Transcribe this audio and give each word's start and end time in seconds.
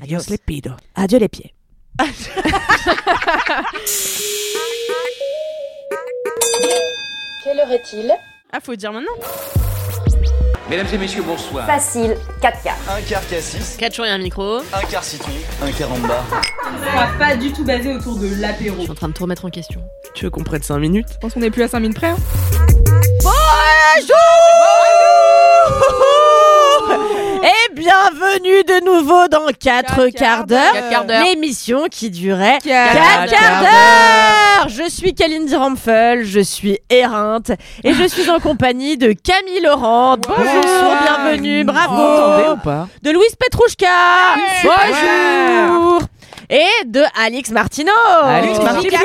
Adios 0.00 0.28
les 0.28 0.38
pidos. 0.38 0.76
Adieu 0.94 1.18
les 1.18 1.28
pieds. 1.28 1.54
Quelle 7.44 7.58
heure 7.60 7.70
est-il? 7.72 8.12
Ah, 8.52 8.58
faut 8.62 8.76
dire 8.76 8.92
maintenant. 8.92 9.12
Mesdames 10.70 10.86
et 10.92 10.98
messieurs, 10.98 11.22
bonsoir. 11.22 11.66
Facile, 11.66 12.16
4 12.40 12.62
quarts. 12.62 12.76
Un 12.88 13.00
quart 13.02 13.26
cassis, 13.28 13.76
4 13.78 13.94
jours 13.94 14.06
et 14.06 14.10
un 14.10 14.18
micro. 14.18 14.58
un 14.72 14.80
quart 14.90 15.02
citron, 15.04 15.32
un 15.60 15.70
quart 15.72 15.92
en 15.92 15.98
bas. 15.98 16.22
sera 16.84 17.06
pas 17.18 17.36
du 17.36 17.52
tout 17.52 17.64
basé 17.64 17.92
autour 17.94 18.16
de 18.16 18.28
l'apéro. 18.40 18.76
Je 18.78 18.82
suis 18.82 18.90
en 18.90 18.94
train 18.94 19.08
de 19.08 19.12
tout 19.12 19.24
remettre 19.24 19.44
en 19.44 19.50
question. 19.50 19.82
Tu 20.14 20.24
veux 20.24 20.30
qu'on 20.30 20.44
prenne 20.44 20.62
5 20.62 20.78
minutes? 20.78 21.08
Je 21.12 21.18
pense 21.18 21.34
qu'on 21.34 21.42
est 21.42 21.50
plus 21.50 21.62
à 21.64 21.68
5 21.68 21.80
minutes 21.80 21.96
près. 21.96 22.08
hein. 22.10 22.16
Et 23.98 24.02
bienvenue 27.82 28.62
de 28.62 28.84
nouveau 28.84 29.26
dans 29.26 29.46
4 29.46 29.56
Quatre 29.58 30.08
quarts 30.10 30.46
d'heure, 30.46 31.24
l'émission 31.24 31.86
qui 31.90 32.10
durait 32.10 32.58
4 32.62 32.92
Quatre 32.92 33.32
quarts 33.32 33.60
d'heure. 33.60 34.68
Je 34.68 34.88
suis 34.88 35.14
Kalindi 35.14 35.56
Rampfel, 35.56 36.24
je 36.24 36.38
suis 36.38 36.78
éreinte 36.88 37.50
et 37.82 37.92
je 37.92 38.04
suis 38.04 38.30
en 38.30 38.38
compagnie 38.38 38.96
de 38.96 39.12
Camille 39.12 39.60
Laurent. 39.62 40.16
Bonjour, 40.16 40.94
bienvenue, 41.02 41.64
bravo. 41.64 42.52
ou 42.52 42.56
pas? 42.58 42.86
De 43.02 43.10
Louise 43.10 43.34
Petrouchka. 43.34 43.86
Bonjour. 44.62 46.02
Et 46.48 46.84
de 46.86 47.02
Alix 47.20 47.50
Martino. 47.50 47.90
Alix 48.22 48.58
Martino. 48.60 48.96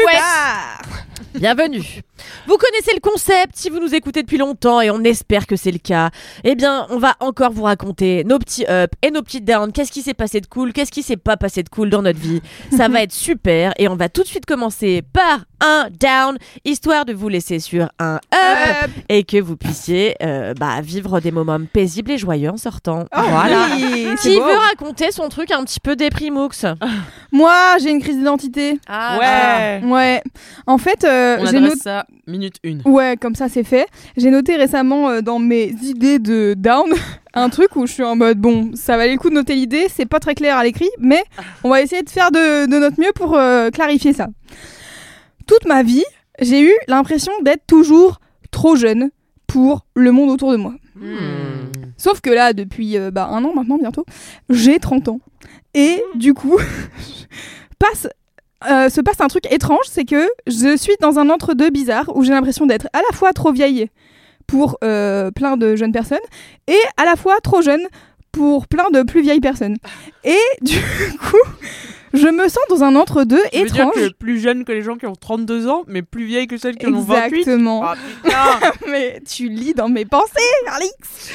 Bienvenue. 1.34 2.02
Vous 2.48 2.58
connaissez 2.58 2.92
le 2.94 3.00
concept 3.00 3.56
si 3.56 3.70
vous 3.70 3.80
nous 3.80 3.94
écoutez 3.94 4.22
depuis 4.24 4.38
longtemps 4.38 4.82
et 4.82 4.90
on 4.90 5.04
espère 5.04 5.48
que 5.48 5.56
c'est 5.56 5.72
le 5.72 5.80
cas. 5.80 6.10
Eh 6.44 6.56
bien, 6.56 6.88
on 6.90 6.98
va 6.98 7.16
encore 7.20 7.52
vous 7.52 7.64
raconter 7.64 8.24
nos 8.24 8.40
petits 8.40 8.64
ups 8.64 8.94
et 9.02 9.12
nos 9.12 9.22
petits 9.22 9.42
downs. 9.42 9.72
Qu'est-ce 9.72 9.92
qui 9.92 10.02
s'est 10.02 10.14
passé 10.14 10.42
de 10.42 10.48
cool 10.48 10.74
Qu'est-ce 10.74 10.92
qui 10.92 11.04
s'est 11.04 11.18
pas 11.18 11.38
passé 11.38 11.64
de 11.64 11.70
cool 11.70 11.90
dans 11.90 12.02
notre 12.02 12.20
vie? 12.20 12.42
Ça 12.76 12.88
va 12.90 13.02
être 13.04 13.14
super 13.14 13.74
et 13.78 13.88
on 13.88 13.96
va 13.96 14.10
tout 14.10 14.24
de 14.24 14.28
suite 14.28 14.46
commencer 14.46 15.02
par 15.14 15.42
un 15.60 15.88
down, 16.00 16.38
histoire 16.66 17.06
de 17.06 17.14
vous 17.14 17.30
laisser 17.30 17.60
sur 17.60 17.90
un 17.98 18.20
up, 18.34 18.92
et 19.10 19.24
que 19.24 19.42
vous 19.42 19.58
puissiez 19.58 20.16
euh, 20.22 20.54
bah, 20.54 20.82
vivre 20.82 21.20
des 21.20 21.32
moments 21.32 21.58
paisibles 21.72 22.12
et 22.12 22.18
joyeux 22.20 22.52
en 22.52 22.58
sortant. 22.58 23.06
voilà. 23.12 23.70
Qui 24.22 24.36
veut 24.36 24.58
raconter 24.70 25.12
son 25.12 25.30
truc 25.30 25.50
un 25.52 25.64
petit 25.64 25.80
peu 25.80 25.96
déprimux 25.96 26.66
Moi, 27.32 27.78
j'ai 27.82 27.90
une 27.90 28.02
crise 28.02 28.18
d'identité. 28.18 28.80
Ah, 28.88 29.18
Ouais 29.20 29.88
Ouais. 29.88 30.22
En 30.66 30.78
fait, 30.78 31.04
euh, 31.04 31.38
On 31.40 31.46
j'ai 31.46 31.60
noté. 31.60 31.90
Minute 32.28 32.56
1. 32.66 32.90
Ouais, 32.90 33.18
comme 33.20 33.36
ça 33.36 33.50
c'est 33.50 33.64
fait. 33.64 33.88
J'ai 34.16 34.30
noté 34.30 34.56
récemment 34.56 35.10
euh, 35.10 35.22
dans 35.22 35.40
mes 35.40 35.74
idées 35.82 36.20
de 36.20 36.54
down 36.58 36.90
un 37.34 37.50
truc 37.50 37.76
où 37.76 37.88
je 37.88 37.94
suis 37.94 38.04
en 38.04 38.16
mode 38.16 38.40
bon, 38.40 38.72
ça 38.76 38.98
valait 38.98 39.14
le 39.14 39.18
coup 39.18 39.30
de 39.30 39.36
noter 39.36 39.56
l'idée, 39.56 39.88
c'est 39.90 40.06
pas 40.06 40.20
très 40.20 40.36
clair 40.36 40.58
à 40.58 40.64
l'écrit, 40.64 40.90
mais 41.00 41.24
on 41.64 41.70
va 41.70 41.82
essayer 41.82 42.04
de 42.04 42.10
faire 42.10 42.32
de, 42.32 42.66
de 42.66 42.80
notre 42.80 43.00
mieux 43.00 43.12
pour 43.16 43.36
euh, 43.36 43.70
clarifier 43.70 44.14
ça. 44.14 44.28
Toute 45.46 45.66
ma 45.66 45.84
vie, 45.84 46.06
j'ai 46.40 46.62
eu 46.62 46.74
l'impression 46.88 47.32
d'être 47.44 47.66
toujours 47.68 48.20
trop 48.52 48.76
jeune 48.76 49.10
pour 49.48 49.86
le 49.96 50.12
monde 50.12 50.30
autour 50.30 50.52
de 50.52 50.58
moi. 50.58 50.74
Hmm. 50.96 51.72
Sauf 51.98 52.22
que 52.22 52.30
là, 52.30 52.54
depuis 52.54 52.98
euh, 52.98 53.12
bah, 53.12 53.30
un 53.32 53.44
an 53.44 53.54
maintenant, 53.54 53.78
bientôt, 53.78 54.06
j'ai 54.50 54.80
30 54.80 55.10
ans. 55.10 55.20
Et 55.74 56.04
du 56.16 56.34
coup, 56.34 56.58
passe, 57.80 58.08
euh, 58.70 58.90
se 58.90 59.02
passe 59.02 59.22
un 59.22 59.28
truc 59.28 59.52
étrange, 59.52 59.86
c'est 59.86 60.06
que 60.06 60.28
je 60.48 60.76
suis 60.78 60.96
dans 61.00 61.20
un 61.20 61.30
entre-deux 61.30 61.70
bizarre 61.70 62.06
où 62.16 62.24
j'ai 62.24 62.32
l'impression 62.32 62.66
d'être 62.66 62.88
à 62.94 63.00
la 63.10 63.16
fois 63.16 63.32
trop 63.34 63.52
vieille 63.52 63.88
pour 64.48 64.78
euh, 64.84 65.30
plein 65.32 65.58
de 65.58 65.76
jeunes 65.76 65.92
personnes 65.92 66.18
et 66.68 66.80
à 66.98 67.06
la 67.06 67.16
fois 67.16 67.36
trop 67.44 67.62
jeune 67.62 67.86
pour 68.32 68.68
plein 68.68 68.90
de 68.92 69.04
plus 69.04 69.22
vieilles 69.22 69.42
personnes. 69.42 69.78
Et 70.24 70.38
du 70.62 70.80
coup, 71.20 71.50
je 72.14 72.28
me 72.28 72.48
sens 72.48 72.64
dans 72.70 72.84
un 72.84 72.96
entre-deux 72.96 73.42
dire 73.52 73.66
étrange. 73.66 73.94
que 73.94 74.14
plus 74.14 74.40
jeune 74.40 74.64
que 74.64 74.72
les 74.72 74.82
gens 74.82 74.96
qui 74.96 75.06
ont 75.06 75.16
32 75.16 75.68
ans, 75.68 75.84
mais 75.88 76.02
plus 76.02 76.26
vieille 76.26 76.48
que 76.48 76.58
celles 76.58 76.78
qui 76.78 76.88
en 76.88 76.94
ont 76.94 77.02
28 77.02 77.40
Exactement. 77.40 77.84
Ah 77.84 78.60
mais 78.90 79.22
tu 79.28 79.50
lis 79.50 79.74
dans 79.74 79.90
mes 79.90 80.06
pensées, 80.06 80.32
Alix 80.68 81.32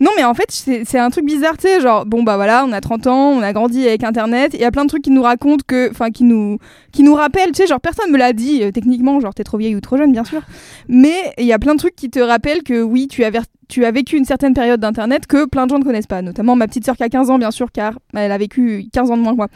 Non, 0.00 0.10
mais 0.16 0.24
en 0.24 0.34
fait, 0.34 0.46
c'est 0.50 0.98
un 0.98 1.10
truc 1.10 1.24
bizarre, 1.24 1.56
tu 1.56 1.68
sais, 1.68 1.80
genre, 1.80 2.06
bon, 2.06 2.22
bah 2.22 2.36
voilà, 2.36 2.64
on 2.66 2.72
a 2.72 2.80
30 2.80 3.06
ans, 3.06 3.30
on 3.30 3.42
a 3.42 3.52
grandi 3.52 3.86
avec 3.86 4.04
Internet, 4.04 4.52
il 4.54 4.60
y 4.60 4.64
a 4.64 4.70
plein 4.70 4.84
de 4.84 4.88
trucs 4.88 5.02
qui 5.02 5.10
nous 5.10 5.22
racontent 5.22 5.64
que, 5.66 5.90
enfin, 5.90 6.10
qui 6.10 6.24
nous, 6.24 6.58
qui 6.92 7.02
nous 7.02 7.14
rappellent, 7.14 7.52
tu 7.52 7.62
sais, 7.62 7.66
genre, 7.66 7.80
personne 7.80 8.10
me 8.10 8.18
l'a 8.18 8.32
dit, 8.32 8.62
euh, 8.62 8.70
techniquement, 8.70 9.20
genre, 9.20 9.34
t'es 9.34 9.44
trop 9.44 9.58
vieille 9.58 9.76
ou 9.76 9.80
trop 9.80 9.96
jeune, 9.96 10.12
bien 10.12 10.24
sûr, 10.24 10.42
mais 10.88 11.32
il 11.38 11.46
y 11.46 11.52
a 11.52 11.58
plein 11.58 11.74
de 11.74 11.78
trucs 11.78 11.96
qui 11.96 12.10
te 12.10 12.18
rappellent 12.18 12.62
que, 12.62 12.82
oui, 12.82 13.08
tu 13.08 13.24
as, 13.24 13.30
tu 13.68 13.80
vécu 13.80 14.16
une 14.16 14.24
certaine 14.24 14.54
période 14.54 14.80
d'Internet 14.80 15.26
que 15.26 15.46
plein 15.46 15.66
de 15.66 15.70
gens 15.70 15.78
ne 15.78 15.84
connaissent 15.84 16.06
pas, 16.06 16.22
notamment 16.22 16.56
ma 16.56 16.66
petite 16.66 16.84
sœur 16.84 16.96
qui 16.96 17.02
a 17.02 17.08
15 17.08 17.30
ans, 17.30 17.38
bien 17.38 17.50
sûr, 17.50 17.70
car 17.72 17.98
elle 18.14 18.32
a 18.32 18.38
vécu 18.38 18.88
15 18.92 19.10
ans 19.10 19.16
de 19.16 19.22
moins 19.22 19.32
que 19.32 19.38
moi. 19.38 19.48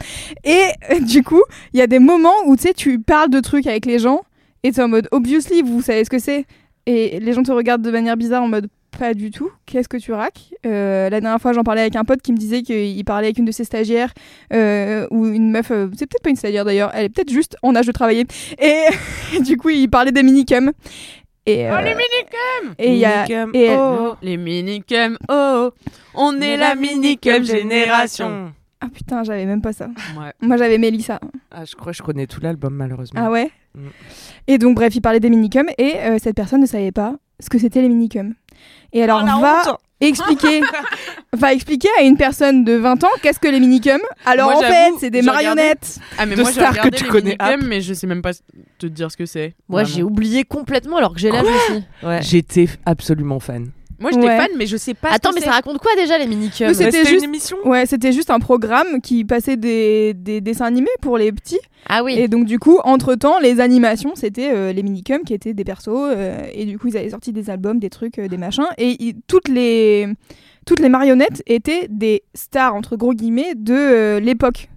Et 0.43 0.63
du 1.01 1.23
coup, 1.23 1.41
il 1.73 1.79
y 1.79 1.81
a 1.81 1.87
des 1.87 1.99
moments 1.99 2.45
où, 2.45 2.55
tu 2.55 2.63
sais, 2.63 2.73
tu 2.73 2.99
parles 2.99 3.29
de 3.29 3.39
trucs 3.39 3.67
avec 3.67 3.85
les 3.85 3.99
gens, 3.99 4.21
et 4.63 4.71
t'es 4.71 4.81
en 4.81 4.87
mode, 4.89 5.07
obviously, 5.11 5.61
vous 5.61 5.81
savez 5.81 6.03
ce 6.03 6.09
que 6.09 6.19
c'est 6.19 6.45
et 6.85 7.19
les 7.19 7.33
gens 7.33 7.43
te 7.43 7.51
regardent 7.51 7.83
de 7.83 7.91
manière 7.91 8.17
bizarre 8.17 8.41
en 8.41 8.47
mode 8.47 8.67
pas 8.97 9.13
du 9.13 9.31
tout, 9.31 9.51
qu'est-ce 9.65 9.87
que 9.87 9.97
tu 9.97 10.11
raques? 10.13 10.53
Euh, 10.65 11.09
La 11.09 11.21
dernière 11.21 11.39
fois, 11.39 11.53
j'en 11.53 11.63
parlais 11.63 11.81
avec 11.81 11.95
un 11.95 12.03
pote 12.03 12.21
qui 12.21 12.31
me 12.31 12.37
disait 12.37 12.61
qu'il 12.63 13.03
parlait 13.05 13.27
avec 13.27 13.37
une 13.37 13.45
de 13.45 13.51
ses 13.51 13.63
stagiaires 13.63 14.13
euh, 14.53 15.07
ou 15.11 15.25
une 15.27 15.51
meuf, 15.51 15.71
euh, 15.71 15.87
c'est 15.97 16.05
peut-être 16.07 16.23
pas 16.23 16.29
une 16.29 16.35
stagiaire 16.35 16.65
d'ailleurs, 16.65 16.91
elle 16.93 17.05
est 17.05 17.09
peut-être 17.09 17.31
juste 17.31 17.55
en 17.63 17.75
âge 17.75 17.85
de 17.87 17.91
travailler. 17.91 18.25
Et 18.61 18.85
du 19.41 19.57
coup, 19.57 19.69
il 19.69 19.89
parlait 19.89 20.11
des 20.11 20.23
minicums. 20.23 20.71
Et, 21.45 21.67
euh, 21.69 21.77
les 21.81 21.95
minicums 21.95 22.75
et 22.77 22.91
il 22.91 22.97
y 22.97 23.05
a. 23.05 23.25
Minicum, 23.25 23.51
et- 23.55 23.69
oh. 23.71 24.15
Les 24.21 24.37
minicums, 24.37 25.17
oh 25.29 25.71
On 26.13 26.39
est 26.41 26.57
la 26.57 26.75
minicum 26.75 27.43
génération 27.43 28.51
Ah 28.81 28.87
putain, 28.93 29.23
j'avais 29.23 29.45
même 29.45 29.61
pas 29.61 29.73
ça. 29.73 29.87
Ouais. 30.17 30.31
Moi, 30.41 30.57
j'avais 30.57 30.77
Mélissa. 30.77 31.19
Ah, 31.51 31.65
je 31.65 31.75
crois 31.75 31.91
que 31.91 31.97
je 31.97 32.03
connais 32.03 32.27
tout 32.27 32.39
l'album, 32.41 32.73
malheureusement. 32.75 33.21
Ah 33.23 33.31
ouais? 33.31 33.51
Mm. 33.75 33.87
Et 34.47 34.57
donc, 34.57 34.75
bref, 34.75 34.93
il 34.95 35.01
parlait 35.01 35.19
des 35.19 35.29
minicums 35.29 35.69
et 35.77 35.95
euh, 35.97 36.17
cette 36.21 36.35
personne 36.35 36.61
ne 36.61 36.65
savait 36.67 36.91
pas 36.91 37.15
ce 37.39 37.49
que 37.49 37.57
c'était 37.57 37.81
les 37.81 37.89
minicums. 37.89 38.33
Et 38.93 39.03
alors, 39.03 39.21
Oh, 39.23 39.39
va 39.41 39.61
honte 39.71 39.77
expliquer, 40.01 40.61
va 41.33 41.53
expliquer 41.53 41.89
à 41.99 42.03
une 42.03 42.15
personne 42.17 42.63
de 42.63 42.73
20 42.73 43.03
ans 43.03 43.09
qu'est-ce 43.21 43.39
que 43.39 43.47
les 43.47 43.59
minicums. 43.59 43.99
Alors, 44.25 44.49
Moi, 44.51 44.59
en 44.59 44.61
fait, 44.61 44.91
c'est 44.99 45.09
des 45.09 45.21
j'ai 45.21 45.29
regardé- 45.29 45.45
marionnettes. 45.45 45.99
Ah 46.17 46.25
mais 46.25 46.35
De 46.35 46.41
moi 46.41 46.51
stars 46.51 46.79
que 46.81 46.89
tu 46.89 47.03
les 47.03 47.09
connais, 47.09 47.37
minicums, 47.39 47.67
mais 47.67 47.81
je 47.81 47.93
sais 47.93 48.07
même 48.07 48.21
pas 48.21 48.31
te 48.77 48.87
dire 48.87 49.11
ce 49.11 49.17
que 49.17 49.25
c'est. 49.25 49.55
Moi, 49.67 49.83
j'ai 49.83 50.01
oublié 50.03 50.43
complètement 50.45 50.97
alors 50.97 51.13
que 51.13 51.19
j'ai 51.19 51.31
l'âge 51.31 51.43
aussi. 51.45 51.83
Ouais. 52.03 52.21
J'étais 52.21 52.67
absolument 52.85 53.39
fan. 53.39 53.71
Moi 53.99 54.11
j'étais 54.11 54.27
Ouais. 54.27 54.37
fan, 54.37 54.49
mais 54.57 54.65
je 54.65 54.77
sais 54.77 54.93
pas. 54.93 55.09
ce 55.09 55.15
Attends, 55.15 55.29
que 55.31 55.35
mais 55.35 55.41
ça 55.41 55.51
raconte 55.51 55.77
quoi 55.79 55.91
déjà 55.95 56.17
les 56.17 56.25
minicums 56.27 56.73
c'était 56.73 57.05
juste- 57.05 57.17
une 57.17 57.23
émission 57.23 57.57
Ouais, 57.65 57.85
c'était 57.85 58.11
juste 58.11 58.29
un 58.29 58.39
programme 58.39 59.01
qui 59.01 59.25
passait 59.25 59.57
des, 59.57 60.13
des 60.13 60.41
dessins 60.41 60.65
animés 60.65 60.87
pour 61.01 61.17
les 61.17 61.31
petits. 61.31 61.59
Ah 61.87 62.03
oui. 62.03 62.15
Et 62.17 62.27
donc, 62.27 62.45
du 62.45 62.59
coup, 62.59 62.79
entre-temps, 62.83 63.39
les 63.39 63.59
animations, 63.59 64.11
c'était 64.15 64.51
euh, 64.53 64.71
les 64.73 64.83
minicums 64.83 65.23
qui 65.23 65.33
étaient 65.33 65.53
des 65.53 65.63
persos. 65.63 65.87
euh, 65.89 66.45
et 66.53 66.65
du 66.65 66.77
coup, 66.79 66.87
ils 66.87 66.97
avaient 66.97 67.09
sorti 67.09 67.31
des 67.33 67.49
albums, 67.49 67.79
des 67.79 67.89
trucs, 67.89 68.19
euh, 68.19 68.27
des 68.27 68.37
machins. 68.37 68.65
Et 68.77 69.15
toutes 69.27 69.47
les... 69.47 70.07
Toutes 70.65 70.81
les 70.81 70.89
marionnettes 70.89 71.41
étaient 71.47 71.87
des 71.89 72.21
stars, 72.35 72.75
entre 72.75 72.95
gros 72.95 73.13
guillemets, 73.13 73.53
de 73.55 73.73
euh, 73.73 74.19
l'époque. 74.19 74.69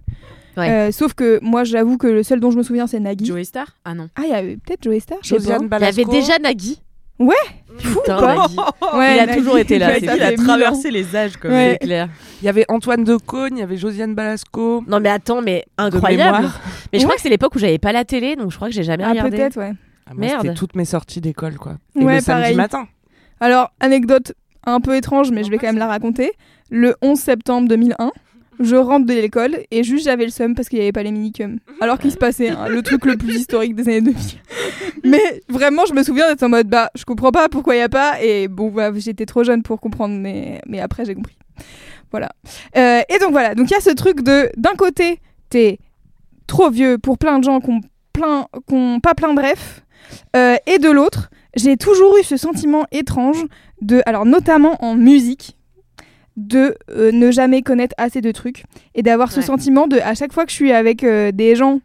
Ouais. 0.57 0.69
Euh, 0.69 0.91
sauf 0.91 1.13
que 1.13 1.39
moi, 1.43 1.63
j'avoue 1.65 1.97
que 1.97 2.07
le 2.07 2.23
seul 2.23 2.39
dont 2.39 2.49
je 2.51 2.57
me 2.57 2.63
souviens, 2.63 2.87
c'est 2.87 2.99
Nagui. 2.99 3.25
Joey 3.25 3.43
Star 3.43 3.67
Ah 3.85 3.93
non. 3.93 4.07
Ah, 4.15 4.21
il 4.23 4.29
y 4.29 4.33
avait 4.33 4.57
peut-être 4.57 4.81
Joey 4.83 4.99
Star 5.01 5.19
je 5.21 5.29
sais 5.29 5.35
Josiane 5.35 5.69
pas. 5.69 5.77
Il 5.79 5.83
y 5.83 5.85
avait 5.85 6.05
déjà 6.05 6.39
Nagui. 6.39 6.79
Ouais. 7.19 7.35
Putain, 7.77 8.17
pas. 8.19 8.35
Nagui. 8.35 8.55
Ouais, 8.97 9.15
il 9.15 9.19
a 9.19 9.25
Nagui, 9.25 9.39
toujours 9.39 9.57
été 9.57 9.79
là, 9.79 9.89
fait 9.93 10.07
a 10.21 10.31
traversé 10.35 10.91
les 10.91 11.15
âges 11.15 11.37
comme 11.37 11.51
Ouais. 11.51 11.77
C'est 11.79 11.85
clair. 11.87 12.09
Il 12.41 12.45
y 12.45 12.49
avait 12.49 12.65
Antoine 12.69 13.03
Decaune, 13.03 13.57
il 13.57 13.59
y 13.59 13.63
avait 13.63 13.77
Josiane 13.77 14.13
Balasco. 14.15 14.83
Non 14.87 14.99
mais 14.99 15.09
attends, 15.09 15.41
mais 15.41 15.65
incroyable. 15.77 16.49
Mais 16.91 16.99
je 16.99 17.03
Ouais. 17.03 17.03
crois 17.05 17.15
que 17.15 17.21
c'est 17.21 17.29
l'époque 17.29 17.55
où 17.55 17.59
j'avais 17.59 17.77
pas 17.79 17.91
la 17.91 18.03
télé, 18.05 18.35
donc 18.35 18.51
je 18.51 18.55
crois 18.55 18.67
que 18.69 18.73
j'ai 18.73 18.83
jamais 18.83 19.03
Ah, 19.03 19.11
regardé. 19.11 19.31
peut-être, 19.37 19.57
ouais. 19.57 19.73
Ah, 20.05 20.11
moi, 20.13 20.25
Merde. 20.27 20.41
C'était 20.41 20.53
toutes 20.55 20.75
mes 20.75 20.85
sorties 20.85 21.21
d'école, 21.21 21.55
quoi. 21.55 21.77
Et 21.99 22.03
Ouais, 22.03 22.15
le 22.15 22.21
samedi 22.21 22.41
pareil. 22.41 22.55
matin. 22.57 22.87
Alors, 23.39 23.71
anecdote 23.79 24.33
un 24.65 24.79
peu 24.81 24.95
étrange, 24.95 25.31
mais 25.31 25.43
je 25.43 25.49
vais 25.49 25.57
quand 25.57 25.67
même 25.67 25.77
la 25.77 25.87
raconter. 25.87 26.31
Le 26.69 26.95
11 27.01 27.19
septembre 27.19 27.67
2001, 27.69 28.11
je 28.63 28.75
rentre 28.75 29.05
de 29.05 29.13
l'école 29.13 29.57
et 29.71 29.83
juste 29.83 30.05
j'avais 30.05 30.25
le 30.25 30.31
seum 30.31 30.55
parce 30.55 30.69
qu'il 30.69 30.79
n'y 30.79 30.85
avait 30.85 30.91
pas 30.91 31.03
les 31.03 31.11
minicums. 31.11 31.59
Alors 31.81 31.99
qu'il 31.99 32.11
se 32.11 32.17
passait 32.17 32.49
hein, 32.49 32.67
le 32.67 32.81
truc 32.81 33.05
le 33.05 33.17
plus 33.17 33.35
historique 33.35 33.75
des 33.75 33.83
années 33.83 34.01
2000. 34.01 34.17
Mais 35.03 35.41
vraiment, 35.49 35.85
je 35.85 35.93
me 35.93 36.03
souviens 36.03 36.27
d'être 36.29 36.43
en 36.43 36.49
mode 36.49 36.67
bah, 36.67 36.89
je 36.95 37.03
comprends 37.03 37.31
pas 37.31 37.49
pourquoi 37.49 37.75
il 37.75 37.79
n'y 37.79 37.83
a 37.83 37.89
pas. 37.89 38.21
Et 38.21 38.47
bon, 38.47 38.69
bah, 38.69 38.91
j'étais 38.95 39.25
trop 39.25 39.43
jeune 39.43 39.63
pour 39.63 39.81
comprendre, 39.81 40.15
mais, 40.15 40.61
mais 40.65 40.79
après, 40.79 41.03
j'ai 41.03 41.13
compris. 41.13 41.37
Voilà. 42.11 42.29
Euh, 42.77 43.01
et 43.09 43.19
donc 43.19 43.31
voilà, 43.31 43.55
donc 43.55 43.69
il 43.69 43.73
y 43.73 43.77
a 43.77 43.81
ce 43.81 43.89
truc 43.89 44.21
de 44.21 44.49
d'un 44.55 44.75
côté, 44.77 45.19
t'es 45.49 45.79
trop 46.47 46.69
vieux 46.69 46.97
pour 46.97 47.17
plein 47.17 47.39
de 47.39 47.43
gens 47.43 47.59
qui 47.59 47.71
ont 47.71 47.81
plein, 48.13 48.47
qui 48.67 48.75
ont 48.75 48.99
pas 48.99 49.15
plein 49.15 49.33
de 49.33 49.41
refs, 49.41 49.83
euh, 50.35 50.55
et 50.67 50.77
de 50.77 50.89
l'autre, 50.89 51.29
j'ai 51.55 51.77
toujours 51.77 52.17
eu 52.17 52.23
ce 52.23 52.37
sentiment 52.37 52.85
étrange 52.91 53.43
de, 53.81 54.01
alors 54.05 54.25
notamment 54.25 54.83
en 54.83 54.95
musique, 54.95 55.57
de 56.37 56.75
euh, 56.89 57.11
ne 57.11 57.31
jamais 57.31 57.61
connaître 57.61 57.95
assez 57.97 58.21
de 58.21 58.31
trucs 58.31 58.63
et 58.95 59.03
d'avoir 59.03 59.31
ce 59.31 59.41
sentiment 59.41 59.87
de, 59.87 59.97
à 59.97 60.15
chaque 60.15 60.33
fois 60.33 60.45
que 60.45 60.51
je 60.51 60.55
suis 60.55 60.71
avec 60.71 61.03
euh, 61.03 61.31
des 61.31 61.55
gens 61.55 61.79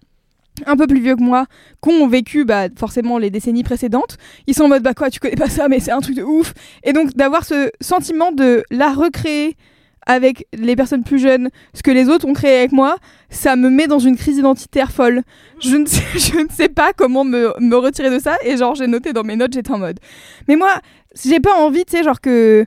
un 0.66 0.76
peu 0.76 0.86
plus 0.86 1.00
vieux 1.00 1.16
que 1.16 1.22
moi, 1.22 1.46
qui 1.82 1.90
ont 1.90 2.08
vécu 2.08 2.44
bah, 2.44 2.68
forcément 2.76 3.18
les 3.18 3.30
décennies 3.30 3.62
précédentes, 3.62 4.16
ils 4.46 4.54
sont 4.54 4.64
en 4.64 4.68
mode 4.68 4.82
bah 4.82 4.94
quoi, 4.94 5.10
tu 5.10 5.20
connais 5.20 5.36
pas 5.36 5.48
ça, 5.48 5.68
mais 5.68 5.80
c'est 5.80 5.92
un 5.92 6.00
truc 6.00 6.16
de 6.16 6.22
ouf. 6.22 6.52
Et 6.82 6.92
donc 6.92 7.14
d'avoir 7.14 7.44
ce 7.44 7.70
sentiment 7.80 8.32
de 8.32 8.64
la 8.70 8.92
recréer 8.92 9.56
avec 10.06 10.46
les 10.54 10.74
personnes 10.74 11.04
plus 11.04 11.18
jeunes, 11.18 11.50
ce 11.74 11.82
que 11.82 11.90
les 11.90 12.08
autres 12.08 12.26
ont 12.26 12.32
créé 12.32 12.58
avec 12.58 12.72
moi, 12.72 12.96
ça 13.28 13.56
me 13.56 13.68
met 13.68 13.86
dans 13.86 13.98
une 13.98 14.16
crise 14.16 14.38
identitaire 14.38 14.90
folle. 14.90 15.22
Je 15.60 15.76
ne 15.76 15.86
sais, 15.86 16.02
je 16.18 16.38
ne 16.38 16.48
sais 16.48 16.70
pas 16.70 16.92
comment 16.96 17.24
me, 17.24 17.52
me 17.60 17.76
retirer 17.76 18.10
de 18.10 18.18
ça, 18.18 18.36
et 18.42 18.56
genre 18.56 18.74
j'ai 18.74 18.86
noté 18.86 19.12
dans 19.12 19.22
mes 19.22 19.36
notes, 19.36 19.52
j'étais 19.52 19.70
en 19.70 19.78
mode. 19.78 20.00
Mais 20.48 20.56
moi, 20.56 20.80
j'ai 21.24 21.40
pas 21.40 21.54
envie, 21.54 21.84
tu 21.84 21.96
sais, 21.96 22.02
genre 22.02 22.20
que 22.20 22.66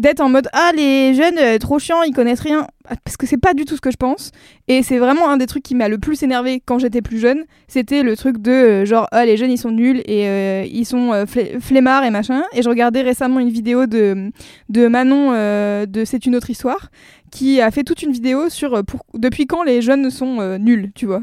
d'être 0.00 0.20
en 0.20 0.28
mode 0.28 0.48
ah 0.52 0.72
les 0.74 1.14
jeunes 1.14 1.38
euh, 1.38 1.58
trop 1.58 1.78
chiants 1.78 2.02
ils 2.02 2.12
connaissent 2.12 2.40
rien. 2.40 2.66
Parce 3.04 3.16
que 3.16 3.24
c'est 3.26 3.36
pas 3.36 3.54
du 3.54 3.64
tout 3.64 3.76
ce 3.76 3.80
que 3.80 3.92
je 3.92 3.96
pense. 3.96 4.32
Et 4.66 4.82
c'est 4.82 4.98
vraiment 4.98 5.30
un 5.30 5.36
des 5.36 5.46
trucs 5.46 5.62
qui 5.62 5.76
m'a 5.76 5.88
le 5.88 5.98
plus 5.98 6.24
énervé 6.24 6.60
quand 6.64 6.80
j'étais 6.80 7.02
plus 7.02 7.20
jeune. 7.20 7.44
C'était 7.68 8.02
le 8.02 8.16
truc 8.16 8.38
de 8.38 8.50
euh, 8.50 8.84
genre 8.84 9.06
ah 9.12 9.24
les 9.24 9.36
jeunes 9.36 9.52
ils 9.52 9.58
sont 9.58 9.70
nuls 9.70 10.02
et 10.06 10.26
euh, 10.26 10.64
ils 10.68 10.86
sont 10.86 11.12
fle- 11.24 11.60
flemmards 11.60 12.04
et 12.04 12.10
machin. 12.10 12.42
Et 12.52 12.62
je 12.62 12.68
regardais 12.68 13.02
récemment 13.02 13.38
une 13.38 13.50
vidéo 13.50 13.86
de 13.86 14.32
de 14.70 14.88
Manon 14.88 15.32
de 15.32 16.04
c'est 16.04 16.26
une 16.26 16.34
autre 16.34 16.50
histoire 16.50 16.90
qui 17.30 17.60
a 17.60 17.70
fait 17.70 17.84
toute 17.84 18.02
une 18.02 18.10
vidéo 18.10 18.48
sur 18.48 18.82
pour, 18.84 19.04
depuis 19.14 19.46
quand 19.46 19.62
les 19.62 19.82
jeunes 19.82 20.10
sont 20.10 20.58
nuls 20.58 20.90
tu 20.94 21.06
vois. 21.06 21.22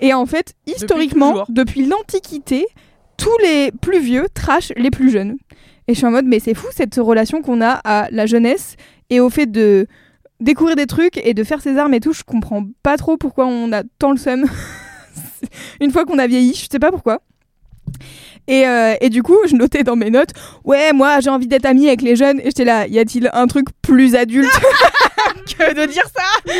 Et 0.00 0.12
en 0.14 0.26
fait 0.26 0.54
historiquement 0.66 1.44
depuis 1.48 1.86
l'antiquité 1.86 2.66
tous 3.18 3.36
les 3.42 3.70
plus 3.82 4.00
vieux 4.00 4.26
trashent 4.32 4.72
les 4.76 4.90
plus 4.90 5.10
jeunes 5.10 5.36
et 5.88 5.94
je 5.94 5.98
suis 5.98 6.06
en 6.06 6.10
mode, 6.10 6.26
mais 6.26 6.38
c'est 6.38 6.52
fou 6.52 6.66
cette 6.70 6.96
relation 6.96 7.40
qu'on 7.40 7.62
a 7.62 7.80
à 7.82 8.08
la 8.10 8.26
jeunesse 8.26 8.76
et 9.08 9.20
au 9.20 9.30
fait 9.30 9.46
de 9.46 9.86
découvrir 10.38 10.76
des 10.76 10.86
trucs 10.86 11.16
et 11.16 11.32
de 11.32 11.42
faire 11.44 11.62
ses 11.62 11.78
armes 11.78 11.94
et 11.94 12.00
tout. 12.00 12.12
Je 12.12 12.22
comprends 12.24 12.66
pas 12.82 12.98
trop 12.98 13.16
pourquoi 13.16 13.46
on 13.46 13.72
a 13.72 13.82
tant 13.98 14.12
le 14.12 14.18
seum 14.18 14.44
une 15.80 15.90
fois 15.90 16.04
qu'on 16.04 16.18
a 16.18 16.26
vieilli. 16.26 16.54
Je 16.54 16.68
sais 16.70 16.78
pas 16.78 16.90
pourquoi. 16.90 17.22
Et, 18.48 18.66
euh, 18.66 18.94
et 19.00 19.08
du 19.08 19.22
coup, 19.22 19.38
je 19.46 19.56
notais 19.56 19.82
dans 19.82 19.96
mes 19.96 20.10
notes, 20.10 20.30
ouais, 20.64 20.92
moi 20.92 21.20
j'ai 21.20 21.30
envie 21.30 21.48
d'être 21.48 21.66
amie 21.66 21.88
avec 21.88 22.02
les 22.02 22.16
jeunes. 22.16 22.38
Et 22.40 22.46
j'étais 22.46 22.64
là, 22.64 22.86
y 22.86 22.98
a-t-il 22.98 23.30
un 23.32 23.46
truc 23.46 23.68
plus 23.80 24.14
adulte 24.14 24.50
que 25.58 25.74
de 25.74 25.90
dire 25.90 26.04
ça? 26.14 26.52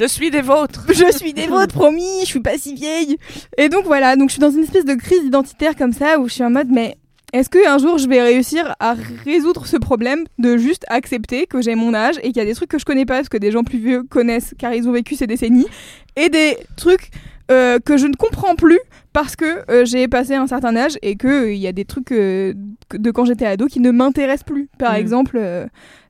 Je 0.00 0.06
suis 0.06 0.30
des 0.30 0.40
vôtres. 0.40 0.86
Je 0.88 1.12
suis 1.16 1.34
des 1.34 1.46
vôtres, 1.46 1.74
promis, 1.74 2.20
je 2.22 2.26
suis 2.26 2.40
pas 2.40 2.56
si 2.56 2.74
vieille. 2.74 3.18
Et 3.58 3.68
donc 3.68 3.84
voilà, 3.84 4.16
donc 4.16 4.30
je 4.30 4.32
suis 4.34 4.40
dans 4.40 4.50
une 4.50 4.62
espèce 4.62 4.86
de 4.86 4.94
crise 4.94 5.22
identitaire 5.24 5.76
comme 5.76 5.92
ça 5.92 6.18
où 6.18 6.26
je 6.28 6.32
suis 6.34 6.44
en 6.44 6.48
mode, 6.50 6.68
mais 6.70 6.96
est-ce 7.34 7.50
qu'un 7.50 7.76
jour 7.78 7.98
je 7.98 8.08
vais 8.08 8.22
réussir 8.22 8.74
à 8.80 8.94
résoudre 9.24 9.66
ce 9.66 9.76
problème 9.76 10.24
de 10.38 10.56
juste 10.56 10.84
accepter 10.88 11.46
que 11.46 11.60
j'ai 11.60 11.74
mon 11.74 11.92
âge 11.94 12.16
et 12.22 12.28
qu'il 12.32 12.38
y 12.38 12.40
a 12.40 12.44
des 12.46 12.54
trucs 12.54 12.70
que 12.70 12.78
je 12.78 12.84
connais 12.84 13.04
pas 13.04 13.16
parce 13.16 13.28
que 13.28 13.36
des 13.36 13.50
gens 13.52 13.62
plus 13.62 13.78
vieux 13.78 14.02
connaissent 14.04 14.54
car 14.58 14.72
ils 14.74 14.88
ont 14.88 14.92
vécu 14.92 15.14
ces 15.16 15.26
décennies 15.26 15.66
et 16.16 16.28
des 16.30 16.56
trucs 16.76 17.10
euh, 17.52 17.78
que 17.78 17.96
je 17.98 18.06
ne 18.06 18.14
comprends 18.14 18.54
plus 18.56 18.80
parce 19.12 19.36
que 19.36 19.70
euh, 19.70 19.84
j'ai 19.84 20.08
passé 20.08 20.34
un 20.34 20.46
certain 20.46 20.74
âge 20.76 20.96
et 21.02 21.16
que 21.16 21.28
euh, 21.46 21.52
y 21.52 21.66
a 21.66 21.72
des 21.72 21.84
trucs 21.84 22.10
euh, 22.12 22.54
de 22.94 23.10
quand 23.10 23.24
j'étais 23.26 23.46
ado 23.46 23.66
qui 23.66 23.80
ne 23.80 23.90
m'intéressent 23.90 24.44
plus. 24.44 24.68
Par 24.78 24.92
Mm. 24.94 24.96
exemple, 24.96 25.40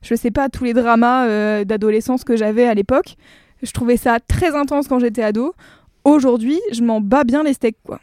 je 0.01 0.15
sais 0.15 0.31
pas 0.31 0.49
tous 0.49 0.63
les 0.63 0.73
dramas 0.73 1.63
d'adolescence 1.65 2.23
que 2.23 2.35
j'avais 2.35 2.65
à 2.65 2.73
l'époque. 2.73 3.15
Je 3.63 3.71
trouvais 3.71 3.97
ça 3.97 4.19
très 4.19 4.55
intense 4.55 4.87
quand 4.87 4.99
j'étais 4.99 5.23
ado. 5.23 5.53
Aujourd'hui, 6.03 6.59
je 6.71 6.81
m'en 6.81 6.99
bats 6.99 7.23
bien 7.23 7.43
les 7.43 7.53
steaks, 7.53 7.77
quoi. 7.85 7.99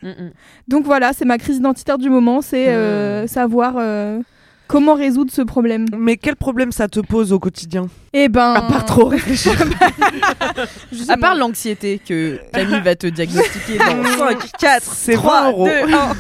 Donc 0.69 0.85
voilà, 0.85 1.13
c'est 1.13 1.25
ma 1.25 1.37
crise 1.39 1.57
identitaire 1.57 1.99
du 1.99 2.11
moment, 2.11 2.43
c'est 2.43 2.69
euh, 2.69 3.27
savoir 3.27 3.75
euh, 3.79 4.21
comment 4.69 4.95
résoudre 4.95 5.33
ce 5.33 5.43
problème. 5.43 5.87
Mais 5.97 6.17
quel 6.17 6.37
problème 6.37 6.71
ça 6.71 6.87
te 6.87 7.01
pose 7.01 7.33
au 7.33 7.41
quotidien? 7.41 7.89
Eh 8.13 8.29
ben, 8.29 8.53
À 8.55 8.63
part 8.63 8.85
trop 8.85 9.07
réfléchir. 9.07 9.53
À 11.09 11.17
part 11.17 11.35
l'anxiété 11.35 11.99
que 11.99 12.39
Camille 12.53 12.81
va 12.83 12.95
te 12.95 13.09
diagnostiquer 13.09 13.79
dans 13.79 14.05
5, 14.19 14.53
4, 14.59 14.83
C'est 14.85 15.15
3, 15.15 15.43
20 15.43 15.49
euros. 15.51 15.67
2, 15.67 15.93
1. 15.93 16.13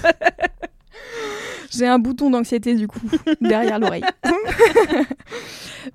j'ai 1.70 1.87
un 1.87 1.99
bouton 2.00 2.31
d'anxiété 2.31 2.75
du 2.75 2.88
coup 2.88 3.00
derrière 3.41 3.79
l'oreille. 3.79 4.05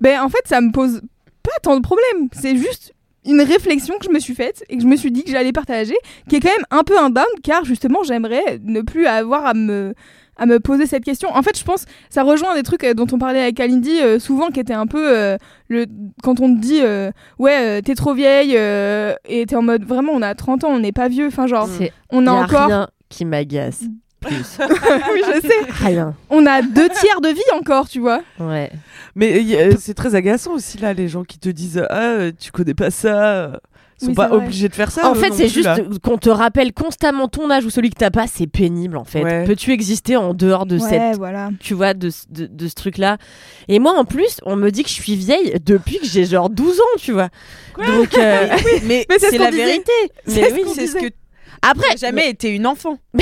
ben 0.00 0.20
en 0.22 0.30
fait, 0.30 0.42
ça 0.46 0.62
me 0.62 0.72
pose 0.72 1.02
pas 1.42 1.58
tant 1.62 1.76
de 1.76 1.82
problèmes. 1.82 2.28
C'est 2.32 2.56
juste 2.56 2.94
une 3.26 3.40
réflexion 3.40 3.94
que 3.98 4.04
je 4.04 4.10
me 4.10 4.18
suis 4.18 4.34
faite 4.34 4.64
et 4.68 4.76
que 4.76 4.82
je 4.82 4.86
me 4.88 4.96
suis 4.96 5.10
dit 5.10 5.24
que 5.24 5.30
j'allais 5.30 5.52
partager, 5.52 5.96
qui 6.28 6.36
est 6.36 6.40
quand 6.40 6.50
même 6.50 6.66
un 6.70 6.82
peu 6.84 6.98
un 6.98 7.10
down 7.10 7.24
car 7.42 7.64
justement 7.64 8.02
j'aimerais 8.02 8.58
ne 8.62 8.80
plus 8.82 9.06
avoir 9.06 9.46
à 9.46 9.54
me 9.54 9.94
à 10.36 10.46
me 10.46 10.58
poser 10.58 10.86
cette 10.86 11.04
question. 11.04 11.28
En 11.32 11.42
fait, 11.42 11.56
je 11.56 11.64
pense 11.64 11.84
ça 12.10 12.22
rejoint 12.24 12.54
des 12.54 12.64
trucs 12.64 12.82
euh, 12.84 12.94
dont 12.94 13.06
on 13.12 13.18
parlait 13.18 13.40
avec 13.40 13.56
Kalindi 13.56 14.00
euh, 14.00 14.18
souvent 14.18 14.48
qui 14.48 14.58
étaient 14.60 14.72
un 14.72 14.86
peu 14.88 15.16
euh, 15.16 15.36
le 15.68 15.86
quand 16.22 16.40
on 16.40 16.54
te 16.54 16.60
dit 16.60 16.80
euh, 16.82 17.12
ouais, 17.38 17.82
t'es 17.82 17.94
trop 17.94 18.14
vieille 18.14 18.56
et 18.56 19.46
t'es 19.46 19.56
en 19.56 19.62
mode 19.62 19.84
vraiment 19.84 20.12
on 20.12 20.22
a 20.22 20.34
30 20.34 20.64
ans, 20.64 20.70
on 20.70 20.80
n'est 20.80 20.92
pas 20.92 21.08
vieux, 21.08 21.28
enfin 21.28 21.46
genre 21.46 21.68
on 22.10 22.26
a 22.26 22.32
a 22.32 22.34
encore 22.34 22.66
rien 22.66 22.88
qui 23.08 23.24
m'agace 23.24 23.84
plus. 24.24 24.58
oui, 25.12 25.20
je 25.26 25.40
sais. 25.46 25.84
Rien. 25.84 26.14
On 26.30 26.44
a 26.46 26.62
deux 26.62 26.88
tiers 26.88 27.20
de 27.20 27.28
vie 27.28 27.42
encore, 27.58 27.88
tu 27.88 28.00
vois. 28.00 28.22
Ouais. 28.40 28.70
Mais 29.14 29.42
euh, 29.54 29.72
c'est 29.78 29.94
très 29.94 30.14
agaçant 30.14 30.52
aussi 30.52 30.78
là, 30.78 30.92
les 30.92 31.08
gens 31.08 31.24
qui 31.24 31.38
te 31.38 31.48
disent 31.48 31.84
Ah, 31.90 32.00
euh, 32.02 32.32
tu 32.38 32.50
connais 32.50 32.74
pas 32.74 32.90
ça. 32.90 33.60
Ils 34.00 34.06
sont 34.06 34.10
Oui, 34.10 34.16
pas 34.16 34.32
obligés 34.32 34.68
de 34.68 34.74
faire 34.74 34.90
ça. 34.90 35.08
En 35.08 35.14
fait, 35.14 35.32
c'est 35.32 35.48
juste 35.48 35.68
qu'on 36.02 36.18
te 36.18 36.28
rappelle 36.28 36.72
constamment 36.72 37.28
ton 37.28 37.48
âge 37.48 37.64
ou 37.64 37.70
celui 37.70 37.90
que 37.90 37.96
t'as 37.96 38.10
pas, 38.10 38.26
c'est 38.26 38.48
pénible 38.48 38.96
en 38.96 39.04
fait. 39.04 39.22
Ouais. 39.22 39.44
Peux-tu 39.44 39.70
exister 39.70 40.16
en 40.16 40.34
dehors 40.34 40.66
de 40.66 40.78
ouais, 40.80 40.88
cette 40.88 41.16
voilà. 41.16 41.50
tu 41.60 41.74
vois, 41.74 41.94
de, 41.94 42.10
ce- 42.10 42.24
de, 42.28 42.46
de 42.46 42.66
ce 42.68 42.74
truc-là? 42.74 43.18
Et 43.68 43.78
moi, 43.78 43.92
en 43.96 44.04
plus, 44.04 44.38
on 44.44 44.56
me 44.56 44.70
dit 44.70 44.82
que 44.82 44.88
je 44.88 44.94
suis 44.94 45.14
vieille 45.14 45.54
depuis 45.64 45.98
que 46.00 46.06
j'ai 46.06 46.24
genre 46.24 46.50
12 46.50 46.80
ans, 46.80 46.98
tu 46.98 47.12
vois. 47.12 47.28
Donc, 47.78 48.18
euh, 48.18 48.48
Mais, 48.84 49.06
Mais 49.08 49.18
c'est 49.20 49.30
ce 49.30 49.38
la 49.38 49.52
disait. 49.52 49.64
vérité. 49.64 49.92
Mais 50.26 50.52
oui, 50.52 50.62
c'est 50.74 50.88
ce 50.88 50.96
que 50.96 51.06
après, 51.66 51.96
jamais 51.96 52.28
été 52.30 52.50
une 52.50 52.66
enfant. 52.66 52.98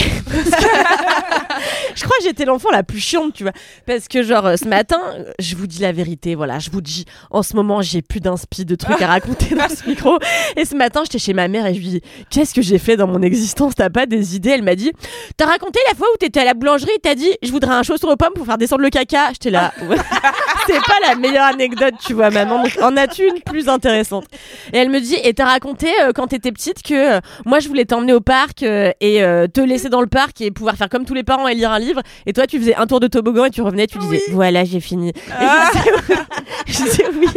je 1.95 2.05
crois 2.05 2.17
que 2.19 2.25
j'étais 2.25 2.45
l'enfant 2.45 2.71
la 2.71 2.83
plus 2.83 2.99
chiante, 2.99 3.35
tu 3.35 3.43
vois. 3.43 3.53
Parce 3.87 4.09
que, 4.09 4.23
genre, 4.23 4.59
ce 4.59 4.67
matin, 4.67 5.01
je 5.39 5.57
vous 5.57 5.67
dis 5.67 5.81
la 5.81 5.93
vérité, 5.93 6.35
voilà, 6.35 6.59
je 6.59 6.71
vous 6.71 6.81
dis, 6.81 7.05
en 7.31 7.43
ce 7.43 7.55
moment, 7.55 7.83
j'ai 7.83 8.03
plus 8.03 8.21
d'inspi 8.21 8.65
de 8.65 8.75
trucs 8.75 9.01
à 9.03 9.07
raconter 9.09 9.55
dans 9.55 9.69
ce 9.69 9.89
micro. 9.89 10.19
Et 10.57 10.65
ce 10.65 10.75
matin, 10.75 11.03
j'étais 11.05 11.19
chez 11.19 11.33
ma 11.33 11.49
mère 11.49 11.67
et 11.67 11.75
je 11.75 11.79
lui 11.81 11.89
dis, 11.89 12.01
qu'est-ce 12.31 12.55
que 12.55 12.63
j'ai 12.63 12.79
fait 12.79 12.97
dans 12.97 13.07
mon 13.07 13.23
existence? 13.23 13.75
T'as 13.75 13.91
pas 13.91 14.07
des 14.07 14.37
idées? 14.37 14.51
Elle 14.51 14.63
m'a 14.63 14.75
dit, 14.75 14.93
t'as 15.37 15.47
raconté 15.47 15.79
la 15.89 15.95
fois 15.95 16.07
où 16.15 16.17
t'étais 16.17 16.41
à 16.41 16.45
la 16.45 16.55
boulangerie 16.55 16.93
et 16.97 17.01
t'as 17.01 17.15
dit, 17.15 17.31
je 17.43 17.51
voudrais 17.51 17.75
un 17.75 17.83
chausson 17.83 18.09
aux 18.09 18.17
pommes 18.17 18.35
pour 18.35 18.47
faire 18.47 18.59
descendre 18.59 18.83
le 18.83 18.91
caca? 18.91 19.29
J'étais 19.33 19.51
là, 19.51 19.73
c'est 20.67 20.81
pas 20.83 20.99
la 21.07 21.15
meilleure 21.15 21.45
anecdote, 21.47 21.95
tu 22.05 22.15
vois, 22.15 22.31
maman. 22.31 22.63
Donc, 22.63 22.79
en 22.83 22.97
as-tu 22.97 23.27
une 23.27 23.41
plus 23.41 23.69
intéressante? 23.69 24.27
Et 24.73 24.79
elle 24.79 24.91
me 24.91 25.01
dit, 25.01 25.17
et 25.23 25.35
t'as 25.35 25.47
raconté 25.47 25.89
euh, 26.03 26.13
quand 26.15 26.29
t'étais 26.29 26.53
petite 26.53 26.83
que 26.83 27.17
euh, 27.17 27.21
moi, 27.45 27.61
je 27.61 27.69
voulais 27.69 27.85
t'emmener 27.85 28.13
au 28.13 28.21
parc 28.21 28.63
euh, 28.63 28.93
et 29.01 29.23
te 29.53 29.61
laisser 29.61 29.89
dans 29.89 30.01
le 30.01 30.07
parc 30.07 30.41
et 30.41 30.51
pouvoir 30.51 30.77
faire 30.77 30.89
comme 30.89 31.05
tous 31.05 31.15
les 31.15 31.23
parents 31.23 31.49
et 31.49 31.55
lire 31.55 31.71
un 31.71 31.79
livre. 31.85 32.03
Et 32.27 32.33
toi, 32.33 32.47
tu 32.47 32.59
faisais 32.59 32.75
un 32.75 32.87
tour 32.87 33.01
de 33.01 33.07
toboggan 33.07 33.45
et 33.47 33.51
tu 33.51 33.63
revenais, 33.63 33.87
tu 33.87 33.99
disais, 33.99 34.23
voilà, 34.31 34.65
j'ai 34.65 34.81
fini. 34.81 35.11
Et 35.11 35.13
je 36.67 36.83
disais, 36.83 37.05
oui. 37.19 37.29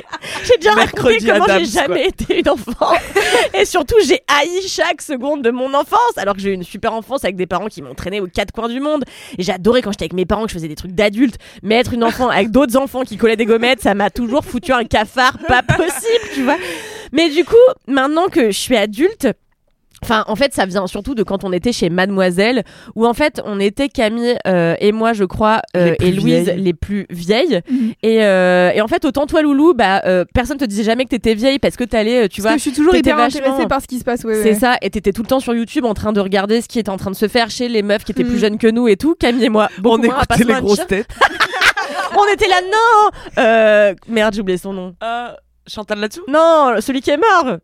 J'ai 0.44 0.58
déjà 0.58 0.72
raconté 0.72 1.02
Mercredi 1.02 1.26
comment 1.26 1.44
Addams, 1.44 1.60
j'ai 1.60 1.66
jamais 1.66 2.08
été 2.08 2.40
une 2.40 2.50
enfant. 2.50 2.94
et 3.54 3.66
surtout, 3.66 3.96
j'ai 4.06 4.22
haï 4.28 4.68
chaque 4.68 5.02
seconde 5.02 5.42
de 5.42 5.52
mon 5.52 5.74
enfance. 5.74 6.18
Alors 6.18 6.36
que 6.36 6.42
j'ai 6.42 6.50
eu 6.50 6.54
une 6.54 6.64
super 6.64 6.94
enfance 6.94 7.24
avec 7.24 7.36
des 7.36 7.46
parents 7.46 7.68
qui 7.68 7.82
m'ont 7.82 7.96
traîné 7.96 8.20
aux 8.20 8.28
quatre 8.28 8.52
coins 8.52 8.70
du 8.70 8.80
monde. 8.80 9.04
Et 9.38 9.44
j'adorais 9.44 9.82
quand 9.82 9.92
j'étais 9.92 10.06
avec 10.06 10.14
mes 10.14 10.26
parents 10.26 10.44
que 10.44 10.50
je 10.50 10.56
faisais 10.56 10.68
des 10.68 10.76
trucs 10.76 10.94
d'adultes. 10.94 11.38
Mais 11.64 11.76
être 11.76 11.94
une 11.94 12.04
enfant 12.04 12.30
avec 12.30 12.52
d'autres 12.52 12.78
enfants 12.78 13.04
qui 13.04 13.18
collaient 13.18 13.36
des 13.36 13.46
gommettes, 13.46 13.82
ça 13.82 13.94
m'a 13.94 14.10
toujours 14.10 14.44
foutu 14.46 14.72
un 14.72 14.84
cafard 14.84 15.38
pas 15.48 15.64
possible, 15.64 16.30
tu 16.34 16.44
vois. 16.44 16.58
Mais 17.12 17.30
du 17.30 17.46
coup, 17.46 17.56
maintenant 17.88 18.28
que 18.28 18.48
je 18.52 18.58
suis 18.58 18.76
adulte, 18.76 19.28
Enfin, 20.06 20.24
en 20.28 20.36
fait, 20.36 20.54
ça 20.54 20.66
vient 20.68 20.86
surtout 20.88 21.16
de 21.16 21.24
quand 21.24 21.44
on 21.44 21.52
était 21.52 21.72
chez 21.74 21.90
Mademoiselle, 21.90 22.64
où 22.96 23.06
en 23.08 23.14
fait, 23.16 23.42
on 23.44 23.60
était 23.60 23.90
Camille 23.90 24.38
euh, 24.48 24.76
et 24.80 24.92
moi, 24.92 25.14
je 25.14 25.24
crois, 25.24 25.62
euh, 25.76 25.96
et 26.00 26.12
Louise 26.12 26.44
vieilles. 26.46 26.62
les 26.62 26.74
plus 26.76 27.08
vieilles. 27.10 27.62
Mhm. 27.70 27.94
Et, 28.04 28.24
euh, 28.24 28.70
et 28.74 28.82
en 28.82 28.88
fait, 28.88 29.04
autant 29.06 29.26
toi, 29.26 29.42
Loulou, 29.42 29.74
bah, 29.74 30.04
euh, 30.06 30.24
personne 30.34 30.58
te 30.58 30.66
disait 30.66 30.84
jamais 30.84 31.06
que 31.06 31.10
t'étais 31.10 31.34
vieille 31.34 31.58
parce 31.60 31.76
que 31.76 31.84
t'allais, 31.84 32.30
tu 32.30 32.42
Parce 32.42 32.44
vois. 32.44 32.52
que 32.54 32.58
je 32.60 32.62
suis 32.62 32.72
toujours 32.74 32.96
hyper 32.96 33.18
vachement- 33.18 33.40
intéressée 33.42 33.68
par 33.68 33.82
ce 33.82 33.88
qui 33.88 33.98
se 34.00 34.04
passe. 34.04 34.24
Ouais, 34.24 34.36
C'est 34.44 34.50
ouais. 34.50 34.54
ça, 34.56 34.78
et 34.84 34.90
t'étais 34.92 35.12
tout 35.12 35.24
le 35.24 35.28
temps 35.28 35.40
sur 35.40 35.56
YouTube 35.56 35.86
en 35.86 35.94
train 35.96 36.14
de 36.14 36.20
regarder 36.20 36.62
ce 36.62 36.68
qui 36.68 36.78
était 36.78 36.90
en 36.92 36.98
train 36.98 37.10
de 37.12 37.16
se 37.16 37.28
faire 37.28 37.50
chez 37.50 37.68
les 37.68 37.82
meufs 37.82 38.04
qui 38.04 38.12
étaient 38.12 38.24
plus 38.24 38.38
jeunes 38.38 38.58
que 38.60 38.68
nous 38.68 38.88
et 38.88 38.98
tout. 38.98 39.16
Camille 39.16 39.46
et 39.46 39.50
moi, 39.50 39.70
beaucoup 39.80 39.98
On 40.00 40.04
écoutait 40.04 40.44
les 40.44 40.54
grosses 40.62 40.86
têtes. 40.86 41.08
On 42.18 42.34
était 42.34 42.48
là, 42.48 42.62
non 42.62 43.44
euh, 43.44 43.94
Merde, 44.08 44.34
j'ai 44.36 44.42
oublié 44.42 44.58
son 44.58 44.72
nom. 44.72 44.96
Euh, 45.04 45.30
Chantal 45.68 46.00
là-dessous? 46.00 46.24
Non, 46.28 46.76
celui 46.80 47.02
qui 47.02 47.10
est 47.10 47.18
mort 47.18 47.58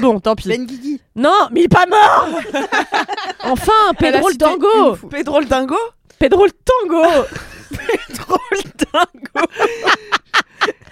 Bon, 0.00 0.20
tant 0.20 0.34
pis. 0.34 0.48
Ben 0.48 0.64
Guigui. 0.66 1.00
Non, 1.16 1.48
mais 1.50 1.60
il 1.60 1.64
est 1.64 1.68
pas 1.68 1.86
mort 1.86 2.28
Enfin, 3.44 3.72
Pedro 3.98 4.28
le 4.28 4.36
tango. 4.36 4.96
Pedro 5.10 5.40
le 5.40 5.46
dingo 5.46 5.76
Pedro 6.18 6.46
le 6.46 6.52
tango 6.52 7.02
Pedro 7.72 8.38
le 8.50 8.62
dingo 8.78 9.48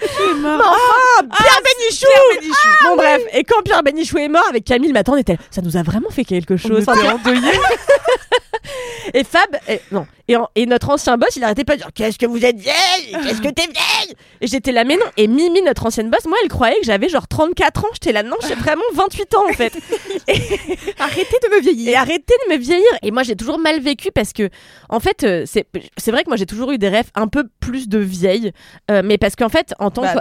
Mais 0.02 0.60
enfin, 0.60 1.26
Bénichou 1.64 2.06
Bon 2.84 2.96
bref, 2.96 3.22
et 3.32 3.44
quand 3.44 3.62
Pierre 3.62 3.82
Bénichou 3.82 4.18
est 4.18 4.28
mort 4.28 4.46
avec 4.48 4.64
Camille 4.64 4.92
Matin, 4.92 5.12
on 5.14 5.16
était 5.16 5.36
ça 5.50 5.60
nous 5.62 5.76
a 5.76 5.82
vraiment 5.82 6.10
fait 6.10 6.24
quelque 6.24 6.56
chose. 6.56 6.84
On 6.88 6.94
était 6.94 7.08
endeuillés. 7.08 7.58
Et 9.14 9.24
Fab, 9.24 9.48
et, 9.68 9.80
non, 9.92 10.06
et, 10.28 10.36
en- 10.36 10.48
et 10.54 10.66
notre 10.66 10.90
ancien 10.90 11.16
boss, 11.16 11.34
il 11.36 11.42
arrêtait 11.44 11.64
pas 11.64 11.74
de 11.76 11.80
dire 11.82 11.90
Qu'est-ce 11.94 12.18
que 12.18 12.26
vous 12.26 12.44
êtes 12.44 12.56
vieille? 12.58 13.12
Qu'est-ce 13.24 13.40
que 13.40 13.48
t'es 13.48 13.62
vieille? 13.66 14.14
Et 14.40 14.46
j'étais 14.46 14.72
là, 14.72 14.84
mais 14.84 14.96
non. 14.96 15.06
Et 15.16 15.26
Mimi, 15.26 15.62
notre 15.62 15.86
ancienne 15.86 16.10
boss, 16.10 16.24
moi, 16.26 16.36
elle 16.42 16.48
croyait 16.48 16.78
que 16.78 16.84
j'avais 16.86 17.08
genre 17.08 17.26
34 17.26 17.84
ans. 17.84 17.88
J'étais 17.94 18.12
là, 18.12 18.22
non, 18.22 18.36
j'ai 18.46 18.54
vraiment 18.54 18.82
28 18.94 19.34
ans 19.34 19.44
en 19.48 19.52
fait. 19.52 19.72
Arrêtez 20.98 21.36
de 21.42 21.56
me 21.56 21.60
vieillir. 21.60 21.88
Et 21.90 21.94
arrêtez 21.96 22.34
de 22.48 22.52
me 22.54 22.58
vieillir. 22.58 22.86
Et 23.02 23.10
moi, 23.10 23.22
j'ai 23.22 23.36
toujours 23.36 23.58
mal 23.58 23.80
vécu 23.80 24.10
parce 24.14 24.32
que, 24.32 24.48
en 24.88 25.00
fait, 25.00 25.24
euh, 25.24 25.44
c'est 25.46 26.10
vrai 26.10 26.22
que 26.24 26.28
moi, 26.30 26.36
j'ai 26.36 26.46
toujours 26.46 26.70
eu 26.72 26.78
des 26.78 26.88
rêves 26.88 27.10
un 27.14 27.26
peu 27.28 27.44
plus 27.60 27.88
de 27.88 27.98
vieille. 27.98 28.52
euh, 28.90 29.02
mais 29.04 29.18
parce 29.18 29.36
qu'en 29.36 29.48
fait, 29.48 29.74
en 29.78 29.90
tant 29.90 30.02
Bah, 30.02 30.12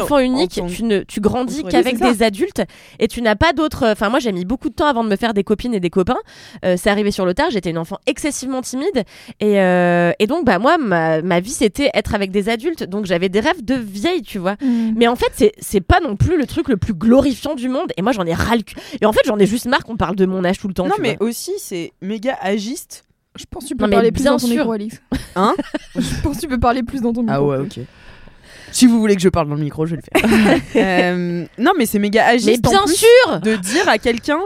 qu'enfant 0.00 0.16
en- 0.16 0.18
unique, 0.20 0.60
tu, 0.74 0.84
ne, 0.84 1.00
tu 1.02 1.20
grandis 1.20 1.62
qu'avec 1.64 1.98
des 2.12 2.22
adultes 2.22 2.62
et 2.98 3.08
tu 3.08 3.22
n'as 3.22 3.36
pas 3.36 3.52
d'autres. 3.52 3.86
Enfin, 3.88 4.08
moi, 4.08 4.18
j'ai 4.20 4.32
mis 4.32 4.44
beaucoup 4.44 4.68
de 4.68 4.74
temps 4.74 4.86
avant 4.86 5.04
de 5.04 5.08
me 5.08 5.16
faire 5.16 5.34
des 5.34 5.44
copines 5.44 5.74
et 5.74 5.80
des 5.80 5.90
copains. 5.90 6.18
Euh, 6.64 6.76
c'est 6.78 6.90
arrivé 6.90 7.10
sur 7.10 7.26
le 7.26 7.29
tard. 7.34 7.50
J'étais 7.50 7.70
une 7.70 7.78
enfant 7.78 7.98
excessivement 8.06 8.62
timide 8.62 9.04
et, 9.40 9.60
euh, 9.60 10.12
et 10.18 10.26
donc, 10.26 10.44
bah, 10.44 10.58
moi, 10.58 10.78
ma, 10.78 11.22
ma 11.22 11.40
vie, 11.40 11.50
c'était 11.50 11.90
être 11.94 12.14
avec 12.14 12.30
des 12.30 12.48
adultes. 12.48 12.84
Donc, 12.84 13.06
j'avais 13.06 13.28
des 13.28 13.40
rêves 13.40 13.64
de 13.64 13.74
vieille, 13.74 14.22
tu 14.22 14.38
vois. 14.38 14.54
Mm. 14.62 14.92
Mais 14.96 15.08
en 15.08 15.16
fait, 15.16 15.30
c'est- 15.34 15.52
c'est 15.58 15.80
pas 15.80 16.00
non 16.00 16.16
plus 16.16 16.36
le 16.38 16.46
truc 16.46 16.68
le 16.68 16.76
plus 16.76 16.94
glorifiant 16.94 17.54
du 17.54 17.68
monde. 17.68 17.92
Et 17.96 18.02
moi, 18.02 18.12
j'en 18.12 18.24
ai 18.26 18.34
ras 18.34 18.56
le 18.56 18.62
cul. 18.62 18.76
Et 19.00 19.06
en 19.06 19.12
fait, 19.12 19.20
j'en 19.26 19.38
ai 19.38 19.46
juste 19.46 19.66
marre 19.66 19.84
qu'on 19.84 19.96
parle 19.96 20.16
de 20.16 20.26
mon 20.26 20.44
âge 20.44 20.58
tout 20.58 20.68
le 20.68 20.74
temps. 20.74 20.86
Non, 20.86 20.94
tu 20.96 21.02
mais 21.02 21.16
vois. 21.18 21.28
aussi, 21.28 21.52
c'est 21.58 21.92
méga 22.02 22.36
agiste. 22.40 23.04
Je 23.38 23.44
pense 23.48 23.62
que 23.64 23.68
tu 23.68 23.76
peux 23.76 23.84
Non, 23.84 23.88
mais 23.90 23.94
parler 23.96 24.10
plus 24.12 24.24
dans 24.24 24.32
ton 24.38 24.46
sûr. 24.46 24.56
micro, 24.56 24.72
Alix. 24.72 25.00
Hein 25.36 25.54
Je 25.96 26.20
pense 26.22 26.36
que 26.36 26.40
tu 26.42 26.48
peux 26.48 26.58
parler 26.58 26.82
plus 26.82 27.00
dans 27.00 27.12
ton 27.12 27.22
micro. 27.22 27.34
Ah 27.36 27.42
ouais, 27.42 27.58
ok. 27.58 27.78
Si 28.72 28.86
vous 28.86 28.98
voulez 29.00 29.14
que 29.16 29.22
je 29.22 29.28
parle 29.28 29.48
dans 29.48 29.54
le 29.54 29.62
micro, 29.62 29.86
je 29.86 29.96
vais 29.96 30.02
le 30.02 30.20
faire. 30.20 30.58
Euh, 30.76 31.44
non, 31.58 31.72
mais 31.78 31.86
c'est 31.86 31.98
méga 31.98 32.24
Mais 32.26 32.34
agiste. 32.34 32.66
en 32.66 32.70
bien 32.70 32.82
plus, 32.84 32.96
sûr 32.96 33.40
de 33.40 33.56
dire 33.56 33.88
à 33.88 33.98
quelqu'un 33.98 34.38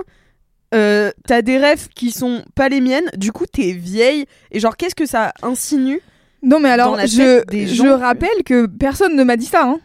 euh, 0.75 1.11
t'as 1.27 1.43
des 1.43 1.57
rêves 1.59 1.89
qui 1.95 2.11
sont 2.11 2.43
pas 2.55 2.69
les 2.69 2.81
miennes, 2.81 3.09
du 3.17 3.33
coup 3.33 3.47
t'es 3.47 3.73
vieille 3.73 4.27
et 4.51 4.61
genre 4.61 4.77
qu'est-ce 4.77 4.95
que 4.95 5.07
ça 5.07 5.33
insinue 5.43 6.01
Non, 6.43 6.61
mais 6.61 6.69
alors, 6.71 6.99
je, 7.01 7.43
je 7.53 7.89
rappelle 7.89 8.43
que 8.45 8.67
personne 8.67 9.17
ne 9.17 9.25
m'a 9.25 9.37
dit 9.37 9.47
ça. 9.47 9.65
Hein. 9.65 9.79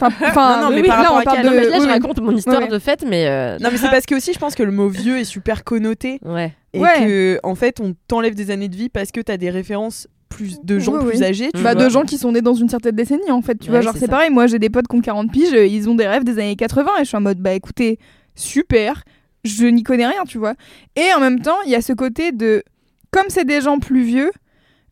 Enfin, 0.00 0.08
enfin, 0.28 0.56
Non, 0.60 0.64
non, 0.64 0.70
mais 0.76 0.82
oui, 0.82 0.88
par 0.88 1.02
là, 1.02 1.08
on 1.12 1.22
parle 1.22 1.42
de. 1.42 1.46
Non, 1.46 1.50
mais 1.52 1.64
là, 1.64 1.70
oui, 1.72 1.80
je 1.80 1.86
oui. 1.86 1.90
raconte 1.92 2.20
mon 2.20 2.36
histoire 2.36 2.60
Ouais, 2.62 2.68
de 2.68 2.78
fête, 2.78 3.04
mais. 3.06 3.26
euh, 3.28 3.58
Non 3.60 3.70
mais 3.72 3.78
c'est 3.78 3.88
parce 3.90 4.04
que 4.06 4.14
aussi 4.14 4.32
je 4.32 4.38
pense 4.38 4.54
que 4.54 4.62
le 4.62 4.72
mot 4.72 4.88
vieux 4.88 5.18
est 5.18 5.24
super 5.24 5.64
connoté 5.64 6.18
Ouais. 6.24 6.52
et 6.74 6.78
Ouais. 6.80 6.98
que 6.98 7.40
en 7.42 7.54
fait 7.54 7.80
on 7.80 7.94
t'enlève 8.08 8.34
des 8.34 8.50
années 8.50 8.68
de 8.68 8.76
vie 8.76 8.88
parce 8.90 9.10
que 9.10 9.20
t'as 9.20 9.36
des 9.38 9.48
références 9.50 10.06
plus 10.28 10.58
de 10.62 10.78
gens 10.78 10.92
Oui, 10.98 11.10
plus 11.10 11.18
oui. 11.20 11.24
âgés. 11.24 11.48
Tu 11.54 11.62
Bah, 11.62 11.72
vois. 11.74 11.84
de 11.84 11.88
gens 11.88 12.02
qui 12.02 12.18
sont 12.18 12.32
nés 12.32 12.42
dans 12.42 12.52
une 12.54 12.68
certaine 12.68 12.94
décennie 12.96 13.30
en 13.30 13.40
fait 13.42 13.56
tu 13.58 13.70
vois 13.70 13.80
genre 13.80 13.94
c'est 13.98 14.08
pareil 14.08 14.28
moi 14.28 14.46
j'ai 14.48 14.58
des 14.58 14.68
potes 14.70 14.88
qui 14.88 14.96
ont 14.96 15.00
40 15.00 15.30
piges 15.32 15.54
euh, 15.54 15.64
ils 15.66 15.88
ont 15.88 15.94
des 15.94 16.06
rêves 16.06 16.24
des 16.24 16.32
années 16.40 16.56
80 16.56 16.90
et 16.96 17.04
je 17.04 17.08
suis 17.08 17.16
en 17.16 17.20
mode 17.20 17.38
bah 17.38 17.52
écoutez 17.52 17.98
super 18.34 19.02
je 19.46 19.66
n'y 19.66 19.82
connais 19.82 20.06
rien 20.06 20.24
tu 20.26 20.38
vois. 20.38 20.54
Et 20.96 21.12
en 21.14 21.20
même 21.20 21.40
temps 21.40 21.60
il 21.64 21.70
y 21.70 21.74
a 21.74 21.82
ce 21.82 21.92
côté 21.92 22.32
de 22.32 22.62
comme 23.10 23.26
c'est 23.28 23.44
des 23.44 23.60
gens 23.60 23.78
plus 23.78 24.02
vieux 24.02 24.30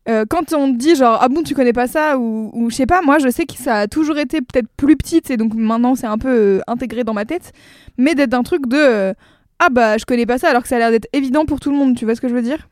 euh, 0.07 0.25
quand 0.29 0.53
on 0.53 0.67
dit 0.67 0.95
genre 0.95 1.17
ah 1.21 1.29
bon 1.29 1.41
tu 1.41 1.55
connais 1.55 1.73
pas 1.73 1.87
ça 1.87 2.17
ou, 2.19 2.51
ou 2.53 2.69
je 2.69 2.75
sais 2.75 2.85
pas 2.85 3.01
moi 3.01 3.17
je 3.17 3.29
sais 3.29 3.45
que 3.45 3.55
ça 3.55 3.79
a 3.79 3.87
toujours 3.87 4.17
été 4.19 4.39
peut-être 4.39 4.67
plus 4.77 4.95
petite 4.95 5.31
et 5.31 5.37
donc 5.37 5.55
maintenant 5.55 5.95
c'est 5.95 6.05
un 6.05 6.19
peu 6.19 6.29
euh, 6.29 6.59
intégré 6.67 7.03
dans 7.03 7.13
ma 7.13 7.25
tête 7.25 7.53
mais 7.97 8.13
d'être 8.13 8.35
un 8.35 8.43
truc 8.43 8.67
de 8.67 8.77
euh, 8.77 9.13
ah 9.57 9.69
bah 9.69 9.97
je 9.97 10.05
connais 10.05 10.27
pas 10.27 10.37
ça 10.37 10.49
alors 10.49 10.61
que 10.61 10.67
ça 10.67 10.75
a 10.75 10.79
l'air 10.79 10.91
d'être 10.91 11.07
évident 11.11 11.45
pour 11.45 11.59
tout 11.59 11.71
le 11.71 11.77
monde 11.77 11.95
tu 11.95 12.05
vois 12.05 12.15
ce 12.15 12.21
que 12.21 12.27
je 12.27 12.35
veux 12.35 12.43
dire? 12.43 12.67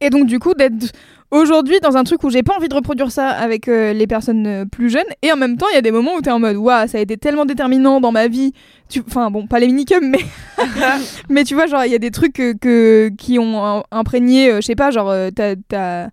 Et 0.00 0.10
donc 0.10 0.26
du 0.26 0.38
coup 0.38 0.54
d'être 0.54 0.92
aujourd'hui 1.32 1.80
dans 1.80 1.96
un 1.96 2.04
truc 2.04 2.22
où 2.22 2.30
j'ai 2.30 2.42
pas 2.44 2.54
envie 2.56 2.68
de 2.68 2.74
reproduire 2.74 3.10
ça 3.10 3.28
avec 3.28 3.66
euh, 3.66 3.92
les 3.92 4.06
personnes 4.06 4.46
euh, 4.46 4.64
plus 4.66 4.90
jeunes. 4.90 5.02
Et 5.22 5.32
en 5.32 5.36
même 5.36 5.56
temps 5.56 5.66
il 5.72 5.74
y 5.74 5.78
a 5.78 5.82
des 5.82 5.90
moments 5.90 6.14
où 6.14 6.20
t'es 6.20 6.30
en 6.30 6.38
mode 6.38 6.56
waouh 6.56 6.86
ça 6.86 6.98
a 6.98 7.00
été 7.00 7.16
tellement 7.16 7.46
déterminant 7.46 8.00
dans 8.00 8.12
ma 8.12 8.28
vie. 8.28 8.52
Tu 8.88 9.02
enfin 9.06 9.30
bon 9.30 9.46
pas 9.48 9.58
les 9.58 9.66
minicums 9.66 10.08
mais 10.08 10.20
mais 11.28 11.42
tu 11.44 11.54
vois 11.54 11.66
genre 11.66 11.84
il 11.84 11.90
y 11.90 11.94
a 11.94 11.98
des 11.98 12.10
trucs 12.12 12.34
que, 12.34 12.52
que- 12.52 13.10
qui 13.18 13.38
ont 13.38 13.82
imprégné 13.90 14.50
euh, 14.50 14.56
je 14.60 14.66
sais 14.66 14.76
pas 14.76 14.90
genre 14.90 15.12
t'as 15.34 16.08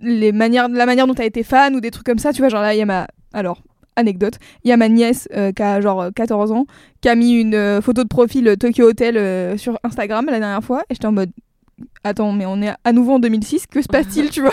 les 0.00 0.32
manières 0.32 0.68
la 0.68 0.86
manière 0.86 1.06
dont 1.06 1.14
t'as 1.14 1.26
été 1.26 1.42
fan 1.42 1.74
ou 1.76 1.80
des 1.80 1.90
trucs 1.90 2.06
comme 2.06 2.18
ça 2.18 2.32
tu 2.32 2.40
vois 2.40 2.48
genre 2.48 2.62
là 2.62 2.74
il 2.74 2.78
y 2.78 2.82
a 2.82 2.86
ma 2.86 3.06
alors 3.32 3.62
anecdote. 3.96 4.34
Il 4.62 4.70
y 4.70 4.72
a 4.72 4.76
ma 4.76 4.88
nièce 4.88 5.28
qui 5.56 5.62
a 5.62 5.80
genre 5.80 6.00
euh, 6.02 6.10
14 6.14 6.52
ans 6.52 6.66
qui 7.00 7.08
a 7.08 7.16
mis 7.16 7.32
une 7.32 7.80
photo 7.82 8.04
de 8.04 8.08
profil 8.08 8.56
Tokyo 8.58 8.88
Hotel 8.88 9.58
sur 9.58 9.78
Instagram 9.82 10.24
la 10.26 10.38
dernière 10.38 10.62
fois 10.62 10.82
et 10.88 10.94
j'étais 10.94 11.06
en 11.06 11.12
mode 11.12 11.30
attends, 12.04 12.32
mais 12.32 12.46
on 12.46 12.60
est 12.62 12.72
à 12.84 12.92
nouveau 12.92 13.14
en 13.14 13.18
2006, 13.18 13.66
que 13.66 13.82
se 13.82 13.88
passe-t-il, 13.88 14.30
tu 14.30 14.40
vois? 14.40 14.52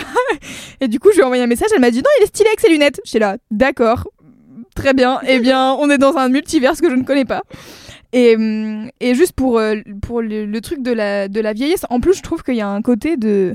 Et 0.80 0.88
du 0.88 1.00
coup, 1.00 1.10
je 1.10 1.16
lui 1.16 1.22
ai 1.22 1.24
envoyé 1.24 1.42
un 1.42 1.46
message, 1.46 1.68
elle 1.74 1.80
m'a 1.80 1.90
dit 1.90 1.98
non, 1.98 2.10
il 2.20 2.24
est 2.24 2.26
stylé 2.26 2.48
avec 2.48 2.60
ses 2.60 2.68
lunettes. 2.70 3.00
J'étais 3.04 3.18
là, 3.18 3.36
d'accord, 3.50 4.08
très 4.74 4.94
bien, 4.94 5.20
eh 5.26 5.38
bien, 5.40 5.72
on 5.74 5.90
est 5.90 5.98
dans 5.98 6.16
un 6.16 6.28
multiverse 6.28 6.80
que 6.80 6.90
je 6.90 6.96
ne 6.96 7.02
connais 7.02 7.24
pas. 7.24 7.42
Et, 8.12 8.36
hum, 8.36 8.88
et 9.00 9.14
juste 9.14 9.32
pour, 9.32 9.58
euh, 9.58 9.76
pour 10.02 10.22
le, 10.22 10.46
le 10.46 10.60
truc 10.60 10.82
de 10.82 10.92
la, 10.92 11.28
de 11.28 11.40
la 11.40 11.52
vieillesse, 11.52 11.84
en 11.90 12.00
plus, 12.00 12.14
je 12.14 12.22
trouve 12.22 12.42
qu'il 12.42 12.54
y 12.54 12.60
a 12.60 12.68
un 12.68 12.82
côté 12.82 13.16
de. 13.16 13.54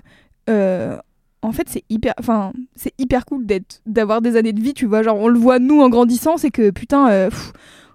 euh, 0.50 0.98
en 1.44 1.52
fait, 1.54 1.68
c'est 1.70 1.84
hyper, 1.90 2.14
enfin, 2.20 2.54
c'est 2.76 2.94
hyper 3.00 3.26
cool 3.26 3.46
d'être, 3.48 3.82
d'avoir 3.88 4.22
des 4.22 4.36
années 4.36 4.54
de 4.54 4.62
vie, 4.62 4.74
tu 4.76 4.86
vois. 4.86 5.02
Genre, 5.02 5.18
on 5.18 5.28
le 5.28 5.40
voit 5.40 5.58
nous 5.58 5.82
en 5.82 5.90
grandissant, 5.90 6.38
c'est 6.38 6.52
que 6.52 6.70
putain, 6.70 7.10
euh, 7.10 7.30
pff, 7.30 7.54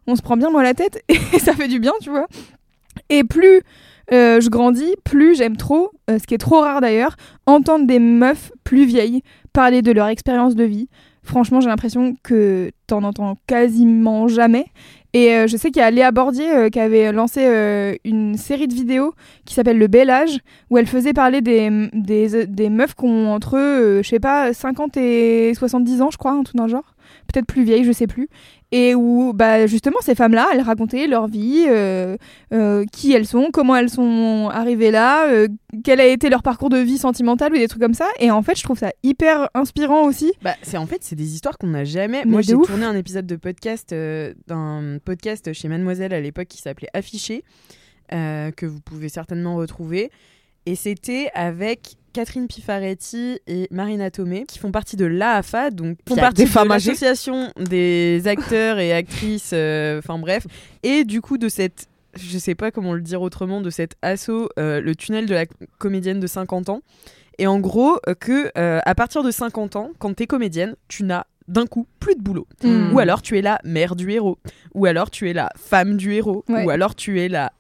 on 0.09 0.17
se 0.17 0.23
prend 0.23 0.37
bien 0.37 0.51
dans 0.51 0.61
la 0.61 0.75
tête 0.75 1.03
et 1.09 1.39
ça 1.39 1.53
fait 1.55 1.69
du 1.69 1.79
bien, 1.79 1.93
tu 2.01 2.11
vois. 2.11 2.27
Et 3.09 3.23
plus 3.23 3.63
euh, 4.13 4.41
je 4.41 4.49
grandis, 4.49 4.95
plus 5.05 5.37
j'aime 5.37 5.57
trop, 5.57 5.91
euh, 6.11 6.19
ce 6.19 6.27
qui 6.27 6.35
est 6.35 6.39
trop 6.39 6.61
rare 6.61 6.81
d'ailleurs, 6.81 7.17
entendre 7.47 7.87
des 7.87 7.99
meufs 7.99 8.53
plus 8.65 8.85
vieilles 8.85 9.23
parler 9.53 9.83
de 9.83 9.93
leur 9.93 10.09
expérience 10.09 10.55
de 10.55 10.65
vie. 10.65 10.89
Franchement, 11.23 11.61
j'ai 11.61 11.69
l'impression 11.69 12.15
que 12.23 12.71
t'en 12.87 13.03
entends 13.03 13.37
quasiment 13.49 14.29
jamais. 14.29 14.67
Et 15.13 15.35
euh, 15.35 15.47
je 15.49 15.57
sais 15.57 15.71
qu'il 15.71 15.81
y 15.81 15.85
a 15.85 15.91
Léa 15.91 16.13
Bordier 16.13 16.71
qui 16.71 16.79
avait 16.79 17.11
lancé 17.11 17.99
une 18.05 18.37
série 18.37 18.69
de 18.69 18.75
vidéos 18.75 19.13
qui 19.45 19.55
s'appelle 19.55 19.79
Le 19.79 19.89
Bel 19.89 20.11
Âge, 20.11 20.39
où 20.71 20.79
elle 20.79 20.87
faisait 20.87 21.15
parler 21.15 21.41
des, 21.41 21.89
des, 21.93 22.71
meufs 22.71 22.95
qui 22.95 23.07
ont 23.07 23.33
entre, 23.33 23.59
je 24.03 24.09
sais 24.09 24.21
pas, 24.21 24.53
50 24.53 24.97
et 24.99 25.53
70 25.55 26.03
ans, 26.03 26.11
je 26.13 26.19
crois, 26.19 26.33
un 26.33 26.43
truc 26.45 26.57
dans 26.57 26.65
le 26.65 26.71
genre. 26.71 26.95
Peut-être 27.33 27.47
plus 27.47 27.65
vieilles, 27.65 27.85
je 27.85 27.93
sais 27.93 28.07
plus. 28.07 28.29
Et 28.73 28.95
où, 28.97 29.33
bah, 29.33 29.67
justement, 29.67 29.99
ces 30.01 30.17
femmes-là, 30.17 30.49
elles 30.53 30.61
racontaient 30.61 31.07
leur 31.07 31.29
vie, 31.29 31.67
euh, 31.69 32.17
euh, 32.53 32.85
qui 32.91 33.13
elles 33.13 33.27
sont, 33.27 33.51
comment 33.53 33.77
elles 33.77 33.91
sont 33.91 34.51
arrivées 34.53 34.91
là, 34.91 35.29
euh, 35.29 35.47
quel 35.85 36.01
a 36.01 36.07
été 36.07 36.29
leur 36.29 36.43
parcours 36.43 36.69
de 36.69 36.79
vie 36.79 36.99
sentimental 36.99 37.53
ou 37.53 37.57
des 37.57 37.69
trucs 37.69 37.81
comme 37.81 37.95
ça. 37.95 38.09
Et 38.19 38.31
en 38.33 38.43
fait, 38.43 38.59
je 38.59 38.65
trouve 38.65 38.79
ça 38.79 38.93
hyper 39.05 39.49
inspirant 39.55 40.05
aussi. 40.05 40.33
Bah, 40.43 40.57
c'est 40.63 40.79
en 40.79 40.87
fait 40.87 41.05
c'est 41.05 41.15
des 41.15 41.35
histoires 41.35 41.59
qu'on 41.59 41.69
n'a 41.69 41.85
jamais. 41.85 42.25
Mais 42.25 42.31
Moi 42.31 42.43
j'ai 42.43 42.55
tourné 42.55 42.85
un 42.85 42.97
épisode 42.97 43.27
de 43.27 43.37
podcast 43.37 43.95
d'un 44.47 44.99
podcast 45.05 45.53
chez 45.53 45.69
Mademoiselle 45.69 46.13
à 46.13 46.21
l'époque 46.21 46.49
qui 46.49 46.59
s'appelait 46.59 46.89
Affiché 46.93 47.45
que 48.11 48.67
vous 48.67 48.81
pouvez 48.81 49.09
certainement 49.09 49.57
retrouver 49.57 50.11
et 50.67 50.75
c'était 50.75 51.31
avec 51.35 51.97
Catherine 52.17 52.49
Pifaretti 52.49 53.41
et 53.47 53.69
Marina 53.71 54.11
Tomé 54.11 54.45
qui 54.49 54.59
font 54.59 54.73
partie 54.73 54.97
de 54.97 55.05
l'AFA 55.05 55.71
donc 55.71 55.99
font 56.09 56.17
partie 56.17 56.45
des 56.45 56.51
de 56.51 56.69
l'association 56.69 57.53
des 57.57 58.23
acteurs 58.27 58.79
et 58.79 58.93
actrices 58.93 59.51
euh, 59.53 59.99
enfin 59.99 60.19
bref 60.19 60.47
et 60.83 61.05
du 61.05 61.21
coup 61.21 61.39
de 61.39 61.49
cette 61.49 61.89
je 62.15 62.39
sais 62.39 62.55
pas 62.55 62.71
comment 62.71 62.95
le 62.95 63.03
dire 63.03 63.21
autrement 63.21 63.61
de 63.61 63.71
cet 63.71 63.97
assaut 64.01 64.49
euh, 64.59 64.81
le 64.81 64.95
tunnel 64.95 65.27
de 65.27 65.35
la 65.35 65.45
comédienne 65.79 66.19
de 66.19 66.27
50 66.27 66.71
ans 66.71 66.81
et 67.39 67.47
en 67.47 67.61
gros, 67.61 67.99
euh, 68.09 68.15
que 68.15 68.51
euh, 68.57 68.81
à 68.85 68.95
partir 68.95 69.23
de 69.23 69.31
50 69.31 69.77
ans, 69.77 69.91
quand 69.99 70.15
t'es 70.15 70.27
comédienne, 70.27 70.77
tu 70.89 71.05
n'as 71.05 71.25
d'un 71.49 71.67
coup 71.67 71.87
plus 72.01 72.17
de 72.17 72.23
boulot. 72.23 72.47
Mm. 72.65 72.93
Ou 72.93 72.99
alors 72.99 73.23
tu 73.23 73.39
es 73.39 73.43
la 73.43 73.61
mère 73.65 73.95
du 73.95 74.11
héros. 74.11 74.39
Ou 74.75 74.87
alors 74.87 75.11
tu 75.11 75.31
es 75.31 75.33
la 75.33 75.51
femme 75.57 75.97
du 75.97 76.15
héros. 76.15 76.45
Ouais. 76.49 76.65
Ou 76.65 76.71
alors 76.71 76.95
tu 76.95 77.21
es 77.21 77.29
la 77.29 77.53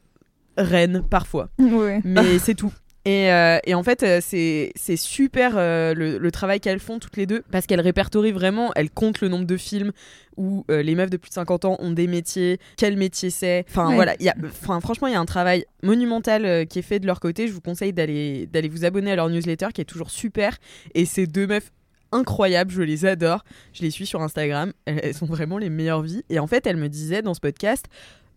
reine 0.57 1.03
parfois. 1.09 1.51
Ouais. 1.59 2.01
Mais 2.05 2.39
c'est 2.39 2.55
tout. 2.55 2.73
Et, 3.07 3.31
euh, 3.33 3.59
et 3.65 3.75
en 3.75 3.85
fait, 3.85 4.03
euh, 4.03 4.19
c'est 4.21 4.73
c'est 4.75 4.97
super 4.97 5.53
euh, 5.57 5.95
le, 5.95 6.19
le 6.19 6.31
travail 6.33 6.59
qu'elles 6.59 6.81
font 6.81 6.99
toutes 6.99 7.17
les 7.17 7.25
deux 7.25 7.45
parce 7.53 7.65
qu'elles 7.67 7.81
répertorient 7.81 8.33
vraiment, 8.33 8.73
elles 8.75 8.91
comptent 8.91 9.21
le 9.21 9.29
nombre 9.29 9.47
de 9.47 9.57
films 9.57 9.93
où 10.37 10.65
euh, 10.73 10.83
les 10.83 10.97
meufs 10.97 11.09
de 11.09 11.17
plus 11.17 11.29
de 11.29 11.35
50 11.35 11.65
ans 11.67 11.77
ont 11.79 11.93
des 11.93 12.09
métiers, 12.09 12.59
quel 12.77 12.97
métier 12.97 13.31
c'est. 13.31 13.65
Enfin 13.69 13.89
Ouais. 13.91 13.95
voilà, 13.95 14.17
il 14.19 14.27
y 14.27 14.29
a, 14.29 14.35
franchement, 14.81 15.07
il 15.07 15.13
y 15.13 15.17
a 15.17 15.21
un 15.21 15.25
travail 15.25 15.65
monumental 15.85 16.67
qui 16.67 16.81
est 16.81 16.83
fait 16.83 16.99
de 16.99 17.07
leur 17.07 17.21
côté. 17.21 17.47
Je 17.47 17.53
vous 17.53 17.61
conseille 17.61 17.93
d'aller 17.93 18.47
d'aller 18.49 18.69
vous 18.69 18.85
abonner 18.85 19.13
à 19.13 19.17
leur 19.17 19.31
newsletter 19.31 19.69
qui 19.73 19.81
est 19.81 19.85
toujours 19.85 20.11
super. 20.11 20.57
Et 20.97 21.07
ces 21.07 21.29
deux 21.29 21.47
meufs 21.47 21.71
incroyables, 22.13 22.71
je 22.73 22.83
les 22.83 23.05
adore. 23.07 23.45
Je 23.73 23.83
les 23.83 23.91
suis 23.91 24.07
sur 24.07 24.21
Instagram, 24.23 24.73
elles, 24.87 25.01
elles 25.03 25.15
sont 25.15 25.27
vraiment 25.27 25.59
les 25.59 25.71
meilleures 25.71 26.03
vies. 26.03 26.25
Et 26.29 26.39
en 26.41 26.47
fait, 26.49 26.67
elles 26.67 26.77
me 26.77 26.89
disaient 26.89 27.23
dans 27.23 27.35
ce 27.35 27.41
podcast, 27.41 27.87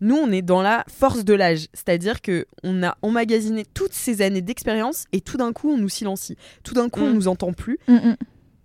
nous, 0.00 0.16
on 0.16 0.30
est 0.32 0.42
dans 0.42 0.62
la 0.62 0.84
force 0.88 1.24
de 1.24 1.34
l'âge, 1.34 1.66
c'est-à-dire 1.74 2.20
que 2.22 2.46
on 2.62 2.82
a 2.82 2.96
emmagasiné 3.02 3.64
toutes 3.74 3.92
ces 3.92 4.22
années 4.22 4.40
d'expérience 4.42 5.04
et 5.12 5.20
tout 5.20 5.36
d'un 5.36 5.52
coup, 5.52 5.70
on 5.70 5.78
nous 5.78 5.88
silencie. 5.88 6.36
Tout 6.64 6.74
d'un 6.74 6.88
coup, 6.88 7.00
on 7.00 7.10
Mm. 7.10 7.14
nous 7.14 7.28
entend 7.28 7.52
plus. 7.52 7.78
Mm, 7.88 7.94
mm. 7.94 8.16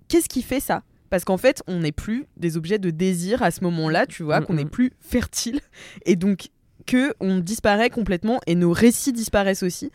Qu'est-ce 0.08 0.30
qui 0.30 0.42
fait 0.42 0.60
ça? 0.60 0.84
Parce 1.10 1.24
qu'en 1.25 1.38
fait, 1.38 1.62
on 1.68 1.80
n'est 1.80 1.92
plus 1.92 2.25
des 2.38 2.58
objets 2.58 2.80
de 2.80 2.89
désir 2.89 3.44
à 3.44 3.51
ce 3.51 3.63
moment-là, 3.63 4.06
tu 4.06 4.24
vois, 4.24 4.42
qu'on 4.42 4.54
n'est 4.56 4.65
plus 4.65 4.92
fertile 5.00 5.60
et 6.06 6.15
donc 6.15 6.50
que 6.86 7.13
on 7.20 7.39
disparaît 7.39 7.89
complètement 7.89 8.39
et 8.48 8.56
nos 8.56 8.72
récits 8.72 9.13
disparaissent 9.13 9.63
aussi. 9.63 9.92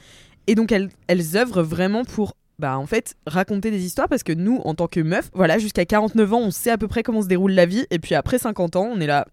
Et 0.46 0.54
donc 0.54 0.72
elles, 0.72 0.88
elles 1.08 1.36
œuvrent 1.36 1.62
vraiment 1.62 2.04
pour 2.04 2.34
bah 2.58 2.76
en 2.78 2.86
fait 2.86 3.14
raconter 3.26 3.70
des 3.70 3.84
histoires 3.84 4.08
parce 4.08 4.22
que 4.22 4.32
nous 4.32 4.56
en 4.64 4.74
tant 4.74 4.86
que 4.88 5.00
meufs, 5.00 5.30
voilà, 5.32 5.58
jusqu'à 5.58 5.84
49 5.84 6.32
ans, 6.34 6.40
on 6.40 6.50
sait 6.50 6.70
à 6.70 6.78
peu 6.78 6.88
près 6.88 7.02
comment 7.02 7.22
se 7.22 7.26
déroule 7.28 7.52
la 7.52 7.64
vie 7.66 7.86
et 7.90 7.98
puis 7.98 8.14
après 8.14 8.38
50 8.38 8.76
ans, 8.76 8.88
on 8.92 9.00
est 9.00 9.06
là 9.06 9.26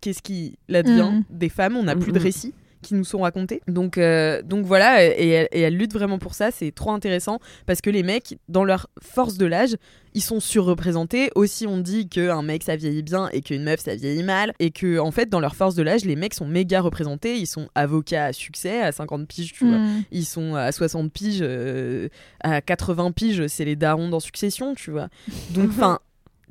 qu'est-ce 0.00 0.22
qui 0.22 0.58
advient 0.72 1.10
Mhm. 1.12 1.24
des 1.30 1.48
femmes. 1.48 1.76
On 1.76 1.84
n'a 1.84 1.96
plus 1.96 2.12
de 2.12 2.18
Mhm. 2.18 2.24
récits 2.24 2.54
qui 2.82 2.94
nous 2.94 3.04
sont 3.04 3.18
racontés. 3.18 3.60
Donc, 3.68 3.98
euh, 3.98 4.40
donc 4.40 4.64
voilà, 4.64 5.04
et, 5.04 5.28
elle- 5.28 5.48
et 5.52 5.60
elle 5.60 5.76
lutte 5.76 5.92
vraiment 5.92 6.18
pour 6.18 6.32
ça. 6.32 6.50
C'est 6.50 6.72
trop 6.72 6.92
intéressant 6.92 7.38
parce 7.66 7.82
que 7.82 7.90
les 7.90 8.02
mecs, 8.02 8.38
dans 8.48 8.64
leur 8.64 8.88
force 9.02 9.36
de 9.36 9.44
l'âge, 9.44 9.76
ils 10.14 10.22
sont 10.22 10.40
surreprésentés. 10.40 11.30
Aussi, 11.34 11.66
on 11.66 11.76
dit 11.76 12.08
qu'un 12.08 12.40
mec 12.40 12.62
ça 12.62 12.76
vieillit 12.76 13.02
bien 13.02 13.28
et 13.34 13.42
qu'une 13.42 13.64
meuf 13.64 13.80
ça 13.80 13.94
vieillit 13.94 14.22
mal. 14.22 14.54
Et 14.60 14.70
que, 14.70 14.98
en 14.98 15.10
fait, 15.10 15.28
dans 15.28 15.40
leur 15.40 15.56
force 15.56 15.74
de 15.74 15.82
l'âge, 15.82 16.06
les 16.06 16.16
mecs 16.16 16.32
sont 16.32 16.46
méga 16.46 16.80
représentés. 16.80 17.36
Ils 17.36 17.46
sont 17.46 17.68
avocats 17.74 18.24
à 18.24 18.32
succès 18.32 18.80
à 18.80 18.92
50 18.92 19.28
piges, 19.28 19.52
tu 19.52 19.66
vois. 19.68 19.76
Mm. 19.78 20.04
Ils 20.12 20.24
sont 20.24 20.54
à 20.54 20.72
60 20.72 21.12
piges, 21.12 21.40
euh, 21.42 22.08
à 22.42 22.62
80 22.62 23.12
piges, 23.12 23.46
c'est 23.48 23.66
les 23.66 23.76
darons 23.76 24.08
dans 24.08 24.20
succession, 24.20 24.74
tu 24.74 24.90
vois. 24.90 25.08
Donc, 25.50 25.68
enfin, 25.70 25.98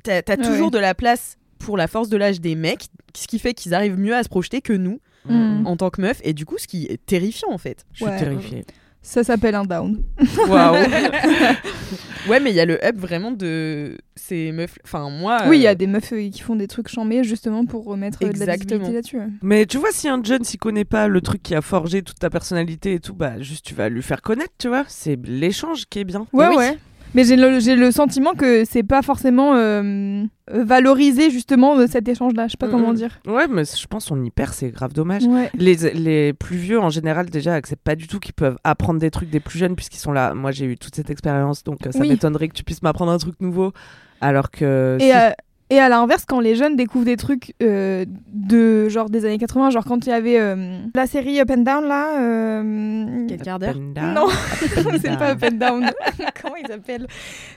t'as 0.04 0.22
t'as 0.22 0.36
Ouais, 0.36 0.44
toujours 0.44 0.66
ouais. 0.66 0.70
de 0.70 0.78
la 0.78 0.94
place 0.94 1.36
pour 1.60 1.76
la 1.76 1.86
force 1.86 2.08
de 2.08 2.16
l'âge 2.16 2.40
des 2.40 2.56
mecs, 2.56 2.86
ce 3.16 3.28
qui 3.28 3.38
fait 3.38 3.54
qu'ils 3.54 3.72
arrivent 3.74 3.98
mieux 3.98 4.14
à 4.16 4.22
se 4.24 4.28
projeter 4.28 4.60
que 4.60 4.72
nous 4.72 5.00
Mm. 5.26 5.66
en 5.66 5.76
tant 5.76 5.90
que 5.90 6.00
meufs, 6.00 6.20
et 6.24 6.32
du 6.32 6.46
coup, 6.46 6.56
ce 6.56 6.66
qui 6.66 6.86
est 6.86 6.98
terrifiant 7.04 7.50
en 7.52 7.58
fait. 7.58 7.84
Je 7.92 7.96
suis 7.98 8.04
Ouais. 8.06 8.18
terrifiée. 8.18 8.64
Ça 9.02 9.22
s'appelle 9.22 9.54
un 9.54 9.64
down. 9.64 10.02
Waouh! 10.48 10.74
ouais, 12.28 12.40
mais 12.40 12.50
il 12.50 12.56
y 12.56 12.60
a 12.60 12.64
le 12.64 12.82
up 12.84 12.96
vraiment 12.96 13.30
de 13.30 13.96
ces 14.16 14.52
meufs. 14.52 14.78
Enfin, 14.84 15.08
moi. 15.10 15.42
Oui, 15.48 15.58
il 15.58 15.62
y 15.62 15.66
a 15.66 15.70
euh, 15.70 15.74
des 15.74 15.86
meufs 15.86 16.12
euh, 16.12 16.28
qui 16.30 16.40
font 16.40 16.56
des 16.56 16.66
trucs 16.66 16.88
chambés 16.88 17.24
justement 17.24 17.64
pour 17.66 17.84
remettre 17.84 18.18
euh, 18.24 18.32
de 18.32 18.44
la 18.44 18.56
visibilité 18.56 18.92
là-dessus. 18.92 19.18
ouais. 19.18 19.26
Mais 19.42 19.66
tu 19.66 19.78
vois, 19.78 19.90
si 19.92 20.08
un 20.08 20.22
jeune 20.22 20.44
s'y 20.44 20.58
connaît 20.58 20.84
pas 20.84 21.08
le 21.08 21.20
truc 21.20 21.42
qui 21.42 21.54
a 21.54 21.60
forgé 21.62 22.02
toute 22.02 22.18
ta 22.18 22.30
personnalité 22.30 22.94
et 22.94 23.00
tout, 23.00 23.14
bah 23.14 23.40
juste 23.40 23.64
tu 23.64 23.74
vas 23.74 23.88
lui 23.88 24.02
faire 24.02 24.22
connaître, 24.22 24.52
tu 24.58 24.68
vois. 24.68 24.84
C'est 24.88 25.18
l'échange 25.26 25.84
qui 25.88 25.98
est 26.00 26.04
bien. 26.04 26.26
Ouais, 26.32 26.48
oui. 26.48 26.56
ouais. 26.56 26.78
Mais 27.14 27.24
j'ai 27.24 27.36
le, 27.36 27.58
le 27.76 27.90
sentiment 27.90 28.34
que 28.34 28.64
c'est 28.64 28.82
pas 28.82 29.02
forcément 29.02 29.54
euh, 29.56 30.22
euh, 30.52 30.64
valorisé 30.64 31.30
justement 31.30 31.76
euh, 31.78 31.86
cet 31.88 32.08
échange-là. 32.08 32.46
Je 32.46 32.52
sais 32.52 32.56
pas 32.56 32.68
Mm, 32.68 32.70
comment 32.70 32.92
mm. 32.92 32.96
dire. 32.96 33.20
Ouais, 33.26 33.48
mais 33.48 33.64
je 33.64 33.86
pense 33.86 34.08
qu'on 34.08 34.22
y 34.22 34.30
perd, 34.30 34.52
c'est 34.52 34.70
grave 34.70 34.92
dommage. 34.92 35.24
Ouais. 35.24 35.50
Les, 35.54 35.76
les 35.94 36.32
plus 36.32 36.56
vieux, 36.56 36.78
en 36.80 36.88
général, 36.90 37.28
déjà, 37.30 37.54
acceptent 37.54 37.82
pas 37.82 37.96
du 37.96 38.06
tout 38.06 38.18
qu'ils 38.20 38.34
peuvent 38.34 38.58
apprendre 38.64 39.00
des 39.00 39.10
trucs 39.10 39.30
des 39.30 39.40
plus 39.40 39.58
jeunes 39.58 39.74
puisqu'ils 39.76 39.98
sont 39.98 40.12
là. 40.12 40.34
Moi, 40.34 40.52
j'ai 40.52 40.66
eu 40.66 40.76
toute 40.78 40.94
cette 40.94 41.10
expérience, 41.10 41.64
donc 41.64 41.78
ça 41.90 41.98
Oui. 42.00 42.08
m'étonnerait 42.10 42.48
que 42.48 42.54
tu 42.54 42.64
puisses 42.64 42.82
m'apprendre 42.82 43.10
un 43.12 43.18
truc 43.18 43.34
nouveau. 43.40 43.72
Alors 44.20 44.50
que. 44.50 44.96
Et, 45.00 45.04
si- 45.10 45.12
euh, 45.12 45.30
et 45.70 45.78
à 45.80 45.88
l'inverse, 45.88 46.24
quand 46.26 46.40
les 46.40 46.54
jeunes 46.56 46.76
découvrent 46.76 47.04
des 47.04 47.16
trucs 47.16 47.54
euh, 47.62 48.04
de 48.32 48.88
genre 48.88 49.08
des 49.08 49.24
années 49.24 49.38
80, 49.38 49.70
genre 49.70 49.84
quand 49.84 50.04
il 50.06 50.10
y 50.10 50.12
avait 50.12 50.38
euh, 50.38 50.78
la 50.94 51.06
série 51.06 51.40
Up 51.40 51.48
and 51.50 51.58
Down 51.62 51.86
là. 51.88 52.20
euh, 52.20 53.26
Quel 53.28 53.40
quart 53.40 53.58
d'heure? 53.58 53.70
Up 53.70 53.76
and 53.76 53.92
down, 53.94 54.14
Non, 54.14 54.28
c'est 55.00 55.16
pas. 55.18 55.30
Up 55.30 55.42
and 55.44 55.56
Down. 55.56 55.90
Comment 56.42 56.56
il 56.56 56.66
s'appelle 56.66 57.06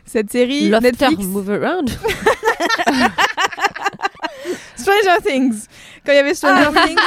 Cette 0.06 0.32
série 0.32 0.70
Lofter 0.70 0.92
Netflix. 0.92 1.26
Move 1.26 1.50
Around. 1.52 1.90
Stranger 4.76 5.22
Things. 5.26 5.68
Quand 6.06 6.12
il 6.12 6.16
y 6.16 6.20
avait 6.20 6.34
Stranger 6.34 6.70
Things. 6.86 6.98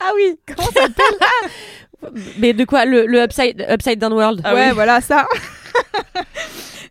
Ah 0.00 0.10
oui. 0.14 0.36
Comment 0.46 0.68
ça 0.70 0.82
s'appelle 0.82 2.12
Mais 2.38 2.52
de 2.52 2.64
quoi 2.64 2.84
le, 2.84 3.06
le 3.06 3.22
upside, 3.24 3.64
upside 3.70 3.98
Down 3.98 4.12
World? 4.12 4.42
Ouais, 4.52 4.72
voilà 4.72 5.00
ça. 5.00 5.26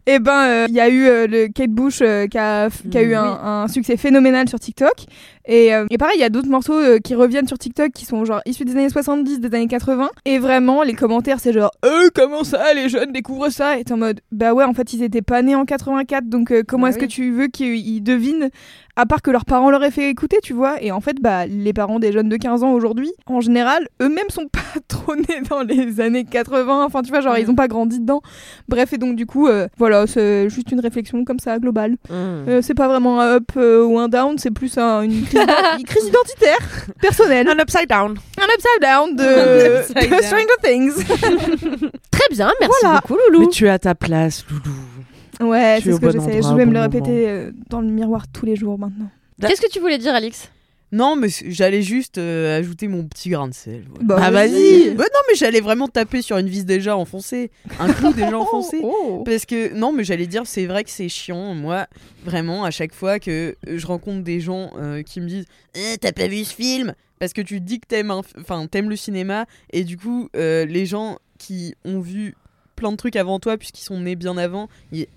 Et 0.08 0.20
ben, 0.20 0.48
euh, 0.48 0.66
il 0.68 0.76
y 0.76 0.80
a 0.80 0.90
eu 0.90 1.06
euh, 1.06 1.28
le 1.28 1.48
Kate 1.48 1.70
Bush 1.70 2.00
euh, 2.02 2.28
qui 2.28 2.38
a, 2.38 2.70
qui 2.70 2.98
a 2.98 3.02
eu 3.02 3.14
un, 3.14 3.24
un 3.24 3.68
succès 3.68 3.98
phénoménal 3.98 4.50
sur 4.50 4.60
TikTok. 4.60 5.06
Et, 5.46 5.74
euh, 5.74 5.86
et 5.90 5.98
pareil, 5.98 6.16
il 6.18 6.22
y 6.22 6.26
a 6.26 6.30
d'autres 6.30 6.50
morceaux 6.50 6.78
euh, 6.78 7.00
qui 7.00 7.16
reviennent 7.16 7.48
sur 7.48 7.58
TikTok 7.58 7.92
qui 7.92 8.06
sont 8.06 8.24
genre 8.26 8.42
issus 8.46 8.66
des 8.66 8.74
années 8.74 8.90
70, 8.90 9.40
des 9.40 9.56
années 9.56 9.68
80. 9.68 10.10
Et 10.26 10.38
vraiment, 10.40 10.84
les 10.84 10.94
commentaires, 10.94 11.40
c'est 11.40 11.54
genre, 11.54 11.72
euh, 11.86 12.10
comment 12.14 12.44
ça, 12.44 12.74
les 12.74 12.90
jeunes 12.90 13.12
découvrent 13.12 13.50
ça? 13.50 13.78
Et 13.80 13.84
t'es 13.84 13.94
en 13.94 13.98
mode, 13.98 14.22
bah 14.32 14.54
ouais, 14.54 14.64
en 14.64 14.74
fait, 14.74 14.94
ils 14.94 15.04
étaient 15.04 15.22
pas 15.22 15.42
nés 15.42 15.56
en 15.56 15.66
84, 15.66 16.28
donc 16.30 16.52
euh, 16.52 16.64
comment 16.68 16.84
Bah 16.84 16.90
est-ce 16.90 17.00
oui. 17.00 17.08
que 17.08 17.12
tu 17.12 17.32
veux 17.32 17.48
qu'ils 17.48 18.04
devinent 18.04 18.50
à 18.98 19.06
part 19.06 19.22
que 19.22 19.32
leurs 19.32 19.46
parents 19.46 19.72
leur 19.72 19.84
aient 19.84 19.90
fait 19.92 20.10
écouter, 20.10 20.38
tu 20.44 20.52
vois? 20.54 20.82
Et 20.84 20.92
en 20.92 21.00
fait, 21.00 21.16
bah, 21.22 21.46
les 21.48 21.72
parents 21.74 21.98
des 21.98 22.12
jeunes 22.12 22.28
de 22.28 22.36
15 22.36 22.64
ans 22.64 22.74
aujourd'hui, 22.74 23.12
en 23.26 23.40
général, 23.40 23.88
eux-mêmes 24.02 24.30
sont 24.30 24.48
pas 24.52 24.60
trop 24.90 25.16
nés 25.16 25.42
dans 25.50 25.62
les 25.62 26.02
années 26.02 26.26
80. 26.26 26.84
Enfin, 26.86 27.02
tu 27.02 27.10
vois, 27.10 27.22
genre, 27.22 27.38
ils 27.38 27.50
ont 27.50 27.56
pas 27.56 27.68
grandi 27.70 28.00
dedans. 28.00 28.22
Bref, 28.68 28.92
et 28.94 28.98
donc, 28.98 29.16
du 29.16 29.26
coup, 29.26 29.48
euh, 29.48 29.68
voilà, 29.78 30.06
c'est 30.08 30.50
juste 30.50 30.72
une 30.72 30.82
réflexion 30.82 31.24
comme 31.24 31.40
ça, 31.40 31.58
globale. 31.58 31.94
Mm. 32.10 32.14
Euh, 32.14 32.62
c'est 32.62 32.74
pas 32.74 32.88
vraiment 32.90 33.22
un 33.22 33.36
up 33.38 33.46
euh, 33.58 33.84
ou 33.86 33.98
un 33.98 34.10
down, 34.10 34.38
c'est 34.38 34.52
plus 34.52 34.78
un- 34.78 35.02
une, 35.04 35.24
crise, 35.32 35.80
une 35.80 35.86
crise 35.86 36.06
identitaire, 36.08 36.86
personnelle. 37.00 37.48
Un 37.48 37.60
upside 37.60 37.88
down. 37.88 38.18
Un 38.38 38.46
upside 38.46 38.82
down 38.82 39.16
de, 39.16 39.80
upside 39.80 40.04
de 40.04 40.10
down. 40.10 40.24
Stranger 40.24 40.48
Things. 40.64 40.94
Très 42.12 42.30
bien, 42.32 42.52
merci 42.60 42.76
Voilà. 42.82 43.02
beaucoup 43.02 43.18
Loulou. 43.28 43.42
Mais 43.46 43.48
tu 43.52 43.66
es 43.66 43.70
à 43.70 43.80
ta 43.80 43.96
place, 43.96 44.46
Loulou. 44.50 45.52
Ouais, 45.52 45.80
c'est 45.84 45.90
es 45.90 45.94
ce 45.94 46.00
que 46.00 46.06
bon 46.06 46.12
j'essaie. 46.12 46.42
Je 46.42 46.56
vais 46.56 46.66
me 46.66 46.74
le 46.74 46.82
répéter 46.82 47.28
euh, 47.30 47.52
dans 47.70 47.82
le 47.82 47.88
miroir 47.88 48.26
tous 48.32 48.46
les 48.46 48.56
jours 48.56 48.78
maintenant. 48.78 49.10
Qu'est-ce 49.42 49.62
que 49.62 49.70
tu 49.72 49.80
voulais 49.80 49.98
dire, 49.98 50.14
Alix? 50.14 50.50
Non, 50.92 51.16
mais 51.16 51.28
j'allais 51.48 51.82
juste 51.82 52.18
euh, 52.18 52.60
ajouter 52.60 52.88
mon 52.88 53.04
petit 53.08 53.30
grain 53.30 53.48
de 53.48 53.54
sel. 53.54 53.86
voilà. 53.90 54.04
Bah, 54.06 54.18
Ah, 54.22 54.32
vas-y. 54.32 54.90
Bah 54.96 55.04
non, 55.14 55.20
mais 55.30 55.36
j'allais 55.36 55.62
vraiment 55.62 55.88
taper 55.88 56.22
sur 56.22 56.38
une 56.38 56.50
vis 56.50 56.66
déjà 56.66 56.98
enfoncée, 56.98 57.50
un 57.80 57.92
clou 57.94 58.12
déjà 58.14 58.38
enfoncé. 58.38 58.80
Oh. 58.84 59.24
Parce 59.26 59.46
que 59.46 59.74
non, 59.74 59.94
mais 59.94 60.04
j'allais 60.04 60.28
dire, 60.28 60.44
c'est 60.46 60.66
vrai 60.66 60.84
que 60.84 60.90
c'est 60.90 61.08
chiant. 61.10 61.54
Moi, 61.54 61.88
vraiment, 62.26 62.66
à 62.66 62.72
chaque 62.72 62.94
fois 62.94 63.20
que 63.20 63.56
je 63.66 63.86
rencontre 63.88 64.24
des 64.24 64.40
gens 64.42 64.72
euh, 64.78 65.02
qui 65.04 65.22
me 65.22 65.28
disent, 65.28 65.46
Eh, 65.76 65.98
t'as 65.98 66.12
pas 66.12 66.28
vu 66.28 66.44
ce 66.44 66.54
film? 66.54 66.94
Parce 67.20 67.34
que 67.34 67.42
tu 67.42 67.62
dis 67.62 67.80
que 67.80 67.86
t'aimes, 67.88 68.12
un 68.12 68.22
f- 68.22 68.40
enfin, 68.40 68.66
t'aimes 68.68 68.90
le 68.90 68.96
cinéma, 68.96 69.46
et 69.72 69.84
du 69.84 69.96
coup, 69.98 70.28
euh, 70.36 70.66
les 70.66 70.86
gens 70.88 71.20
qui 71.38 71.76
ont 71.86 72.00
vu 72.00 72.36
plein 72.82 72.92
de 72.92 72.98
trucs 72.98 73.16
avant 73.16 73.40
toi, 73.40 73.58
puisqu'ils 73.58 73.84
sont 73.84 74.00
nés 74.00 74.16
bien 74.16 74.36
avant, 74.38 74.68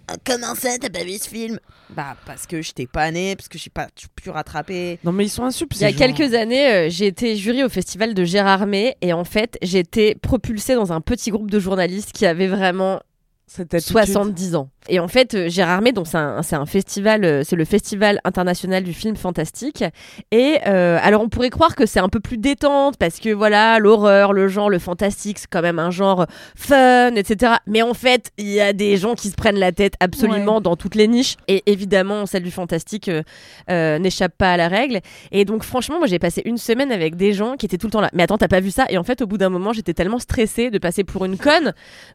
Ah, 0.07 0.17
comment 0.23 0.55
ça, 0.55 0.77
t'as 0.79 0.91
pas 0.91 1.03
vu 1.03 1.15
ce 1.15 1.31
film? 1.31 1.59
Bah 1.89 2.15
parce 2.27 2.47
que 2.47 2.61
j'étais 2.61 2.87
pas 2.87 3.11
né, 3.11 3.37
parce 3.37 3.49
que 3.49 3.57
j'ai 3.57 3.71
pas 3.71 3.89
pu 4.17 4.29
rattraper. 4.29 4.99
Non, 5.03 5.13
mais 5.13 5.25
ils 5.25 5.31
sont 5.31 5.45
insupportables. 5.45 5.91
Il 5.91 5.99
y 5.99 6.03
a 6.03 6.07
quelques 6.07 6.35
années, 6.35 6.67
euh, 6.71 6.89
j'ai 6.91 7.07
été 7.07 7.37
jury 7.37 7.65
au 7.65 7.71
festival 7.71 8.13
de 8.13 8.23
Gérardmer 8.25 8.97
et 9.01 9.15
en 9.15 9.25
fait, 9.25 9.57
j'ai 9.63 9.79
été 9.79 10.15
propulsée 10.15 10.75
dans 10.75 10.93
un 10.93 11.01
petit 11.01 11.31
groupe 11.31 11.51
de 11.51 11.59
journalistes 11.59 12.13
qui 12.13 12.27
avaient 12.27 12.49
vraiment 12.49 13.01
Cette 13.47 13.75
attitude. 13.75 13.93
70 13.93 14.57
ans. 14.57 14.71
Et 14.89 15.01
en 15.01 15.09
fait, 15.09 15.35
euh, 15.35 15.49
Gérardmer, 15.49 15.93
donc 15.93 16.07
c'est 16.07 16.19
un, 16.19 16.41
un 16.51 16.67
festival, 16.67 17.25
euh, 17.25 17.43
c'est 17.45 17.57
le 17.57 17.65
festival 17.65 18.21
international 18.25 18.83
du 18.83 18.93
film 18.93 19.17
fantastique. 19.17 19.85
Et 20.31 20.59
euh, 20.67 20.99
alors, 21.03 21.23
on 21.23 21.29
pourrait 21.29 21.51
croire 21.51 21.75
que 21.75 21.87
c'est 21.87 22.01
un 22.01 22.09
peu 22.09 22.21
plus 22.21 22.37
détente 22.39 22.97
parce 22.99 23.19
que 23.19 23.31
voilà, 23.31 23.79
l'horreur, 23.79 24.33
le 24.33 24.49
genre, 24.49 24.69
le 24.69 24.79
fantastique, 24.79 25.39
c'est 25.39 25.47
quand 25.51 25.63
même 25.63 25.79
un 25.79 25.91
genre 25.91 26.27
fun, 26.55 27.15
etc. 27.15 27.55
Mais 27.67 27.83
en 27.83 27.95
fait, 27.95 28.31
il 28.37 28.49
y 28.49 28.61
a 28.61 28.73
des 28.73 28.97
gens 28.97 29.15
qui 29.15 29.29
se 29.29 29.35
prennent 29.35 29.59
la 29.59 29.73
tête 29.73 29.95
absolument 30.01 30.61
dans 30.61 30.77
toutes 30.77 30.95
les 30.95 31.09
niches. 31.09 31.37
Et 31.49 31.63
évidemment, 31.67 32.27
celle 32.27 32.43
du 32.43 32.51
fantastique 32.51 33.09
euh, 33.09 33.23
euh, 33.71 33.99
n'échappe 33.99 34.37
pas 34.37 34.53
à 34.53 34.57
la 34.57 34.69
règle. 34.69 35.01
Et 35.33 35.45
donc, 35.45 35.65
franchement, 35.65 35.99
moi, 35.99 36.07
j'ai 36.07 36.19
passé 36.19 36.43
une 36.45 36.59
semaine 36.59 36.93
avec 36.93 37.17
des 37.17 37.33
gens 37.33 37.57
qui 37.57 37.67
étaient 37.67 37.79
tout 37.79 37.87
le 37.87 37.93
temps 37.93 38.01
là. 38.01 38.11
Mais 38.13 38.23
attends, 38.23 38.39
t'as 38.39 38.49
pas 38.49 38.61
vu 38.61 38.71
ça? 38.71 38.87
Et 38.91 38.99
en 38.99 39.05
fait, 39.05 39.23
au 39.23 39.27
bout 39.27 39.39
d'un 39.39 39.51
moment, 39.51 39.73
j'étais 39.73 39.95
tellement 39.95 40.19
stressée 40.19 40.71
de 40.71 40.79
passer 40.79 41.05
pour 41.05 41.25
une 41.25 41.39
conne 41.39 41.73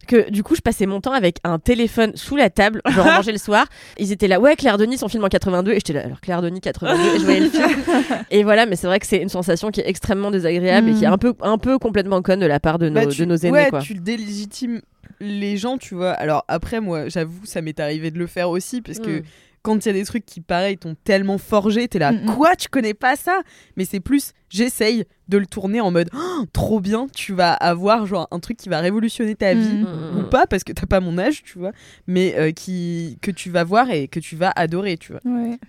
que 0.08 0.30
du 0.30 0.44
coup, 0.44 0.56
je 0.56 0.62
passais 0.62 0.86
mon 0.86 1.02
temps 1.02 1.14
avec 1.20 1.38
un 1.44 1.60
téléphone 1.60 2.12
sous 2.16 2.36
la 2.36 2.50
table, 2.50 2.82
genre 2.88 3.06
manger 3.22 3.32
le 3.32 3.38
soir. 3.38 3.68
Ils 4.00 4.12
étaient 4.12 4.28
là, 4.28 4.40
ouais, 4.40 4.56
Claire 4.56 4.78
Denis, 4.78 4.98
son 4.98 5.08
film 5.08 5.24
en 5.24 5.28
82. 5.28 5.72
Et 5.72 5.76
j'étais 5.76 5.94
là, 5.94 6.02
alors 6.06 6.20
Claire 6.22 6.42
Denis, 6.42 6.60
82. 6.62 7.16
Et 7.16 7.20
je 7.20 7.24
voyais 7.26 7.40
le 7.42 7.50
film. 7.50 7.70
Et 8.32 8.44
voilà, 8.44 8.66
mais 8.66 8.76
c'est 8.76 8.88
vrai 8.88 9.00
que 9.00 9.06
c'est 9.06 9.18
une 9.22 9.30
sensation 9.30 9.70
qui 9.70 9.82
est 9.82 9.88
extrêmement 9.88 10.32
désagréable 10.32 10.90
et 10.90 10.94
qui 10.94 11.04
est 11.04 11.08
un 11.08 11.18
peu, 11.20 11.34
un 11.42 11.58
peu 11.60 11.78
complètement 11.78 12.22
conne 12.24 12.40
de 12.40 12.46
la 12.48 12.60
part 12.60 12.80
de 12.80 12.90
nos, 12.90 12.96
Bah, 12.96 13.06
tu- 13.08 13.22
de 13.22 13.26
nos 13.26 13.36
aînés. 13.38 13.52
ouais, 13.52 13.70
quoi. 13.70 13.80
tu 13.82 13.94
délégitimes 13.94 14.82
les 15.20 15.58
gens, 15.58 15.78
tu 15.78 15.96
vois. 15.96 16.12
Alors 16.12 16.46
après, 16.48 16.80
moi, 16.82 17.10
j'avoue, 17.10 17.46
ça 17.46 17.62
m'est 17.62 17.80
arrivé 17.80 18.12
de 18.12 18.18
le 18.20 18.28
faire 18.28 18.50
aussi, 18.50 18.82
parce 18.82 19.00
que 19.00 19.20
Mm. 19.20 19.24
quand 19.64 19.86
il 19.86 19.88
y 19.88 19.92
a 19.92 19.94
des 19.94 20.06
trucs 20.06 20.26
qui, 20.26 20.40
pareil, 20.40 20.78
t'ont 20.78 20.96
tellement 21.04 21.38
forgé, 21.38 21.88
t'es 21.88 22.00
là, 22.00 22.12
Mm, 22.12 22.24
mm. 22.24 22.36
quoi, 22.36 22.56
tu 22.56 22.70
connais 22.70 22.94
pas 22.94 23.16
ça? 23.16 23.40
Mais 23.76 23.86
c'est 23.86 24.00
plus, 24.00 24.32
j'essaye 24.50 25.06
de 25.28 25.38
le 25.38 25.46
tourner 25.46 25.80
en 25.80 25.92
mode, 25.92 26.10
Oh, 26.16 26.46
trop 26.54 26.80
bien, 26.80 27.06
tu 27.16 27.34
vas 27.34 27.54
avoir 27.54 28.08
genre 28.08 28.28
un 28.32 28.40
truc 28.40 28.58
qui 28.58 28.68
va 28.68 28.80
révolutionner 28.80 29.36
ta 29.36 29.54
vie. 29.54 29.84
Mm. 29.84 30.20
Ou 30.20 30.24
pas 30.24 30.48
parce 30.48 30.64
que 30.64 30.74
t'as 30.74 30.88
pas 30.88 31.00
mon 31.02 31.20
âge, 31.20 31.44
tu 31.44 31.60
vois, 31.60 31.72
mais 32.08 32.34
euh, 32.38 32.52
qui 32.52 33.18
que 33.22 33.30
tu 33.30 33.52
vas 33.52 33.64
voir 33.64 33.92
et 33.92 34.08
que 34.08 34.20
tu 34.20 34.36
vas 34.36 34.52
adorer, 34.56 34.98
tu 34.98 35.12
vois. 35.12 35.22
Ouais. 35.26 35.60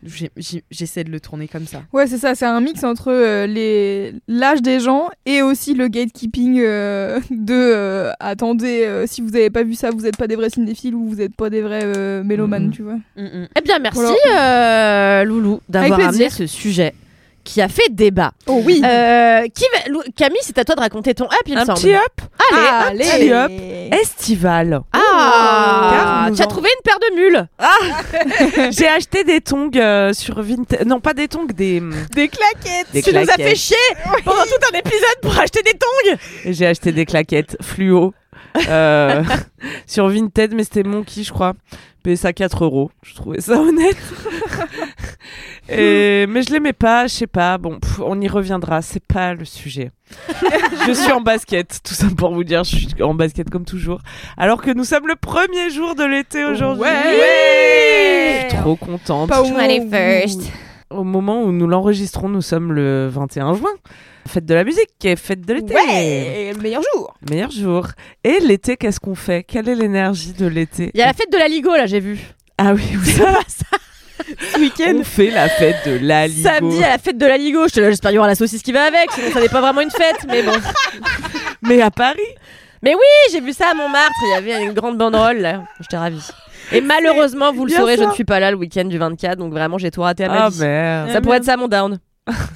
J'essaie 0.71 1.05
de 1.05 1.11
le 1.11 1.21
tourner 1.21 1.47
comme 1.47 1.66
ça. 1.66 1.83
Ouais, 1.93 2.07
c'est 2.07 2.16
ça, 2.16 2.35
c'est 2.35 2.47
un 2.47 2.61
mix 2.62 2.83
entre 2.85 3.12
euh, 3.12 3.47
les 3.47 4.14
l'âge 4.29 4.62
des 4.62 4.81
gens 4.81 5.09
et 5.27 5.43
aussi 5.43 5.75
le 5.75 5.88
gatekeeping 5.88 6.61
euh, 6.61 7.21
de 7.31 7.53
euh, 7.53 8.12
attendez, 8.19 8.85
euh, 8.87 9.05
si 9.07 9.21
vous 9.21 9.37
avez 9.37 9.51
pas 9.51 9.62
vu 9.62 9.75
ça, 9.75 9.90
vous 9.90 10.07
êtes 10.07 10.16
pas 10.16 10.27
des 10.27 10.37
vrais 10.37 10.49
cinéphiles 10.51 10.95
ou 10.95 11.07
vous 11.07 11.21
êtes 11.21 11.35
pas 11.37 11.51
des 11.51 11.61
vrais 11.61 11.83
euh, 11.85 12.25
mélomanes, 12.25 12.71
tu 12.71 12.83
vois. 12.83 12.97
Eh 13.19 13.61
bien, 13.62 13.79
merci 13.79 14.01
Voilà. 14.01 15.21
euh, 15.21 15.25
Loulou 15.25 15.61
d'avoir 15.69 16.01
amené 16.01 16.31
ce 16.31 16.47
sujet 16.47 16.95
qui 17.53 17.61
a 17.61 17.69
fait 17.69 17.89
débat. 17.91 18.31
Oh 18.47 18.63
oui. 18.65 18.81
Euh, 18.85 19.43
qui 19.53 19.65
va... 19.73 19.91
Lou- 19.91 20.03
Camille, 20.17 20.39
c'est 20.43 20.57
à 20.59 20.65
toi 20.65 20.77
de 20.77 20.81
raconter 20.81 21.15
ton 21.15 21.25
up, 21.25 21.31
il 21.47 21.55
me 21.57 21.61
Un 21.61 21.65
semble. 21.67 21.81
petit 21.81 21.95
up 21.95 22.21
Allez, 22.87 23.33
un 23.33 23.49
petit 23.49 23.93
up. 23.93 24.01
estival. 24.01 24.81
Ah, 24.93 25.91
Car 25.93 26.31
nous 26.31 26.37
tu 26.37 26.43
as 26.43 26.45
en- 26.45 26.49
trouvé 26.49 26.69
une 26.77 26.83
paire 26.85 26.99
de 27.01 27.17
mules. 27.17 28.71
J'ai 28.71 28.87
acheté 28.87 29.25
des 29.25 29.41
tongs 29.41 29.71
euh, 29.75 30.13
sur 30.13 30.41
Vinted. 30.41 30.87
Non, 30.87 31.01
pas 31.01 31.13
des 31.13 31.27
tongs, 31.27 31.47
des. 31.47 31.81
Des 32.15 32.29
claquettes. 32.29 32.87
Des 32.93 33.03
tu 33.03 33.11
nous 33.13 33.19
as 33.19 33.25
claquettes. 33.25 33.49
fait 33.49 33.55
chier 33.57 33.77
pendant 34.25 34.43
tout 34.45 34.67
un 34.73 34.79
épisode 34.79 35.21
pour 35.23 35.37
acheter 35.39 35.63
des 35.63 35.73
tongs. 35.73 36.17
J'ai 36.47 36.67
acheté 36.69 36.93
des 36.93 37.05
claquettes 37.05 37.57
fluo 37.61 38.15
euh, 38.69 39.25
sur 39.87 40.09
Vinted, 40.09 40.55
mais 40.55 40.63
c'était 40.65 40.85
Monkey, 40.85 41.25
je 41.25 41.33
crois. 41.33 41.55
Payé 42.01 42.17
ça 42.17 42.33
4 42.33 42.65
euros. 42.65 42.91
Je 43.03 43.15
trouvais 43.15 43.41
ça 43.41 43.61
honnête. 43.61 43.97
Et... 45.69 46.27
Mais 46.29 46.43
je 46.43 46.53
l'aimais 46.53 46.73
pas, 46.73 47.07
je 47.07 47.15
sais 47.15 47.27
pas. 47.27 47.59
Bon, 47.59 47.79
pff, 47.79 48.01
on 48.01 48.21
y 48.21 48.29
reviendra, 48.29 48.83
c'est 48.83 49.05
pas 49.05 49.35
le 49.35 49.45
sujet. 49.45 49.93
je 50.87 50.93
suis 50.93 51.13
en 51.13 51.21
basket, 51.21 51.81
tout 51.85 51.95
ça 51.95 52.07
pour 52.17 52.35
vous 52.35 52.43
dire, 52.43 52.65
je 52.65 52.77
suis 52.77 53.03
en 53.03 53.15
basket 53.15 53.49
comme 53.49 53.65
toujours. 53.65 54.01
Alors 54.37 54.61
que 54.61 54.73
nous 54.73 54.85
sommes 54.85 55.07
le 55.07 55.17
premier 55.17 55.71
jour 55.71 55.95
de 55.95 56.05
l'été 56.05 56.45
aujourd'hui. 56.45 56.83
Ouais. 56.83 58.45
Je 58.45 58.49
suis 58.49 58.59
trop 58.59 58.77
contente. 58.77 59.29
Pas 59.29 59.43
21st. 59.43 60.51
Au 60.90 61.05
moment 61.05 61.42
où 61.44 61.53
nous 61.53 61.68
l'enregistrons, 61.68 62.29
nous 62.29 62.42
sommes 62.42 62.72
le 62.72 63.07
21 63.09 63.55
juin. 63.55 63.70
Fête 64.26 64.44
de 64.44 64.55
la 64.55 64.64
musique, 64.64 64.90
fête 65.16 65.40
de 65.40 65.55
l'été. 65.55 65.72
Ouais, 65.74 66.53
le 66.53 66.61
meilleur 66.61 66.83
jour. 66.92 67.14
Meilleur 67.31 67.50
jour. 67.53 67.87
Et 68.24 68.40
l'été, 68.40 68.76
qu'est-ce 68.76 68.98
qu'on 68.98 69.14
fait? 69.14 69.44
Quelle 69.44 69.68
est 69.68 69.76
l'énergie 69.76 70.33
de 70.33 70.46
l'été? 70.46 70.90
Il 70.94 70.98
y 70.98 71.03
a 71.03 71.07
la 71.07 71.12
fête 71.12 71.33
de 71.33 71.38
la 71.38 71.46
Ligo 71.46 71.70
là, 71.70 71.87
j'ai 71.87 72.00
vu. 72.00 72.18
Ah 72.59 72.72
oui, 72.74 72.83
oui. 72.92 73.11
Ça 73.12 73.24
va, 73.31 73.38
ça. 73.46 73.76
ce 74.53 74.59
week-end. 74.59 74.96
On 74.98 75.05
fait 75.05 75.31
la 75.31 75.48
fête 75.48 75.76
de 75.87 75.98
la 76.05 76.26
Ligo. 76.26 76.42
Samedi 76.48 76.83
à 76.83 76.88
la 76.90 76.98
fête 76.98 77.16
de 77.18 77.26
la 77.26 77.37
Ligo. 77.38 77.66
J'espère 77.72 78.11
qu'il 78.11 78.16
y 78.16 78.18
aura 78.18 78.26
la 78.29 78.35
saucisse 78.35 78.62
qui 78.62 78.72
va 78.72 78.83
avec, 78.85 79.12
sinon 79.12 79.31
ça 79.33 79.40
n'est 79.40 79.48
pas 79.48 79.61
vraiment 79.61 79.81
une 79.83 79.90
fête. 79.92 80.26
Mais 80.29 80.42
bon. 80.42 80.53
Mais 81.62 81.81
à 81.83 81.92
Paris? 81.92 82.18
Mais 82.83 82.94
oui, 82.94 83.31
j'ai 83.33 83.40
vu 83.40 83.53
ça 83.53 83.70
à 83.70 83.74
Montmartre. 83.74 84.12
Il 84.26 84.31
y 84.33 84.35
avait 84.35 84.64
une 84.64 84.72
grande 84.72 84.98
banderole 84.98 85.38
là. 85.38 85.62
J'étais 85.81 85.96
ravie. 85.98 86.26
Et 86.73 86.81
malheureusement, 86.81 87.53
vous 87.53 87.65
le 87.67 87.73
saurez, 87.73 87.97
je 87.97 88.05
ne 88.05 88.13
suis 88.13 88.25
pas 88.25 88.41
là 88.41 88.51
le 88.51 88.57
week-end 88.57 88.85
du 88.85 88.99
24, 88.99 89.39
donc 89.39 89.53
vraiment 89.53 89.79
j'ai 89.79 89.91
tout 89.91 90.03
raté 90.03 90.25
à 90.25 90.29
ma 90.29 90.45
Ah 90.45 90.49
vie. 90.51 90.61
merde. 90.61 91.11
Ça 91.11 91.21
pourrait 91.21 91.39
être 91.39 91.45
ça 91.45 91.57
mon 91.57 91.69
down. 91.69 91.99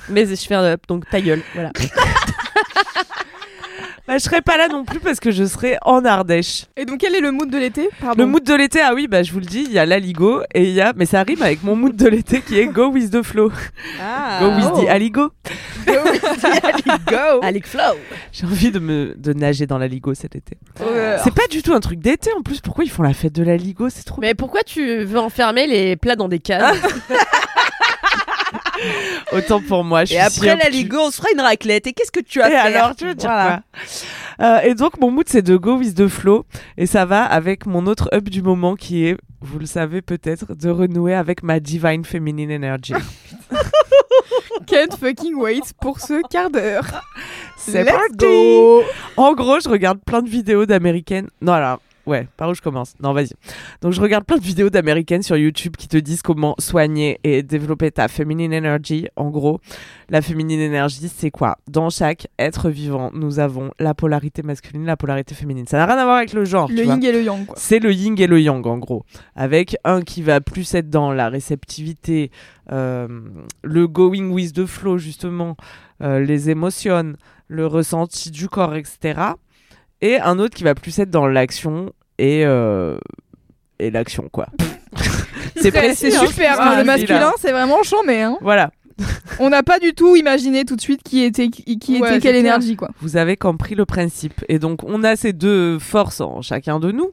Mais 0.09 0.27
je 0.27 0.35
fais 0.37 0.55
un 0.55 0.65
up, 0.65 0.83
donc 0.89 1.09
ta 1.11 1.21
gueule. 1.21 1.43
Voilà. 1.55 1.71
Bah, 4.07 4.19
je 4.19 4.23
serai 4.23 4.43
pas 4.43 4.59
là 4.59 4.69
non 4.69 4.85
plus 4.85 5.01
parce 5.01 5.19
que 5.19 5.31
je 5.31 5.45
serai 5.45 5.79
en 5.83 6.05
Ardèche. 6.05 6.67
Et 6.77 6.85
donc, 6.85 6.99
quel 7.01 7.15
est 7.15 7.21
le 7.21 7.31
mood 7.33 7.49
de 7.51 7.57
l'été 7.57 7.89
Pardon. 8.01 8.23
Le 8.23 8.29
mood 8.31 8.45
de 8.45 8.53
l'été, 8.55 8.81
ah 8.83 8.93
oui, 8.95 9.09
bah 9.09 9.23
je 9.23 9.33
vous 9.33 9.39
le 9.41 9.47
dis, 9.47 9.65
il 9.67 9.73
y 9.73 9.79
a 9.79 9.87
la 9.87 9.99
Ligo 9.99 10.43
et 10.53 10.65
il 10.65 10.73
y 10.73 10.81
a, 10.83 10.93
mais 10.95 11.07
ça 11.07 11.23
rime 11.23 11.41
avec 11.41 11.63
mon 11.63 11.75
mood 11.75 11.97
de 11.97 12.07
l'été 12.09 12.43
qui 12.43 12.59
est 12.59 12.67
Go 12.67 12.89
with 12.89 13.11
the 13.11 13.23
flow. 13.23 13.51
Ah. 14.03 14.41
Go 14.41 14.49
with 14.57 14.67
Oh. 14.75 14.85
the 14.85 14.89
Aligo. 14.89 15.33
Go. 17.07 17.41
Alec 17.43 17.67
Flow. 17.67 17.95
J'ai 18.33 18.45
envie 18.47 18.71
de 18.71 18.79
me 18.79 19.15
de 19.17 19.33
nager 19.33 19.67
dans 19.67 19.79
la 19.79 19.87
Ligo 19.89 20.13
cet 20.15 20.37
été. 20.37 20.57
Euh, 20.83 21.17
C'est 21.25 21.35
pas 21.35 21.47
du 21.51 21.63
tout 21.63 21.73
un 21.73 21.81
truc 21.81 21.99
d'été 22.01 22.31
en 22.37 22.43
plus. 22.43 22.61
Pourquoi 22.61 22.85
ils 22.85 22.91
font 22.91 23.03
la 23.03 23.15
fête 23.15 23.33
de 23.33 23.43
la 23.43 23.57
Ligo 23.57 23.89
C'est 23.89 24.05
trop. 24.05 24.21
Mais 24.21 24.35
pourquoi 24.35 24.63
tu 24.65 25.05
veux 25.05 25.19
enfermer 25.19 25.67
les 25.67 25.97
plats 25.97 26.17
dans 26.17 26.29
des 26.29 26.41
cases 26.41 26.77
Autant 29.33 29.61
pour 29.61 29.85
moi. 29.85 30.05
Je 30.05 30.15
Et 30.15 30.29
suis 30.31 30.49
après 30.49 30.57
la. 30.65 30.69
Ligo, 30.71 30.99
on 30.99 31.11
se 31.11 31.17
fera 31.17 31.29
une 31.33 31.41
raclette. 31.41 31.87
Et 31.87 31.93
qu'est-ce 31.93 32.13
que 32.13 32.21
tu 32.21 32.41
as 32.43 32.49
Et 32.49 32.51
fait 32.53 32.57
alors, 32.57 32.95
tu 32.97 33.07
veux 33.07 33.15
dire 33.15 33.31
Voilà. 33.31 33.63
quoi 34.39 34.47
Euh, 34.47 34.61
Et 34.61 34.75
donc, 34.75 34.99
mon 35.01 35.11
mood, 35.11 35.27
c'est 35.29 35.43
de 35.43 35.57
go 35.57 35.77
with 35.77 35.95
the 35.95 36.09
flow. 36.09 36.45
Et 36.77 36.87
ça 36.87 37.05
va 37.05 37.25
avec 37.25 37.67
mon 37.67 37.87
autre 37.87 38.09
up 38.13 38.25
du 38.29 38.43
moment 38.43 38.75
qui 38.75 39.07
est, 39.07 39.17
vous 39.41 39.59
le 39.59 39.67
savez 39.67 40.03
peut-être, 40.03 40.55
de 40.55 40.71
renouer 40.71 41.15
avec 41.15 41.43
ma 41.43 41.61
divine 41.61 42.05
feminine 42.05 42.51
energy. 42.53 42.95
Can't 44.67 44.97
fucking 44.99 45.35
wait 45.35 45.61
pour 45.81 46.01
ce 46.01 46.21
quart 46.29 46.51
d'heure. 46.51 46.87
C'est 47.57 47.85
Let's 47.85 47.93
parti 47.93 48.17
go. 48.17 48.83
En 49.17 49.35
gros, 49.35 49.61
je 49.61 49.69
regarde 49.69 49.99
plein 50.05 50.23
de 50.23 50.29
vidéos 50.29 50.67
d'américaines. 50.67 51.29
Non, 51.41 51.53
alors, 51.53 51.81
ouais, 52.07 52.29
par 52.37 52.51
où 52.51 52.55
je 52.55 52.63
commence? 52.63 52.95
Non, 53.01 53.13
vas-y. 53.13 53.31
Donc, 53.81 53.93
je 53.93 54.01
regarde 54.01 54.25
plein 54.25 54.37
de 54.39 54.43
vidéos 54.43 54.71
d'américaines 54.71 55.23
sur 55.23 55.37
YouTube 55.37 55.77
qui 55.77 55.89
te 55.89 55.97
disent 55.97 56.23
comment 56.23 56.55
soigner 56.59 57.19
et 57.25 57.43
développer 57.43 57.91
ta 57.91 58.09
feminine 58.09 58.53
energy. 58.55 59.07
En 59.17 59.31
gros, 59.31 59.61
la 60.09 60.23
feminine 60.23 60.61
energy, 60.61 61.09
c'est 61.15 61.31
quoi? 61.31 61.59
Dans 61.69 61.91
chaque 61.91 62.29
être 62.39 62.71
vivant, 62.71 63.11
nous 63.15 63.39
avons 63.39 63.71
la 63.79 63.95
polarité 63.95 64.43
masculine, 64.43 64.85
la 64.85 64.97
polarité 64.97 65.35
féminine. 65.35 65.67
Ça 65.67 65.79
n'a 65.79 65.87
rien 65.87 65.99
à 65.99 66.05
voir 66.05 66.17
avec 66.17 66.33
le 66.33 66.45
genre. 66.45 66.69
Le 66.71 66.85
yin 66.85 67.03
et 67.03 67.13
le 67.13 67.23
yang, 67.23 67.47
quoi. 67.47 67.57
C'est 67.59 67.79
le 67.79 67.93
yin 67.93 68.15
et 68.19 68.27
le 68.27 68.41
yang 68.41 68.67
en 68.67 68.79
gros, 68.79 69.05
avec 69.35 69.77
un 69.85 70.03
qui 70.03 70.23
va 70.23 70.41
plus 70.41 70.75
être 70.75 70.91
dans 70.91 71.13
la 71.13 71.29
réceptivité, 71.29 72.31
euh, 72.73 73.09
le 73.63 73.87
going 73.87 74.31
with 74.31 74.55
the 74.55 74.67
flow 74.67 74.99
justement, 74.99 75.57
euh, 76.03 76.21
les 76.21 76.51
émotions, 76.51 77.15
le 77.49 77.67
ressenti 77.67 78.31
du 78.31 78.49
corps, 78.49 78.75
etc. 78.75 79.21
Et 80.05 80.21
un 80.21 80.39
autre 80.39 80.55
qui 80.55 80.65
va 80.65 80.75
plus 80.75 80.99
être 80.99 81.09
dans 81.11 81.27
l'action 81.27 81.91
et, 82.19 82.45
euh, 82.45 82.99
et 83.79 83.91
l'action 83.91 84.29
quoi. 84.31 84.49
c'est 85.57 85.71
précis, 85.73 86.11
C'est 86.13 86.17
hein, 86.19 86.27
super. 86.27 86.61
hein, 86.61 86.77
le 86.77 86.85
masculin, 86.85 87.33
c'est 87.39 87.53
vraiment 87.53 87.83
chambé. 87.83 88.21
Hein. 88.21 88.37
Voilà, 88.43 88.71
On 89.41 89.51
n'a 89.51 89.63
pas 89.63 89.79
du 89.79 89.95
tout 89.95 90.15
imaginé 90.17 90.65
tout 90.65 90.77
de 90.77 90.81
suite 90.81 91.03
qui 91.03 91.23
était, 91.23 91.49
qui, 91.49 92.01
Ouais, 92.01 92.09
était 92.11 92.21
quelle 92.21 92.21
clair. 92.21 92.37
énergie, 92.37 92.77
quoi. 92.77 92.91
vous 93.01 93.17
avez 93.17 93.37
compris 93.37 93.75
le 93.75 93.85
principe. 93.85 94.45
Et 94.49 94.59
donc 94.59 94.85
on 94.85 95.03
a 95.03 95.17
ces 95.17 95.33
deux 95.33 95.79
forces 95.79 96.21
en 96.21 96.41
chacun 96.43 96.79
de 96.79 96.93
nous. 96.93 97.11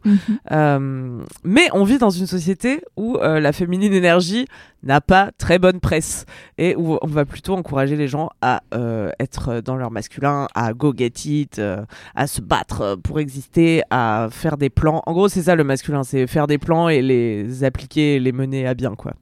Euh, 0.52 1.22
mais 1.44 1.68
on 1.74 1.84
vit 1.84 1.98
dans 1.98 2.10
une 2.10 2.28
société 2.28 2.82
où 2.98 3.18
euh, 3.18 3.40
la 3.40 3.52
féminine 3.54 3.94
énergie 3.94 4.46
n'a 4.84 5.00
pas 5.02 5.32
très 5.38 5.60
bonne 5.60 5.80
presse 5.80 6.26
et 6.58 6.76
où 6.76 6.98
on 7.02 7.08
va 7.08 7.26
plutôt 7.26 7.54
encourager 7.56 7.96
les 7.96 8.08
gens 8.08 8.30
à 8.42 8.62
euh, 8.74 9.12
être 9.20 9.62
dans 9.62 9.76
leur 9.76 9.92
masculin, 9.92 10.48
à 10.56 10.74
go 10.74 10.94
get 10.96 11.12
it, 11.26 11.60
euh, 11.60 11.84
à 12.16 12.28
se 12.28 12.42
battre 12.42 12.98
pour 13.04 13.20
exister, 13.20 13.84
à 13.92 14.28
faire 14.32 14.58
des 14.58 14.70
plans. 14.70 15.04
En 15.06 15.14
gros, 15.14 15.30
c'est 15.30 15.44
ça 15.44 15.56
le 15.56 15.64
masculin, 15.64 16.04
c'est 16.04 16.26
faire 16.28 16.48
des 16.48 16.58
plans 16.58 16.90
et 16.90 17.02
les 17.02 17.64
appliquer 17.64 18.16
et 18.16 18.20
les 18.20 18.32
mener 18.32 18.66
à 18.68 18.74
bien, 18.74 18.96
quoi. 18.96 19.14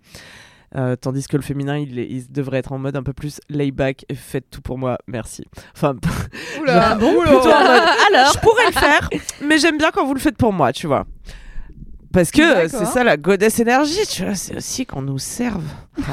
Euh, 0.75 0.95
tandis 0.95 1.27
que 1.27 1.35
le 1.35 1.41
féminin, 1.41 1.77
il, 1.77 1.97
est- 1.97 2.07
il 2.09 2.31
devrait 2.31 2.59
être 2.59 2.71
en 2.71 2.77
mode 2.77 2.95
un 2.95 3.01
peu 3.03 3.13
plus 3.13 3.39
layback, 3.49 4.05
faites 4.13 4.49
tout 4.51 4.61
pour 4.61 4.77
moi, 4.77 4.97
merci. 5.07 5.43
Enfin, 5.75 5.95
Oula, 6.61 6.99
Genre, 6.99 7.09
oula. 7.15 7.21
plutôt 7.23 7.51
en 7.51 7.59
mode, 7.63 7.81
Alors 8.13 8.33
je 8.33 8.39
pourrais 8.39 8.65
le 8.67 8.71
faire, 8.73 9.09
mais 9.41 9.57
j'aime 9.57 9.77
bien 9.79 9.89
quand 9.91 10.05
vous 10.05 10.13
le 10.13 10.19
faites 10.19 10.37
pour 10.37 10.53
moi, 10.53 10.71
tu 10.71 10.85
vois. 10.87 11.05
Parce 12.11 12.31
que 12.31 12.41
euh, 12.41 12.67
c'est 12.67 12.85
ça 12.85 13.03
la 13.03 13.17
goddess 13.17 13.59
énergie, 13.59 14.05
tu 14.09 14.25
vois, 14.25 14.35
c'est 14.35 14.55
aussi 14.55 14.85
qu'on 14.85 15.01
nous 15.01 15.19
serve. 15.19 15.63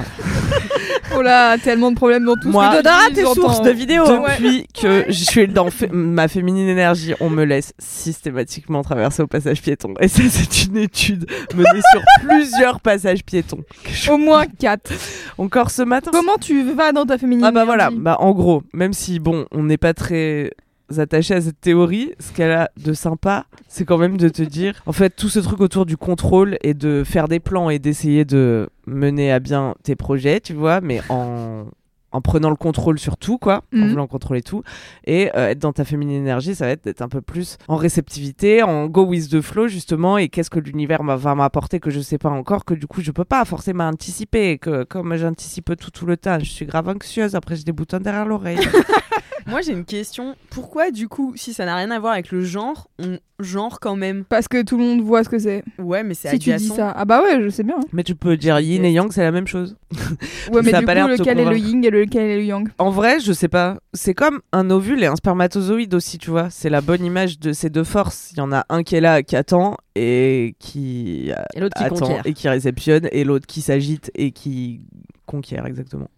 Oh 1.15 1.23
là, 1.23 1.57
tellement 1.57 1.91
de 1.93 1.97
problèmes 1.97 2.25
dans 2.25 2.35
tout 2.35 2.51
Moi, 2.51 2.71
ce 2.71 2.77
Dodara, 2.77 3.09
tes 3.15 3.25
sources 3.25 3.63
de 3.63 3.71
vidéos. 3.71 4.05
Depuis 4.07 4.67
que 4.75 5.05
je 5.09 5.25
suis 5.25 5.47
dans 5.47 5.69
ma 5.93 6.29
féminine 6.29 6.69
énergie, 6.69 7.15
on 7.21 7.31
me 7.31 7.45
laisse 7.45 7.73
systématiquement 7.79 8.83
traverser 8.83 9.23
au 9.23 9.27
passage 9.27 9.63
piéton. 9.63 9.95
Et 10.01 10.09
ça, 10.09 10.23
c'est 10.29 10.65
une 10.65 10.77
étude 10.77 11.27
menée 11.55 11.81
sur 11.93 12.03
plusieurs 12.29 12.81
passages 12.81 13.25
piétons. 13.25 13.63
Au 14.11 14.19
moins 14.19 14.47
4. 14.47 14.93
Encore 15.39 15.71
ce 15.71 15.83
matin. 15.83 16.11
Comment 16.13 16.39
tu 16.39 16.65
vas 16.73 16.93
dans 16.93 17.07
ta 17.07 17.19
féminine 17.19 17.45
Ah 17.47 17.53
bah 17.53 17.65
voilà, 17.65 17.91
énergie 17.91 18.03
bah 18.03 18.17
en 18.21 18.33
gros, 18.33 18.63
même 18.73 18.93
si 18.93 19.19
bon, 19.19 19.47
on 19.53 19.63
n'est 19.63 19.79
pas 19.79 19.95
très 19.95 20.51
attaché 20.97 21.35
à 21.35 21.41
cette 21.41 21.61
théorie, 21.61 22.13
ce 22.19 22.33
qu'elle 22.33 22.53
a 22.53 22.71
de 22.77 22.93
sympa, 22.93 23.47
c'est 23.69 23.85
quand 23.85 23.99
même 23.99 24.17
de 24.17 24.29
te 24.29 24.43
dire, 24.43 24.83
en 24.87 24.93
fait, 24.93 25.11
tout 25.11 25.29
ce 25.29 25.41
truc 25.41 25.61
autour 25.61 25.87
du 25.87 25.97
contrôle 25.97 26.59
et 26.63 26.75
de 26.75 27.03
faire 27.05 27.29
des 27.29 27.41
plans 27.41 27.71
et 27.71 27.79
d'essayer 27.79 28.25
de 28.25 28.69
mener 28.87 29.33
à 29.33 29.41
bien 29.41 29.75
tes 29.83 29.97
projets, 29.97 30.41
tu 30.41 30.55
vois, 30.55 30.81
mais 30.81 31.01
en 31.09 31.67
en 32.17 32.21
prenant 32.21 32.51
le 32.51 32.57
contrôle 32.57 32.99
sur 32.99 33.17
tout, 33.17 33.39
quoi, 33.39 33.63
en 33.75 33.79
Mhm. 33.79 33.89
voulant 33.91 34.07
contrôler 34.07 34.43
tout, 34.43 34.63
et 35.05 35.31
euh, 35.37 35.49
être 35.51 35.59
dans 35.59 35.73
ta 35.73 35.85
féminine 35.85 36.17
énergie, 36.23 36.55
ça 36.55 36.65
va 36.67 36.73
être 36.73 36.85
d'être 36.85 37.03
un 37.03 37.09
peu 37.09 37.21
plus 37.21 37.59
en 37.69 37.77
réceptivité, 37.77 38.63
en 38.63 38.87
go 38.87 39.05
with 39.05 39.29
the 39.31 39.41
flow, 39.41 39.69
justement, 39.69 40.19
et 40.19 40.29
qu'est-ce 40.29 40.51
que 40.51 40.59
l'univers 40.61 41.03
va 41.03 41.35
m'apporter 41.35 41.81
que 41.81 41.91
je 41.91 42.01
sais 42.01 42.19
pas 42.19 42.31
encore, 42.31 42.65
que 42.65 42.75
du 42.75 42.87
coup 42.87 43.01
je 43.03 43.11
peux 43.11 43.25
pas 43.25 43.45
forcément 43.45 43.85
anticiper, 43.89 44.59
que 44.59 44.85
comme 44.85 45.15
j'anticipe 45.17 45.77
tout 45.77 45.91
tout 45.91 46.07
le 46.07 46.17
temps, 46.17 46.39
je 46.41 46.51
suis 46.51 46.67
grave 46.67 46.89
anxieuse, 46.89 47.35
après 47.35 47.57
j'ai 47.57 47.65
des 47.65 47.73
boutons 47.73 47.99
derrière 47.99 48.27
l'oreille. 48.27 48.59
Moi, 49.47 49.61
j'ai 49.61 49.71
une 49.73 49.85
question. 49.85 50.35
Pourquoi, 50.51 50.91
du 50.91 51.07
coup, 51.09 51.35
si 51.37 51.55
ça 51.55 51.65
n'a 51.67 51.77
rien 51.77 51.93
à 51.93 52.01
voir 52.01 52.15
avec 52.15 52.33
le 52.33 52.43
genre, 52.43 52.89
on 52.99 53.19
genre 53.39 53.79
quand 53.79 53.95
même? 53.95 54.25
Parce 54.25 54.49
que 54.49 54.61
tout 54.63 54.77
le 54.77 54.83
monde 54.83 55.03
voit 55.03 55.23
ce 55.23 55.29
que 55.29 55.39
c'est. 55.39 55.63
Ouais, 55.79 56.03
mais 56.03 56.15
c'est 56.15 56.31
Si 56.31 56.39
tu 56.41 56.53
dis 56.57 56.67
ça. 56.67 56.93
Ah 56.97 57.05
bah 57.05 57.23
ouais, 57.23 57.41
je 57.41 57.49
sais 57.51 57.63
bien. 57.63 57.77
Mais 57.93 58.03
tu 58.03 58.17
peux 58.17 58.37
dire 58.37 58.59
yin 58.59 58.85
et 58.85 58.91
yang, 58.91 59.13
c'est 59.13 59.23
la 59.23 59.31
même 59.31 59.47
chose. 59.47 59.77
Ouais, 60.51 60.63
mais 60.65 60.71
Ça 60.73 60.81
du 60.81 60.85
pas 60.87 61.01
coup, 61.01 61.09
lequel 61.11 61.39
est 61.39 61.45
le 61.45 61.59
yin 61.59 61.85
et 61.85 61.91
lequel 62.07 62.31
est 62.31 62.37
le 62.37 62.45
yang 62.45 62.69
En 62.79 62.91
vrai, 62.91 63.21
je 63.21 63.33
sais 63.33 63.49
pas. 63.49 63.79
C'est 63.93 64.15
comme 64.15 64.41
un 64.53 64.71
ovule 64.71 65.03
et 65.03 65.07
un 65.07 65.17
spermatozoïde 65.17 65.95
aussi, 65.95 66.19
tu 66.19 66.31
vois. 66.31 66.49
C'est 66.51 66.71
la 66.71 66.81
bonne 66.81 67.05
image 67.05 67.39
de 67.39 67.53
ces 67.53 67.71
deux 67.71 67.85
forces. 67.85 68.31
Il 68.33 68.39
y 68.39 68.41
en 68.41 68.53
a 68.53 68.65
un 68.69 68.83
qui 68.83 68.97
est 68.97 69.01
là, 69.01 69.23
qui 69.23 69.37
attend 69.37 69.77
et 69.95 70.55
qui 70.59 71.31
Et 71.55 71.61
l'autre 71.61 71.77
qui 71.77 71.85
attend 71.85 71.95
conquiert. 71.97 72.23
et 72.25 72.33
qui 72.33 72.49
réceptionne, 72.49 73.09
et 73.13 73.25
l'autre 73.25 73.47
qui 73.47 73.61
s'agite 73.61 74.11
et 74.15 74.31
qui 74.33 74.81
conquiert, 75.27 75.67
exactement. 75.67 76.09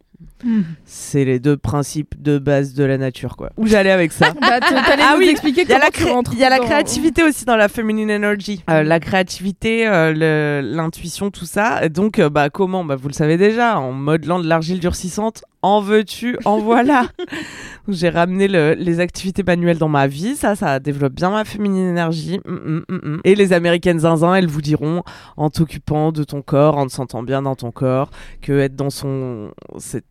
C'est 0.84 1.24
les 1.24 1.38
deux 1.40 1.56
principes 1.56 2.20
de 2.20 2.38
base 2.38 2.74
de 2.74 2.84
la 2.84 2.96
nature, 2.98 3.36
quoi. 3.36 3.50
Où 3.56 3.66
j'allais 3.66 3.90
avec 3.90 4.12
ça 4.12 4.32
Bah, 4.40 4.58
Ah 5.00 5.14
oui, 5.18 5.28
expliquer 5.28 5.62
Il 5.62 5.68
y 5.68 5.72
a 5.72 5.78
la, 5.78 5.90
cré- 5.90 6.10
y 6.36 6.44
a 6.44 6.48
la 6.50 6.58
créativité 6.58 7.22
aussi 7.22 7.44
dans 7.44 7.56
la 7.56 7.68
feminine 7.68 8.10
energy. 8.10 8.62
Euh, 8.70 8.82
la 8.82 9.00
créativité, 9.00 9.86
euh, 9.86 10.60
l'intuition, 10.62 11.30
tout 11.30 11.44
ça. 11.46 11.84
Et 11.84 11.88
donc, 11.88 12.18
euh, 12.18 12.30
bah, 12.30 12.50
comment? 12.50 12.84
Bah, 12.84 12.96
Vous 12.96 13.08
le 13.08 13.14
savez 13.14 13.36
déjà, 13.36 13.78
en 13.78 13.92
modelant 13.92 14.40
de 14.40 14.46
l'argile 14.48 14.80
durcissante, 14.80 15.42
en 15.62 15.80
veux-tu, 15.80 16.36
en 16.44 16.58
voilà. 16.58 17.08
J'ai 17.88 18.10
ramené 18.10 18.48
le- 18.48 18.74
les 18.74 19.00
activités 19.00 19.42
manuelles 19.42 19.78
dans 19.78 19.88
ma 19.88 20.06
vie. 20.06 20.36
Ça, 20.36 20.54
ça 20.54 20.78
développe 20.78 21.14
bien 21.14 21.30
ma 21.30 21.44
féminine 21.44 21.88
énergie. 21.88 22.38
Mm, 22.46 22.52
mm, 22.88 22.94
mm. 23.02 23.20
Et 23.24 23.34
les 23.34 23.52
américaines 23.52 24.00
zinzin, 24.00 24.34
elles 24.34 24.46
vous 24.46 24.60
diront, 24.62 25.02
en 25.36 25.48
t'occupant 25.50 26.12
de 26.12 26.22
ton 26.24 26.42
corps, 26.42 26.76
en 26.76 26.86
te 26.86 26.92
sentant 26.92 27.22
bien 27.22 27.42
dans 27.42 27.56
ton 27.56 27.70
corps, 27.72 28.10
que 28.42 28.52
être 28.58 28.76
dans 28.76 28.90
son... 28.90 29.52
Cette, 29.78 30.04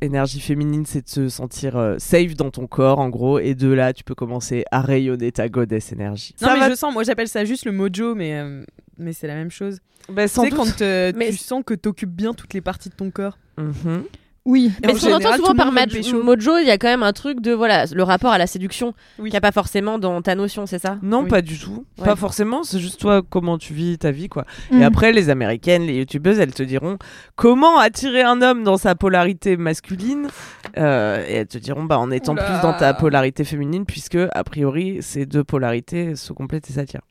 énergie 0.00 0.40
féminine, 0.40 0.84
c'est 0.84 1.04
de 1.04 1.08
se 1.08 1.28
sentir 1.28 1.76
euh, 1.76 1.94
safe 1.98 2.34
dans 2.34 2.50
ton 2.50 2.66
corps, 2.66 2.98
en 2.98 3.08
gros, 3.08 3.38
et 3.38 3.54
de 3.54 3.68
là, 3.68 3.92
tu 3.92 4.02
peux 4.02 4.16
commencer 4.16 4.64
à 4.72 4.80
rayonner 4.80 5.30
ta 5.30 5.48
goddess 5.48 5.92
énergie. 5.92 6.34
Non, 6.42 6.48
Ça 6.48 6.54
mais 6.54 6.60
va 6.60 6.70
je 6.70 6.74
sens, 6.74 6.92
moi 6.92 7.04
j'appelle 7.04 7.28
ça 7.28 7.44
juste 7.44 7.64
le 7.66 7.70
mojo, 7.70 8.16
mais 8.16 8.34
euh, 8.34 8.64
mais 8.98 9.12
c'est 9.12 9.28
la 9.28 9.36
même 9.36 9.52
chose. 9.52 9.78
Bah, 10.08 10.26
Tu 10.26 10.34
sais, 10.34 10.48
doute. 10.50 10.58
quand 10.58 10.82
euh, 10.82 11.12
Mais- 11.14 11.30
tu 11.30 11.36
sens 11.36 11.62
que 11.64 11.74
t'occupes 11.74 12.10
bien 12.10 12.34
toutes 12.34 12.52
les 12.52 12.60
parties 12.60 12.88
de 12.88 12.94
ton 12.96 13.12
corps. 13.12 13.38
Mhm. 13.58 14.02
Oui. 14.44 14.72
Et 14.82 14.86
Mais 14.88 14.92
en 14.92 14.96
ce 14.96 15.06
qu'on 15.06 15.14
entend 15.14 15.36
souvent 15.36 15.54
par. 15.54 15.70
Mojo, 15.72 16.58
il 16.58 16.66
y 16.66 16.70
a 16.70 16.78
quand 16.78 16.88
même 16.88 17.04
un 17.04 17.12
truc 17.12 17.40
de 17.40 17.52
voilà 17.52 17.84
le 17.92 18.02
rapport 18.02 18.32
à 18.32 18.38
la 18.38 18.46
séduction 18.48 18.88
Oui. 19.18 19.24
qu'il 19.30 19.34
n'y 19.34 19.36
a 19.36 19.40
pas 19.40 19.52
forcément 19.52 19.98
dans 19.98 20.20
ta 20.20 20.34
notion, 20.34 20.66
c'est 20.66 20.80
ça? 20.80 20.98
Non, 21.02 21.22
Oui. 21.22 21.28
pas 21.28 21.42
du 21.42 21.58
tout. 21.58 21.84
Ouais. 21.98 22.04
Pas 22.04 22.16
forcément. 22.16 22.64
C'est 22.64 22.80
juste 22.80 23.00
toi, 23.00 23.22
comment 23.28 23.56
tu 23.56 23.72
vis 23.72 23.98
ta 23.98 24.10
vie, 24.10 24.28
quoi. 24.28 24.44
Mm. 24.72 24.80
Et 24.82 24.84
après, 24.84 25.12
les 25.12 25.30
américaines, 25.30 25.82
les 25.82 25.94
youtubeuses, 25.98 26.40
elles 26.40 26.54
te 26.54 26.62
diront 26.64 26.98
comment 27.36 27.78
attirer 27.78 28.22
un 28.22 28.42
homme 28.42 28.64
dans 28.64 28.78
sa 28.78 28.94
polarité 28.96 29.56
masculine? 29.56 30.26
Euh, 30.76 31.24
et 31.28 31.34
elles 31.34 31.46
te 31.46 31.58
diront, 31.58 31.84
bah, 31.84 31.98
en 31.98 32.10
étant 32.10 32.32
Oula. 32.32 32.42
plus 32.44 32.60
dans 32.62 32.72
ta 32.72 32.94
polarité 32.94 33.44
féminine, 33.44 33.84
puisque, 33.86 34.18
a 34.32 34.44
priori, 34.44 34.98
ces 35.02 35.24
deux 35.24 35.44
polarités 35.44 36.16
se 36.16 36.32
complètent 36.32 36.68
et 36.68 36.72
s'attirent. 36.72 37.02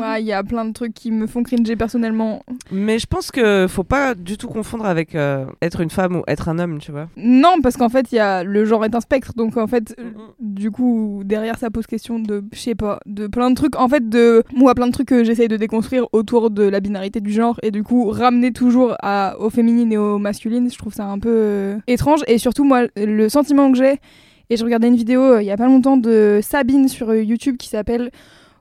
Ouais, 0.00 0.22
il 0.22 0.26
y 0.26 0.32
a 0.32 0.42
plein 0.42 0.64
de 0.64 0.72
trucs 0.72 0.94
qui 0.94 1.10
me 1.10 1.26
font 1.26 1.42
cringer 1.42 1.76
personnellement. 1.76 2.42
Mais 2.70 2.98
je 2.98 3.06
pense 3.06 3.30
que 3.30 3.66
faut 3.68 3.84
pas 3.84 4.14
du 4.14 4.36
tout 4.36 4.48
confondre 4.48 4.84
avec 4.84 5.14
euh, 5.14 5.46
être 5.62 5.80
une 5.80 5.90
femme 5.90 6.16
ou 6.16 6.22
être 6.26 6.48
un 6.48 6.58
homme, 6.58 6.78
tu 6.78 6.92
vois. 6.92 7.08
Non, 7.16 7.60
parce 7.62 7.76
qu'en 7.76 7.88
fait, 7.88 8.12
il 8.12 8.16
y 8.16 8.18
a 8.18 8.44
le 8.44 8.64
genre 8.64 8.84
est 8.84 8.94
un 8.94 9.00
spectre, 9.00 9.32
donc 9.34 9.56
en 9.56 9.66
fait, 9.66 9.94
euh, 9.98 10.10
du 10.40 10.70
coup, 10.70 11.22
derrière, 11.24 11.58
ça 11.58 11.70
pose 11.70 11.86
question 11.86 12.18
de, 12.18 12.44
je 12.52 12.58
sais 12.58 12.74
pas, 12.74 13.00
de 13.06 13.26
plein 13.26 13.50
de 13.50 13.54
trucs. 13.54 13.76
En 13.76 13.88
fait, 13.88 14.08
de 14.08 14.42
moi, 14.54 14.74
plein 14.74 14.86
de 14.86 14.92
trucs 14.92 15.08
que 15.08 15.24
j'essaye 15.24 15.48
de 15.48 15.56
déconstruire 15.56 16.06
autour 16.12 16.50
de 16.50 16.62
la 16.62 16.80
binarité 16.80 17.20
du 17.20 17.32
genre, 17.32 17.58
et 17.62 17.70
du 17.70 17.82
coup, 17.82 18.10
ramener 18.10 18.52
toujours 18.52 18.94
à, 19.00 19.36
au 19.38 19.50
féminine 19.50 19.92
et 19.92 19.98
au 19.98 20.18
masculine, 20.18 20.70
je 20.70 20.78
trouve 20.78 20.92
ça 20.92 21.06
un 21.06 21.18
peu 21.18 21.30
euh, 21.32 21.78
étrange. 21.86 22.20
Et 22.26 22.38
surtout, 22.38 22.64
moi, 22.64 22.82
le 22.96 23.28
sentiment 23.28 23.70
que 23.72 23.78
j'ai, 23.78 23.98
et 24.50 24.56
je 24.56 24.64
regardais 24.64 24.88
une 24.88 24.96
vidéo 24.96 25.22
euh, 25.22 25.42
il 25.42 25.46
y 25.46 25.50
a 25.50 25.56
pas 25.56 25.66
longtemps 25.66 25.96
de 25.96 26.40
Sabine 26.42 26.88
sur 26.88 27.10
euh, 27.10 27.22
YouTube 27.22 27.56
qui 27.56 27.68
s'appelle 27.68 28.10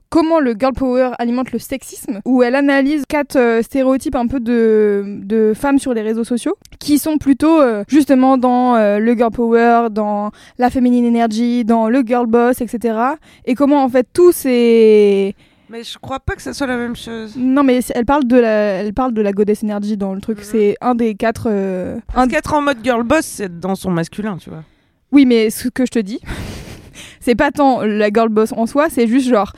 Comment 0.10 0.40
le 0.40 0.56
girl 0.58 0.74
power 0.74 1.12
alimente 1.20 1.52
le 1.52 1.60
sexisme, 1.60 2.22
où 2.24 2.42
elle 2.42 2.56
analyse 2.56 3.04
quatre 3.08 3.36
euh, 3.36 3.62
stéréotypes 3.62 4.16
un 4.16 4.28
peu 4.28 4.40
de, 4.40 5.04
de 5.24 5.54
femmes 5.54 5.80
sur 5.80 5.94
les 5.94 6.02
réseaux 6.02 6.24
sociaux, 6.24 6.56
qui 6.80 6.98
sont 6.98 7.18
plutôt 7.18 7.60
euh, 7.62 7.84
justement 7.90 8.38
dans 8.38 8.76
euh, 8.76 9.00
le 9.00 9.14
girl 9.16 9.32
power, 9.32 9.88
dans 9.92 10.32
la 10.58 10.70
féminine 10.70 11.04
énergie, 11.04 11.66
dans 11.66 11.90
le 11.90 12.04
girl 12.06 12.26
boss, 12.26 12.62
etc. 12.62 12.98
Et 13.46 13.54
comment 13.54 13.84
en 13.84 13.90
fait 13.90 14.08
tous 14.14 14.32
ces... 14.32 15.36
Mais 15.70 15.84
je 15.84 15.98
crois 15.98 16.22
pas 16.22 16.36
que 16.36 16.42
ça 16.42 16.54
soit 16.54 16.68
la 16.68 16.78
même 16.78 16.96
chose. 16.96 17.36
Non 17.36 17.62
mais 17.64 17.82
elle 17.94 18.06
parle 18.06 18.24
de 18.24 18.38
la, 18.38 18.50
elle 18.80 18.94
parle 18.94 19.14
de 19.14 19.22
la 19.22 19.34
goddess 19.34 19.64
énergie 19.64 19.98
dans 19.98 20.14
le 20.14 20.22
truc. 20.22 20.38
Mhm. 20.38 20.44
C'est 20.46 20.78
un 20.80 20.96
des 20.96 21.16
quatre. 21.16 21.48
euh, 21.50 21.98
un 22.16 22.30
qu'être 22.30 22.54
en 22.54 22.62
mode 22.62 22.78
girl 22.82 23.04
boss, 23.04 23.26
c'est 23.26 23.60
dans 23.60 23.76
son 23.76 23.92
masculin, 23.92 24.38
tu 24.38 24.50
vois. 24.50 24.64
Oui, 25.12 25.26
mais 25.26 25.50
ce 25.50 25.68
que 25.68 25.86
je 25.86 25.92
te 25.92 26.00
dis, 26.00 26.22
c'est 27.20 27.36
pas 27.36 27.52
tant 27.52 27.82
la 27.82 28.08
girl 28.08 28.30
boss 28.30 28.54
en 28.56 28.66
soi, 28.66 28.88
c'est 28.90 29.08
juste 29.08 29.28
genre 29.28 29.52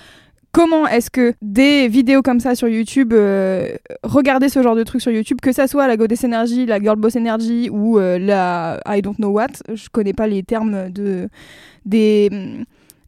comment 0.51 0.87
est-ce 0.87 1.09
que 1.09 1.33
des 1.41 1.87
vidéos 1.87 2.21
comme 2.21 2.39
ça 2.39 2.55
sur 2.55 2.67
YouTube, 2.67 3.13
euh, 3.13 3.75
regarder 4.03 4.49
ce 4.49 4.61
genre 4.61 4.75
de 4.75 4.83
trucs 4.83 5.01
sur 5.01 5.11
YouTube, 5.11 5.39
que 5.41 5.51
ça 5.51 5.67
soit 5.67 5.87
la 5.87 5.97
goddess 5.97 6.23
energy, 6.23 6.65
la 6.65 6.79
girl 6.79 6.95
boss 6.95 7.15
energy 7.15 7.69
ou 7.69 7.99
euh, 7.99 8.17
la 8.17 8.79
I 8.87 9.01
don't 9.01 9.15
know 9.15 9.29
what, 9.29 9.47
je 9.73 9.89
connais 9.89 10.13
pas 10.13 10.27
les 10.27 10.43
termes 10.43 10.89
de 10.89 11.29
des 11.85 12.29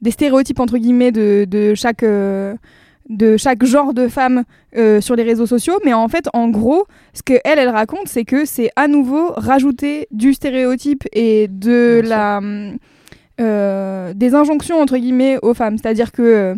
des 0.01 0.11
stéréotypes 0.11 0.59
entre 0.59 0.77
guillemets 0.77 1.11
de, 1.11 1.45
de 1.49 1.73
chaque 1.75 2.03
euh, 2.03 2.55
de 3.09 3.37
chaque 3.37 3.65
genre 3.65 3.93
de 3.93 4.07
femme 4.07 4.43
sur 5.01 5.17
les 5.17 5.23
réseaux 5.23 5.47
sociaux, 5.47 5.77
mais 5.83 5.91
en 5.91 6.07
fait, 6.07 6.29
en 6.31 6.47
gros, 6.47 6.85
ce 7.13 7.21
que 7.23 7.33
elle, 7.43 7.59
elle 7.59 7.67
raconte, 7.67 8.07
c'est 8.07 8.23
que 8.23 8.45
c'est 8.45 8.69
à 8.77 8.87
nouveau 8.87 9.33
rajouter 9.35 10.07
du 10.11 10.33
stéréotype 10.33 11.03
et 11.11 11.49
de 11.49 12.01
Bien 12.03 12.79
la 13.37 14.13
des 14.13 14.35
injonctions 14.35 14.79
entre 14.79 14.97
guillemets 14.97 15.39
aux 15.41 15.53
femmes, 15.53 15.77
c'est-à-dire 15.77 16.11
que 16.11 16.55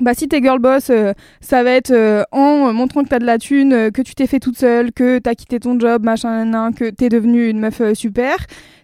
bah, 0.00 0.12
si 0.14 0.26
t'es 0.26 0.42
girl 0.42 0.58
boss, 0.58 0.90
euh, 0.90 1.12
ça 1.40 1.62
va 1.62 1.70
être 1.70 1.92
euh, 1.92 2.24
en 2.32 2.72
montrant 2.72 3.04
que 3.04 3.08
t'as 3.08 3.20
de 3.20 3.24
la 3.24 3.38
thune, 3.38 3.72
euh, 3.72 3.90
que 3.90 4.02
tu 4.02 4.14
t'es 4.16 4.26
fait 4.26 4.40
toute 4.40 4.58
seule, 4.58 4.90
que 4.92 5.18
t'as 5.18 5.34
quitté 5.34 5.60
ton 5.60 5.78
job, 5.78 6.04
machin, 6.04 6.30
nan, 6.30 6.50
nan, 6.50 6.74
que 6.74 6.90
t'es 6.90 7.08
devenue 7.08 7.48
une 7.48 7.60
meuf 7.60 7.80
euh, 7.80 7.94
super. 7.94 8.36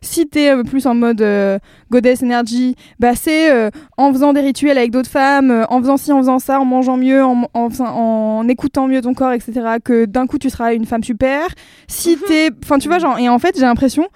Si 0.03 0.29
t'es 0.29 0.51
euh, 0.51 0.63
plus 0.63 0.87
en 0.87 0.95
mode 0.95 1.21
euh, 1.21 1.59
goddess 1.91 2.23
energy, 2.23 2.77
bah 3.01 3.17
c'est 3.17 3.51
euh, 3.51 3.71
en 3.97 4.13
faisant 4.13 4.33
des 4.33 4.41
rituels 4.41 4.79
avec 4.79 4.93
d'autres 4.93 5.11
femmes, 5.11 5.51
euh, 5.51 5.65
en 5.69 5.81
faisant 5.81 5.97
ci, 5.97 6.13
en 6.13 6.19
faisant 6.19 6.39
ça, 6.39 6.61
en 6.61 6.65
mangeant 6.65 6.97
mieux, 6.97 7.25
en, 7.25 7.43
en, 7.55 7.69
en 7.81 8.49
écoutant 8.49 8.87
mieux 8.87 9.03
ton 9.03 9.13
corps, 9.13 9.33
etc. 9.33 9.53
Que 9.83 10.05
d'un 10.05 10.29
coup 10.29 10.39
tu 10.39 10.49
seras 10.49 10.75
une 10.75 10.87
femme 10.87 11.03
super. 11.03 11.49
Si 11.89 12.17
t'es, 12.29 12.51
enfin 12.63 12.79
tu 12.79 12.87
vois 12.87 13.01
genre, 13.01 13.19
et 13.19 13.29
en 13.29 13.39
fait 13.41 13.57
j'ai 13.57 13.63
l'impression 13.63 14.07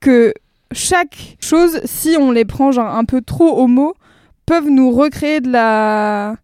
que 0.00 0.34
chaque 0.72 1.36
chose, 1.40 1.80
si 1.84 2.16
on 2.18 2.30
les 2.30 2.44
prend 2.44 2.72
genre 2.72 2.94
un 2.94 3.04
peu 3.04 3.22
trop 3.22 3.56
au 3.56 3.66
mot, 3.66 3.94
peuvent 4.46 4.68
nous 4.68 4.90
recréer 4.90 5.40
de 5.40 5.50
la 5.50 6.34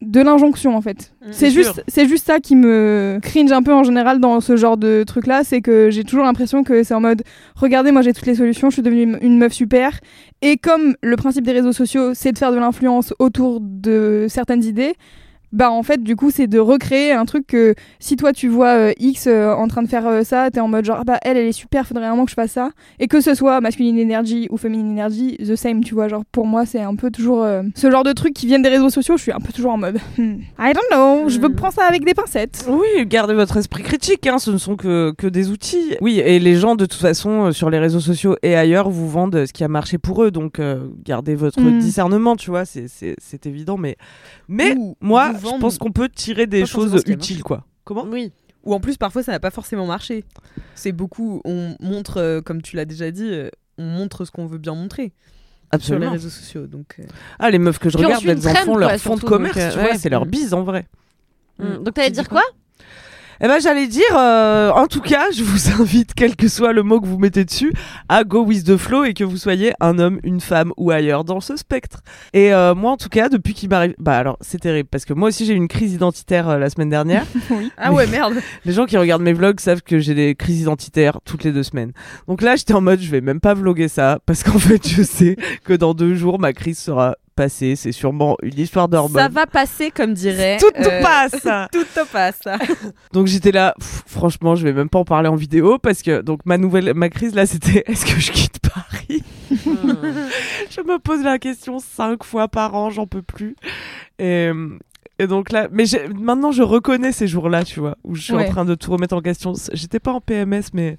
de 0.00 0.20
l'injonction 0.20 0.76
en 0.76 0.80
fait. 0.80 1.14
Mm. 1.22 1.28
C'est 1.30 1.50
juste 1.50 1.82
c'est 1.88 2.06
juste 2.06 2.26
ça 2.26 2.40
qui 2.40 2.56
me 2.56 3.18
cringe 3.22 3.52
un 3.52 3.62
peu 3.62 3.72
en 3.72 3.84
général 3.84 4.20
dans 4.20 4.40
ce 4.40 4.56
genre 4.56 4.76
de 4.76 5.04
truc 5.06 5.26
là, 5.26 5.42
c'est 5.44 5.60
que 5.60 5.90
j'ai 5.90 6.04
toujours 6.04 6.24
l'impression 6.24 6.64
que 6.64 6.82
c'est 6.82 6.94
en 6.94 7.00
mode 7.00 7.22
regardez 7.54 7.92
moi 7.92 8.02
j'ai 8.02 8.12
toutes 8.12 8.26
les 8.26 8.34
solutions, 8.34 8.70
je 8.70 8.74
suis 8.74 8.82
devenue 8.82 9.16
une 9.20 9.38
meuf 9.38 9.52
super 9.52 9.98
et 10.42 10.56
comme 10.56 10.96
le 11.02 11.16
principe 11.16 11.44
des 11.44 11.52
réseaux 11.52 11.72
sociaux 11.72 12.12
c'est 12.14 12.32
de 12.32 12.38
faire 12.38 12.52
de 12.52 12.58
l'influence 12.58 13.14
autour 13.18 13.60
de 13.60 14.26
certaines 14.28 14.64
idées, 14.64 14.94
bah 15.54 15.70
en 15.70 15.82
fait 15.82 16.02
du 16.02 16.16
coup 16.16 16.30
c'est 16.30 16.46
de 16.46 16.58
recréer 16.58 17.12
un 17.12 17.24
truc 17.24 17.46
que 17.46 17.74
si 18.00 18.16
toi 18.16 18.32
tu 18.32 18.48
vois 18.48 18.76
euh, 18.76 18.92
X 18.98 19.26
euh, 19.26 19.52
en 19.54 19.66
train 19.68 19.82
de 19.82 19.88
faire 19.88 20.06
euh, 20.06 20.22
ça, 20.22 20.50
t'es 20.50 20.60
en 20.60 20.68
mode 20.68 20.84
genre 20.84 20.98
ah 21.00 21.04
bah 21.04 21.18
elle 21.22 21.36
elle 21.38 21.46
est 21.46 21.52
super, 21.52 21.86
faudrait 21.86 22.06
vraiment 22.08 22.24
que 22.26 22.30
je 22.30 22.34
fasse 22.34 22.50
ça 22.52 22.70
et 22.98 23.06
que 23.08 23.20
ce 23.22 23.34
soit 23.34 23.60
masculine 23.62 23.98
énergie 23.98 24.48
ou 24.50 24.56
féminine 24.58 24.90
énergie, 24.90 25.36
the 25.38 25.56
same, 25.56 25.82
tu 25.82 25.94
vois, 25.94 26.08
genre 26.08 26.24
pour 26.32 26.46
moi 26.46 26.66
c'est 26.66 26.80
un 26.80 26.96
peu 26.96 27.10
toujours 27.10 27.42
euh, 27.42 27.62
ce 27.74 27.90
genre 27.90 28.02
de 28.04 28.12
trucs 28.12 28.34
qui 28.34 28.46
viennent 28.46 28.62
des 28.62 28.68
réseaux 28.68 28.90
sociaux, 28.90 29.16
je 29.16 29.22
suis 29.22 29.32
un 29.32 29.38
peu 29.40 29.52
toujours 29.52 29.72
en 29.72 29.78
mode 29.78 29.98
hmm, 30.18 30.34
I 30.58 30.72
don't 30.74 30.82
know, 30.90 31.28
je 31.28 31.38
veux 31.40 31.48
Hmm. 31.48 31.54
prendre 31.54 31.74
ça 31.74 31.84
avec 31.84 32.04
des 32.04 32.14
pincettes. 32.14 32.66
Oui, 32.68 33.06
gardez 33.06 33.34
votre 33.34 33.56
esprit 33.56 33.82
critique, 33.84 34.26
hein, 34.26 34.38
ce 34.38 34.50
ne 34.50 34.58
sont 34.58 34.74
que, 34.76 35.12
que 35.16 35.26
des 35.28 35.50
outils. 35.50 35.94
Oui, 36.00 36.18
et 36.20 36.38
les 36.40 36.56
gens, 36.56 36.74
de 36.74 36.84
toute 36.86 37.00
façon, 37.00 37.52
sur 37.52 37.70
les 37.70 37.78
réseaux 37.78 38.00
sociaux 38.00 38.36
et 38.42 38.56
ailleurs, 38.56 38.90
vous 38.90 39.08
vendent 39.08 39.46
ce 39.46 39.52
qui 39.52 39.62
a 39.62 39.68
marché 39.68 39.98
pour 39.98 40.24
eux, 40.24 40.30
donc 40.30 40.60
gardez 41.04 41.34
votre 41.36 41.60
Mm. 41.60 41.78
discernement, 41.78 42.34
tu 42.36 42.50
vois, 42.50 42.64
c'est- 42.64 42.86
évident, 43.46 43.76
mais, 43.76 43.96
mais 44.48 44.74
moi, 45.00 45.32
vous 45.50 45.56
je 45.56 45.60
pense 45.60 45.78
qu'on 45.78 45.92
peut 45.92 46.08
tirer 46.08 46.46
des 46.46 46.66
choses 46.66 47.02
utiles, 47.06 47.42
quoi. 47.42 47.64
Comment? 47.84 48.04
Oui. 48.04 48.32
Ou 48.64 48.72
en 48.74 48.80
plus, 48.80 48.96
parfois, 48.96 49.22
ça 49.22 49.32
n'a 49.32 49.40
pas 49.40 49.50
forcément 49.50 49.86
marché. 49.86 50.24
C'est 50.74 50.92
beaucoup. 50.92 51.42
On 51.44 51.76
montre, 51.80 52.18
euh, 52.18 52.40
comme 52.40 52.62
tu 52.62 52.76
l'as 52.76 52.86
déjà 52.86 53.10
dit, 53.10 53.28
euh, 53.30 53.50
on 53.78 53.84
montre 53.84 54.24
ce 54.24 54.30
qu'on 54.30 54.46
veut 54.46 54.56
bien 54.58 54.74
montrer 54.74 55.12
sur 55.12 55.12
les 55.72 55.76
Absolument. 55.76 56.12
réseaux 56.12 56.28
sociaux. 56.30 56.66
Donc, 56.66 56.96
euh, 56.98 57.04
Ah, 57.38 57.50
les 57.50 57.58
meufs 57.58 57.78
que 57.78 57.90
je 57.90 57.96
Puis 57.98 58.06
regarde, 58.06 58.24
elles 58.26 58.48
en 58.48 58.54
font 58.54 58.76
leur 58.76 58.96
fond 58.98 59.16
de 59.16 59.20
commerce, 59.22 59.54
donc, 59.56 59.64
euh, 59.64 59.70
tu 59.70 59.78
vois, 59.78 59.90
ouais. 59.90 59.98
c'est 59.98 60.08
leur 60.08 60.24
Mm. 60.24 60.30
bise 60.30 60.54
en 60.54 60.62
vrai. 60.62 60.86
Mm. 61.58 61.64
Mm. 61.66 61.84
Donc 61.84 61.94
t'allais 61.94 62.10
dire 62.10 62.28
quoi? 62.28 62.42
Eh 63.40 63.48
ben, 63.48 63.60
j'allais 63.60 63.88
dire, 63.88 64.16
euh, 64.16 64.70
en 64.70 64.86
tout 64.86 65.00
cas, 65.00 65.30
je 65.32 65.42
vous 65.42 65.70
invite, 65.80 66.14
quel 66.14 66.36
que 66.36 66.46
soit 66.46 66.72
le 66.72 66.82
mot 66.82 67.00
que 67.00 67.06
vous 67.06 67.18
mettez 67.18 67.44
dessus, 67.44 67.72
à 68.08 68.22
go 68.22 68.44
with 68.44 68.64
the 68.64 68.76
flow 68.76 69.04
et 69.04 69.12
que 69.12 69.24
vous 69.24 69.36
soyez 69.36 69.72
un 69.80 69.98
homme, 69.98 70.20
une 70.22 70.40
femme 70.40 70.72
ou 70.76 70.92
ailleurs 70.92 71.24
dans 71.24 71.40
ce 71.40 71.56
spectre. 71.56 72.02
Et 72.32 72.54
euh, 72.54 72.74
moi, 72.74 72.92
en 72.92 72.96
tout 72.96 73.08
cas, 73.08 73.28
depuis 73.28 73.54
qu'il 73.54 73.68
m'arrive, 73.68 73.94
bah 73.98 74.16
alors, 74.16 74.36
c'est 74.40 74.60
terrible 74.60 74.88
parce 74.88 75.04
que 75.04 75.14
moi 75.14 75.28
aussi 75.28 75.46
j'ai 75.46 75.54
eu 75.54 75.56
une 75.56 75.68
crise 75.68 75.94
identitaire 75.94 76.48
euh, 76.48 76.58
la 76.58 76.70
semaine 76.70 76.90
dernière. 76.90 77.24
Ah 77.76 77.92
ouais, 77.92 78.06
merde. 78.06 78.34
les 78.64 78.72
gens 78.72 78.86
qui 78.86 78.96
regardent 78.96 79.22
mes 79.22 79.32
vlogs 79.32 79.58
savent 79.60 79.82
que 79.82 79.98
j'ai 79.98 80.14
des 80.14 80.34
crises 80.34 80.60
identitaires 80.60 81.18
toutes 81.24 81.44
les 81.44 81.52
deux 81.52 81.62
semaines. 81.62 81.92
Donc 82.28 82.42
là, 82.42 82.56
j'étais 82.56 82.74
en 82.74 82.80
mode, 82.80 83.00
je 83.00 83.10
vais 83.10 83.20
même 83.20 83.40
pas 83.40 83.54
vlogger 83.54 83.88
ça 83.88 84.18
parce 84.26 84.42
qu'en 84.42 84.58
fait, 84.58 84.86
je 84.86 85.02
sais 85.02 85.36
que 85.64 85.72
dans 85.72 85.94
deux 85.94 86.14
jours, 86.14 86.38
ma 86.38 86.52
crise 86.52 86.78
sera 86.78 87.16
passée. 87.34 87.76
C'est 87.76 87.92
sûrement 87.92 88.36
une 88.42 88.58
histoire 88.58 88.84
Ça 88.84 88.88
d'hormones. 88.88 89.32
va 89.32 89.46
passer, 89.46 89.90
comme 89.90 90.14
dirait. 90.14 90.56
Tout 90.58 90.66
euh, 90.76 91.02
passe. 91.02 91.32
Tout 91.72 91.84
te 91.84 92.06
passe. 92.10 92.40
Donc 93.12 93.26
j'étais 93.26 93.52
là, 93.52 93.74
pff, 93.78 94.02
franchement, 94.06 94.54
je 94.54 94.64
vais 94.64 94.72
même 94.72 94.88
pas 94.88 94.98
en 95.00 95.04
parler 95.04 95.28
en 95.28 95.36
vidéo 95.36 95.78
parce 95.78 96.02
que 96.02 96.20
donc 96.20 96.40
ma 96.46 96.58
nouvelle, 96.58 96.94
ma 96.94 97.08
crise 97.08 97.34
là, 97.34 97.46
c'était 97.46 97.84
est-ce 97.90 98.06
que 98.06 98.20
je 98.20 98.30
quitte 98.32 98.58
Paris? 98.60 99.22
Je 99.50 100.80
me 100.80 100.98
pose 100.98 101.22
la 101.22 101.38
question 101.38 101.78
cinq 101.78 102.24
fois 102.24 102.48
par 102.48 102.74
an, 102.74 102.90
j'en 102.90 103.06
peux 103.06 103.22
plus. 103.22 103.56
Et, 104.18 104.50
et 105.18 105.26
donc 105.26 105.52
là, 105.52 105.68
mais 105.72 105.84
maintenant 106.14 106.52
je 106.52 106.62
reconnais 106.62 107.12
ces 107.12 107.26
jours-là, 107.28 107.64
tu 107.64 107.80
vois, 107.80 107.96
où 108.04 108.14
je 108.14 108.22
suis 108.22 108.32
Ouais. 108.34 108.46
en 108.46 108.50
train 108.50 108.64
de 108.64 108.74
tout 108.74 108.90
remettre 108.90 109.14
en 109.14 109.20
question. 109.20 109.52
J'étais 109.72 110.00
pas 110.00 110.12
en 110.12 110.20
PMS, 110.20 110.62
mais 110.72 110.96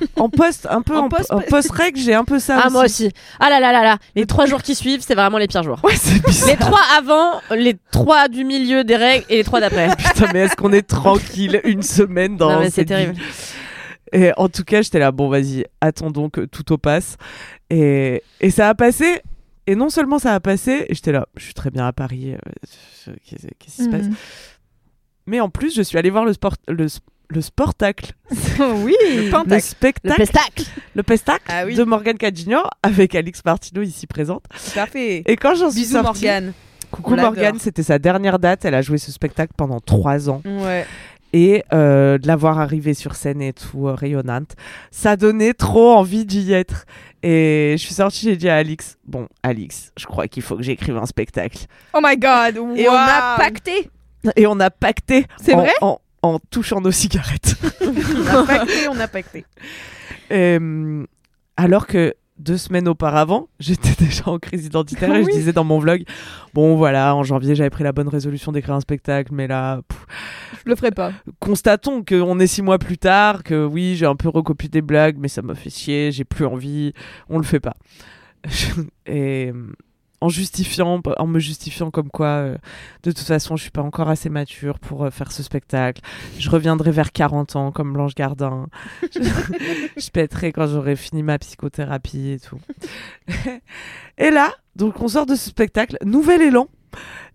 en 0.16 0.28
post, 0.28 0.66
un 0.70 0.82
peu 0.82 0.96
En 0.96 1.04
en, 1.04 1.08
post- 1.08 1.32
en 1.32 1.40
post-règle, 1.40 1.98
j'ai 1.98 2.14
un 2.14 2.24
peu 2.24 2.38
ça. 2.38 2.60
Ah 2.64 2.70
moi 2.70 2.84
aussi. 2.84 3.10
Ah 3.40 3.50
là 3.50 3.60
là 3.60 3.72
là 3.72 3.82
là. 3.82 3.98
Les 4.14 4.26
trois 4.26 4.46
jours 4.46 4.62
qui 4.62 4.74
suivent, 4.74 5.00
c'est 5.06 5.14
vraiment 5.14 5.38
les 5.38 5.46
pires 5.48 5.62
jours. 5.62 5.80
Ouais, 5.84 5.96
c'est 5.96 6.24
bizarre. 6.24 6.48
Les 6.50 6.56
trois 6.56 6.80
avant, 6.96 7.40
les 7.56 7.76
trois 7.90 8.28
du 8.28 8.44
milieu 8.44 8.84
des 8.84 8.96
règles 8.96 9.24
et 9.28 9.36
les 9.36 9.44
trois 9.44 9.60
d'après. 9.60 9.88
Putain, 9.96 10.28
mais 10.32 10.40
est-ce 10.40 10.56
qu'on 10.56 10.72
est 10.72 10.86
tranquille 10.88 11.60
une 11.64 11.82
semaine 11.82 12.36
dans 12.36 12.50
Non, 12.52 12.60
mais 12.60 12.70
c'est 12.70 12.84
terrible. 12.84 13.12
vie? 13.14 13.20
Et 14.12 14.32
en 14.38 14.48
tout 14.48 14.64
cas, 14.64 14.80
j'étais 14.82 14.98
là, 14.98 15.12
bon, 15.12 15.28
vas-y, 15.28 15.64
attendons 15.80 16.30
que 16.30 16.42
tout 16.42 16.72
au 16.72 16.78
passe. 16.78 17.16
Et, 17.70 18.22
et 18.40 18.50
ça 18.50 18.68
a 18.70 18.74
passé. 18.74 19.20
Et 19.66 19.74
non 19.74 19.90
seulement 19.90 20.18
ça 20.18 20.32
a 20.34 20.40
passé, 20.40 20.86
j'étais 20.88 21.12
là, 21.12 21.26
je 21.36 21.44
suis 21.44 21.52
très 21.52 21.70
bien 21.70 21.86
à 21.86 21.92
Paris, 21.92 22.32
euh, 22.32 23.12
qu'est-ce 23.22 23.48
qui 23.58 23.70
se 23.70 23.86
passe? 23.90 24.06
Mhm. 24.06 24.14
Mais 25.26 25.40
en 25.40 25.50
plus, 25.50 25.74
je 25.76 25.82
suis 25.82 25.98
allée 25.98 26.08
voir 26.08 26.24
le 26.24 26.32
sport, 26.32 26.54
le, 26.68 26.86
le 27.30 27.40
sportacle, 27.40 28.12
oui, 28.60 28.94
le 29.14 29.24
le 29.24 29.30
pentacle. 29.30 29.54
Le 29.54 29.60
spectacle, 29.60 30.16
pestacle. 30.16 30.64
le 30.94 31.02
pestacle 31.02 31.44
Ah 31.48 31.64
oui. 31.66 31.74
de 31.74 31.84
Morgane 31.84 32.16
Cadignor 32.16 32.70
avec 32.82 33.14
Alix 33.14 33.44
Martineau 33.44 33.82
ici 33.82 34.06
présente. 34.06 34.44
Tout 34.50 34.78
à 34.78 34.86
fait. 34.86 35.22
Et 35.26 35.36
quand 35.36 35.54
j'en 35.54 35.70
suis 35.70 35.80
Bisous, 35.80 36.02
sortie, 36.02 36.24
Morgane. 36.24 36.52
Coucou. 36.90 37.16
Morgane, 37.16 37.58
c'était 37.58 37.82
sa 37.82 37.98
dernière 37.98 38.38
date. 38.38 38.64
Elle 38.64 38.74
a 38.74 38.80
joué 38.82 38.96
ce 38.96 39.12
spectacle 39.12 39.52
pendant 39.56 39.78
trois 39.78 40.30
ans. 40.30 40.40
Ouais. 40.46 40.86
Et 41.34 41.62
euh, 41.74 42.16
de 42.16 42.26
la 42.26 42.36
voir 42.36 42.58
arriver 42.58 42.94
sur 42.94 43.14
scène 43.14 43.42
et 43.42 43.52
tout, 43.52 43.86
euh, 43.88 43.92
rayonnante, 43.94 44.56
ça 44.90 45.16
donnait 45.16 45.52
trop 45.52 45.92
envie 45.92 46.24
d'y 46.24 46.54
être. 46.54 46.86
Et 47.22 47.74
je 47.76 47.84
suis 47.84 47.92
sortie, 47.94 48.24
j'ai 48.24 48.36
dit 48.36 48.48
à 48.48 48.56
Alix, 48.56 48.96
bon, 49.04 49.28
Alix, 49.42 49.92
je 49.98 50.06
crois 50.06 50.28
qu'il 50.28 50.42
faut 50.42 50.56
que 50.56 50.62
j'écrive 50.62 50.96
un 50.96 51.04
spectacle. 51.04 51.66
Oh 51.92 51.98
my 52.02 52.16
god. 52.16 52.56
Et 52.76 52.88
on 52.88 52.94
a 52.94 53.36
pacté. 53.36 53.90
Et 54.36 54.46
on 54.46 54.58
a 54.58 54.70
pacté 54.70 55.26
C'est 55.42 55.54
en, 55.82 56.00
en 56.22 56.38
touchant 56.50 56.80
nos 56.80 56.90
cigarettes. 56.90 57.54
On 57.80 58.26
a 58.26 58.44
pacté, 58.46 58.88
on 58.88 59.00
a 59.00 59.08
pacté. 59.08 59.44
Hum, 60.30 61.06
alors 61.56 61.86
que 61.86 62.14
deux 62.38 62.56
semaines 62.56 62.86
auparavant, 62.88 63.48
j'étais 63.60 63.94
déjà 63.98 64.28
en 64.28 64.38
crise 64.38 64.66
identitaire 64.66 65.14
et 65.14 65.24
je 65.24 65.30
disais 65.30 65.52
dans 65.52 65.64
mon 65.64 65.78
vlog, 65.78 66.04
bon 66.54 66.76
voilà, 66.76 67.14
en 67.16 67.22
janvier 67.24 67.54
j'avais 67.54 67.70
pris 67.70 67.82
la 67.84 67.92
bonne 67.92 68.08
résolution 68.08 68.52
d'écrire 68.52 68.74
un 68.74 68.80
spectacle, 68.80 69.32
mais 69.32 69.46
là, 69.46 69.80
pff, 69.88 70.06
Je 70.64 70.70
le 70.70 70.76
ferai 70.76 70.90
pas. 70.90 71.12
constatons 71.40 72.04
qu'on 72.04 72.38
est 72.38 72.46
six 72.46 72.62
mois 72.62 72.78
plus 72.78 72.98
tard, 72.98 73.42
que 73.42 73.64
oui, 73.64 73.96
j'ai 73.96 74.06
un 74.06 74.16
peu 74.16 74.28
recopié 74.28 74.68
des 74.68 74.82
blagues, 74.82 75.16
mais 75.18 75.28
ça 75.28 75.42
m'a 75.42 75.54
fait 75.54 75.70
chier, 75.70 76.12
j'ai 76.12 76.24
plus 76.24 76.46
envie, 76.46 76.92
on 77.28 77.38
le 77.38 77.44
fait 77.44 77.60
pas. 77.60 77.74
Et 79.06 79.50
euh, 79.52 79.72
en 80.20 80.28
justifiant, 80.28 81.00
en 81.18 81.26
me 81.26 81.38
justifiant 81.38 81.90
comme 81.90 82.10
quoi, 82.10 82.26
euh, 82.26 82.56
de 83.04 83.12
toute 83.12 83.26
façon, 83.26 83.56
je 83.56 83.62
suis 83.62 83.70
pas 83.70 83.82
encore 83.82 84.08
assez 84.08 84.28
mature 84.28 84.78
pour 84.80 85.04
euh, 85.04 85.10
faire 85.10 85.30
ce 85.32 85.42
spectacle. 85.42 86.00
Je 86.38 86.50
reviendrai 86.50 86.90
vers 86.90 87.12
40 87.12 87.54
ans 87.56 87.70
comme 87.72 87.92
Blanche 87.92 88.14
Gardin. 88.14 88.66
je, 89.14 89.20
je 89.96 90.10
pèterai 90.10 90.52
quand 90.52 90.66
j'aurai 90.66 90.96
fini 90.96 91.22
ma 91.22 91.38
psychothérapie 91.38 92.30
et 92.30 92.40
tout. 92.40 92.58
et 94.18 94.30
là, 94.30 94.52
donc 94.76 95.00
on 95.00 95.08
sort 95.08 95.26
de 95.26 95.34
ce 95.34 95.50
spectacle, 95.50 95.96
nouvel 96.04 96.42
élan. 96.42 96.68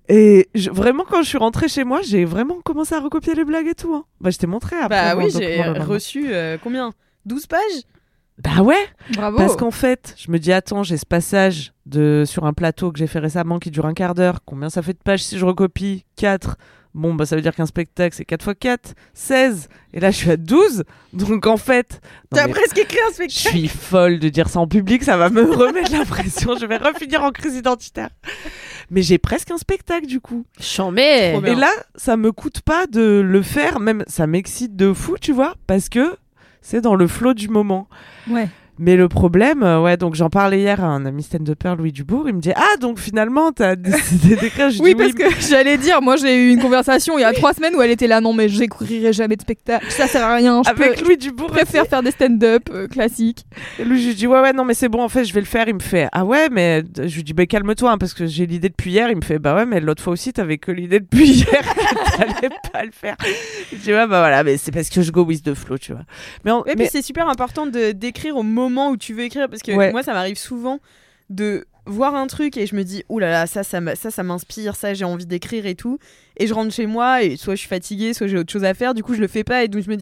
Et 0.10 0.50
je- 0.54 0.70
vraiment, 0.70 1.06
quand 1.10 1.22
je 1.24 1.30
suis 1.30 1.38
rentrée 1.38 1.70
chez 1.70 1.84
moi, 1.86 2.02
j'ai 2.04 2.26
vraiment 2.26 2.60
commencé 2.62 2.94
à 2.94 3.00
recopier 3.00 3.36
les 3.36 3.46
blagues 3.46 3.68
et 3.68 3.76
tout. 3.76 3.94
hein. 3.96 4.04
Bah, 4.20 4.30
je 4.32 4.38
t'ai 4.38 4.48
montré 4.48 4.76
après. 4.76 4.90
Bah 4.90 5.16
oui, 5.16 5.26
j'ai 5.32 5.62
reçu 5.86 6.26
euh, 6.34 6.58
combien? 6.62 6.94
12 7.26 7.48
pages? 7.48 7.60
Bah 8.42 8.62
ouais, 8.64 8.88
Bravo. 9.14 9.38
parce 9.38 9.56
qu'en 9.56 9.72
fait, 9.72 10.16
je 10.18 10.32
me 10.32 10.40
dis, 10.40 10.52
attends, 10.52 10.84
j'ai 10.84 10.98
ce 10.98 11.06
passage 11.06 11.74
de, 11.86 12.24
sur 12.26 12.46
un 12.46 12.54
plateau 12.54 12.92
que 12.92 12.98
j'ai 13.00 13.08
fait 13.08 13.20
récemment 13.20 13.60
qui 13.60 13.70
dure 13.70 13.86
un 13.86 13.94
quart 13.94 14.16
d'heure. 14.16 14.40
Combien 14.46 14.70
ça 14.70 14.82
fait 14.82 14.94
de 14.94 15.00
pages 15.04 15.24
si 15.24 15.38
je 15.38 15.46
recopie? 15.46 16.06
4 16.16 16.58
Bon, 16.94 17.16
bah 17.16 17.26
ça 17.26 17.36
veut 17.36 17.42
dire 17.42 17.56
qu'un 17.56 17.66
spectacle, 17.66 18.16
c'est 18.16 18.26
4 18.26 18.52
x 18.52 18.58
4, 18.60 18.94
16. 19.16 19.68
Et 19.94 20.00
là, 20.00 20.12
je 20.12 20.18
suis 20.18 20.30
à 20.30 20.38
12. 20.38 20.84
Donc 21.14 21.48
en 21.48 21.58
fait, 21.58 22.02
T'as 22.30 22.48
presque 22.48 22.78
écrit 22.78 23.00
un 23.00 23.10
je 23.10 23.14
spectacle 23.16 23.58
suis 23.58 23.68
folle 23.68 24.20
de 24.20 24.30
dire 24.30 24.48
ça 24.48 24.60
en 24.60 24.68
public, 24.68 25.04
ça 25.04 25.18
va 25.18 25.32
me 25.32 25.42
remettre 25.42 25.92
la 25.92 26.06
pression. 26.06 26.56
Je 26.56 26.68
vais 26.68 26.78
refinir 26.78 27.24
en 27.24 27.32
crise 27.32 27.56
identitaire. 27.56 28.10
Mais 28.92 29.02
j'ai 29.02 29.18
presque 29.18 29.50
un 29.50 29.58
spectacle 29.58 30.06
du 30.06 30.20
coup. 30.20 30.46
Chambé. 30.60 31.32
Trop 31.32 31.42
bien. 31.42 31.54
Et 31.54 31.56
là, 31.56 31.72
ça 31.96 32.16
me 32.16 32.32
coûte 32.32 32.62
pas 32.62 32.86
de 32.86 33.22
le 33.26 33.42
faire, 33.42 33.80
même 33.80 34.04
ça 34.08 34.28
m'excite 34.28 34.76
de 34.76 34.94
fou, 34.94 35.16
tu 35.20 35.32
vois, 35.32 35.56
parce 35.66 35.90
que 35.90 36.16
c'est 36.64 36.82
dans 36.82 36.96
le 36.96 37.08
flot 37.08 37.36
du 37.36 37.50
moment. 37.50 37.88
Ouais. 38.28 38.50
Mais 38.80 38.96
le 38.96 39.08
problème, 39.08 39.62
euh, 39.62 39.82
ouais, 39.82 39.98
donc 39.98 40.16
j'en 40.16 40.30
parlais 40.30 40.60
hier 40.60 40.84
à 40.84 40.88
un 40.88 41.06
ami 41.06 41.22
stand-upper, 41.24 41.76
Louis 41.78 41.92
Dubourg, 41.92 42.26
il 42.28 42.34
me 42.36 42.42
dit 42.42 42.52
Ah, 42.56 42.78
donc 42.82 42.98
finalement, 43.00 43.52
t'as 43.52 43.76
décidé 43.78 44.36
d'écrire 44.36 44.70
Oui, 44.80 44.96
dis, 44.96 44.96
parce 44.96 45.14
que 45.14 45.24
j'allais 45.48 45.78
dire, 45.78 46.02
moi 46.02 46.16
j'ai 46.16 46.36
eu 46.36 46.52
une 46.54 46.60
conversation 46.62 47.18
il 47.18 47.22
y 47.22 47.24
a 47.26 47.34
trois 47.34 47.54
semaines 47.54 47.76
où 47.76 47.82
elle 47.82 47.92
était 47.92 48.08
là, 48.08 48.20
non 48.20 48.34
mais 48.34 48.50
j'écrirai 48.50 49.14
jamais 49.14 49.36
de 49.36 49.42
spectacle, 49.42 49.86
ça 49.90 50.08
sert 50.08 50.24
à 50.26 50.36
rien, 50.36 50.62
je, 50.66 50.70
Avec 50.72 50.96
peux- 51.00 51.06
Louis 51.06 51.18
Dubourg, 51.18 51.50
je 51.50 51.54
préfère 51.54 51.86
faire 51.86 52.02
des 52.02 52.12
stand-up 52.12 52.64
euh, 52.72 52.88
classiques. 52.88 53.46
Et 53.80 53.84
lui, 53.86 54.02
je 54.02 54.08
lui 54.08 54.16
dis, 54.16 54.26
ouais, 54.28 54.40
ouais, 54.42 54.54
non, 54.54 54.66
mais 54.66 54.74
c'est 54.74 54.90
bon, 54.90 55.02
en 55.04 55.10
fait, 55.10 55.24
je 55.26 55.34
vais 55.34 55.40
le 55.40 55.46
faire. 55.46 55.68
Il 55.68 55.76
me 55.76 55.80
fait, 55.80 56.08
ah 56.12 56.26
ouais, 56.26 56.50
mais 56.52 56.84
je 56.98 57.16
lui 57.16 57.24
dis, 57.24 57.34
bah, 57.34 57.46
calme-toi, 57.46 57.92
hein, 57.92 57.98
parce 57.98 58.14
que 58.14 58.26
j'ai 58.26 58.46
l'idée 58.46 58.70
depuis 58.70 58.92
hier. 58.92 59.10
Il 59.10 59.18
me 59.18 59.22
fait, 59.22 59.38
bah 59.40 59.56
ouais, 59.56 59.66
mais 59.66 59.80
l'autre 59.82 60.02
fois 60.02 60.14
aussi, 60.14 60.34
t'avais 60.34 60.58
que 60.58 60.72
l'idée 60.72 61.00
depuis 61.00 61.30
hier, 61.30 61.46
que 61.62 62.18
t'allais 62.18 62.50
pas 62.72 62.84
le 62.84 62.92
faire. 62.92 63.16
Je 63.72 63.78
dis, 63.78 63.90
ouais, 63.92 64.08
bah 64.08 64.20
voilà, 64.20 64.44
mais 64.44 64.58
c'est 64.58 64.72
parce 64.72 64.90
que 64.90 65.02
je 65.02 65.12
go 65.12 65.24
with 65.24 65.44
the 65.44 65.54
flow, 65.54 65.78
tu 65.78 65.92
vois. 65.94 66.02
Mais, 66.44 66.52
en- 66.52 66.64
Ouais, 66.64 66.74
mais 66.78 66.84
puis 66.86 66.90
c'est 66.92 67.02
super 67.02 67.28
important 67.30 67.66
de 67.68 67.92
d'écrire 67.92 68.38
au 68.38 68.44
moment 68.44 68.63
où 68.90 68.98
tu 68.98 69.14
veux 69.14 69.24
écrire 69.24 69.50
parce 69.50 69.62
que 69.62 69.72
Ouais. 69.72 69.92
moi 69.92 70.04
ça 70.04 70.14
m'arrive 70.14 70.38
souvent 70.38 70.80
de 71.30 71.66
voir 71.86 72.16
un 72.16 72.28
truc 72.28 72.56
et 72.58 72.66
je 72.66 72.76
me 72.76 72.84
dis 72.84 73.04
ouh 73.10 73.20
là 73.20 73.30
là 73.30 73.48
ça 73.48 73.64
ça 73.64 73.80
ça 73.96 74.12
ça 74.12 74.24
m'inspire 74.24 74.76
ça 74.76 74.94
j'ai 74.94 75.06
envie 75.06 75.26
d'écrire 75.26 75.66
et 75.66 75.76
tout 75.76 75.98
et 76.38 76.48
je 76.48 76.54
rentre 76.54 76.74
chez 76.74 76.86
moi 76.86 77.24
et 77.24 77.36
soit 77.38 77.56
je 77.56 77.60
suis 77.62 77.68
fatiguée 77.70 78.14
soit 78.14 78.28
j'ai 78.28 78.38
autre 78.38 78.52
chose 78.54 78.64
à 78.64 78.74
faire 78.74 78.94
du 78.94 79.04
coup 79.04 79.14
je 79.16 79.22
le 79.22 79.28
fais 79.28 79.44
pas 79.44 79.64
et 79.64 79.68
donc 79.68 79.82
je 79.84 79.90
me 79.90 79.96
dis 79.96 80.02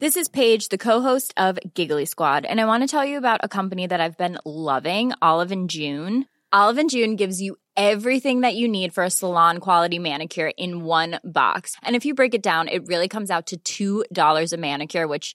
This 0.00 0.16
is 0.16 0.28
Paige, 0.28 0.68
the 0.68 0.76
co-host 0.76 1.32
of 1.36 1.56
Giggly 1.74 2.04
Squad, 2.04 2.44
and 2.44 2.60
I 2.60 2.64
want 2.66 2.82
to 2.82 2.88
tell 2.88 3.04
you 3.04 3.16
about 3.16 3.40
a 3.42 3.48
company 3.48 3.86
that 3.86 4.00
I've 4.00 4.18
been 4.18 4.38
loving, 4.44 5.12
Olive 5.22 5.50
and 5.52 5.70
June. 5.70 6.26
Olive 6.52 6.78
and 6.78 6.90
June 6.90 7.16
gives 7.16 7.40
you 7.40 7.56
everything 7.76 8.40
that 8.42 8.54
you 8.54 8.68
need 8.68 8.92
for 8.92 9.02
a 9.04 9.08
salon 9.10 9.58
quality 9.58 9.98
manicure 9.98 10.50
in 10.58 10.84
one 10.84 11.20
box. 11.24 11.76
And 11.82 11.96
if 11.96 12.04
you 12.04 12.12
break 12.14 12.34
it 12.34 12.42
down, 12.42 12.68
it 12.68 12.86
really 12.86 13.08
comes 13.08 13.30
out 13.30 13.52
to 13.64 14.04
$2 14.12 14.52
a 14.52 14.56
manicure, 14.58 15.06
which 15.06 15.34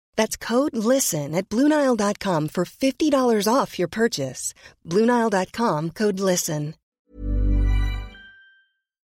That's 0.17 0.37
code 0.37 0.75
LISTEN 0.75 1.33
at 1.33 1.49
Bluenile.com 1.49 2.49
for 2.49 2.65
$50 2.65 3.47
off 3.47 3.77
your 3.79 3.89
purchase. 3.89 4.53
Bluenile.com 4.87 5.91
code 5.91 6.19
LISTEN. 6.19 6.73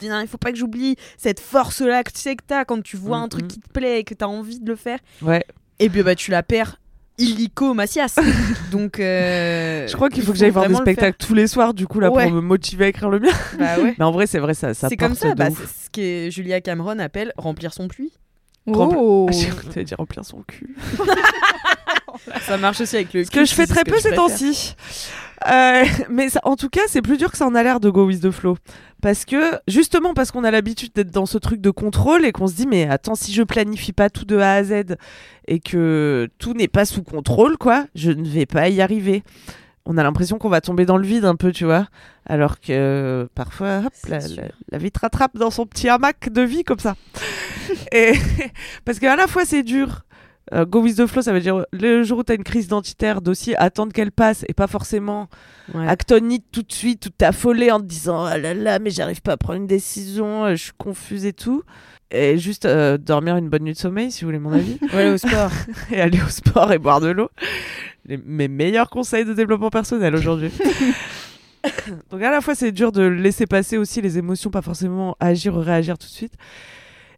Il 0.02 0.28
faut 0.28 0.38
pas 0.38 0.52
que 0.52 0.58
j'oublie 0.58 0.98
cette 1.18 1.40
force 1.40 1.80
là 1.82 2.04
que 2.04 2.12
tu 2.12 2.20
sais 2.20 2.36
que 2.36 2.44
t'as 2.46 2.66
quand 2.66 2.82
tu 2.82 2.98
vois 2.98 3.18
un 3.18 3.30
truc 3.30 3.46
mm. 3.46 3.48
qui 3.48 3.60
te 3.60 3.70
plaît 3.70 4.00
et 4.00 4.04
que 4.04 4.14
t'as 4.14 4.26
envie 4.26 4.60
de 4.60 4.70
le 4.70 4.76
faire 4.76 5.00
ouais, 5.22 5.46
et 5.80 5.90
puis 5.90 6.04
bah 6.04 6.16
tu 6.16 6.30
la 6.30 6.44
perds 6.44 6.78
illico 7.18 7.74
Macias 7.74 8.16
donc 8.72 9.00
euh, 9.00 9.88
je 9.88 9.96
crois 9.96 10.10
qu'il 10.10 10.24
il 10.24 10.26
faut 10.26 10.34
que 10.34 10.38
j'aille 10.38 10.50
voir 10.50 10.68
des 10.68 10.74
le 10.74 10.80
spectacles 10.80 11.18
tous 11.18 11.34
les 11.34 11.48
soirs, 11.48 11.74
du 11.74 11.88
coup, 11.88 12.00
là, 12.00 12.12
Ouais. 12.12 12.24
pour 12.24 12.34
me 12.34 12.42
motiver 12.42 12.86
à 12.86 12.88
écrire 12.90 13.10
le 13.10 13.20
mien. 13.20 13.32
bah 13.58 13.78
ouais 13.80 13.96
Mais 14.00 14.06
en 14.06 14.12
vrai, 14.12 14.28
c'est 14.28 14.40
vrai, 14.40 14.54
ça, 14.54 14.74
ça 14.74 14.90
c'est 14.90 14.98
comme 14.98 15.16
ça 15.16 15.36
bah, 15.36 15.50
ce 15.52 15.90
que 15.90 16.30
Julia 16.30 16.60
Cameron 16.60 17.00
appelle 17.00 17.32
remplir 17.38 17.74
son 17.74 17.88
puits 17.88 18.12
Oh. 18.67 19.30
Dire 19.76 19.97
remplir 19.97 20.23
son 20.23 20.41
cul. 20.43 20.76
ça 22.41 22.58
marche 22.58 22.82
aussi 22.82 22.95
avec 22.95 23.13
le 23.13 23.26
Ce 23.26 23.32
que 23.32 23.45
je 23.45 23.54
fais 23.54 23.67
très 23.67 23.84
peu 23.84 23.99
ces 23.99 24.13
temps-ci. 24.13 24.76
Euh, 25.52 25.84
mais 26.10 26.30
ça- 26.30 26.39
en 26.43 26.56
tout 26.56 26.69
cas, 26.69 26.82
c'est 26.88 27.02
plus 27.02 27.17
dur 27.17 27.30
que 27.32 27.38
ça 27.38 27.45
en 27.45 27.56
a 27.56 27.63
l'air 27.63 27.80
de 27.80 27.89
Go 27.89 28.06
With 28.06 28.21
The 28.21 28.32
Flow. 28.32 28.58
Parce 29.02 29.26
que, 29.26 29.60
justement, 29.67 30.13
parce 30.13 30.32
qu'on 30.32 30.45
a 30.45 30.52
l'habitude 30.52 30.93
d'être 30.95 31.12
dans 31.12 31.26
ce 31.26 31.38
truc 31.38 31.60
de 31.60 31.69
contrôle 31.69 32.23
et 32.23 32.32
qu'on 32.32 32.47
se 32.47 32.54
dit, 32.56 32.67
mais 32.67 32.88
attends, 32.89 33.15
si 33.15 33.34
je 33.34 33.43
planifie 33.43 33.91
pas 33.91 34.10
tout 34.10 34.23
de 34.23 34.38
A 34.38 34.54
à 34.54 34.63
Z 34.63 34.95
et 35.49 35.59
que 35.59 36.30
tout 36.39 36.53
n'est 36.53 36.70
pas 36.70 36.86
sous 36.86 37.03
contrôle, 37.03 37.57
quoi, 37.57 37.86
je 37.95 38.11
ne 38.11 38.26
vais 38.26 38.45
pas 38.45 38.70
y 38.70 38.82
arriver. 38.82 39.24
On 39.86 39.98
a 39.98 40.04
l'impression 40.04 40.38
qu'on 40.38 40.50
va 40.50 40.62
tomber 40.62 40.86
dans 40.86 40.96
le 40.98 41.06
vide 41.06 41.26
un 41.26 41.36
peu, 41.36 41.52
tu 41.52 41.66
vois. 41.66 41.88
Alors 42.26 42.60
que 42.62 43.28
parfois, 43.36 43.80
hop, 43.86 43.94
la, 44.08 44.22
sûr. 44.22 44.38
la- 44.42 44.48
la 44.72 44.78
vie 44.78 44.92
te 44.92 45.00
rattrape 45.00 45.38
dans 45.38 45.52
son 45.52 45.66
petit 45.66 45.90
hamac 45.90 46.30
de 46.32 46.42
vie 46.42 46.64
comme 46.64 46.80
ça. 46.80 46.96
et 47.92 48.14
parce 48.86 49.00
qu'à 49.00 49.16
la 49.16 49.28
fois, 49.28 49.44
c'est 49.46 49.64
dur. 49.64 50.04
Euh, 50.54 50.66
go 50.66 50.82
with 50.82 50.98
the 50.98 51.06
flow, 51.08 51.22
ça 51.22 51.32
veut 51.32 51.40
dire 51.40 51.66
le 51.72 52.04
jour 52.04 52.20
où 52.20 52.24
tu 52.24 52.32
as 52.34 52.36
une 52.36 52.44
crise 52.44 52.66
identitaire, 52.66 53.22
d'aussi 53.22 53.56
attendre 53.56 53.94
qu'elle 53.94 54.12
passe 54.12 54.44
et 54.50 54.54
pas 54.54 54.68
forcément 54.68 55.30
Ouais. 55.74 55.88
actonite 55.88 56.44
tout 56.52 56.64
de 56.64 56.72
suite, 56.74 57.00
tout 57.00 57.26
affolé 57.26 57.72
en 57.72 57.80
te 57.80 57.86
disant 57.86 58.26
ah 58.26 58.38
là 58.38 58.54
là, 58.54 58.80
mais 58.80 58.90
j'arrive 58.90 59.22
pas 59.22 59.32
à 59.32 59.38
prendre 59.38 59.60
une 59.60 59.68
décision, 59.68 60.44
euh, 60.44 60.52
je 60.56 60.64
suis 60.64 60.72
confuse 60.78 61.26
et 61.26 61.32
tout. 61.32 61.64
Et 62.12 62.38
juste 62.38 62.66
euh, 62.66 62.98
dormir 62.98 63.38
une 63.38 63.48
bonne 63.50 63.64
nuit 63.64 63.72
de 63.74 63.78
sommeil, 63.78 64.12
si 64.12 64.22
vous 64.26 64.28
voulez 64.28 64.40
mon 64.40 64.52
avis, 64.52 64.78
Ouais, 64.94 65.10
au 65.10 65.18
sport 65.18 65.52
et 65.92 66.02
aller 66.02 66.22
au 66.22 66.28
sport 66.30 66.74
et 66.74 66.78
boire 66.80 67.00
de 67.00 67.08
l'eau. 67.08 67.30
Les- 68.06 68.18
mes 68.18 68.47
meilleurs 68.47 68.89
conseils 68.89 69.26
de 69.26 69.34
développement 69.34 69.70
personnel 69.70 70.16
aujourd'hui. 70.16 70.51
Donc 72.12 72.22
à 72.22 72.30
la 72.32 72.41
fois 72.41 72.56
c'est 72.56 72.72
dur 72.72 72.91
de 72.91 73.04
laisser 73.04 73.45
passer 73.47 73.78
aussi 73.78 74.01
les 74.01 74.18
émotions, 74.18 74.49
pas 74.49 74.62
forcément 74.62 75.16
agir 75.20 75.56
ou 75.56 75.60
réagir 75.62 75.97
tout 75.97 76.08
de 76.08 76.12
suite. 76.12 76.34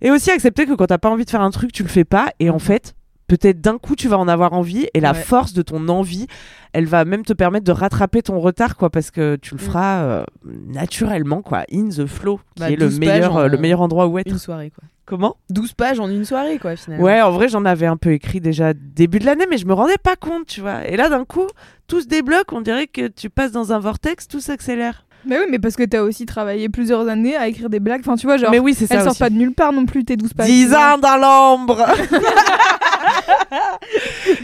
Et 0.02 0.12
aussi 0.12 0.30
accepter 0.30 0.66
que 0.66 0.74
quand 0.74 0.86
t'as 0.88 0.98
pas 1.00 1.10
envie 1.10 1.26
de 1.26 1.30
faire 1.30 1.42
un 1.42 1.50
truc, 1.52 1.72
tu 1.72 1.82
le 1.82 1.90
fais 1.90 2.04
pas. 2.04 2.28
Et 2.40 2.50
en 2.52 2.60
fait, 2.60 2.94
peut-être 3.28 3.62
d'un 3.62 3.78
coup, 3.80 3.96
tu 3.96 4.08
vas 4.08 4.20
en 4.20 4.28
avoir 4.28 4.54
envie. 4.54 4.88
Et 4.94 5.00
la 5.00 5.14
Ouais. 5.14 5.18
force 5.20 5.54
de 5.54 5.62
ton 5.64 5.88
envie, 5.88 6.28
elle 6.74 6.86
va 6.86 7.06
même 7.06 7.24
te 7.24 7.34
permettre 7.34 7.64
de 7.66 7.72
rattraper 7.72 8.22
ton 8.22 8.40
retard, 8.40 8.76
quoi. 8.76 8.90
Parce 8.92 9.10
que 9.10 9.38
tu 9.38 9.56
le 9.56 9.60
feras 9.60 10.04
euh, 10.04 10.24
naturellement, 10.44 11.42
quoi. 11.42 11.64
In 11.74 11.88
the 11.90 12.06
flow, 12.06 12.40
qui 12.56 12.60
Bah, 12.62 12.70
est 12.70 12.76
le 12.76 12.86
12 12.90 13.00
pages 13.00 13.08
meilleur, 13.10 13.36
en- 13.36 13.40
euh, 13.40 13.48
le 13.48 13.58
meilleur 13.58 13.82
endroit 13.82 14.06
où 14.08 14.20
être. 14.20 14.28
Une 14.30 14.38
soirée, 14.38 14.70
quoi. 14.70 14.84
Comment 15.06 15.36
12 15.52 15.74
pages 15.74 16.00
en 16.00 16.10
une 16.10 16.26
soirée, 16.26 16.58
quoi, 16.58 16.76
finalement. 16.76 17.04
Ouais, 17.06 17.22
en 17.22 17.32
vrai, 17.32 17.48
j'en 17.48 17.64
avais 17.66 17.86
un 17.86 17.98
peu 17.98 18.12
écrit 18.12 18.42
déjà 18.42 18.74
début 18.74 19.20
de 19.20 19.26
l'année, 19.26 19.46
mais 19.50 19.58
je 19.58 19.68
me 19.68 19.74
rendais 19.74 20.00
pas 20.02 20.16
compte, 20.16 20.48
tu 20.48 20.62
vois. 20.62 20.88
Et 20.88 20.98
là, 20.98 21.10
d'un 21.10 21.26
coup, 21.26 21.46
tout 21.88 22.02
se 22.02 22.08
débloque. 22.08 22.52
On 22.52 22.62
dirait 22.62 22.88
que 22.88 23.08
tu 23.08 23.30
passes 23.30 23.52
dans 23.52 23.72
un 23.72 23.80
vortex, 23.80 24.28
tout 24.28 24.40
s'accélère. 24.40 25.06
Mais 25.28 25.38
oui, 25.40 25.46
mais 25.50 25.60
parce 25.60 25.76
que 25.76 25.84
t'as 25.84 26.02
aussi 26.02 26.26
travaillé 26.26 26.70
plusieurs 26.70 27.08
années 27.08 27.36
à 27.36 27.48
écrire 27.48 27.70
des 27.70 27.80
blagues. 27.80 28.02
Enfin, 28.02 28.16
tu 28.16 28.26
vois, 28.28 28.38
genre, 28.38 28.52
mais 28.52 28.60
oui, 28.60 28.74
c'est 28.74 28.88
ça. 28.88 28.96
elles 28.96 29.04
sortent 29.04 29.20
pas 29.20 29.30
de 29.30 29.36
nulle 29.36 29.54
part 29.54 29.74
non 29.74 29.86
plus, 29.86 30.06
tes 30.06 30.18
12 30.18 30.34
pages. 30.34 30.48
10 30.48 30.74
ans 30.74 30.98
dans 31.00 31.18
l'ombre 31.18 31.86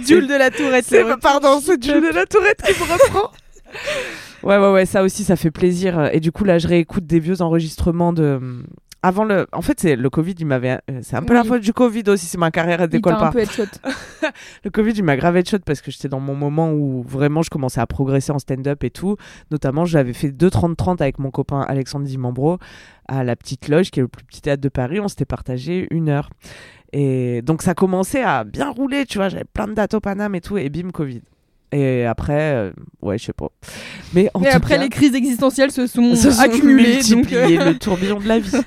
Jules 0.05 0.27
de 0.27 0.35
la 0.35 0.49
Tourette. 0.49 0.85
C'est 0.87 1.03
pardon, 1.19 1.59
c'est 1.63 1.81
Jules 1.83 2.01
de 2.01 2.13
la 2.13 2.25
Tourette 2.25 2.61
qui 2.63 2.73
me 2.79 2.91
reprend. 2.93 3.31
ouais, 4.43 4.57
ouais, 4.57 4.71
ouais, 4.71 4.85
ça 4.85 5.03
aussi, 5.03 5.23
ça 5.23 5.35
fait 5.35 5.51
plaisir. 5.51 6.09
Et 6.13 6.19
du 6.19 6.31
coup, 6.31 6.43
là, 6.43 6.57
je 6.57 6.67
réécoute 6.67 7.05
des 7.05 7.19
vieux 7.19 7.41
enregistrements 7.41 8.13
de. 8.13 8.39
Avant 9.03 9.23
le. 9.23 9.47
En 9.51 9.61
fait, 9.63 9.79
c'est 9.79 9.95
le 9.95 10.09
Covid, 10.11 10.35
il 10.37 10.45
m'avait. 10.45 10.79
euh, 10.91 10.99
C'est 11.01 11.15
un 11.15 11.23
peu 11.23 11.33
la 11.33 11.43
faute 11.43 11.61
du 11.61 11.73
Covid 11.73 12.03
aussi, 12.07 12.27
si 12.27 12.37
ma 12.37 12.51
carrière 12.51 12.81
elle 12.81 12.89
Il 12.89 12.93
décolle 12.93 13.13
un 13.13 13.17
pas. 13.19 13.31
peu 13.31 13.39
headshot. 13.39 13.63
Le 14.63 14.69
Covid, 14.69 14.91
il 14.91 15.03
m'a 15.03 15.17
grave 15.17 15.35
headshot 15.37 15.57
parce 15.65 15.81
que 15.81 15.89
j'étais 15.89 16.07
dans 16.07 16.19
mon 16.19 16.35
moment 16.35 16.71
où 16.71 17.01
vraiment 17.01 17.41
je 17.41 17.49
commençais 17.49 17.81
à 17.81 17.87
progresser 17.87 18.31
en 18.31 18.37
stand-up 18.37 18.83
et 18.83 18.91
tout. 18.91 19.17
Notamment, 19.49 19.85
j'avais 19.85 20.13
fait 20.13 20.31
2 20.31 20.47
30-30 20.49 21.01
avec 21.01 21.17
mon 21.17 21.31
copain 21.31 21.61
Alexandre 21.61 22.05
Dimambro 22.05 22.59
à 23.07 23.23
la 23.23 23.35
Petite 23.35 23.67
Loge, 23.69 23.89
qui 23.89 23.99
est 23.99 24.03
le 24.03 24.07
plus 24.07 24.23
petit 24.23 24.41
théâtre 24.41 24.61
de 24.61 24.69
Paris. 24.69 24.99
On 24.99 25.07
s'était 25.07 25.25
partagé 25.25 25.87
une 25.89 26.07
heure. 26.09 26.29
Et 26.93 27.41
donc, 27.41 27.63
ça 27.63 27.73
commençait 27.73 28.21
à 28.23 28.43
bien 28.43 28.69
rouler, 28.69 29.05
tu 29.07 29.17
vois. 29.17 29.29
J'avais 29.29 29.45
plein 29.45 29.67
de 29.67 29.73
dates 29.73 29.95
au 29.95 29.99
Paname 29.99 30.35
et 30.35 30.41
tout. 30.41 30.57
Et 30.59 30.69
bim, 30.69 30.91
Covid. 30.91 31.21
Et 31.71 32.05
après, 32.05 32.53
euh, 32.53 32.71
ouais, 33.01 33.17
je 33.17 33.25
sais 33.25 33.33
pas. 33.33 33.49
Mais 34.13 34.29
en 34.33 34.41
Et 34.41 34.49
tout 34.49 34.55
après, 34.55 34.75
cas, 34.75 34.83
les 34.83 34.89
crises 34.89 35.15
existentielles 35.15 35.71
se 35.71 35.87
sont, 35.87 36.15
se 36.15 36.31
sont 36.31 36.41
accumulées. 36.41 36.97
Donc, 36.97 37.11
euh, 37.11 37.15
multipliées, 37.15 37.57
le 37.57 37.77
tourbillon 37.77 38.19
de 38.19 38.27
la 38.27 38.39
vie. 38.39 38.51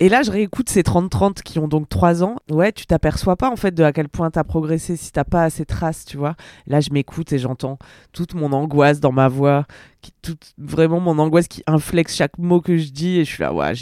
Et 0.00 0.08
là, 0.08 0.22
je 0.22 0.30
réécoute 0.32 0.68
ces 0.68 0.82
30-30 0.82 1.42
qui 1.42 1.60
ont 1.60 1.68
donc 1.68 1.88
3 1.88 2.24
ans. 2.24 2.36
Ouais, 2.50 2.72
tu 2.72 2.84
t'aperçois 2.84 3.36
pas 3.36 3.48
en 3.48 3.54
fait 3.54 3.72
de 3.72 3.84
à 3.84 3.92
quel 3.92 4.08
point 4.08 4.28
t'as 4.28 4.42
progressé 4.42 4.96
si 4.96 5.12
t'as 5.12 5.22
pas 5.22 5.44
assez 5.44 5.62
de 5.62 5.68
traces, 5.68 6.04
tu 6.04 6.16
vois. 6.16 6.34
Là, 6.66 6.80
je 6.80 6.90
m'écoute 6.90 7.32
et 7.32 7.38
j'entends 7.38 7.78
toute 8.12 8.34
mon 8.34 8.52
angoisse 8.52 8.98
dans 8.98 9.12
ma 9.12 9.28
voix, 9.28 9.66
qui, 10.02 10.12
toute, 10.20 10.52
vraiment 10.58 10.98
mon 10.98 11.18
angoisse 11.20 11.46
qui 11.46 11.62
inflexe 11.68 12.16
chaque 12.16 12.38
mot 12.38 12.60
que 12.60 12.76
je 12.76 12.90
dis. 12.90 13.20
Et 13.20 13.24
je 13.24 13.30
suis 13.30 13.42
là, 13.42 13.54
ouais, 13.54 13.72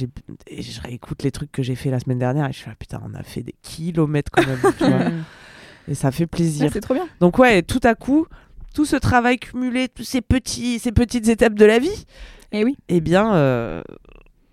et 0.48 0.62
je 0.62 0.80
réécoute 0.82 1.22
les 1.22 1.30
trucs 1.30 1.50
que 1.50 1.62
j'ai 1.62 1.74
fait 1.76 1.90
la 1.90 1.98
semaine 1.98 2.18
dernière 2.18 2.46
et 2.46 2.52
je 2.52 2.58
suis 2.58 2.68
là, 2.68 2.76
putain, 2.78 3.00
on 3.10 3.14
a 3.14 3.22
fait 3.22 3.42
des 3.42 3.54
kilomètres 3.62 4.30
quand 4.30 4.46
même, 4.46 4.60
tu 4.76 4.84
vois. 4.84 4.98
Et 5.88 5.94
ça 5.94 6.10
fait 6.10 6.24
ouais, 6.24 6.26
plaisir. 6.26 6.70
c'est 6.72 6.80
trop 6.80 6.94
bien. 6.94 7.08
Donc 7.20 7.38
ouais, 7.38 7.62
tout 7.62 7.80
à 7.84 7.94
coup, 7.94 8.26
tout 8.74 8.84
ce 8.84 8.96
travail 8.96 9.38
cumulé, 9.38 9.88
tous 9.88 10.04
ces 10.04 10.20
petits, 10.20 10.78
ces 10.78 10.92
petites 10.92 11.28
étapes 11.28 11.54
de 11.54 11.64
la 11.64 11.78
vie, 11.78 12.06
Et 12.52 12.64
oui. 12.64 12.76
eh 12.88 13.00
bien, 13.00 13.34
euh, 13.34 13.82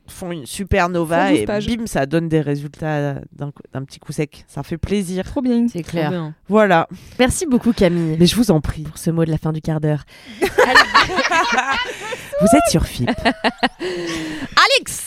font 0.08 0.32
une 0.32 0.46
supernova 0.48 1.26
Font 1.28 1.32
12 1.32 1.40
et 1.40 1.46
pages. 1.46 1.68
bim, 1.68 1.86
ça 1.86 2.06
donne 2.08 2.28
des 2.30 2.42
résultats 2.42 3.16
d'un 3.32 3.52
petit 3.86 4.00
coup 4.00 4.12
sec. 4.12 4.44
Ça 4.48 4.64
fait 4.64 4.78
plaisir. 4.80 5.24
Trop 5.24 5.42
bien. 5.42 5.68
C'est 5.72 5.84
clair. 5.84 6.10
bien. 6.10 6.34
Voilà. 6.48 6.88
Merci 7.20 7.46
beaucoup 7.46 7.74
Camille 7.74 8.18
Mais 8.20 8.26
je 8.26 8.36
vous 8.36 8.50
en 8.50 8.60
prie. 8.60 8.82
pour 8.82 8.98
ce 8.98 9.12
mot 9.12 9.24
de 9.24 9.30
la 9.30 9.38
fin 9.38 9.54
du 9.54 9.62
quart 9.62 9.80
d'heure. 9.80 10.04
Vous 12.42 12.48
êtes 12.56 12.72
sur 12.72 12.86
FIP. 12.86 13.10
Alex 13.80 15.06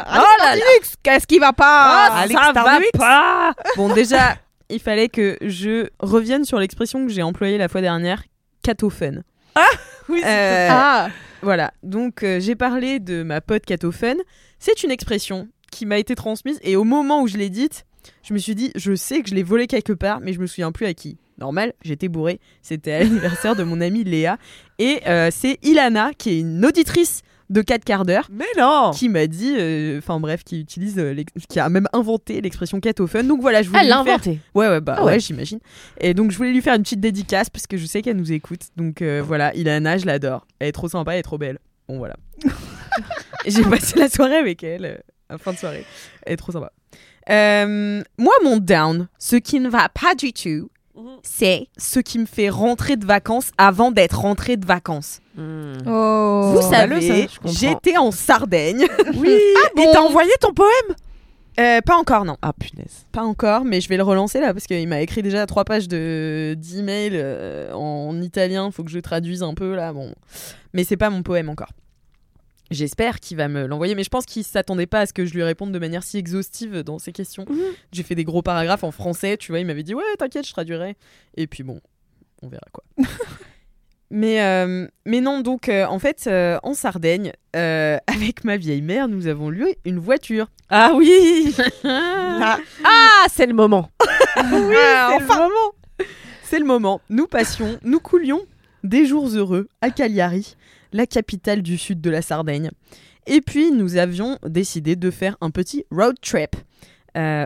Oh 0.00 0.02
là 0.40 0.56
là 0.56 0.62
Qu'est-ce 1.02 1.26
qui 1.26 1.38
va 1.38 1.52
pas? 1.52 2.08
Ah, 2.10 2.20
Alex 2.22 2.40
ça 2.40 2.52
va 2.52 2.78
pas 2.98 3.52
Bon, 3.76 3.92
déjà, 3.94 4.36
il 4.70 4.80
fallait 4.80 5.08
que 5.08 5.36
je 5.42 5.88
revienne 6.00 6.44
sur 6.44 6.58
l'expression 6.58 7.06
que 7.06 7.12
j'ai 7.12 7.22
employée 7.22 7.58
la 7.58 7.68
fois 7.68 7.80
dernière, 7.80 8.24
catophène. 8.62 9.22
Oui, 10.08 10.20
Euh, 10.22 10.68
Ah 10.70 11.08
Voilà, 11.40 11.72
donc 11.82 12.22
euh, 12.22 12.38
j'ai 12.38 12.56
parlé 12.56 12.98
de 12.98 13.22
ma 13.22 13.40
pote 13.40 13.64
catophène. 13.64 14.18
C'est 14.58 14.82
une 14.82 14.90
expression 14.90 15.48
qui 15.70 15.86
m'a 15.86 15.98
été 15.98 16.14
transmise 16.14 16.58
et 16.62 16.76
au 16.76 16.84
moment 16.84 17.22
où 17.22 17.26
je 17.26 17.38
l'ai 17.38 17.48
dite, 17.48 17.86
je 18.22 18.34
me 18.34 18.38
suis 18.38 18.54
dit, 18.54 18.70
je 18.76 18.94
sais 18.94 19.22
que 19.22 19.30
je 19.30 19.34
l'ai 19.34 19.42
volée 19.42 19.66
quelque 19.66 19.92
part, 19.94 20.20
mais 20.20 20.32
je 20.34 20.40
me 20.40 20.46
souviens 20.46 20.72
plus 20.72 20.84
à 20.86 20.92
qui. 20.92 21.16
Normal, 21.38 21.72
j'étais 21.82 22.08
bourrée. 22.08 22.38
C'était 22.62 22.92
à 22.92 22.98
l'anniversaire 23.00 23.56
de 23.56 23.64
mon 23.64 23.80
amie 23.80 24.04
Léa. 24.04 24.36
Et 24.78 25.00
euh, 25.06 25.30
c'est 25.32 25.58
Ilana, 25.62 26.10
qui 26.16 26.30
est 26.30 26.40
une 26.40 26.64
auditrice 26.64 27.22
de 27.50 27.60
4 27.62 27.84
quarts 27.84 28.04
d'heure, 28.04 28.28
Mais 28.32 28.44
non 28.58 28.90
qui 28.94 29.08
m'a 29.08 29.26
dit, 29.26 29.54
euh, 29.58 29.98
enfin 29.98 30.18
bref, 30.20 30.44
qui 30.44 30.60
utilise, 30.60 30.98
euh, 30.98 31.14
qui 31.48 31.60
a 31.60 31.68
même 31.68 31.86
inventé 31.92 32.40
l'expression 32.40 32.80
catophone. 32.80 33.28
Donc 33.28 33.40
voilà, 33.40 33.62
je 33.62 33.68
voulais 33.68 33.80
Elle 33.82 33.88
l'a 33.88 33.98
lui 33.98 34.04
faire- 34.04 34.14
inventé. 34.14 34.40
Ouais, 34.54 34.68
ouais, 34.68 34.80
bah 34.80 34.96
Ah 34.98 35.04
ouais, 35.04 35.12
ouais. 35.12 35.20
j'imagine. 35.20 35.58
Et 36.00 36.14
donc, 36.14 36.30
je 36.30 36.36
voulais 36.36 36.52
lui 36.52 36.62
faire 36.62 36.74
une 36.74 36.82
petite 36.82 37.00
dédicace 37.00 37.50
parce 37.50 37.66
que 37.66 37.76
je 37.76 37.86
sais 37.86 38.02
qu'elle 38.02 38.16
nous 38.16 38.32
écoute. 38.32 38.62
Donc 38.76 39.02
euh, 39.02 39.22
voilà, 39.24 39.54
Ilana, 39.54 39.98
je 39.98 40.06
l'adore. 40.06 40.46
Elle 40.58 40.68
est 40.68 40.72
trop 40.72 40.88
sympa, 40.88 41.12
elle 41.12 41.18
est 41.20 41.22
trop 41.22 41.38
belle. 41.38 41.58
Bon, 41.88 41.98
voilà. 41.98 42.14
Et 43.44 43.50
J'ai 43.50 43.62
passé 43.62 43.98
la 43.98 44.08
soirée 44.08 44.36
avec 44.36 44.62
elle, 44.64 44.84
euh, 44.86 44.96
à 45.28 45.38
fin 45.38 45.52
de 45.52 45.58
soirée. 45.58 45.84
Elle 46.24 46.32
est 46.32 46.36
trop 46.36 46.52
sympa. 46.52 46.72
Euh, 47.30 48.02
moi, 48.18 48.32
mon 48.42 48.56
down, 48.58 49.08
ce 49.18 49.36
qui 49.36 49.60
ne 49.60 49.68
va 49.68 49.88
pas 49.88 50.14
du 50.14 50.32
tout, 50.32 50.70
c'est 51.22 51.66
ce 51.76 52.00
qui 52.00 52.18
me 52.18 52.26
fait 52.26 52.48
rentrer 52.50 52.96
de 52.96 53.04
vacances 53.04 53.50
avant 53.58 53.90
d'être 53.90 54.18
rentrée 54.20 54.56
de 54.56 54.64
vacances. 54.66 55.20
Oh 55.36 56.52
Vous 56.54 56.62
savez, 56.62 57.28
j'étais 57.44 57.96
en 57.96 58.10
Sardaigne. 58.10 58.86
Oui 59.16 59.38
Et 59.76 59.86
t'as 59.92 60.00
envoyé 60.00 60.30
ton 60.40 60.52
poème? 60.52 60.96
Euh, 61.58 61.80
pas 61.82 61.96
encore, 61.96 62.24
non. 62.24 62.36
Ah 62.42 62.52
punaise. 62.52 63.06
Pas 63.12 63.22
encore, 63.22 63.64
mais 63.64 63.80
je 63.80 63.88
vais 63.88 63.96
le 63.96 64.02
relancer 64.02 64.40
là 64.40 64.52
parce 64.52 64.66
qu'il 64.66 64.88
m'a 64.88 65.00
écrit 65.00 65.22
déjà 65.22 65.46
trois 65.46 65.64
pages 65.64 65.86
de 65.86 66.56
d'emails 66.58 67.12
euh, 67.14 67.72
en 67.74 68.20
italien. 68.20 68.70
Faut 68.70 68.82
que 68.82 68.90
je 68.90 68.98
traduise 68.98 69.42
un 69.42 69.54
peu 69.54 69.74
là. 69.74 69.92
Bon, 69.92 70.12
mais 70.72 70.82
c'est 70.82 70.96
pas 70.96 71.10
mon 71.10 71.22
poème 71.22 71.48
encore. 71.48 71.70
J'espère 72.70 73.20
qu'il 73.20 73.36
va 73.36 73.46
me 73.46 73.66
l'envoyer, 73.66 73.94
mais 73.94 74.02
je 74.02 74.08
pense 74.08 74.26
qu'il 74.26 74.42
s'attendait 74.42 74.86
pas 74.86 75.00
à 75.00 75.06
ce 75.06 75.12
que 75.12 75.26
je 75.26 75.34
lui 75.34 75.44
réponde 75.44 75.70
de 75.70 75.78
manière 75.78 76.02
si 76.02 76.16
exhaustive 76.18 76.82
dans 76.82 76.98
ses 76.98 77.12
questions. 77.12 77.44
J'ai 77.92 78.02
fait 78.02 78.16
des 78.16 78.24
gros 78.24 78.42
paragraphes 78.42 78.84
en 78.84 78.90
français, 78.90 79.36
tu 79.36 79.52
vois. 79.52 79.60
Il 79.60 79.66
m'avait 79.66 79.82
dit 79.84 79.94
ouais, 79.94 80.02
t'inquiète, 80.18 80.46
je 80.46 80.52
traduirai. 80.52 80.96
Et 81.36 81.46
puis 81.46 81.62
bon, 81.62 81.80
on 82.42 82.48
verra 82.48 82.66
quoi. 82.72 82.82
mais 84.14 84.40
euh, 84.42 84.86
mais 85.04 85.20
non, 85.20 85.40
donc 85.40 85.68
euh, 85.68 85.86
en 85.86 85.98
fait, 85.98 86.26
euh, 86.28 86.60
en 86.62 86.72
Sardaigne, 86.72 87.32
avec 87.52 88.44
ma 88.44 88.56
vieille 88.56 88.80
mère, 88.80 89.08
nous 89.08 89.26
avons 89.26 89.50
loué 89.50 89.76
une 89.84 89.98
voiture. 89.98 90.46
Ah 90.70 90.92
oui 90.94 91.52
Ah, 91.84 92.58
Ah, 92.84 93.26
c'est 93.28 93.46
le 93.46 93.54
moment. 93.54 93.90
oui, 94.36 94.76
c'est 95.18 95.18
le 95.18 95.26
moment. 95.26 95.72
C'est 96.44 96.58
le 96.60 96.64
moment. 96.64 97.00
Nous 97.10 97.26
passions, 97.26 97.76
nous 97.82 97.98
coulions 97.98 98.42
des 98.84 99.04
jours 99.04 99.26
heureux 99.34 99.66
à 99.80 99.90
Cagliari, 99.90 100.56
la 100.92 101.06
capitale 101.06 101.62
du 101.62 101.76
sud 101.76 102.00
de 102.00 102.10
la 102.10 102.22
Sardaigne. 102.22 102.70
Et 103.26 103.40
puis 103.40 103.72
nous 103.72 103.96
avions 103.96 104.38
décidé 104.46 104.94
de 104.94 105.10
faire 105.10 105.36
un 105.40 105.50
petit 105.50 105.86
road 105.90 106.14
trip 106.22 106.54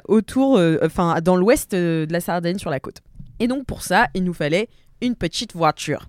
autour, 0.06 0.60
enfin 0.82 1.20
dans 1.22 1.36
l'ouest 1.36 1.72
de 1.72 2.06
la 2.10 2.20
Sardaigne 2.20 2.58
sur 2.58 2.70
la 2.70 2.80
côte. 2.80 3.00
Et 3.40 3.46
donc 3.48 3.64
pour 3.64 3.82
ça, 3.82 4.08
il 4.14 4.24
nous 4.24 4.34
fallait 4.34 4.68
une 5.00 5.14
petite 5.14 5.54
voiture. 5.54 6.08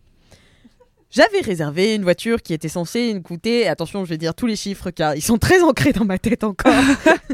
J'avais 1.12 1.42
réservé 1.42 1.96
une 1.96 2.04
voiture 2.04 2.42
qui 2.44 2.54
était 2.54 2.70
censée 2.70 3.14
nous 3.16 3.22
coûter, 3.24 3.68
attention, 3.68 4.06
je 4.06 4.10
vais 4.12 4.18
dire 4.18 4.36
tous 4.36 4.46
les 4.46 4.56
chiffres 4.56 4.92
car 4.92 5.16
ils 5.16 5.24
sont 5.24 5.40
très 5.40 5.64
ancrés 5.64 5.92
dans 5.92 6.06
ma 6.06 6.20
tête 6.20 6.44
encore, 6.44 6.72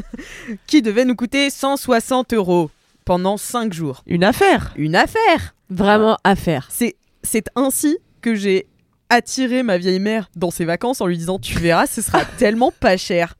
qui 0.66 0.80
devait 0.80 1.04
nous 1.04 1.14
coûter 1.14 1.50
160 1.50 2.32
euros 2.32 2.70
pendant 3.04 3.36
5 3.36 3.74
jours. 3.74 4.02
Une 4.06 4.24
affaire 4.24 4.72
Une 4.76 4.96
affaire 4.96 5.54
Vraiment 5.68 6.16
à 6.24 6.36
faire. 6.36 6.68
C'est 6.70 6.96
c'est 7.22 7.48
ainsi 7.54 7.98
que 8.22 8.34
j'ai 8.34 8.66
attiré 9.10 9.62
ma 9.62 9.78
vieille 9.78 10.00
mère 10.00 10.30
dans 10.36 10.50
ses 10.50 10.64
vacances 10.64 11.00
en 11.00 11.06
lui 11.06 11.18
disant 11.18 11.38
Tu 11.38 11.58
verras, 11.58 11.86
ce 11.86 12.00
sera 12.00 12.24
tellement 12.38 12.72
pas 12.72 12.96
cher. 12.96 13.34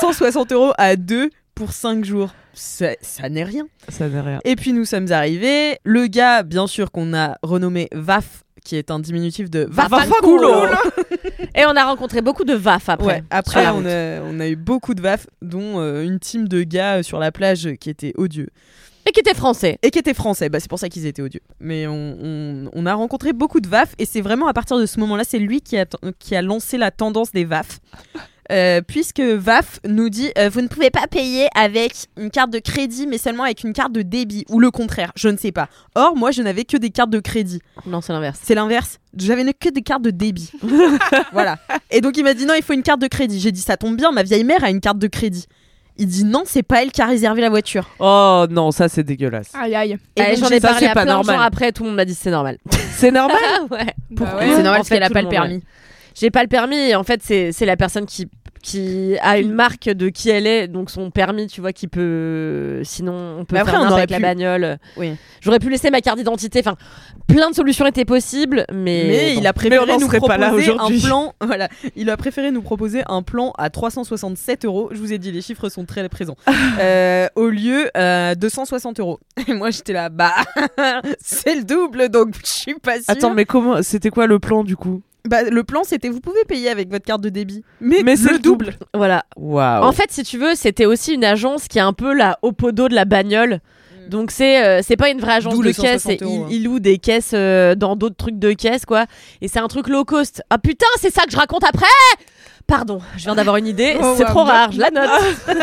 160 0.00 0.52
euros 0.52 0.72
à 0.76 0.96
deux 0.96 1.30
pour 1.54 1.72
5 1.72 2.04
jours. 2.04 2.30
Ça, 2.52 2.90
ça 3.00 3.28
n'est 3.28 3.44
rien. 3.44 3.66
Ça 3.88 4.08
n'est 4.08 4.20
rien. 4.20 4.40
Et 4.44 4.56
puis 4.56 4.72
nous 4.72 4.84
sommes 4.84 5.10
arrivés. 5.12 5.78
Le 5.84 6.06
gars, 6.08 6.42
bien 6.42 6.66
sûr, 6.66 6.90
qu'on 6.90 7.14
a 7.14 7.38
renommé 7.42 7.88
VAF, 7.92 8.44
qui 8.64 8.76
est 8.76 8.90
un 8.90 8.98
diminutif 9.00 9.50
de 9.50 9.66
Vafanculo. 9.70 10.66
Et 11.54 11.64
on 11.66 11.74
a 11.76 11.84
rencontré 11.84 12.20
beaucoup 12.22 12.44
de 12.44 12.54
VAF 12.54 12.88
après. 12.88 13.06
Ouais, 13.06 13.24
après, 13.30 13.66
on 13.68 13.84
a, 13.84 14.20
on 14.22 14.38
a 14.40 14.48
eu 14.48 14.56
beaucoup 14.56 14.94
de 14.94 15.02
VAF, 15.02 15.26
dont 15.42 15.80
euh, 15.80 16.02
une 16.04 16.18
team 16.20 16.46
de 16.48 16.62
gars 16.62 16.98
euh, 16.98 17.02
sur 17.02 17.18
la 17.18 17.32
plage 17.32 17.66
euh, 17.66 17.74
qui 17.74 17.90
étaient 17.90 18.12
odieux. 18.16 18.48
Et 19.06 19.12
qui 19.12 19.20
était 19.20 19.34
français. 19.34 19.78
Et 19.82 19.90
qui 19.90 19.98
étaient 19.98 20.14
français, 20.14 20.48
bah, 20.48 20.60
c'est 20.60 20.68
pour 20.68 20.78
ça 20.78 20.88
qu'ils 20.88 21.06
étaient 21.06 21.22
odieux. 21.22 21.40
Mais 21.58 21.86
on, 21.86 22.16
on- 22.22 22.70
on 22.72 22.86
a 22.86 22.94
rencontré 22.94 23.32
beaucoup 23.32 23.60
de 23.60 23.68
VAF, 23.68 23.94
et 23.98 24.04
c'est 24.04 24.20
vraiment 24.20 24.46
à 24.46 24.52
partir 24.52 24.78
de 24.78 24.86
ce 24.86 25.00
moment-là, 25.00 25.24
c'est 25.24 25.38
lui 25.38 25.60
qui 25.62 25.76
a, 25.78 25.86
qui 26.18 26.36
a 26.36 26.42
lancé 26.42 26.78
la 26.78 26.90
tendance 26.90 27.32
des 27.32 27.44
VAF. 27.44 27.80
Euh, 28.50 28.80
puisque 28.86 29.20
VAF 29.20 29.78
nous 29.86 30.08
dit 30.08 30.32
euh, 30.36 30.48
vous 30.52 30.60
ne 30.60 30.66
pouvez 30.66 30.90
pas 30.90 31.06
payer 31.06 31.46
avec 31.54 31.92
une 32.18 32.30
carte 32.30 32.50
de 32.50 32.58
crédit 32.58 33.06
mais 33.06 33.16
seulement 33.16 33.44
avec 33.44 33.62
une 33.62 33.72
carte 33.72 33.92
de 33.92 34.02
débit 34.02 34.44
ou 34.48 34.58
le 34.58 34.70
contraire, 34.72 35.12
je 35.14 35.28
ne 35.28 35.36
sais 35.36 35.52
pas. 35.52 35.68
Or 35.94 36.16
moi 36.16 36.32
je 36.32 36.42
n'avais 36.42 36.64
que 36.64 36.76
des 36.76 36.90
cartes 36.90 37.10
de 37.10 37.20
crédit. 37.20 37.60
Non, 37.86 38.00
c'est 38.00 38.12
l'inverse. 38.12 38.40
C'est 38.42 38.54
l'inverse. 38.56 38.98
J'avais 39.16 39.44
ne- 39.44 39.52
que 39.52 39.68
des 39.68 39.82
cartes 39.82 40.02
de 40.02 40.10
débit. 40.10 40.50
voilà. 41.32 41.58
Et 41.92 42.00
donc 42.00 42.16
il 42.16 42.24
m'a 42.24 42.34
dit 42.34 42.44
non, 42.46 42.54
il 42.56 42.62
faut 42.62 42.72
une 42.72 42.82
carte 42.82 43.00
de 43.00 43.06
crédit. 43.06 43.38
J'ai 43.38 43.52
dit 43.52 43.60
ça 43.60 43.76
tombe 43.76 43.96
bien, 43.96 44.10
ma 44.10 44.22
vieille 44.24 44.44
mère 44.44 44.64
a 44.64 44.70
une 44.70 44.80
carte 44.80 44.98
de 44.98 45.06
crédit. 45.06 45.46
Il 45.96 46.06
dit 46.06 46.24
non, 46.24 46.42
c'est 46.46 46.62
pas 46.62 46.82
elle 46.82 46.90
qui 46.92 47.02
a 47.02 47.06
réservé 47.06 47.42
la 47.42 47.50
voiture. 47.50 47.88
Oh 47.98 48.46
non, 48.50 48.70
ça 48.72 48.88
c'est 48.88 49.02
dégueulasse. 49.04 49.50
Aïe 49.54 49.74
aïe. 49.76 49.96
Et 50.16 50.22
donc, 50.22 50.36
J'en 50.38 50.48
ai 50.48 50.60
ça, 50.60 50.68
parlé 50.68 50.86
c'est 50.86 50.90
à 50.90 50.94
pas 50.94 51.02
plein 51.02 51.12
de 51.12 51.16
normal. 51.18 51.36
gens 51.36 51.42
après, 51.42 51.72
tout 51.72 51.82
le 51.84 51.90
monde 51.90 51.96
m'a 51.96 52.04
dit 52.04 52.14
c'est 52.14 52.30
normal. 52.30 52.58
C'est 52.96 53.10
normal 53.12 53.36
ouais. 53.70 53.94
Bah 54.10 54.36
ouais. 54.38 54.46
C'est 54.48 54.62
normal 54.62 54.66
En 54.66 54.74
parce 54.76 54.88
fait, 54.88 54.94
qu'elle 54.96 55.02
a 55.04 55.06
tout 55.08 55.12
pas 55.14 55.20
le 55.20 55.24
monde, 55.26 55.32
permis. 55.32 55.62
J'ai 56.14 56.30
pas 56.30 56.42
le 56.42 56.48
permis 56.48 56.76
et 56.76 56.96
en 56.96 57.04
fait 57.04 57.22
c'est 57.22 57.52
c'est 57.52 57.64
la 57.64 57.76
personne 57.76 58.04
qui 58.04 58.28
qui 58.62 59.16
a 59.22 59.38
une 59.38 59.52
marque 59.52 59.88
de 59.88 60.08
qui 60.08 60.30
elle 60.30 60.46
est 60.46 60.68
donc 60.68 60.90
son 60.90 61.10
permis 61.10 61.46
tu 61.46 61.60
vois 61.60 61.72
qui 61.72 61.88
peut 61.88 62.80
sinon 62.84 63.36
on 63.38 63.44
peut 63.44 63.54
Mais 63.54 63.60
après, 63.60 63.72
faire 63.72 63.80
on 63.80 63.94
avec 63.94 64.10
la 64.10 64.20
bagnole 64.20 64.78
Oui. 64.96 65.14
j'aurais 65.40 65.58
pu 65.58 65.70
laisser 65.70 65.90
ma 65.90 66.00
carte 66.00 66.18
d'identité 66.18 66.60
enfin 66.60 66.76
plein 67.26 67.50
de 67.50 67.54
solutions 67.54 67.86
étaient 67.86 68.04
possibles 68.04 68.64
mais, 68.72 69.04
Mais 69.08 69.34
bon. 69.34 69.40
il 69.40 69.46
a 69.46 69.52
préféré 69.52 69.98
nous 69.98 70.06
serait 70.06 70.20
pas 70.20 70.38
là 70.38 70.48
proposer 70.48 70.70
un 70.70 71.00
plan. 71.00 71.34
Voilà, 71.40 71.68
il 71.96 72.10
a 72.10 72.16
préféré 72.16 72.50
nous 72.50 72.62
proposer 72.62 73.02
un 73.08 73.22
plan 73.22 73.52
à 73.58 73.70
367 73.70 74.64
euros. 74.64 74.90
Je 74.92 74.98
vous 74.98 75.12
ai 75.12 75.18
dit, 75.18 75.32
les 75.32 75.42
chiffres 75.42 75.68
sont 75.68 75.84
très 75.84 76.08
présents. 76.08 76.36
Euh, 76.80 77.28
au 77.34 77.48
lieu 77.48 77.90
euh, 77.96 78.34
260 78.34 79.00
euros. 79.00 79.18
Et 79.48 79.52
moi, 79.52 79.70
j'étais 79.70 79.92
là, 79.92 80.08
bah, 80.08 80.32
c'est 81.20 81.54
le 81.56 81.64
double, 81.64 82.08
donc 82.08 82.34
je 82.42 82.46
suis 82.46 82.74
pas 82.74 82.94
sûre. 82.96 83.04
Attends, 83.08 83.34
mais 83.34 83.44
comment 83.44 83.82
C'était 83.82 84.10
quoi 84.10 84.26
le 84.26 84.38
plan 84.38 84.64
du 84.64 84.76
coup? 84.76 85.02
Bah, 85.28 85.42
le 85.42 85.64
plan, 85.64 85.82
c'était 85.84 86.08
vous 86.08 86.20
pouvez 86.20 86.44
payer 86.46 86.70
avec 86.70 86.90
votre 86.90 87.04
carte 87.04 87.20
de 87.20 87.28
débit, 87.28 87.62
mais, 87.80 88.02
Mais 88.04 88.16
c'est 88.16 88.28
le 88.28 88.34
le 88.34 88.38
double. 88.38 88.74
voilà 88.94 89.24
Waouh. 89.36 89.84
en 89.84 89.92
fait 89.92 90.10
si 90.10 90.22
tu 90.22 90.38
veux 90.38 90.54
c'était 90.54 90.86
aussi 90.86 91.14
une 91.14 91.24
agence 91.24 91.68
qui 91.68 91.78
est 91.78 91.82
un 91.82 91.92
peu 91.92 92.14
la 92.14 92.38
opodo 92.42 92.88
de 92.88 92.94
la 92.94 93.04
bagnole 93.04 93.60
donc 94.08 94.30
c'est 94.30 94.64
euh, 94.64 94.80
c'est 94.82 94.96
pas 94.96 95.10
une 95.10 95.20
vraie 95.20 95.34
agence 95.34 95.58
de 95.58 95.70
caisse, 95.72 96.02
160 96.02 96.10
et 96.12 96.24
euros, 96.24 96.44
hein. 96.44 96.48
il, 96.50 96.56
il 96.56 96.64
loue 96.64 96.80
des 96.80 96.98
caisses 96.98 97.30
euh, 97.34 97.74
dans 97.76 97.94
d'autres 97.96 98.16
trucs 98.16 98.38
de 98.40 98.52
caisse 98.52 98.84
quoi. 98.84 99.06
Et 99.40 99.46
c'est 99.46 99.60
un 99.60 99.68
truc 99.68 99.86
low 99.88 100.04
cost. 100.04 100.42
Ah 100.50 100.58
putain, 100.58 100.86
c'est 101.00 101.12
ça 101.14 101.22
que 101.26 101.30
je 101.30 101.36
raconte 101.36 101.62
après 101.64 101.86
Pardon, 102.66 103.00
je 103.16 103.22
viens 103.24 103.34
d'avoir 103.36 103.56
une 103.56 103.66
idée, 103.68 103.96
Oh, 104.02 104.14
c'est 104.16 104.24
wow, 104.24 104.30
trop 104.30 104.44
rare, 104.44 104.72
je 104.72 104.80
la 104.80 104.90
note. 104.90 105.10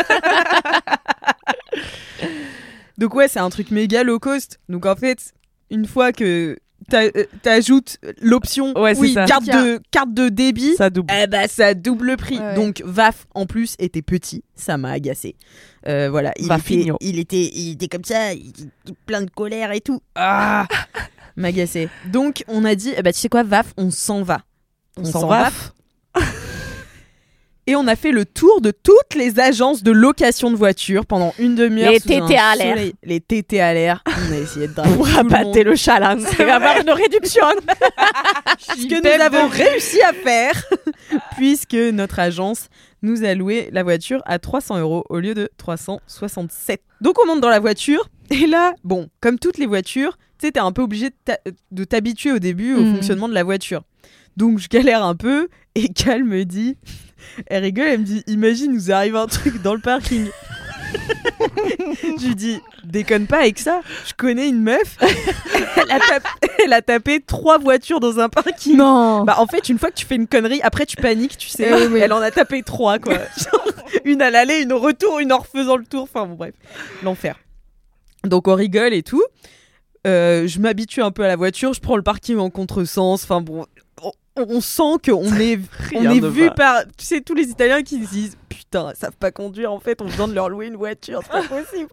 Donc 2.98 3.14
ouais, 3.14 3.28
c'est 3.28 3.38
un 3.40 3.50
truc 3.50 3.70
méga 3.70 4.02
low 4.02 4.18
cost. 4.18 4.58
Donc 4.68 4.86
en 4.86 4.96
fait, 4.96 5.32
une 5.70 5.86
fois 5.86 6.12
que 6.12 6.58
t'ajoutes 7.42 7.98
l'option 8.20 8.72
Ouais, 8.78 8.96
oui, 8.98 9.12
ça. 9.12 9.24
carte 9.26 9.44
de 9.46 9.80
carte 9.90 10.12
de 10.14 10.28
débit, 10.28 10.74
Ça 10.76 10.90
double. 10.90 11.12
eh 11.22 11.26
bah 11.26 11.46
ça 11.48 11.74
double 11.74 12.16
prix. 12.16 12.38
Ouais. 12.38 12.54
Donc 12.54 12.82
VAF 12.84 13.26
en 13.34 13.46
plus 13.46 13.74
était 13.78 14.02
petit, 14.02 14.42
ça 14.54 14.76
m'a 14.78 14.90
agacé. 14.92 15.36
Euh, 15.86 16.08
voilà, 16.10 16.32
il 16.38 16.46
était, 16.46 16.96
il 17.00 17.18
était 17.18 17.50
il 17.54 17.72
était 17.72 17.88
comme 17.88 18.04
ça, 18.04 18.32
il 18.34 18.52
plein 19.06 19.22
de 19.22 19.30
colère 19.30 19.72
et 19.72 19.80
tout. 19.80 20.00
Ah 20.14 20.66
m'agacé. 21.36 21.88
Donc 22.06 22.42
on 22.48 22.64
a 22.64 22.74
dit 22.74 22.92
eh 22.96 23.02
bah 23.02 23.12
tu 23.12 23.20
sais 23.20 23.28
quoi 23.28 23.42
VAF, 23.42 23.72
on 23.76 23.90
s'en 23.90 24.22
va. 24.22 24.40
On 24.96 25.04
s'en 25.04 25.26
va. 25.26 25.50
Et 27.66 27.76
on 27.76 27.86
a 27.86 27.96
fait 27.96 28.12
le 28.12 28.24
tour 28.24 28.62
de 28.62 28.70
toutes 28.70 29.14
les 29.14 29.38
agences 29.40 29.82
de 29.82 29.90
location 29.92 30.50
de 30.50 30.56
voitures 30.56 31.04
pendant 31.04 31.34
une 31.38 31.54
demi-heure. 31.54 31.90
Les 31.92 31.98
un 31.98 32.26
TT 32.26 32.36
à 32.38 32.56
l'air. 32.56 32.76
Les 33.02 33.20
TT 33.20 33.60
à 33.60 33.74
l'air. 33.74 34.02
On 34.28 34.32
a 34.32 34.36
essayé 34.36 34.68
de 34.68 34.72
draguer 34.74 34.94
Pour 34.94 35.08
abattre 35.16 35.58
le 35.62 35.74
va 35.74 36.44
y 36.44 36.50
avoir 36.50 36.80
une 36.80 36.90
réduction. 36.90 37.44
ce 38.58 38.86
que 38.86 39.00
nous 39.18 39.22
avons 39.24 39.48
réussi 39.48 40.00
à 40.02 40.12
faire, 40.12 40.52
puisque 41.36 41.74
notre 41.74 42.18
agence 42.18 42.68
nous 43.02 43.24
a 43.24 43.34
loué 43.34 43.68
la 43.72 43.82
voiture 43.82 44.22
à 44.26 44.38
300 44.38 44.78
euros 44.80 45.04
au 45.08 45.18
lieu 45.18 45.34
de 45.34 45.48
367. 45.56 46.82
Donc 47.00 47.16
on 47.22 47.26
monte 47.26 47.40
dans 47.40 47.48
la 47.48 47.60
voiture, 47.60 48.08
et 48.30 48.46
là, 48.46 48.74
bon, 48.84 49.08
comme 49.20 49.38
toutes 49.38 49.58
les 49.58 49.66
voitures, 49.66 50.18
tu 50.38 50.46
sais, 50.46 50.52
t'es 50.52 50.60
un 50.60 50.72
peu 50.72 50.82
obligé 50.82 51.10
de 51.70 51.84
t'habituer 51.84 52.32
au 52.32 52.38
début 52.38 52.74
au 52.74 52.80
Mhm. 52.80 52.94
fonctionnement 52.96 53.28
de 53.28 53.34
la 53.34 53.44
voiture. 53.44 53.82
Donc 54.36 54.58
je 54.58 54.68
galère 54.68 55.04
un 55.04 55.14
peu, 55.14 55.48
et 55.74 55.88
Cal 55.88 56.24
me 56.24 56.44
dit, 56.44 56.76
elle 57.46 57.62
rigole, 57.64 57.86
elle 57.86 58.00
me 58.00 58.04
dit, 58.04 58.22
imagine, 58.26 58.72
nous 58.72 58.90
arrive 58.92 59.16
un 59.16 59.26
truc 59.26 59.62
dans 59.62 59.74
le 59.74 59.80
parking. 59.80 60.26
Je 62.18 62.26
lui 62.26 62.34
dis, 62.34 62.60
déconne 62.84 63.26
pas 63.26 63.40
avec 63.40 63.58
ça, 63.58 63.80
je 64.06 64.12
connais 64.14 64.48
une 64.48 64.62
meuf, 64.62 64.96
elle 65.00 65.90
a, 65.90 66.00
tapé, 66.00 66.28
elle 66.64 66.72
a 66.72 66.82
tapé 66.82 67.20
trois 67.20 67.58
voitures 67.58 68.00
dans 68.00 68.18
un 68.18 68.28
parking. 68.28 68.76
Non. 68.76 69.24
Bah 69.24 69.36
en 69.38 69.46
fait 69.46 69.68
une 69.68 69.78
fois 69.78 69.90
que 69.90 69.96
tu 69.96 70.06
fais 70.06 70.16
une 70.16 70.26
connerie, 70.26 70.60
après 70.62 70.86
tu 70.86 70.96
paniques, 70.96 71.36
tu 71.36 71.48
sais. 71.48 71.70
Eh 71.70 71.86
oui. 71.86 72.00
Elle 72.00 72.12
en 72.12 72.20
a 72.20 72.30
tapé 72.30 72.62
trois 72.62 72.98
quoi. 72.98 73.14
Genre, 73.14 73.68
une 74.04 74.22
à 74.22 74.30
l'aller, 74.30 74.62
une 74.62 74.72
au 74.72 74.78
retour, 74.78 75.18
une 75.18 75.32
en 75.32 75.38
refaisant 75.38 75.76
le 75.76 75.84
tour. 75.84 76.02
Enfin 76.02 76.26
bon 76.26 76.34
bref, 76.34 76.54
l'enfer. 77.02 77.36
Donc 78.24 78.48
on 78.48 78.54
rigole 78.54 78.94
et 78.94 79.02
tout. 79.02 79.22
Euh, 80.06 80.46
je 80.46 80.60
m'habitue 80.60 81.02
un 81.02 81.10
peu 81.10 81.24
à 81.24 81.28
la 81.28 81.36
voiture, 81.36 81.72
je 81.74 81.80
prends 81.80 81.96
le 81.96 82.02
parking 82.02 82.38
en 82.38 82.50
contresens. 82.50 83.24
Enfin 83.24 83.40
bon, 83.40 83.66
on, 84.38 84.60
sent 84.60 84.98
qu'on 85.04 85.24
est, 85.40 85.58
on 85.94 86.10
est 86.10 86.20
vu 86.28 86.46
va. 86.46 86.50
par, 86.52 86.82
tu 86.96 87.04
sais, 87.04 87.20
tous 87.20 87.34
les 87.34 87.48
Italiens 87.48 87.82
qui 87.82 88.04
se 88.04 88.10
disent 88.10 88.36
putain, 88.48 88.92
ils 88.94 88.98
savent 88.98 89.16
pas 89.16 89.30
conduire. 89.30 89.72
En 89.72 89.80
fait, 89.80 90.00
on 90.02 90.06
vient 90.06 90.28
de 90.28 90.34
leur 90.34 90.48
louer 90.48 90.66
une 90.66 90.76
voiture, 90.76 91.20
c'est 91.22 91.30
pas 91.30 91.42
possible. 91.62 91.88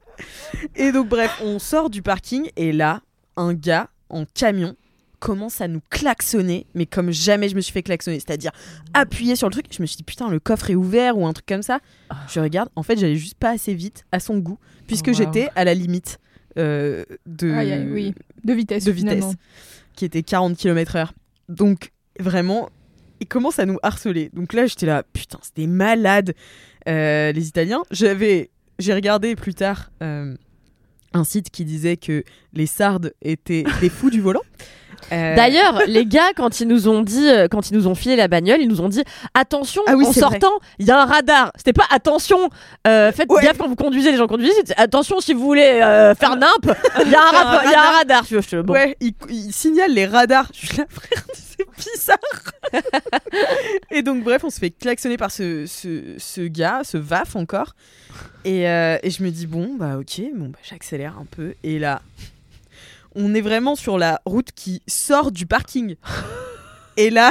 et 0.76 0.92
donc 0.92 1.10
bref, 1.10 1.40
on 1.44 1.60
sort 1.60 1.90
du 1.90 2.02
parking 2.02 2.50
et 2.56 2.72
là, 2.72 3.02
un 3.38 3.54
gars 3.54 3.90
en 4.10 4.26
camion 4.26 4.76
commence 5.20 5.60
à 5.62 5.68
nous 5.68 5.82
klaxonner, 5.90 6.68
mais 6.76 6.86
comme 6.86 7.10
jamais 7.12 7.50
je 7.50 7.56
me 7.56 7.62
suis 7.62 7.74
fait 7.74 7.82
klaxonner, 7.82 8.20
c'est-à-dire 8.20 8.52
appuyer 8.94 9.36
sur 9.36 9.48
le 9.48 9.54
truc. 9.54 9.66
Je 9.72 9.82
me 9.82 9.88
suis 9.88 9.98
dit 9.98 10.04
putain, 10.04 10.30
le 10.30 10.40
coffre 10.40 10.70
est 10.70 10.76
ouvert 10.76 11.18
ou 11.18 11.26
un 11.26 11.34
truc 11.34 11.46
comme 11.48 11.64
ça. 11.64 11.80
Je 12.28 12.40
regarde, 12.40 12.70
en 12.76 12.84
fait, 12.84 12.98
j'allais 12.98 13.16
juste 13.16 13.36
pas 13.36 13.50
assez 13.52 13.74
vite 13.74 14.06
à 14.12 14.20
son 14.20 14.38
goût, 14.38 14.60
puisque 14.88 15.08
Oh, 15.08 15.12
wow. 15.12 15.18
j'étais 15.18 15.50
à 15.56 15.64
la 15.66 15.74
limite 15.74 16.20
euh, 16.58 17.04
de, 17.26 17.52
aïe, 17.52 17.88
oui. 17.92 18.14
De 18.44 18.54
vitesse. 18.54 18.84
de 18.84 18.92
vitesse, 18.92 19.14
finalement. 19.16 19.34
qui 19.96 20.06
était 20.06 20.22
40 20.24 20.58
km/h. 20.58 21.08
Donc 21.50 21.92
vraiment, 22.20 22.70
il 23.20 23.28
commence 23.28 23.60
à 23.60 23.66
nous 23.66 23.78
harceler. 23.84 24.30
Donc 24.34 24.54
là, 24.54 24.66
j'étais 24.66 24.86
là, 24.86 25.04
putain, 25.14 25.40
c'était 25.42 25.68
malade. 25.68 26.34
Euh, 26.88 27.32
les 27.32 27.48
Italiens, 27.48 27.84
j'avais, 27.92 28.50
j'ai 28.80 28.94
regardé 28.94 29.36
plus 29.36 29.54
tard 29.54 29.90
euh, 30.04 30.36
un 31.14 31.24
site 31.24 31.50
qui 31.50 31.66
disait 31.66 31.98
que 31.98 32.24
les 32.54 32.68
Sardes 32.68 33.14
étaient 33.22 33.64
des 33.82 33.90
fous 33.90 34.10
du 34.10 34.22
volant. 34.22 34.42
Euh, 35.12 35.36
D'ailleurs, 35.36 35.82
les 35.88 36.06
gars, 36.06 36.32
quand 36.36 36.62
ils 36.62 36.68
nous 36.68 36.88
ont 36.88 37.02
dit, 37.02 37.28
euh, 37.28 37.48
quand 37.48 37.70
ils 37.70 37.76
nous 37.76 37.86
ont 37.86 37.94
filé 37.94 38.16
la 38.16 38.28
bagnole, 38.28 38.62
ils 38.62 38.68
nous 38.68 38.82
ont 38.82 38.90
dit 38.90 39.04
attention, 39.36 39.84
Ah 39.86 39.96
oui, 39.96 40.06
en 40.06 40.14
sortant, 40.14 40.54
il 40.80 40.88
y 40.88 40.92
a 40.92 41.00
un 41.00 41.06
radar. 41.06 41.52
C'était 41.58 41.74
pas 41.74 41.86
attention, 41.92 42.50
euh, 42.88 43.12
faites 43.12 43.30
Ouais. 43.30 43.44
gaffe 43.44 43.58
quand 43.58 43.68
vous 43.68 43.76
conduisez, 43.76 44.12
les 44.12 44.18
gens 44.18 44.26
conduisent. 44.26 44.54
Attention, 44.78 45.20
si 45.20 45.34
vous 45.34 45.42
voulez 45.46 45.80
euh, 45.84 46.16
faire 46.16 46.38
nimp, 46.38 46.50
il 47.06 47.12
y 47.12 47.16
a 47.16 47.22
un, 47.22 47.64
il 47.64 47.98
radar. 47.98 48.24
Bon. 48.64 48.74
Ouais, 48.74 48.96
il, 49.00 49.14
il 49.30 49.52
signale 49.52 49.92
les 49.94 50.08
radars. 50.08 50.50
Je 50.54 50.66
suis 50.66 50.78
là, 50.78 50.86
frère, 50.90 51.24
bizarre. 52.06 52.84
et 53.92 54.02
donc, 54.02 54.24
bref, 54.24 54.44
on 54.44 54.50
se 54.50 54.60
fait 54.60 54.72
klaxonner 54.72 55.18
par 55.18 55.32
ce, 55.32 55.66
ce, 55.66 56.16
ce 56.18 56.42
gars, 56.42 56.82
ce 56.84 56.98
VAF 56.98 57.36
encore. 57.36 57.76
Et, 58.44 58.70
euh, 58.70 58.98
et 59.04 59.10
je 59.10 59.24
me 59.24 59.30
dis, 59.32 59.48
bon, 59.48 59.76
bah 59.76 59.98
ok, 59.98 60.22
bon, 60.36 60.50
bah, 60.50 60.60
j'accélère 60.64 61.18
un 61.18 61.26
peu. 61.26 61.54
Et 61.64 61.80
là, 61.80 62.02
on 63.16 63.34
est 63.34 63.42
vraiment 63.42 63.76
sur 63.76 63.98
la 63.98 64.22
route 64.26 64.52
qui 64.54 64.82
sort 64.88 65.32
du 65.32 65.46
parking. 65.46 65.96
Et 66.98 67.10
là, 67.10 67.30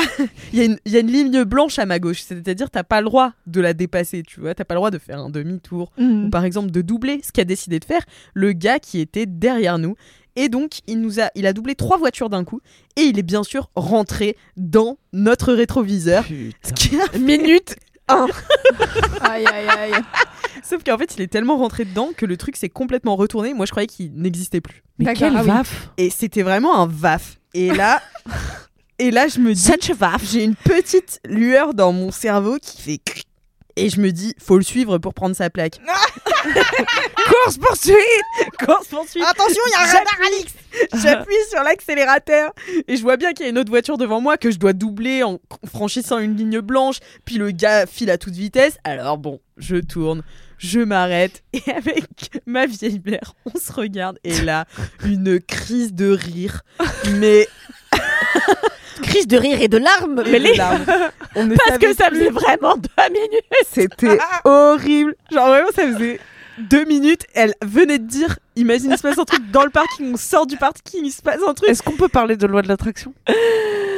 il 0.53 0.59
y, 0.59 0.63
a 0.63 0.65
une- 0.67 0.79
il 0.85 0.93
y 0.93 0.97
a 0.97 1.01
une 1.01 1.11
ligne 1.11 1.45
blanche 1.45 1.79
à 1.79 1.87
ma 1.87 1.99
gauche. 1.99 2.21
C'est-à-dire, 2.21 2.71
t'as 2.71 2.83
pas 2.85 3.01
le 3.01 3.07
droit 3.07 3.33
de 3.47 3.61
la 3.63 3.73
dépasser, 3.73 4.23
tu 4.23 4.41
vois. 4.41 4.55
T'as 4.55 4.65
pas 4.65 4.75
le 4.75 4.79
droit 4.79 4.91
de 4.91 4.99
faire 4.99 5.19
un 5.19 5.31
demi-tour 5.31 5.91
ou 6.27 6.29
par 6.31 6.45
exemple 6.45 6.71
de 6.71 6.83
doubler 6.83 7.21
ce 7.25 7.33
qu'a 7.33 7.45
décidé 7.45 7.81
de 7.81 7.85
faire 7.87 8.03
le 8.35 8.53
gars 8.53 8.79
qui 8.79 9.01
était 9.01 9.25
derrière 9.27 9.79
nous. 9.79 9.97
Et 10.37 10.49
donc, 10.49 10.81
il 10.87 11.01
nous 11.01 11.21
a, 11.21 11.31
il 11.35 11.47
a 11.47 11.53
doublé 11.53 11.75
trois 11.75 11.97
voitures 11.97 12.29
d'un 12.31 12.45
coup 12.45 12.61
et 12.97 13.03
il 13.03 13.19
est 13.19 13.23
bien 13.23 13.43
sûr 13.45 13.71
rentré 13.77 14.37
dans 14.57 14.99
notre 15.13 15.53
rétroviseur. 15.53 16.25
Ce 16.63 16.73
qui 16.73 16.97
a- 17.01 17.19
Minute. 17.19 17.77
Aïe, 19.23 19.47
aïe, 19.47 19.69
aïe. 19.79 19.93
Sauf 20.63 20.85
qu'en 20.85 20.99
fait, 20.99 21.15
il 21.17 21.23
est 21.23 21.27
tellement 21.29 21.57
rentré 21.57 21.85
dedans 21.87 22.11
que 22.17 22.27
le 22.27 22.37
truc 22.37 22.57
s'est 22.57 22.69
complètement 22.69 23.17
retourné. 23.17 23.55
Moi, 23.55 23.65
je 23.67 23.71
croyais 23.71 23.87
qu'il 23.87 24.13
n'existait 24.15 24.61
plus. 24.61 24.83
Mais 24.99 25.07
D'accord, 25.07 25.21
quel 25.21 25.37
ah 25.37 25.41
oui. 25.43 25.47
vaf 25.49 25.89
Et 25.97 26.11
c'était 26.11 26.43
vraiment 26.43 26.79
un 26.79 26.87
vaf. 26.87 27.39
Et 27.55 27.73
là, 27.73 28.03
et 28.99 29.11
là, 29.11 29.27
je 29.29 29.39
me 29.41 29.55
dis, 29.55 29.71
j'ai 30.31 30.45
une 30.45 30.55
petite 30.55 31.19
lueur 31.27 31.73
dans 31.73 31.93
mon 31.93 32.11
cerveau 32.11 32.59
qui 32.61 32.83
fait. 32.83 32.99
cric. 33.03 33.27
Et 33.77 33.91
je 33.91 34.01
me 34.01 34.13
dis, 34.13 34.35
faut 34.39 34.57
le 34.57 34.63
suivre 34.63 34.99
pour 34.99 35.15
prendre 35.15 35.35
sa 35.35 35.51
plaque. 35.51 35.81
Course 37.27 37.59
poursuite 37.59 37.97
Course 38.65 38.89
poursuite 38.89 39.25
Attention, 39.25 39.63
il 39.67 39.71
y 39.71 39.75
a 39.75 39.81
un 39.81 39.87
radar, 39.87 40.19
Alix 40.27 40.55
J'appuie 41.03 41.35
sur 41.51 41.63
l'accélérateur 41.63 42.53
et 42.87 42.97
je 42.97 43.03
vois 43.03 43.17
bien 43.17 43.33
qu'il 43.33 43.45
y 43.45 43.49
a 43.49 43.51
une 43.51 43.59
autre 43.59 43.71
voiture 43.71 43.97
devant 43.97 44.21
moi 44.21 44.37
que 44.37 44.51
je 44.51 44.59
dois 44.59 44.73
doubler 44.73 45.23
en 45.23 45.41
franchissant 45.67 46.19
une 46.19 46.37
ligne 46.37 46.61
blanche. 46.61 46.99
Puis 47.25 47.37
le 47.37 47.51
gars 47.51 47.87
file 47.87 48.11
à 48.11 48.19
toute 48.19 48.35
vitesse. 48.35 48.77
Alors 48.85 49.19
bon, 49.19 49.41
je 49.57 49.77
tourne, 49.77 50.23
je 50.59 50.81
m'arrête 50.81 51.43
et 51.53 51.63
avec 51.71 52.05
ma 52.47 52.67
vieille 52.67 53.01
mère, 53.05 53.35
on 53.47 53.59
se 53.59 53.73
regarde 53.73 54.19
et 54.25 54.41
là, 54.43 54.67
une 55.05 55.41
crise 55.41 55.95
de 55.95 56.11
rire. 56.11 56.63
Mais 57.19 57.49
Crise 59.03 59.27
de 59.27 59.37
rire 59.37 59.61
et 59.61 59.69
de 59.69 59.77
larmes. 59.79 60.23
et 60.27 60.31
Mais 60.31 60.39
de 60.39 60.45
les... 60.45 60.55
larmes. 60.55 60.85
On 61.35 61.45
ne 61.45 61.57
Parce 61.57 61.79
que 61.79 61.93
ça 61.95 62.09
plus. 62.09 62.19
faisait 62.19 62.31
vraiment 62.31 62.77
deux 62.77 63.13
minutes. 63.13 63.45
C'était 63.71 64.19
horrible. 64.45 65.15
Genre 65.33 65.49
vraiment, 65.49 65.69
ça 65.75 65.83
faisait 65.93 66.21
deux 66.59 66.85
minutes. 66.85 67.27
Elle 67.35 67.55
venait 67.63 67.99
de 67.99 68.07
dire 68.07 68.39
imagine 68.57 68.91
il 68.93 68.97
se 68.97 69.03
passe 69.03 69.19
un 69.19 69.25
truc 69.25 69.51
dans 69.51 69.65
le 69.65 69.71
parking, 69.71 70.13
on 70.15 70.17
sort 70.17 70.47
du 70.47 70.57
parking, 70.57 71.01
il 71.05 71.11
se 71.13 71.23
passe 71.23 71.39
un 71.47 71.55
truc. 71.55 71.69
Est-ce 71.69 71.83
qu'on 71.83 71.93
peut 71.97 72.09
parler 72.09 72.37
de 72.37 72.47
loi 72.47 72.63
de 72.63 72.69
l'attraction? 72.69 73.13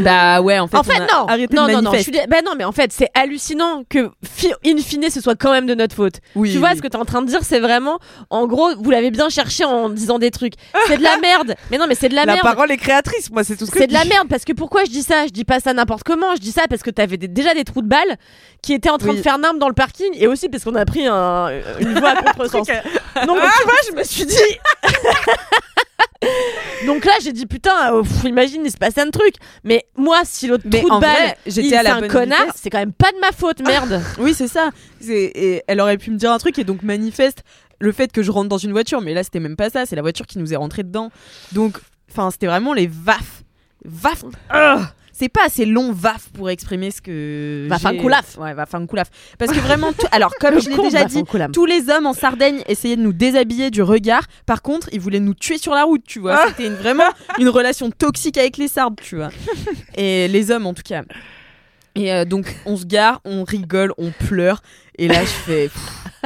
Bah 0.00 0.42
ouais, 0.42 0.58
en 0.58 0.66
fait, 0.68 0.76
En 0.76 0.82
fait, 0.82 0.92
on 1.00 1.02
a 1.04 1.20
non. 1.20 1.26
arrêté 1.26 1.56
non, 1.56 1.66
de 1.66 1.72
non, 1.72 1.82
non. 1.82 1.92
Je 1.94 1.98
suis 2.02 2.12
bah 2.28 2.42
non, 2.44 2.52
mais 2.56 2.64
en 2.64 2.72
fait, 2.72 2.92
c'est 2.92 3.08
hallucinant 3.14 3.82
que, 3.88 4.10
fi- 4.24 4.52
in 4.64 4.76
fine, 4.76 5.08
ce 5.10 5.20
soit 5.22 5.36
quand 5.36 5.50
même 5.52 5.64
de 5.66 5.74
notre 5.74 5.94
faute. 5.96 6.16
Oui, 6.34 6.52
tu 6.52 6.58
vois, 6.58 6.70
oui. 6.70 6.76
ce 6.76 6.82
que 6.82 6.88
t'es 6.88 6.96
en 6.96 7.06
train 7.06 7.22
de 7.22 7.26
dire, 7.28 7.40
c'est 7.42 7.60
vraiment, 7.60 7.98
en 8.28 8.46
gros, 8.46 8.76
vous 8.76 8.90
l'avez 8.90 9.10
bien 9.10 9.30
cherché 9.30 9.64
en 9.64 9.88
disant 9.88 10.18
des 10.18 10.30
trucs. 10.30 10.52
C'est 10.86 10.98
de 10.98 11.02
la 11.02 11.16
merde. 11.22 11.54
Mais 11.70 11.78
non, 11.78 11.86
mais 11.88 11.94
c'est 11.94 12.10
de 12.10 12.14
la, 12.14 12.26
La 12.26 12.34
merde. 12.34 12.44
parole 12.44 12.70
est 12.70 12.76
créatrice, 12.76 13.30
moi, 13.30 13.42
c'est 13.42 13.56
tout 13.56 13.64
ce 13.64 13.70
que 13.70 13.78
C'est 13.78 13.86
de 13.86 13.94
la 13.94 14.04
merde 14.04 14.28
parce 14.28 14.44
que 14.44 14.52
pourquoi 14.52 14.84
je 14.84 14.90
dis 14.90 15.02
ça? 15.02 15.26
Je 15.26 15.32
dis 15.32 15.44
pas 15.44 15.60
ça 15.60 15.72
n'importe 15.72 16.02
comment. 16.04 16.34
Je 16.34 16.40
dis 16.40 16.52
ça 16.52 16.62
parce 16.68 16.82
que 16.82 16.90
t'avais 16.90 17.16
des- 17.16 17.28
déjà 17.28 17.54
des 17.54 17.64
trous 17.64 17.80
de 17.82 17.88
balles 17.88 18.16
qui 18.62 18.74
étaient 18.74 18.90
en 18.90 18.98
train 18.98 19.10
Oui. 19.10 19.16
de 19.16 19.22
faire 19.22 19.38
nimbe 19.38 19.58
dans 19.58 19.68
le 19.68 19.74
parking 19.74 20.10
et 20.14 20.26
aussi 20.26 20.48
parce 20.50 20.64
qu'on 20.64 20.74
a 20.74 20.84
pris 20.84 21.06
un, 21.06 21.48
une 21.80 21.98
voie 21.98 22.10
à 22.10 22.22
contresens. 22.22 22.68
Non 23.26 23.34
mais 23.34 23.40
tu 23.58 23.64
vois, 23.64 23.74
je 23.90 23.96
me 23.96 24.02
suis 24.04 24.26
dit. 24.26 24.36
Donc 26.86 27.04
là, 27.04 27.12
j'ai 27.22 27.32
dit 27.32 27.46
putain, 27.46 27.94
euh, 27.94 28.02
pff, 28.02 28.24
imagine 28.24 28.62
il 28.64 28.70
se 28.70 28.76
passe 28.76 28.98
un 28.98 29.10
truc. 29.10 29.34
Mais 29.64 29.86
moi, 29.96 30.20
si 30.24 30.46
l'autre 30.46 30.64
Mais 30.70 30.80
trou 30.80 30.90
en 30.90 30.96
de 30.96 31.00
balle, 31.02 31.16
vrai, 31.16 31.38
j'étais 31.46 31.68
il 31.68 31.74
à 31.74 31.82
la 31.82 31.90
c'est 31.90 31.96
un 31.96 32.00
bonne 32.00 32.10
connard, 32.10 32.40
vitesse. 32.46 32.60
c'est 32.62 32.70
quand 32.70 32.78
même 32.78 32.92
pas 32.92 33.12
de 33.12 33.18
ma 33.20 33.32
faute, 33.32 33.60
merde. 33.60 34.00
Oui, 34.18 34.34
c'est 34.34 34.48
ça. 34.48 34.70
C'est- 35.00 35.32
Et 35.34 35.62
elle 35.66 35.80
aurait 35.80 35.98
pu 35.98 36.10
me 36.10 36.16
dire 36.16 36.32
un 36.32 36.38
truc 36.38 36.58
et 36.58 36.64
donc 36.64 36.82
manifeste 36.82 37.42
le 37.80 37.92
fait 37.92 38.10
que 38.12 38.22
je 38.22 38.30
rentre 38.30 38.48
dans 38.48 38.58
une 38.58 38.72
voiture. 38.72 39.00
Mais 39.00 39.14
là, 39.14 39.22
c'était 39.22 39.40
même 39.40 39.56
pas 39.56 39.70
ça. 39.70 39.86
C'est 39.86 39.96
la 39.96 40.02
voiture 40.02 40.26
qui 40.26 40.38
nous 40.38 40.52
est 40.52 40.56
rentrée 40.56 40.82
dedans. 40.82 41.10
Donc, 41.52 41.78
enfin, 42.10 42.30
c'était 42.30 42.46
vraiment 42.46 42.72
les 42.72 42.86
vafs. 42.86 43.42
Vaf. 43.84 44.24
Ah 44.50 44.90
c'est 45.18 45.28
pas 45.28 45.44
assez 45.46 45.64
long, 45.64 45.92
vaf, 45.92 46.28
pour 46.34 46.50
exprimer 46.50 46.90
ce 46.90 47.00
que. 47.00 47.66
Vaf 47.68 47.86
un 47.86 47.92
j'ai- 47.92 47.98
coup 47.98 48.08
laf. 48.08 48.36
Ouais, 48.38 48.52
vaf 48.52 48.74
un 48.74 48.86
coup 48.86 48.96
laf. 48.96 49.08
Parce 49.38 49.50
que 49.52 49.58
vraiment, 49.60 49.92
tout- 49.92 50.06
alors, 50.12 50.32
comme 50.40 50.60
je 50.60 50.68
l'ai 50.68 50.76
déjà 50.76 50.98
va, 51.00 51.04
dit, 51.06 51.22
tous 51.52 51.64
les 51.66 51.88
hommes 51.88 52.06
en 52.06 52.12
Sardaigne 52.12 52.62
essayaient 52.68 52.96
de 52.96 53.02
nous 53.02 53.12
déshabiller 53.14 53.70
du 53.70 53.82
regard. 53.82 54.24
Par 54.44 54.60
contre, 54.62 54.88
ils 54.92 55.00
voulaient 55.00 55.20
nous 55.20 55.34
tuer 55.34 55.58
sur 55.58 55.72
la 55.74 55.84
route, 55.84 56.02
tu 56.06 56.18
vois. 56.20 56.48
C'était 56.48 56.66
une- 56.66 56.74
vraiment 56.74 57.08
une 57.38 57.48
relation 57.48 57.90
toxique 57.90 58.36
avec 58.36 58.56
les 58.58 58.68
Sardes, 58.68 59.00
tu 59.02 59.16
vois. 59.16 59.30
Et 59.96 60.28
les 60.28 60.50
hommes, 60.50 60.66
en 60.66 60.74
tout 60.74 60.82
cas. 60.84 61.02
Et 61.94 62.12
euh, 62.12 62.24
donc, 62.26 62.54
on 62.66 62.76
se 62.76 62.84
gare, 62.84 63.20
on 63.24 63.44
rigole, 63.44 63.92
on 63.96 64.10
pleure. 64.10 64.60
Et 64.98 65.08
là, 65.08 65.22
je 65.22 65.26
fais, 65.30 65.70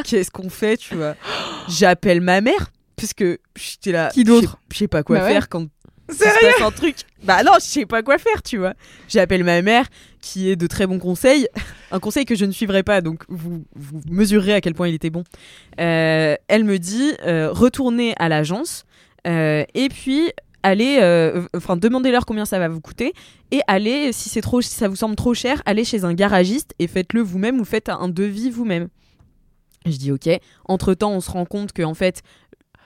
qu'est-ce 0.05 0.31
qu'on 0.31 0.51
fait, 0.51 0.77
tu 0.77 0.97
vois 0.97 1.15
J'appelle 1.69 2.21
ma 2.21 2.41
mère, 2.41 2.71
parce 2.97 3.15
que 3.15 3.39
j'étais 3.57 3.93
là. 3.93 4.11
Qui 4.13 4.25
d'autre 4.25 4.59
Je 4.73 4.79
sais- 4.79 4.89
pas 4.89 5.03
quoi 5.05 5.19
Bah 5.19 5.25
ouais. 5.27 5.33
faire 5.33 5.49
quand 5.49 5.67
se 6.15 6.25
passe 6.25 6.63
un 6.63 6.71
truc. 6.71 6.97
Bah 7.23 7.43
non, 7.43 7.53
je 7.57 7.65
sais 7.65 7.87
pas 7.87 8.03
quoi 8.03 8.19
faire, 8.19 8.43
tu 8.43 8.59
vois. 8.59 8.75
J'appelle 9.09 9.45
ma 9.45 9.61
mère, 9.63 9.87
qui 10.21 10.51
est 10.51 10.57
de 10.57 10.67
très 10.67 10.87
bons 10.87 10.99
conseils. 10.99 11.49
Un 11.93 11.99
conseil 11.99 12.25
que 12.25 12.35
je 12.37 12.45
ne 12.45 12.53
suivrai 12.53 12.83
pas, 12.83 13.01
donc 13.01 13.25
vous, 13.29 13.65
vous 13.75 14.01
mesurerez 14.09 14.55
à 14.55 14.61
quel 14.61 14.75
point 14.75 14.87
il 14.87 14.95
était 14.95 15.11
bon. 15.11 15.25
Euh, 15.81 16.37
elle 16.47 16.63
me 16.65 16.79
dit, 16.79 17.13
euh, 17.27 17.51
retournez 17.51 18.15
à 18.19 18.29
l'agence, 18.29 18.85
euh, 19.27 19.65
et 19.75 19.89
puis 19.89 20.31
allez, 20.63 20.99
enfin 21.53 21.77
demandez-leur 21.77 22.27
combien 22.27 22.45
ça 22.45 22.61
va 22.61 22.69
vous 22.69 22.81
coûter, 22.81 23.13
et 23.51 23.61
allez, 23.67 24.13
si 24.13 24.29
c'est 24.29 24.41
trop, 24.41 24.61
si 24.61 24.71
ça 24.71 24.87
vous 24.87 24.95
semble 24.95 25.17
trop 25.17 25.35
cher, 25.35 25.63
allez 25.67 25.85
chez 25.85 26.05
un 26.05 26.15
garagiste 26.15 26.75
et 26.79 26.87
faites-le 26.87 27.23
vous-même 27.23 27.61
ou 27.61 27.65
faites 27.65 27.89
un 27.89 28.09
devis 28.09 28.51
vous-même. 28.51 28.89
Je 29.87 29.97
dis 29.97 30.13
ok. 30.13 30.29
Entre 30.67 30.95
temps, 30.95 31.13
on 31.13 31.21
se 31.21 31.31
rend 31.31 31.47
compte 31.47 31.73
que 31.73 31.83
en 31.83 31.95
fait, 31.95 32.23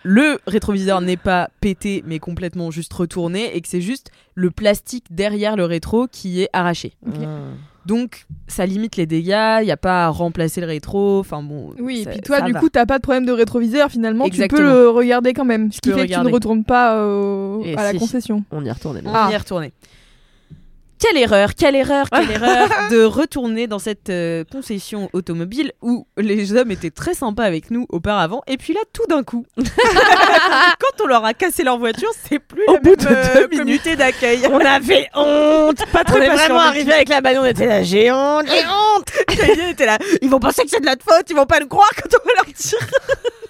le 0.05 0.38
rétroviseur 0.46 1.00
n'est 1.00 1.16
pas 1.16 1.48
pété, 1.61 2.05
mais 2.07 2.18
complètement 2.18 2.70
juste 2.70 2.92
retourné, 2.92 3.57
et 3.57 3.61
que 3.61 3.68
c'est 3.68 3.80
juste 3.80 4.11
le 4.34 4.50
plastique 4.50 5.07
derrière 5.11 5.57
le 5.57 5.64
rétro 5.64 6.07
qui 6.07 6.42
est 6.42 6.48
arraché. 6.52 6.92
Donc, 7.86 8.24
ça 8.48 8.64
limite 8.64 8.96
les 8.96 9.05
dégâts. 9.05 9.59
Il 9.61 9.66
y 9.66 9.70
a 9.70 9.76
pas 9.76 10.07
à 10.07 10.09
remplacer 10.09 10.62
le 10.62 10.66
rétro. 10.66 11.18
Enfin 11.18 11.42
bon. 11.42 11.74
Oui, 11.78 12.05
et 12.07 12.11
puis 12.11 12.20
toi, 12.20 12.40
du 12.40 12.52
va. 12.52 12.61
coup, 12.61 12.70
t'as 12.70 12.86
pas 12.86 12.96
de 12.96 13.02
problème 13.02 13.26
de 13.26 13.32
rétroviseur 13.32 13.90
finalement. 13.90 14.26
Tu 14.30 14.46
peux 14.48 14.62
le 14.62 14.88
regarder 14.88 15.34
quand 15.34 15.44
même. 15.44 15.70
Ce 15.70 15.80
qui 15.82 15.90
fait 15.90 16.07
que 16.07 16.14
tu 16.14 16.18
ne 16.20 16.30
retournes 16.32 16.64
pas 16.64 16.92
à 16.94 17.82
la 17.82 17.90
si. 17.92 17.98
concession. 17.98 18.42
On 18.52 18.64
y 18.64 18.70
retourne. 18.70 19.02
On 19.05 19.11
Ah. 19.12 19.28
y 19.30 19.34
est 19.34 19.36
retourné. 19.36 19.72
Quelle 21.05 21.18
erreur, 21.18 21.55
quelle 21.55 21.76
erreur, 21.76 22.07
quelle 22.09 22.30
erreur 22.42 22.68
de 22.90 23.05
retourner 23.05 23.66
dans 23.66 23.78
cette 23.78 24.09
euh, 24.09 24.42
concession 24.50 25.11
automobile 25.12 25.72
où 25.82 26.07
les 26.16 26.55
hommes 26.55 26.70
étaient 26.70 26.90
très 26.90 27.12
sympas 27.12 27.44
avec 27.44 27.70
nous 27.70 27.84
auparavant 27.90 28.42
et 28.46 28.57
puis 28.57 28.72
là 28.72 28.80
tout 28.90 29.05
d'un 29.07 29.22
coup, 29.22 29.44
quand 29.59 31.05
on 31.05 31.07
leur 31.07 31.22
a 31.26 31.34
cassé 31.34 31.62
leur 31.62 31.76
voiture, 31.76 32.09
c'est 32.26 32.38
plus 32.38 32.64
Au 32.68 32.72
la 32.72 32.80
bout 32.80 32.96
même 32.96 32.96
de 32.96 33.07
euh, 33.07 33.34
deux 33.48 33.59
comité 33.59 33.96
d'accueil. 33.96 34.46
On 34.50 34.59
avait 34.59 35.09
honte. 35.14 35.84
Pas 35.92 36.05
très 36.05 36.20
on 36.20 36.22
est 36.22 36.36
vraiment 36.36 36.61
arrivé 36.61 36.94
avec 36.94 37.11
la 37.11 37.20
bagnole, 37.20 37.44
on 37.44 37.50
était 37.50 37.66
là, 37.66 37.82
j'ai 37.82 38.11
honte, 38.11 38.46
j'ai 38.48 38.64
honte. 38.64 39.11
Quelqu'un 39.28 39.68
était 39.68 39.86
là, 39.86 39.98
ils 40.22 40.30
vont 40.30 40.40
penser 40.40 40.62
que 40.62 40.70
c'est 40.70 40.80
de 40.80 40.86
notre 40.86 41.05
faute, 41.05 41.28
ils 41.28 41.36
vont 41.36 41.44
pas 41.44 41.61
nous 41.61 41.68
croire 41.68 41.90
quand 41.94 42.18
on 42.18 42.26
va 42.26 42.34
leur 42.36 42.46
dire. 42.46 43.43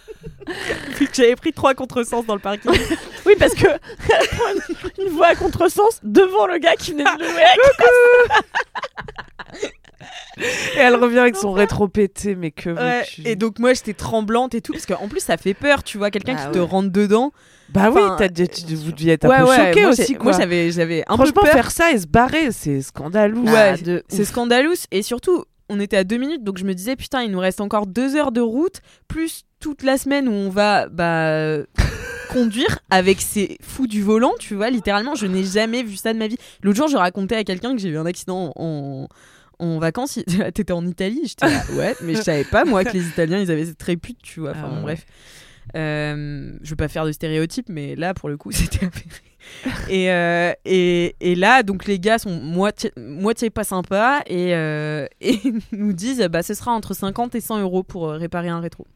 Vu 0.99 1.07
que 1.09 1.15
j'avais 1.15 1.37
pris 1.37 1.53
trois 1.53 1.75
contresens 1.75 2.25
dans 2.27 2.35
le 2.35 2.41
parking. 2.41 2.71
Oui, 3.27 3.35
parce 3.39 3.55
que 3.55 3.67
une, 3.67 5.03
une 5.07 5.09
voix 5.13 5.29
à 5.29 5.35
contresens 5.35 5.99
devant 6.03 6.47
le 6.47 6.59
gars 6.59 6.77
qui 6.77 6.93
venait 6.93 7.05
de 7.05 7.21
louer. 7.21 7.43
Et 10.77 10.79
elle 10.81 10.97
revient 10.97 11.21
avec 11.21 11.37
son 11.37 11.53
rétro 11.53 11.87
pété, 11.89 12.35
mais 12.35 12.51
que 12.51 12.69
Ouais, 12.71 13.01
veux-tu 13.01 13.23
et 13.27 13.37
donc 13.37 13.59
moi 13.61 13.73
j'étais 13.73 13.95
tremblante 13.95 14.55
et 14.55 14.61
tout 14.61 14.73
parce 14.73 14.85
qu'en 14.85 15.07
plus 15.09 15.21
ça 15.21 15.37
fait 15.37 15.55
peur, 15.55 15.83
tu 15.85 15.97
vois, 15.97 16.11
quelqu'un 16.11 16.35
Ah 16.39 16.47
qui 16.47 16.53
te 16.53 16.59
ouais. 16.59 16.65
rentre 16.67 16.91
dedans. 16.91 17.33
Bah 17.71 17.91
oui, 17.91 18.03
Enfin, 18.05 18.27
dit- 18.27 18.49
tu- 18.49 18.75
vous 18.75 18.93
deviez 18.93 19.13
être 19.15 19.25
un 19.25 19.45
peu 19.47 19.55
choqué 19.57 19.87
aussi, 19.87 20.15
quoi. 20.17 20.25
Moi 20.25 20.33
j'avais 20.39 20.71
j'avais 20.73 21.03
un 21.07 21.17
peu 21.17 21.25
Franchement, 21.25 21.43
peur. 21.43 21.53
faire 21.53 21.71
ça 21.71 21.93
et 21.93 21.99
se 21.99 22.07
barrer, 22.07 22.51
c'est 22.53 22.83
scandaleux. 22.83 23.39
Ouais, 23.39 23.79
de 23.79 24.03
c'est 24.09 24.25
scandaleux 24.25 24.75
et 24.91 25.03
surtout 25.03 25.45
on 25.69 25.81
était 25.81 25.97
à 25.97 26.05
deux 26.05 26.17
minutes 26.19 26.45
donc 26.45 26.59
je 26.59 26.65
me 26.65 26.75
disais 26.75 26.97
putain 26.97 27.23
il 27.23 27.31
nous 27.31 27.39
reste 27.39 27.61
encore 27.61 27.87
deux 27.87 28.17
heures 28.17 28.33
de 28.33 28.41
route 28.41 28.81
plus 29.09 29.45
toute 29.61 29.83
la 29.83 29.97
semaine 29.99 30.29
où 30.29 30.33
on 30.33 30.51
va 30.51 30.89
bah 30.89 31.59
conduire 32.31 32.79
avec 32.91 33.21
ces 33.21 33.57
fous 33.63 33.87
du 33.87 34.03
volant 34.03 34.33
tu 34.39 34.55
vois 34.55 34.71
littéralement 34.71 35.15
je 35.15 35.27
n'ai 35.27 35.45
jamais 35.45 35.83
vu 35.83 35.97
ça 35.97 36.13
de 36.13 36.19
ma 36.19 36.27
vie 36.27 36.37
l'autre 36.63 36.77
jour 36.77 36.89
je 36.89 36.97
racontais 36.97 37.37
à 37.37 37.45
quelqu'un 37.45 37.75
que 37.75 37.81
j'ai 37.81 37.89
eu 37.89 37.99
un 37.99 38.07
accident 38.07 38.53
en 38.57 39.09
en 39.61 39.79
vacances, 39.79 40.17
il 40.17 40.25
t'étais 40.53 40.73
en 40.73 40.85
Italie, 40.85 41.21
j'étais 41.25 41.49
là, 41.49 41.63
ouais, 41.77 41.95
mais 42.03 42.17
je 42.17 42.23
savais 42.23 42.43
pas 42.43 42.65
moi 42.65 42.85
que 42.85 42.93
les 42.93 43.07
Italiens 43.07 43.39
ils 43.39 43.53
avaient 43.53 43.67
cette 43.67 43.83
répute, 43.85 44.19
tu 44.21 44.41
vois. 44.41 44.51
Enfin 44.51 44.63
Ah 44.65 44.69
bon, 44.69 44.77
ouais. 44.79 44.83
bref, 44.83 45.07
Euh, 45.77 46.53
je 46.61 46.71
veux 46.71 46.77
pas 46.77 46.89
faire 46.89 47.07
de 47.07 47.13
stéréotypes, 47.13 47.69
mais 47.69 47.95
là 47.95 48.15
pour 48.15 48.29
le 48.29 48.37
coup 48.37 48.51
c'était 48.53 48.85
avéré. 48.85 49.07
Et, 49.89 50.11
euh, 50.11 50.53
et, 50.65 51.17
et 51.21 51.35
là, 51.35 51.63
donc 51.63 51.87
les 51.87 51.99
gars 51.99 52.19
sont 52.19 52.31
moitié, 52.41 52.93
moitié 52.97 53.51
pas 53.51 53.65
sympas 53.65 54.21
et, 54.27 54.55
euh, 54.55 55.07
et 55.21 55.41
nous 55.73 55.93
disent 55.93 56.21
bah 56.31 56.43
ce 56.43 56.55
sera 56.55 56.73
entre 56.73 56.95
50 56.95 57.35
et 57.35 57.41
100 57.41 57.61
euros 57.61 57.83
pour 57.83 58.09
euh, 58.09 58.17
réparer 58.17 58.49
un 58.49 58.61
rétro. 58.61 58.87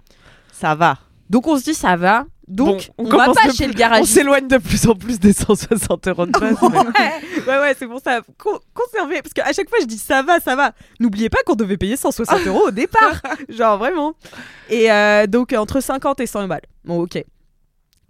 Ça 0.52 0.74
va. 0.74 0.98
Donc 1.30 1.46
on 1.46 1.58
se 1.58 1.64
dit 1.64 1.74
ça 1.74 1.96
va. 1.96 2.24
Donc 2.46 2.88
Bon, 2.96 3.04
on, 3.04 3.16
va 3.16 3.26
pas 3.26 3.50
chez 3.50 3.64
plus- 3.64 3.66
le 3.66 3.72
garage. 3.74 4.00
On 4.00 4.04
s'éloigne 4.06 4.48
de 4.48 4.56
plus 4.56 4.86
en 4.88 4.94
plus 4.94 5.20
des 5.20 5.34
160 5.34 6.08
euros 6.08 6.24
de 6.24 6.32
base. 6.32 6.56
ouais, 6.62 6.72
ouais, 7.46 7.58
ouais, 7.60 7.76
c'est 7.78 7.86
pour 7.86 8.00
ça. 8.00 8.22
Con- 8.38 8.58
conserver. 8.72 9.20
Parce 9.20 9.34
qu'à 9.34 9.52
chaque 9.52 9.68
fois, 9.68 9.76
je 9.82 9.84
dis 9.86 9.98
ça 9.98 10.22
va, 10.22 10.40
ça 10.40 10.56
va. 10.56 10.72
N'oubliez 10.98 11.28
pas 11.28 11.36
qu'on 11.44 11.54
devait 11.56 11.76
payer 11.76 11.98
160 11.98 12.40
euros 12.46 12.68
au 12.68 12.70
départ. 12.70 13.20
Genre 13.50 13.76
vraiment. 13.76 14.14
Et 14.70 14.90
euh, 14.90 15.26
donc, 15.26 15.52
entre 15.52 15.82
50 15.82 16.20
et 16.20 16.26
100 16.26 16.48
balles. 16.48 16.62
Bon, 16.86 17.02
ok. 17.02 17.22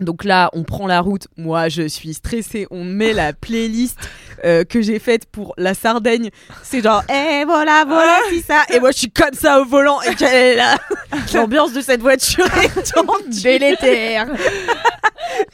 Donc 0.00 0.24
là, 0.24 0.48
on 0.52 0.62
prend 0.62 0.86
la 0.86 1.00
route. 1.00 1.26
Moi, 1.36 1.68
je 1.68 1.86
suis 1.88 2.14
stressée. 2.14 2.66
On 2.70 2.84
met 2.84 3.12
la 3.12 3.32
playlist 3.32 3.98
euh, 4.44 4.62
que 4.64 4.80
j'ai 4.80 4.98
faite 5.00 5.26
pour 5.26 5.54
la 5.58 5.74
Sardaigne. 5.74 6.30
C'est 6.62 6.82
genre, 6.82 7.02
eh 7.08 7.44
voilà, 7.44 7.84
voilà, 7.86 8.16
c'est 8.30 8.42
ça. 8.42 8.62
Et 8.72 8.78
moi, 8.78 8.92
je 8.92 8.98
suis 8.98 9.10
comme 9.10 9.34
ça 9.34 9.60
au 9.60 9.64
volant. 9.64 10.00
Et 10.02 10.14
quelle 10.14 10.34
est 10.34 10.54
la- 10.56 10.76
l'ambiance 11.34 11.72
de 11.72 11.80
cette 11.80 12.00
voiture 12.00 12.46
est 12.62 13.42
délétère. 13.42 14.28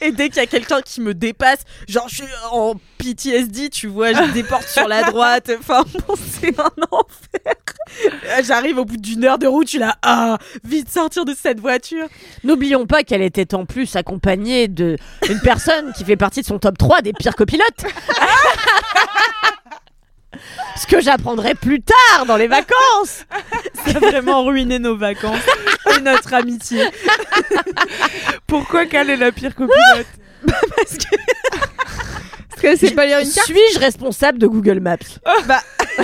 Et 0.01 0.11
dès 0.11 0.29
qu'il 0.29 0.37
y 0.37 0.45
a 0.45 0.45
quelqu'un 0.47 0.81
qui 0.81 1.01
me 1.01 1.13
dépasse, 1.13 1.59
genre 1.87 2.07
je 2.07 2.15
suis 2.15 2.23
en 2.51 2.75
PTSD, 2.97 3.69
tu 3.69 3.87
vois, 3.87 4.13
je 4.13 4.31
déporte 4.31 4.67
sur 4.67 4.87
la 4.87 5.03
droite. 5.03 5.51
Enfin, 5.59 5.83
bon, 6.07 6.15
c'est 6.17 6.57
un 6.59 6.71
enfer. 6.91 7.53
Euh, 8.25 8.41
J'arrive 8.43 8.77
au 8.79 8.85
bout 8.85 8.97
d'une 8.97 9.23
heure 9.25 9.37
de 9.37 9.47
route, 9.47 9.67
je 9.67 9.71
suis 9.71 9.79
là, 9.79 9.95
ah, 10.01 10.37
vite 10.63 10.89
sortir 10.89 11.23
de 11.25 11.33
cette 11.39 11.59
voiture. 11.59 12.07
N'oublions 12.43 12.85
pas 12.87 13.03
qu'elle 13.03 13.21
était 13.21 13.53
en 13.53 13.65
plus 13.65 13.95
accompagnée 13.95 14.34
de 14.35 14.97
une 15.29 15.39
personne 15.39 15.93
qui 15.93 16.03
fait 16.03 16.17
partie 16.17 16.41
de 16.41 16.45
son 16.45 16.59
top 16.59 16.77
3 16.77 17.01
des 17.01 17.13
pires 17.13 17.35
copilotes. 17.35 17.65
Ce 20.77 20.85
que 20.87 20.99
j'apprendrai 20.99 21.55
plus 21.55 21.81
tard 21.81 22.25
dans 22.25 22.35
les 22.35 22.47
vacances. 22.47 23.25
Ça 23.85 23.97
a 23.97 23.99
vraiment 23.99 24.43
ruiné 24.43 24.77
nos 24.77 24.97
vacances 24.97 25.39
et 25.95 26.01
notre 26.01 26.33
amitié. 26.33 26.85
Pourquoi 28.47 28.85
qu'elle 28.85 29.09
est 29.09 29.15
la 29.15 29.31
pire 29.31 29.55
copilote? 29.55 30.07
Parce 30.45 30.97
que, 30.97 31.15
Parce 31.51 31.69
que 31.69 32.34
c'est 32.77 32.91
pas 32.95 33.05
lire 33.05 33.19
une 33.19 33.29
carte. 33.31 33.47
Suis-je 33.47 33.79
responsable 33.79 34.37
de 34.39 34.47
Google 34.47 34.79
Maps 34.79 34.97
bah. 35.47 35.59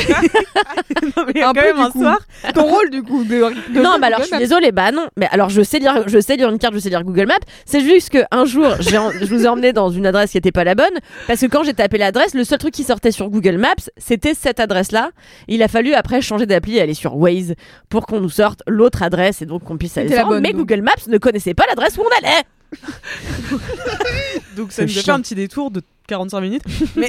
non, 1.18 1.26
mais 1.34 1.42
Un 1.42 1.48
quand 1.48 1.54
peu, 1.54 1.62
même 1.66 1.76
du 1.76 1.82
un 1.82 1.90
coup. 1.92 2.02
soir. 2.02 2.20
Ton 2.54 2.64
rôle 2.64 2.90
du 2.90 3.04
coup 3.04 3.24
de, 3.24 3.36
de 3.74 3.82
Non, 3.82 3.98
mais 4.00 4.08
alors 4.08 4.20
je 4.22 4.26
suis 4.26 4.34
Maps. 4.34 4.40
désolée, 4.40 4.72
bah 4.72 4.92
non. 4.92 5.08
Mais 5.18 5.28
alors 5.32 5.50
je 5.50 5.62
sais 5.62 5.80
lire, 5.80 6.04
je 6.08 6.20
sais 6.20 6.38
lire 6.38 6.50
une 6.50 6.60
carte, 6.60 6.74
je 6.74 6.80
sais 6.80 6.90
lire 6.90 7.04
Google 7.04 7.26
Maps. 7.28 7.36
C'est 7.66 7.82
juste 7.82 8.10
que 8.10 8.20
un 8.32 8.46
jour, 8.46 8.66
en- 8.68 8.78
je 8.80 9.26
vous 9.26 9.46
ai 9.46 9.48
emmené 9.48 9.74
dans 9.74 9.90
une 9.90 10.06
adresse 10.06 10.32
qui 10.32 10.38
était 10.38 10.52
pas 10.52 10.64
la 10.64 10.76
bonne, 10.76 10.94
parce 11.28 11.42
que 11.42 11.46
quand 11.48 11.64
j'ai 11.64 11.74
tapé 11.74 11.98
l'adresse, 11.98 12.34
le 12.34 12.44
seul 12.44 12.58
truc 12.58 12.74
qui 12.74 12.84
sortait 12.84 13.12
sur 13.12 13.30
Google 13.30 13.58
Maps, 13.58 13.74
c'était 13.98 14.34
cette 14.34 14.60
adresse-là. 14.60 15.12
Il 15.48 15.62
a 15.64 15.68
fallu 15.68 15.94
après 15.94 16.22
changer 16.22 16.46
d'appli 16.46 16.78
et 16.78 16.82
aller 16.82 16.94
sur 16.94 17.18
Waze 17.18 17.54
pour 17.90 18.06
qu'on 18.06 18.22
nous 18.22 18.30
sorte 18.30 18.62
l'autre 18.68 19.04
adresse 19.04 19.42
et 19.42 19.46
donc 19.46 19.64
qu'on 19.64 19.78
puisse 19.78 19.98
aller 19.98 20.14
sur. 20.16 20.30
Mais 20.40 20.54
donc. 20.54 20.62
Google 20.68 20.82
Maps 20.84 21.08
ne 21.08 21.18
connaissait 21.18 21.54
pas 21.54 21.66
l'adresse 21.68 21.98
où 21.98 22.02
on 22.02 22.18
allait. 22.26 22.42
Donc 24.56 24.72
ça 24.72 24.84
nous 24.86 24.98
a 24.98 25.02
fait 25.02 25.12
un 25.12 25.22
petit 25.22 25.36
détour 25.36 25.72
de 25.72 25.82
45 26.08 26.42
minutes. 26.42 26.64
Mais 26.98 27.08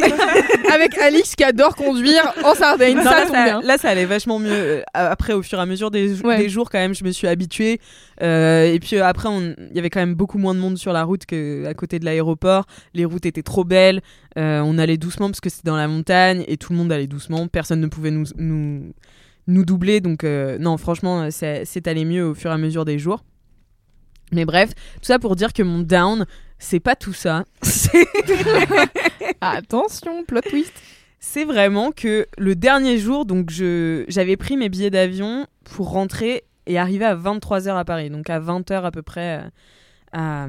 avec 0.73 0.97
Alix 0.99 1.35
qui 1.35 1.43
adore 1.45 1.75
conduire 1.75 2.33
en 2.45 2.55
Sardaigne, 2.55 2.97
Non, 2.97 3.03
ça 3.03 3.11
là, 3.11 3.23
tombe 3.27 3.35
ça, 3.35 3.45
bien. 3.45 3.61
là, 3.63 3.79
ça 3.79 3.89
allait 3.89 4.05
vachement 4.05 4.39
mieux. 4.39 4.51
Euh, 4.53 4.83
Après, 4.95 5.33
au 5.33 5.43
fur 5.43 5.59
et 5.59 5.63
à 5.63 5.67
mesure 5.67 5.91
des, 5.91 6.21
Ouais. 6.23 6.39
des 6.39 6.49
jours, 6.49 6.71
quand 6.71 6.79
même, 6.79 6.95
je 6.95 7.03
me 7.05 7.11
suis 7.11 7.27
habituée. 7.27 7.81
Euh, 8.23 8.73
et 8.73 8.79
puis 8.79 8.97
euh, 8.97 9.05
après, 9.05 9.29
on- 9.29 9.55
il 9.71 9.75
y 9.75 9.79
avait 9.79 9.91
quand 9.91 10.01
même 10.01 10.15
beaucoup 10.15 10.39
moins 10.39 10.55
de 10.55 10.61
monde 10.61 10.79
sur 10.79 10.93
la 10.93 11.03
route 11.05 11.27
qu'à 11.27 11.75
côté 11.75 11.99
de 11.99 12.05
l'aéroport. 12.05 12.67
Les 12.95 13.05
routes 13.05 13.27
étaient 13.27 13.43
trop 13.43 13.65
belles. 13.65 14.03
Euh, 14.39 14.61
on 14.65 14.79
allait 14.79 14.99
doucement 14.99 15.29
parce 15.29 15.41
que 15.41 15.51
c'était 15.51 15.69
dans 15.69 15.77
la 15.77 15.89
montagne 15.89 16.45
et 16.47 16.57
tout 16.57 16.73
le 16.73 16.79
monde 16.79 16.93
allait 16.93 17.07
doucement. 17.09 17.49
Personne 17.49 17.81
ne 17.81 17.89
pouvait 17.89 18.13
nous, 18.13 18.27
nous, 18.37 18.93
nous 19.49 19.65
doubler. 19.65 20.01
Donc, 20.01 20.23
euh, 20.23 20.59
non, 20.59 20.77
franchement, 20.77 21.29
c'est 21.31 21.87
allé 21.89 22.05
mieux 22.05 22.25
au 22.29 22.35
fur 22.35 22.51
et 22.51 22.55
à 22.55 22.59
mesure 22.59 22.85
des 22.85 22.99
jours. 23.01 23.25
Mais 24.33 24.45
bref, 24.45 24.71
tout 24.75 25.05
ça 25.05 25.19
pour 25.19 25.37
dire 25.37 25.53
que 25.53 25.63
mon 25.63 25.81
down, 25.81 26.27
c'est 26.59 26.81
pas 26.81 26.97
tout 26.97 27.13
ça. 27.13 27.45
C'est- 27.63 28.07
Attention, 29.41 30.25
plot 30.25 30.41
twist. 30.43 30.73
c'est 31.21 31.45
vraiment 31.45 31.93
que 31.93 32.27
le 32.39 32.55
dernier 32.55 32.99
jour, 32.99 33.25
donc 33.27 33.51
je 33.51 34.05
j'avais 34.09 34.37
pris 34.37 34.57
mes 34.57 34.69
billets 34.69 34.91
d'avion 34.91 35.47
pour 35.65 35.91
rentrer 35.91 36.45
et 36.67 36.79
arriver 36.79 37.05
à 37.05 37.17
23h 37.17 37.77
à 37.77 37.85
Paris, 37.85 38.11
donc 38.11 38.31
à 38.31 38.41
20h 38.41 38.83
à 38.85 38.91
peu 38.91 39.03
près 39.03 39.39
euh, 39.41 39.49
à, 40.13 40.47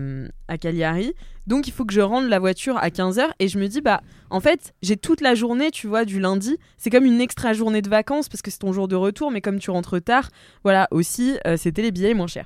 Cagliari. 0.60 1.14
Donc 1.48 1.68
il 1.68 1.72
faut 1.72 1.84
que 1.84 1.94
je 1.94 2.02
rende 2.02 2.30
la 2.30 2.40
voiture 2.40 2.78
à 2.78 2.90
15h 2.90 3.30
et 3.40 3.48
je 3.48 3.60
me 3.60 3.68
dis 3.68 3.82
bah 3.82 4.02
en 4.30 4.40
fait, 4.40 4.74
j'ai 4.82 4.98
toute 4.98 5.22
la 5.22 5.36
journée, 5.36 5.72
tu 5.72 5.88
vois, 5.88 6.06
du 6.06 6.20
lundi, 6.20 6.58
c'est 6.78 6.90
comme 6.90 7.06
une 7.06 7.22
extra 7.22 7.54
journée 7.54 7.82
de 7.82 7.90
vacances 7.90 8.30
parce 8.30 8.42
que 8.42 8.50
c'est 8.50 8.60
ton 8.60 8.72
jour 8.72 8.88
de 8.88 8.96
retour 8.96 9.32
mais 9.32 9.42
comme 9.42 9.60
tu 9.60 9.72
rentres 9.72 10.02
tard, 10.02 10.30
voilà, 10.64 10.88
aussi 10.92 11.38
euh, 11.46 11.58
c'était 11.58 11.82
les 11.82 11.92
billets 11.92 12.14
moins 12.14 12.28
chers. 12.28 12.46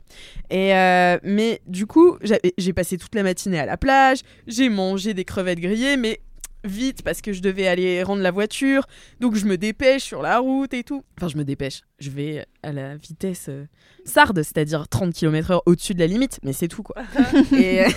Et 0.49 0.75
euh, 0.75 1.19
mais 1.23 1.61
du 1.67 1.85
coup, 1.85 2.17
j'ai 2.57 2.73
passé 2.73 2.97
toute 2.97 3.13
la 3.13 3.23
matinée 3.23 3.59
à 3.59 3.65
la 3.65 3.77
plage, 3.77 4.19
j'ai 4.47 4.69
mangé 4.69 5.13
des 5.13 5.25
crevettes 5.25 5.59
grillées 5.59 5.97
mais 5.97 6.19
vite 6.63 7.01
parce 7.01 7.21
que 7.21 7.33
je 7.33 7.41
devais 7.41 7.67
aller 7.67 8.03
rendre 8.03 8.21
la 8.21 8.31
voiture. 8.31 8.85
Donc 9.19 9.35
je 9.35 9.45
me 9.45 9.57
dépêche 9.57 10.03
sur 10.03 10.21
la 10.21 10.39
route 10.39 10.73
et 10.73 10.83
tout. 10.83 11.03
Enfin, 11.17 11.27
je 11.27 11.37
me 11.37 11.43
dépêche. 11.43 11.81
Je 11.99 12.09
vais 12.09 12.45
à 12.63 12.71
la 12.71 12.95
vitesse 12.95 13.47
euh, 13.49 13.65
sarde, 14.05 14.41
c'est-à-dire 14.41 14.87
30 14.87 15.13
km/h 15.13 15.61
au-dessus 15.65 15.93
de 15.93 15.99
la 15.99 16.07
limite, 16.07 16.39
mais 16.43 16.53
c'est 16.53 16.67
tout 16.67 16.83
quoi. 16.83 16.95
et, 17.53 17.81
euh, 17.81 17.89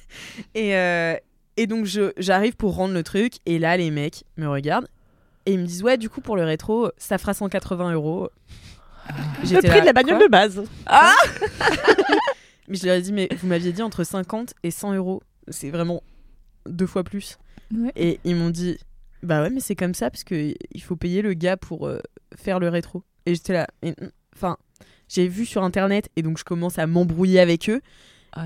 et, 0.54 0.76
euh, 0.76 1.16
et 1.56 1.66
donc 1.66 1.86
j'arrive 2.18 2.56
pour 2.56 2.74
rendre 2.74 2.94
le 2.94 3.02
truc, 3.02 3.34
et 3.46 3.58
là 3.58 3.76
les 3.76 3.90
mecs 3.90 4.24
me 4.36 4.48
regardent 4.48 4.88
et 5.48 5.52
ils 5.52 5.58
me 5.58 5.64
disent 5.64 5.82
Ouais, 5.82 5.96
du 5.96 6.10
coup 6.10 6.20
pour 6.20 6.36
le 6.36 6.44
rétro, 6.44 6.90
ça 6.98 7.16
fera 7.16 7.32
180 7.32 7.94
euros. 7.94 8.28
Le 9.42 9.60
prix 9.62 9.70
là, 9.70 9.80
de 9.80 9.86
la 9.86 9.92
bagnole 9.94 10.20
de 10.20 10.28
base. 10.28 10.62
Mais 12.68 12.76
je 12.76 12.84
leur 12.84 12.96
ai 12.96 13.00
dit 13.00 13.12
Mais 13.12 13.28
vous 13.40 13.46
m'aviez 13.46 13.72
dit 13.72 13.80
entre 13.80 14.04
50 14.04 14.52
et 14.62 14.70
100 14.70 14.94
euros. 14.94 15.22
C'est 15.48 15.70
vraiment 15.70 16.02
deux 16.66 16.86
fois 16.86 17.02
plus. 17.02 17.38
Ouais. 17.74 17.92
Et 17.96 18.20
ils 18.24 18.34
m'ont 18.36 18.50
dit 18.50 18.78
Bah 19.22 19.42
ouais, 19.42 19.50
mais 19.50 19.60
c'est 19.60 19.76
comme 19.76 19.94
ça 19.94 20.10
parce 20.10 20.24
que 20.24 20.54
il 20.72 20.82
faut 20.82 20.96
payer 20.96 21.22
le 21.22 21.34
gars 21.34 21.56
pour 21.56 21.86
euh, 21.86 22.00
faire 22.36 22.58
le 22.60 22.68
rétro. 22.68 23.02
Et 23.26 23.34
j'étais 23.34 23.52
là. 23.52 23.66
Enfin, 24.34 24.56
j'ai 25.08 25.28
vu 25.28 25.44
sur 25.46 25.62
internet 25.64 26.08
et 26.16 26.22
donc 26.22 26.38
je 26.38 26.44
commence 26.44 26.78
à 26.78 26.86
m'embrouiller 26.86 27.40
avec 27.40 27.68
eux. 27.68 27.80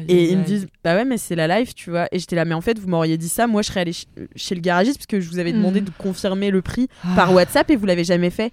Et 0.08 0.30
ils 0.30 0.38
me 0.38 0.44
disent 0.44 0.68
Bah 0.84 0.94
ouais, 0.94 1.04
mais 1.04 1.18
c'est 1.18 1.34
la 1.36 1.46
live, 1.46 1.74
tu 1.74 1.90
vois. 1.90 2.06
Et 2.12 2.18
j'étais 2.18 2.34
là, 2.36 2.44
mais 2.46 2.54
en 2.54 2.60
fait, 2.62 2.78
vous 2.78 2.88
m'auriez 2.88 3.18
dit 3.18 3.28
ça. 3.28 3.46
Moi, 3.46 3.60
je 3.62 3.66
serais 3.68 3.80
allée 3.80 3.92
ch- 3.92 4.06
chez 4.36 4.54
le 4.54 4.60
garagiste 4.62 4.96
parce 4.96 5.06
que 5.06 5.20
je 5.20 5.28
vous 5.28 5.38
avais 5.38 5.52
demandé 5.52 5.82
Mm. 5.82 5.84
de 5.84 5.90
confirmer 5.98 6.50
le 6.50 6.62
prix 6.62 6.88
Ah. 7.04 7.12
par 7.14 7.34
WhatsApp 7.34 7.70
et 7.70 7.76
vous 7.76 7.84
l'avez 7.86 8.04
jamais 8.04 8.30
fait. 8.30 8.52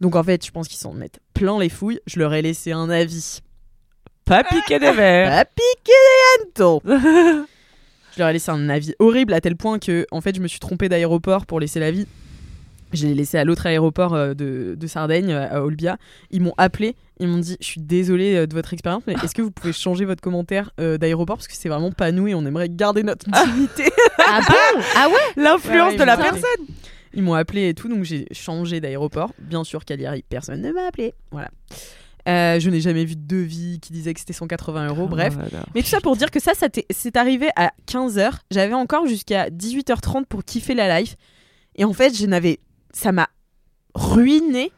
Donc 0.00 0.14
en 0.14 0.22
fait, 0.22 0.44
je 0.44 0.50
pense 0.50 0.68
qu'ils 0.68 0.78
s'en 0.78 0.92
mettent 0.92 1.20
plein 1.32 1.58
les 1.58 1.70
fouilles. 1.70 2.00
Je 2.06 2.18
leur 2.18 2.34
ai 2.34 2.42
laissé 2.42 2.72
un 2.72 2.90
avis. 2.90 3.40
Pas 4.26 4.44
piquer 4.44 4.78
des 4.78 4.92
verres. 4.92 5.30
Pas 5.30 5.44
piquer 5.46 5.92
les 5.92 6.44
hannetons. 6.44 7.46
Je 8.14 8.20
leur 8.20 8.28
ai 8.28 8.32
laissé 8.32 8.50
un 8.50 8.68
avis 8.68 8.94
horrible 8.98 9.32
à 9.32 9.40
tel 9.40 9.56
point 9.56 9.78
que 9.78 10.06
en 10.10 10.20
fait 10.20 10.34
je 10.34 10.40
me 10.40 10.48
suis 10.48 10.58
trompée 10.58 10.88
d'aéroport 10.88 11.46
pour 11.46 11.60
laisser 11.60 11.80
l'avis. 11.80 12.06
Je 12.94 13.06
l'ai 13.06 13.14
laissé 13.14 13.36
à 13.36 13.44
l'autre 13.44 13.66
aéroport 13.66 14.14
euh, 14.14 14.32
de, 14.32 14.74
de 14.74 14.86
Sardaigne, 14.86 15.30
euh, 15.30 15.46
à 15.50 15.62
Olbia. 15.62 15.98
Ils 16.30 16.40
m'ont 16.40 16.54
appelé, 16.56 16.96
ils 17.20 17.28
m'ont 17.28 17.36
dit 17.36 17.56
Je 17.60 17.66
suis 17.66 17.82
désolée 17.82 18.34
euh, 18.34 18.46
de 18.46 18.54
votre 18.54 18.72
expérience, 18.72 19.02
mais 19.06 19.12
est-ce 19.22 19.34
que 19.34 19.42
vous 19.42 19.50
pouvez 19.50 19.74
changer 19.74 20.06
votre 20.06 20.22
commentaire 20.22 20.70
euh, 20.80 20.96
d'aéroport? 20.96 21.36
Parce 21.36 21.48
que 21.48 21.54
c'est 21.54 21.68
vraiment 21.68 21.92
pas 21.92 22.12
nous 22.12 22.28
et 22.28 22.34
on 22.34 22.46
aimerait 22.46 22.70
garder 22.70 23.02
notre 23.02 23.26
intimité. 23.30 23.90
Ah 24.26 24.40
bon? 24.40 24.82
Ah 24.96 25.08
ouais? 25.08 25.14
L'influence 25.42 25.92
Ouais, 25.92 25.98
de 25.98 26.04
la 26.04 26.16
personne. 26.16 26.66
Ils 27.12 27.22
m'ont 27.22 27.34
appelé 27.34 27.68
et 27.68 27.74
tout, 27.74 27.88
donc 27.88 28.04
j'ai 28.04 28.26
changé 28.32 28.80
d'aéroport. 28.80 29.32
Bien 29.38 29.64
sûr, 29.64 29.84
Cagliari, 29.84 30.24
personne 30.28 30.62
ne 30.62 30.72
m'a 30.72 30.86
appelé. 30.86 31.12
Voilà. 31.30 31.50
Euh, 32.28 32.60
je 32.60 32.68
n'ai 32.68 32.80
jamais 32.80 33.04
vu 33.04 33.16
de 33.16 33.26
devis 33.26 33.80
qui 33.80 33.92
disait 33.92 34.12
que 34.12 34.20
c'était 34.20 34.32
180 34.32 34.88
euros. 34.88 35.08
Bref. 35.08 35.34
Oh 35.38 35.48
là. 35.52 35.64
Mais 35.74 35.82
tout 35.82 35.88
ça 35.88 36.00
pour 36.00 36.16
dire 36.16 36.30
que 36.30 36.40
ça, 36.40 36.52
c'est 36.90 37.16
arrivé 37.16 37.48
à 37.56 37.72
15h. 37.86 38.32
J'avais 38.50 38.74
encore 38.74 39.06
jusqu'à 39.06 39.48
18h30 39.48 40.26
pour 40.26 40.44
kiffer 40.44 40.74
la 40.74 41.00
life. 41.00 41.16
Et 41.76 41.84
en 41.84 41.92
fait, 41.92 42.14
je 42.14 42.26
n'avais. 42.26 42.58
Ça 42.92 43.12
m'a 43.12 43.28
ruiné. 43.94 44.72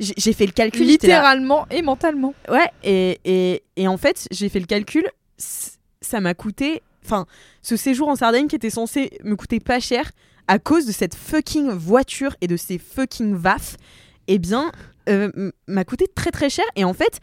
J'ai 0.00 0.32
fait 0.32 0.46
le 0.46 0.52
calcul. 0.52 0.86
Littéralement 0.86 1.66
et 1.70 1.82
mentalement. 1.82 2.34
Ouais, 2.48 2.70
et, 2.82 3.18
et, 3.24 3.62
et 3.76 3.88
en 3.88 3.96
fait, 3.96 4.28
j'ai 4.30 4.48
fait 4.48 4.60
le 4.60 4.66
calcul. 4.66 5.04
Ça 5.36 6.20
m'a 6.20 6.34
coûté. 6.34 6.82
Enfin, 7.04 7.26
ce 7.62 7.76
séjour 7.76 8.08
en 8.08 8.16
Sardaigne 8.16 8.48
qui 8.48 8.56
était 8.56 8.70
censé 8.70 9.18
me 9.24 9.34
coûter 9.34 9.60
pas 9.60 9.80
cher 9.80 10.10
à 10.46 10.58
cause 10.58 10.86
de 10.86 10.92
cette 10.92 11.14
fucking 11.14 11.70
voiture 11.70 12.34
et 12.40 12.46
de 12.46 12.56
ces 12.56 12.78
fucking 12.78 13.34
vaffes, 13.34 13.76
eh 14.28 14.38
bien, 14.38 14.72
euh, 15.08 15.50
m'a 15.66 15.84
coûté 15.84 16.06
très 16.14 16.30
très 16.30 16.50
cher. 16.50 16.64
Et 16.76 16.84
en 16.84 16.92
fait, 16.94 17.20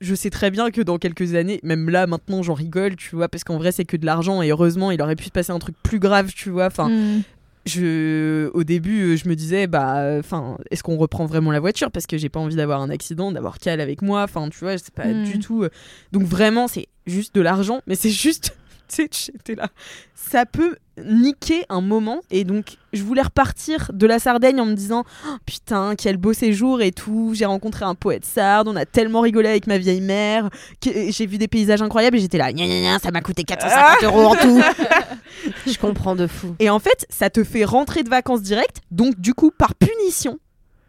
je 0.00 0.14
sais 0.14 0.30
très 0.30 0.50
bien 0.50 0.70
que 0.70 0.80
dans 0.80 0.98
quelques 0.98 1.34
années, 1.34 1.60
même 1.62 1.88
là 1.90 2.06
maintenant, 2.06 2.42
j'en 2.42 2.54
rigole, 2.54 2.96
tu 2.96 3.16
vois, 3.16 3.28
parce 3.28 3.44
qu'en 3.44 3.56
vrai, 3.58 3.72
c'est 3.72 3.84
que 3.84 3.96
de 3.96 4.04
l'argent 4.06 4.42
et 4.42 4.50
heureusement, 4.50 4.90
il 4.90 5.00
aurait 5.02 5.16
pu 5.16 5.24
se 5.24 5.30
passer 5.30 5.52
un 5.52 5.58
truc 5.58 5.76
plus 5.82 5.98
grave, 5.98 6.32
tu 6.34 6.50
vois. 6.50 6.66
Enfin, 6.66 6.88
Mm. 6.90 7.22
je 7.66 8.50
au 8.52 8.62
début 8.62 9.14
euh, 9.14 9.16
je 9.16 9.26
me 9.26 9.34
disais 9.34 9.66
bah 9.66 10.16
enfin 10.18 10.58
est-ce 10.70 10.82
qu'on 10.82 10.96
reprend 10.98 11.24
vraiment 11.24 11.50
la 11.50 11.60
voiture? 11.60 11.90
Parce 11.90 12.06
que 12.06 12.18
j'ai 12.18 12.28
pas 12.28 12.38
envie 12.40 12.56
d'avoir 12.56 12.82
un 12.82 12.90
accident 12.90 13.32
d'avoir 13.32 13.58
Cal 13.58 13.80
avec 13.80 14.02
moi 14.02 14.22
enfin 14.22 14.50
tu 14.50 14.58
vois 14.58 14.76
c'est 14.76 14.92
pas 14.92 15.06
Mm. 15.06 15.24
du 15.24 15.38
tout 15.38 15.62
euh. 15.62 15.70
donc 16.12 16.24
vraiment 16.24 16.68
c'est 16.68 16.88
juste 17.06 17.34
de 17.34 17.40
l'argent 17.40 17.80
mais 17.86 17.94
c'est 17.94 18.10
juste 18.10 18.54
tu 18.88 18.96
sais 18.96 19.08
j'étais 19.32 19.54
là 19.54 19.68
ça 20.14 20.44
peut 20.44 20.76
niquer 21.02 21.64
un 21.68 21.80
moment 21.80 22.20
et 22.30 22.44
donc 22.44 22.76
je 22.92 23.02
voulais 23.02 23.22
repartir 23.22 23.90
de 23.92 24.06
la 24.06 24.18
Sardaigne 24.18 24.60
en 24.60 24.66
me 24.66 24.74
disant 24.74 25.04
Oh, 25.26 25.36
putain 25.44 25.94
quel 25.96 26.16
beau 26.16 26.32
séjour 26.32 26.80
et 26.82 26.92
tout 26.92 27.32
j'ai 27.34 27.46
rencontré 27.46 27.84
un 27.84 27.94
poète 27.94 28.24
sarde 28.24 28.68
on 28.68 28.76
a 28.76 28.84
tellement 28.86 29.20
rigolé 29.20 29.48
avec 29.48 29.66
ma 29.66 29.78
vieille 29.78 30.00
mère 30.00 30.50
que 30.80 30.90
j'ai 31.10 31.26
vu 31.26 31.38
des 31.38 31.48
paysages 31.48 31.82
incroyables 31.82 32.16
et 32.16 32.20
j'étais 32.20 32.38
là 32.38 32.52
Gna, 32.52 32.66
gna, 32.66 32.80
gna, 32.80 32.98
ça 33.00 33.10
m'a 33.10 33.20
coûté 33.22 33.42
450 33.44 34.04
euros 34.04 34.26
en 34.26 34.36
tout 34.36 34.60
Je 35.66 35.78
comprends 35.78 36.14
de 36.14 36.26
fou. 36.26 36.54
et 36.58 36.70
en 36.70 36.78
fait, 36.78 37.06
ça 37.10 37.28
te 37.30 37.42
fait 37.44 37.64
rentrer 37.64 38.02
de 38.02 38.08
vacances 38.08 38.42
directes. 38.42 38.78
Donc, 38.90 39.18
du 39.20 39.34
coup, 39.34 39.50
par 39.50 39.74
punition, 39.74 40.38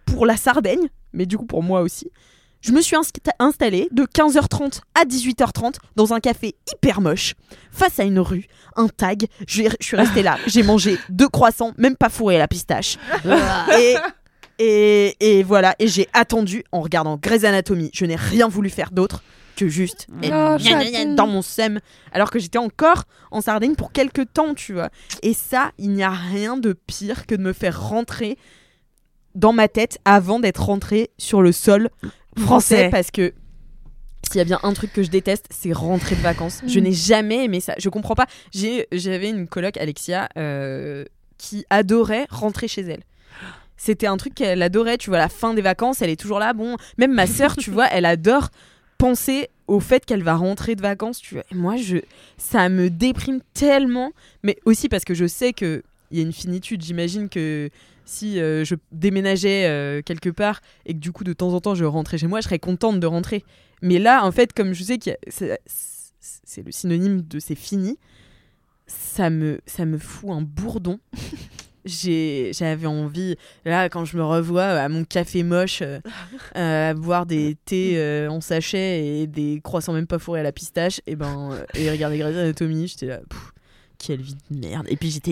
pour 0.05 0.25
la 0.25 0.37
Sardaigne, 0.37 0.87
mais 1.13 1.25
du 1.25 1.37
coup 1.37 1.45
pour 1.45 1.63
moi 1.63 1.81
aussi, 1.81 2.11
je 2.65 2.71
me 2.71 2.81
suis 2.81 2.95
insta- 2.95 3.31
installée 3.39 3.87
de 3.91 4.03
15h30 4.03 4.81
à 4.99 5.05
18h30 5.05 5.75
dans 5.95 6.13
un 6.13 6.19
café 6.19 6.55
hyper 6.73 7.01
moche, 7.01 7.35
face 7.71 7.99
à 7.99 8.03
une 8.03 8.19
rue, 8.19 8.47
un 8.75 8.87
tag. 8.87 9.27
Je 9.47 9.63
je 9.79 9.85
suis 9.85 9.97
restée 9.97 10.23
là. 10.23 10.37
J'ai 10.47 10.63
mangé 10.71 10.97
deux 11.09 11.29
croissants, 11.29 11.73
même 11.77 11.95
pas 11.95 12.09
fourrés 12.09 12.35
à 12.37 12.39
la 12.39 12.47
pistache. 12.47 12.97
et, 13.79 13.95
et, 14.59 15.15
et 15.19 15.43
voilà. 15.43 15.75
Et 15.79 15.87
j'ai 15.87 16.07
attendu 16.13 16.63
en 16.71 16.81
regardant 16.81 17.17
Grey's 17.17 17.43
Anatomy. 17.43 17.91
Je 17.93 18.05
n'ai 18.05 18.15
rien 18.15 18.47
voulu 18.47 18.69
faire 18.69 18.91
d'autre 18.91 19.21
que 19.55 19.67
juste 19.69 20.07
Oh, 20.23 20.57
dans 21.15 21.27
mon 21.27 21.41
seum 21.41 21.79
alors 22.11 22.29
que 22.29 22.39
j'étais 22.39 22.57
encore 22.57 23.03
en 23.31 23.39
Sardaigne 23.41 23.75
pour 23.75 23.91
quelques 23.93 24.33
temps, 24.33 24.53
tu 24.53 24.73
vois. 24.73 24.89
Et 25.21 25.33
ça, 25.33 25.71
il 25.77 25.91
n'y 25.91 26.03
a 26.03 26.09
rien 26.11 26.57
de 26.57 26.73
pire 26.73 27.25
que 27.25 27.35
de 27.35 27.41
me 27.41 27.53
faire 27.53 27.81
rentrer 27.89 28.37
dans 29.33 29.53
ma 29.53 29.67
tête 29.67 29.97
avant 30.05 30.39
d'être 30.39 30.63
rentré 30.65 31.11
sur 31.17 31.41
le 31.41 31.51
sol 31.51 31.89
français 32.37 32.89
parce 32.89 33.11
que 33.11 33.33
s'il 34.27 34.37
y 34.37 34.41
a 34.41 34.45
bien 34.45 34.59
un 34.63 34.73
truc 34.73 34.91
que 34.91 35.03
je 35.03 35.09
déteste, 35.09 35.45
c'est 35.51 35.71
rentrer 35.71 36.15
de 36.15 36.21
vacances. 36.21 36.61
Je 36.67 36.79
Mm. 36.79 36.83
n'ai 36.83 36.91
jamais 36.93 37.45
aimé 37.45 37.59
ça. 37.59 37.75
Je 37.77 37.89
comprends 37.89 38.15
pas. 38.15 38.25
J'ai- 38.51 38.87
J'avais 38.91 39.29
une 39.29 39.47
coloc, 39.47 39.77
Alexia, 39.77 40.29
euh, 40.37 41.05
qui 41.37 41.65
adorait 41.69 42.25
rentrer 42.29 42.67
chez 42.67 42.81
elle. 42.81 43.03
C'était 43.77 44.07
un 44.07 44.17
truc 44.17 44.33
qu'elle 44.33 44.61
adorait. 44.63 44.97
Tu 44.97 45.09
vois, 45.09 45.19
la 45.19 45.29
fin 45.29 45.53
des 45.53 45.61
vacances, 45.61 46.01
elle 46.01 46.09
est 46.09 46.19
toujours 46.19 46.39
là. 46.39 46.53
Bon, 46.53 46.77
même 46.97 47.13
ma 47.13 47.27
sœur, 47.27 47.55
tu 47.55 47.69
vois, 47.71 47.87
elle 47.91 48.05
adore 48.05 48.49
penser 48.97 49.49
au 49.67 49.79
fait 49.79 50.05
qu'elle 50.05 50.23
va 50.23 50.35
rentrer 50.35 50.75
de 50.75 50.81
vacances. 50.81 51.19
Tu 51.19 51.35
vois. 51.35 51.43
Et 51.51 51.55
moi, 51.55 51.75
je, 51.75 51.97
ça 52.37 52.69
me 52.69 52.89
déprime 52.89 53.41
tellement. 53.53 54.11
Mais 54.43 54.57
aussi 54.65 54.87
parce 54.89 55.03
que 55.03 55.13
je 55.13 55.27
sais 55.27 55.53
que 55.53 55.83
il 56.11 56.17
y 56.17 56.21
a 56.21 56.23
une 56.23 56.33
finitude. 56.33 56.81
J'imagine 56.83 57.29
que 57.29 57.69
si 58.05 58.39
euh, 58.39 58.63
je 58.63 58.75
déménageais 58.91 59.65
euh, 59.67 60.01
quelque 60.01 60.29
part 60.29 60.61
et 60.85 60.93
que 60.93 60.99
du 60.99 61.11
coup 61.11 61.23
de 61.23 61.33
temps 61.33 61.53
en 61.53 61.61
temps 61.61 61.75
je 61.75 61.85
rentrais 61.85 62.17
chez 62.17 62.27
moi, 62.27 62.39
je 62.39 62.45
serais 62.45 62.59
contente 62.59 62.99
de 62.99 63.07
rentrer. 63.07 63.43
Mais 63.81 63.99
là, 63.99 64.25
en 64.25 64.31
fait, 64.31 64.53
comme 64.53 64.73
je 64.73 64.83
sais 64.83 64.97
que 64.97 65.11
c'est 65.27 66.63
le 66.63 66.71
synonyme 66.71 67.21
de 67.21 67.39
c'est 67.39 67.55
fini, 67.55 67.97
ça 68.87 69.29
me, 69.29 69.59
ça 69.65 69.85
me 69.85 69.97
fout 69.97 70.29
un 70.29 70.41
bourdon. 70.41 70.99
j'avais 71.85 72.87
envie 72.87 73.35
là 73.63 73.89
quand 73.89 74.05
je 74.05 74.17
me 74.17 74.23
revois 74.23 74.63
à 74.63 74.89
mon 74.89 75.03
café 75.03 75.43
moche 75.43 75.81
euh, 75.81 75.99
euh, 76.57 76.91
à 76.91 76.93
boire 76.93 77.25
des 77.25 77.55
thés 77.65 77.93
euh, 77.97 78.27
en 78.27 78.41
sachet 78.41 79.05
et 79.05 79.27
des 79.27 79.61
croissants 79.63 79.93
même 79.93 80.07
pas 80.07 80.19
fourrés 80.19 80.39
à 80.39 80.43
la 80.43 80.51
pistache 80.51 80.99
et 81.05 81.15
ben 81.15 81.51
euh, 81.51 81.63
et 81.75 81.91
regarder 81.91 82.17
Grey's 82.17 82.35
Anatomy 82.35 82.87
j'étais 82.87 83.05
là 83.05 83.19
pff, 83.29 83.53
quelle 83.97 84.21
vie 84.21 84.35
de 84.49 84.67
merde. 84.67 84.85
Et 84.89 84.95
puis 84.95 85.09
j'étais 85.09 85.31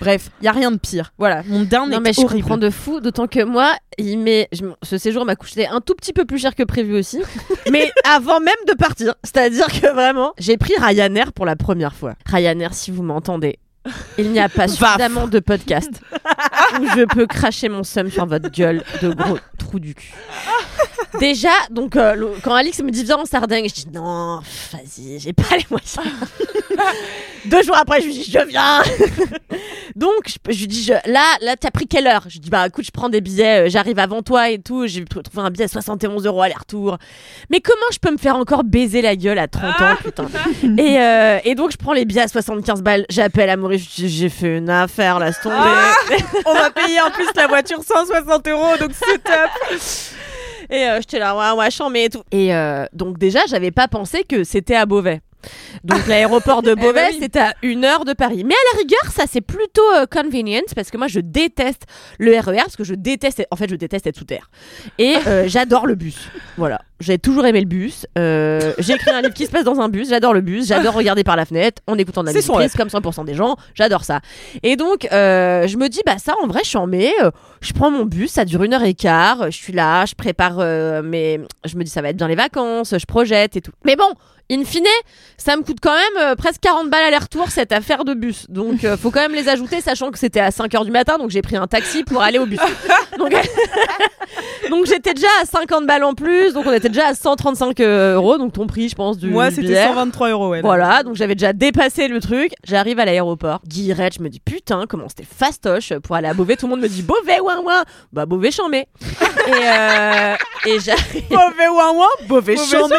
Bref, 0.00 0.30
il 0.40 0.44
y 0.44 0.48
a 0.48 0.52
rien 0.52 0.70
de 0.70 0.78
pire. 0.78 1.12
Voilà, 1.18 1.42
mon 1.46 1.62
dernier 1.62 1.96
est 1.96 2.00
mais 2.00 2.12
je 2.12 2.22
comprends 2.22 2.58
de 2.58 2.70
fou, 2.70 3.00
d'autant 3.00 3.26
que 3.26 3.42
moi, 3.44 3.74
il 3.98 4.46
ce 4.82 4.98
séjour 4.98 5.24
m'a 5.24 5.36
coûté 5.36 5.66
un 5.66 5.80
tout 5.80 5.94
petit 5.94 6.12
peu 6.12 6.24
plus 6.24 6.38
cher 6.38 6.54
que 6.54 6.62
prévu 6.62 6.96
aussi. 6.96 7.20
mais 7.70 7.90
avant 8.04 8.40
même 8.40 8.54
de 8.66 8.74
partir, 8.74 9.14
c'est-à-dire 9.24 9.66
que 9.66 9.92
vraiment, 9.92 10.32
j'ai 10.38 10.56
pris 10.56 10.74
Ryanair 10.78 11.32
pour 11.32 11.46
la 11.46 11.56
première 11.56 11.94
fois. 11.94 12.14
Ryanair, 12.26 12.74
si 12.74 12.90
vous 12.90 13.02
m'entendez, 13.02 13.58
il 14.18 14.30
n'y 14.32 14.40
a 14.40 14.48
pas 14.48 14.68
suffisamment 14.68 15.26
de 15.28 15.38
podcasts 15.38 16.00
où 16.80 16.84
je 16.96 17.04
peux 17.04 17.26
cracher 17.26 17.68
mon 17.68 17.84
seum 17.84 18.10
sur 18.10 18.26
votre 18.26 18.50
gueule 18.50 18.82
de 19.02 19.10
gros 19.12 19.38
trou 19.58 19.78
du 19.78 19.94
cul. 19.94 20.12
Déjà, 21.20 21.48
donc 21.70 21.96
euh, 21.96 22.14
le- 22.14 22.32
quand 22.42 22.54
Alix 22.54 22.80
me 22.82 22.90
dit 22.90 23.02
viens 23.04 23.16
en 23.16 23.24
Sardaigne, 23.24 23.66
je 23.68 23.74
dis 23.74 23.88
non, 23.92 24.40
pff, 24.40 24.72
vas-y, 24.74 25.18
j'ai 25.18 25.32
pas 25.32 25.56
les 25.56 25.64
moyens. 25.70 25.96
Deux 27.46 27.62
jours 27.62 27.76
après, 27.76 28.00
je 28.00 28.06
lui 28.06 28.12
dis 28.12 28.30
je 28.30 28.46
viens. 28.46 28.82
Donc, 29.96 30.12
je, 30.28 30.52
je 30.52 30.58
lui 30.60 30.66
dis, 30.68 30.84
je- 30.84 31.10
là, 31.10 31.24
là, 31.40 31.56
t'as 31.58 31.70
pris 31.72 31.86
quelle 31.88 32.06
heure? 32.06 32.22
Je 32.28 32.34
lui 32.34 32.40
dis, 32.40 32.50
bah 32.50 32.66
écoute, 32.68 32.84
je 32.84 32.90
prends 32.92 33.08
des 33.08 33.20
billets, 33.20 33.66
euh, 33.66 33.68
j'arrive 33.68 33.98
avant 33.98 34.22
toi 34.22 34.48
et 34.50 34.60
tout. 34.60 34.86
J'ai 34.86 35.00
tr- 35.02 35.22
trouvé 35.22 35.44
un 35.44 35.50
billet 35.50 35.64
à 35.64 35.68
71 35.68 36.24
euros 36.26 36.42
aller-retour. 36.42 36.98
Mais 37.50 37.60
comment 37.60 37.80
je 37.92 37.98
peux 37.98 38.12
me 38.12 38.16
faire 38.18 38.36
encore 38.36 38.62
baiser 38.62 39.02
la 39.02 39.16
gueule 39.16 39.38
à 39.40 39.48
30 39.48 39.80
ans, 39.80 39.96
putain? 40.04 40.26
Et, 40.78 40.98
euh, 41.00 41.38
et 41.44 41.54
donc, 41.56 41.72
je 41.72 41.76
prends 41.78 41.94
les 41.94 42.04
billets 42.04 42.20
à 42.22 42.28
75 42.28 42.82
balles, 42.82 43.06
j'appelle 43.10 43.50
à 43.50 43.56
J'ai 43.76 44.28
fait 44.28 44.58
une 44.58 44.70
affaire, 44.70 45.18
laisse 45.18 45.40
tomber. 45.40 45.56
on 46.46 46.54
va 46.54 46.70
payer 46.70 47.00
en 47.00 47.10
plus 47.10 47.28
la 47.36 47.46
voiture 47.46 47.82
160 47.82 48.48
euros 48.48 48.76
donc 48.78 48.90
c'est 48.92 49.22
top 49.22 49.50
Et 50.70 50.84
euh, 50.84 50.96
j'étais 51.00 51.18
là, 51.18 51.36
ouais, 51.36 51.58
ouais, 51.58 51.70
chambé 51.70 52.04
et 52.04 52.08
tout. 52.10 52.22
Et 52.30 52.54
euh, 52.54 52.84
donc, 52.92 53.18
déjà, 53.18 53.40
j'avais 53.48 53.70
pas 53.70 53.88
pensé 53.88 54.24
que 54.24 54.44
c'était 54.44 54.74
à 54.74 54.86
Beauvais. 54.86 55.20
Donc, 55.84 56.06
l'aéroport 56.06 56.62
de 56.62 56.74
Beauvais, 56.74 56.92
bah 56.92 57.08
oui. 57.12 57.18
c'était 57.20 57.38
à 57.38 57.54
une 57.62 57.84
heure 57.84 58.04
de 58.04 58.12
Paris. 58.12 58.44
Mais 58.44 58.54
à 58.54 58.74
la 58.74 58.78
rigueur, 58.80 59.12
ça, 59.12 59.24
c'est 59.30 59.40
plutôt 59.40 59.88
euh, 59.94 60.06
convenient 60.06 60.62
parce 60.74 60.90
que 60.90 60.98
moi, 60.98 61.06
je 61.08 61.20
déteste 61.20 61.84
le 62.18 62.38
RER 62.38 62.56
parce 62.56 62.76
que 62.76 62.84
je 62.84 62.94
déteste, 62.94 63.46
en 63.50 63.56
fait, 63.56 63.70
je 63.70 63.76
déteste 63.76 64.06
être 64.06 64.16
sous 64.16 64.24
terre. 64.24 64.50
Et 64.98 65.16
euh, 65.26 65.44
j'adore 65.46 65.86
le 65.86 65.94
bus. 65.94 66.28
Voilà. 66.56 66.82
J'ai 67.00 67.18
toujours 67.18 67.46
aimé 67.46 67.60
le 67.60 67.66
bus. 67.66 68.06
Euh, 68.18 68.72
j'ai 68.78 68.94
écrit 68.94 69.10
un 69.10 69.22
livre 69.22 69.34
qui 69.34 69.46
se 69.46 69.50
passe 69.50 69.64
dans 69.64 69.80
un 69.80 69.88
bus. 69.88 70.08
J'adore 70.08 70.34
le 70.34 70.40
bus. 70.40 70.66
J'adore 70.66 70.94
regarder 70.94 71.22
par 71.22 71.36
la 71.36 71.44
fenêtre 71.44 71.80
en 71.86 71.96
écoutant 71.96 72.22
de 72.22 72.26
la 72.28 72.32
musique 72.32 72.52
triste, 72.52 72.76
comme 72.76 72.88
100% 72.88 73.24
des 73.24 73.34
gens. 73.34 73.56
J'adore 73.74 74.04
ça. 74.04 74.20
Et 74.62 74.76
donc, 74.76 75.06
euh, 75.12 75.66
je 75.68 75.76
me 75.76 75.88
dis, 75.88 76.00
bah 76.04 76.18
ça, 76.18 76.34
en 76.42 76.46
vrai, 76.48 76.60
je 76.64 76.68
suis 76.70 76.78
en 76.78 76.86
mai. 76.86 77.12
euh, 77.22 77.30
je 77.60 77.72
prends 77.72 77.90
mon 77.90 78.04
bus, 78.04 78.32
ça 78.32 78.44
dure 78.44 78.62
une 78.62 78.74
heure 78.74 78.84
et 78.84 78.94
quart. 78.94 79.50
Je 79.50 79.56
suis 79.56 79.72
là, 79.72 80.06
je 80.06 80.14
prépare 80.14 80.58
mes. 81.02 81.40
Je 81.64 81.76
me 81.76 81.84
dis, 81.84 81.90
ça 81.90 82.02
va 82.02 82.08
être 82.10 82.16
bien 82.16 82.28
les 82.28 82.34
vacances, 82.36 82.94
je 82.96 83.06
projette 83.06 83.56
et 83.56 83.60
tout. 83.60 83.72
Mais 83.84 83.96
bon, 83.96 84.12
in 84.50 84.64
fine, 84.64 84.86
ça 85.36 85.56
me 85.56 85.62
coûte 85.62 85.78
quand 85.80 85.94
même 85.94 86.22
euh, 86.30 86.34
presque 86.34 86.60
40 86.62 86.88
balles 86.90 87.04
aller-retour 87.04 87.50
cette 87.50 87.72
affaire 87.72 88.04
de 88.04 88.14
bus. 88.14 88.46
Donc, 88.48 88.84
euh, 88.84 88.96
faut 88.96 89.10
quand 89.10 89.20
même 89.20 89.34
les 89.34 89.48
ajouter, 89.48 89.80
sachant 89.80 90.10
que 90.10 90.18
c'était 90.18 90.40
à 90.40 90.50
5 90.50 90.74
heures 90.74 90.84
du 90.84 90.90
matin. 90.90 91.18
Donc, 91.18 91.30
j'ai 91.30 91.42
pris 91.42 91.56
un 91.56 91.66
taxi 91.66 92.02
pour 92.04 92.22
aller 92.22 92.38
au 92.38 92.46
bus. 92.46 92.58
Donc, 93.18 93.32
donc 94.70 94.86
j'étais 94.86 95.14
déjà 95.14 95.28
à 95.42 95.44
50 95.44 95.86
balles 95.86 96.04
en 96.04 96.14
plus. 96.14 96.52
Donc, 96.54 96.66
on 96.66 96.72
était 96.72 96.87
déjà 96.88 97.08
à 97.08 97.14
135 97.14 97.80
euros. 97.80 98.38
Donc, 98.38 98.52
ton 98.52 98.66
prix, 98.66 98.88
je 98.88 98.94
pense, 98.94 99.18
du. 99.18 99.28
moi 99.28 99.50
c'était 99.50 99.62
billet. 99.62 99.86
123 99.86 100.30
euros 100.30 100.48
ouais, 100.50 100.58
là. 100.58 100.62
Voilà, 100.62 101.02
donc 101.02 101.16
j'avais 101.16 101.34
déjà 101.34 101.52
dépassé 101.52 102.08
le 102.08 102.20
truc. 102.20 102.52
J'arrive 102.64 102.98
à 102.98 103.04
l'aéroport. 103.04 103.60
Guillerette, 103.66 104.14
je 104.18 104.22
me 104.22 104.28
dis 104.28 104.40
putain, 104.40 104.84
comment 104.88 105.08
c'était 105.08 105.24
fastoche 105.24 105.92
pour 106.02 106.16
aller 106.16 106.28
à 106.28 106.34
Beauvais. 106.34 106.56
Tout 106.56 106.66
le 106.66 106.70
monde 106.70 106.80
me 106.80 106.88
dit 106.88 107.02
Beauvais, 107.02 107.40
ouin 107.40 107.60
ouin. 107.60 107.84
Bah, 108.12 108.26
Beauvais, 108.26 108.50
chambé. 108.50 108.78
et 108.78 109.50
euh, 109.50 110.34
et 110.66 110.80
j'arrive. 110.80 111.24
Beauvais 111.30 111.68
ouin 111.68 111.92
ouin 111.92 112.26
Beauvais, 112.28 112.56
chambé. 112.56 112.96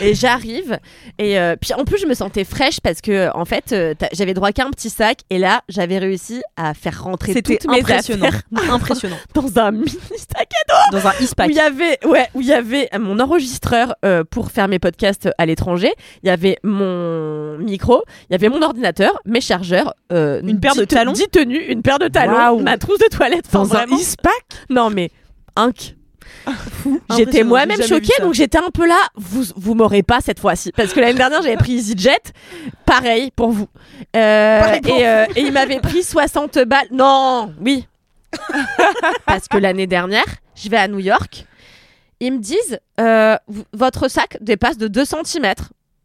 Et 0.00 0.14
j'arrive. 0.14 0.78
Et 1.18 1.38
euh, 1.38 1.56
puis 1.60 1.74
en 1.74 1.84
plus, 1.84 1.98
je 1.98 2.06
me 2.06 2.14
sentais 2.14 2.44
fraîche 2.44 2.80
parce 2.80 3.00
que 3.00 3.34
en 3.36 3.44
fait, 3.44 3.72
euh, 3.72 3.94
j'avais 4.12 4.34
droit 4.34 4.52
qu'à 4.52 4.64
un 4.64 4.70
petit 4.70 4.90
sac. 4.90 5.20
Et 5.30 5.38
là, 5.38 5.62
j'avais 5.68 5.98
réussi 5.98 6.42
à 6.56 6.74
faire 6.74 7.02
rentrer 7.02 7.34
toutes 7.42 7.66
mes 7.66 7.80
impressionnant 7.80 8.26
affaires 8.26 8.42
impressionnant 8.72 9.16
dans 9.34 9.58
un 9.58 9.70
mini 9.70 9.88
sac 9.88 10.48
à 10.68 10.90
dans 10.90 11.06
un 11.06 11.10
où 11.10 11.24
e-pack 11.24 11.48
il 11.50 11.56
y 11.56 11.60
avait 11.60 11.98
ouais 12.04 12.28
où 12.34 12.40
il 12.40 12.46
y 12.46 12.52
avait 12.52 12.81
mon 12.98 13.18
enregistreur 13.20 13.94
euh, 14.04 14.24
pour 14.24 14.50
faire 14.50 14.68
mes 14.68 14.78
podcasts 14.78 15.28
à 15.38 15.46
l'étranger 15.46 15.92
il 16.22 16.28
y 16.28 16.30
avait 16.30 16.58
mon 16.62 17.58
micro 17.58 18.02
il 18.28 18.32
y 18.32 18.34
avait 18.34 18.48
mon 18.48 18.62
ordinateur 18.62 19.18
mes 19.24 19.40
chargeurs 19.40 19.94
euh, 20.12 20.40
Une 20.42 20.60
paire 20.60 20.74
de 20.74 20.84
talons 20.84 21.12
dix 21.12 21.28
tenues 21.28 21.64
une 21.68 21.82
paire 21.82 21.98
de 21.98 22.08
talons 22.08 22.34
Waouh. 22.34 22.62
ma 22.62 22.78
trousse 22.78 22.98
de 22.98 23.08
toilette 23.14 23.46
enfin, 23.46 23.62
Dans 23.62 23.76
un 23.76 23.84
e-pack 23.86 24.44
non 24.70 24.90
mais 24.90 25.10
inc 25.56 25.96
J'étais 27.16 27.44
moi-même 27.44 27.82
choquée, 27.82 28.14
donc 28.20 28.34
j'étais 28.34 28.58
un 28.58 28.70
peu 28.72 28.86
là. 28.86 28.98
Vous, 29.16 29.44
vous 29.54 29.74
m'aurez 29.74 30.02
pas 30.02 30.20
cette 30.20 30.40
fois-ci, 30.40 30.72
parce 30.72 30.92
que 30.92 31.00
l'année 31.00 31.14
dernière 31.14 31.42
j'avais 31.42 31.56
pris 31.56 31.74
EasyJet, 31.74 32.22
pareil 32.86 33.30
pour 33.34 33.50
vous. 33.50 33.68
Euh, 34.16 34.78
et, 34.84 35.06
euh, 35.06 35.26
et 35.36 35.42
il 35.42 35.52
m'avait 35.52 35.80
pris 35.80 36.02
60 36.02 36.60
balles. 36.60 36.86
Non, 36.90 37.52
oui, 37.60 37.86
parce 39.26 39.48
que 39.48 39.58
l'année 39.58 39.86
dernière, 39.86 40.24
je 40.54 40.68
vais 40.68 40.76
à 40.76 40.88
New 40.88 40.98
York. 40.98 41.46
Ils 42.22 42.32
me 42.34 42.38
disent, 42.38 42.78
euh, 43.00 43.36
votre 43.72 44.06
sac 44.06 44.38
dépasse 44.40 44.78
de 44.78 44.86
2 44.86 45.04
cm. 45.04 45.54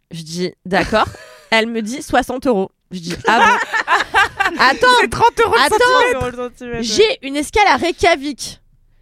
Je 0.09 0.23
dis, 0.23 0.51
d'accord. 0.65 1.05
Elle 1.51 1.67
me 1.67 1.83
dit 1.83 2.01
60 2.01 2.47
euros. 2.47 2.71
Je 2.89 2.97
dis, 2.97 3.13
ah 3.27 3.37
bon? 3.39 4.55
Attends, 4.59 4.87
C'est 4.99 5.09
30 5.09 5.25
euros 5.45 5.55
Attends, 5.63 6.49
j'ai 6.79 7.19
une 7.21 7.35
escale 7.35 7.67
à 7.67 7.75
Reykjavik. 7.75 8.61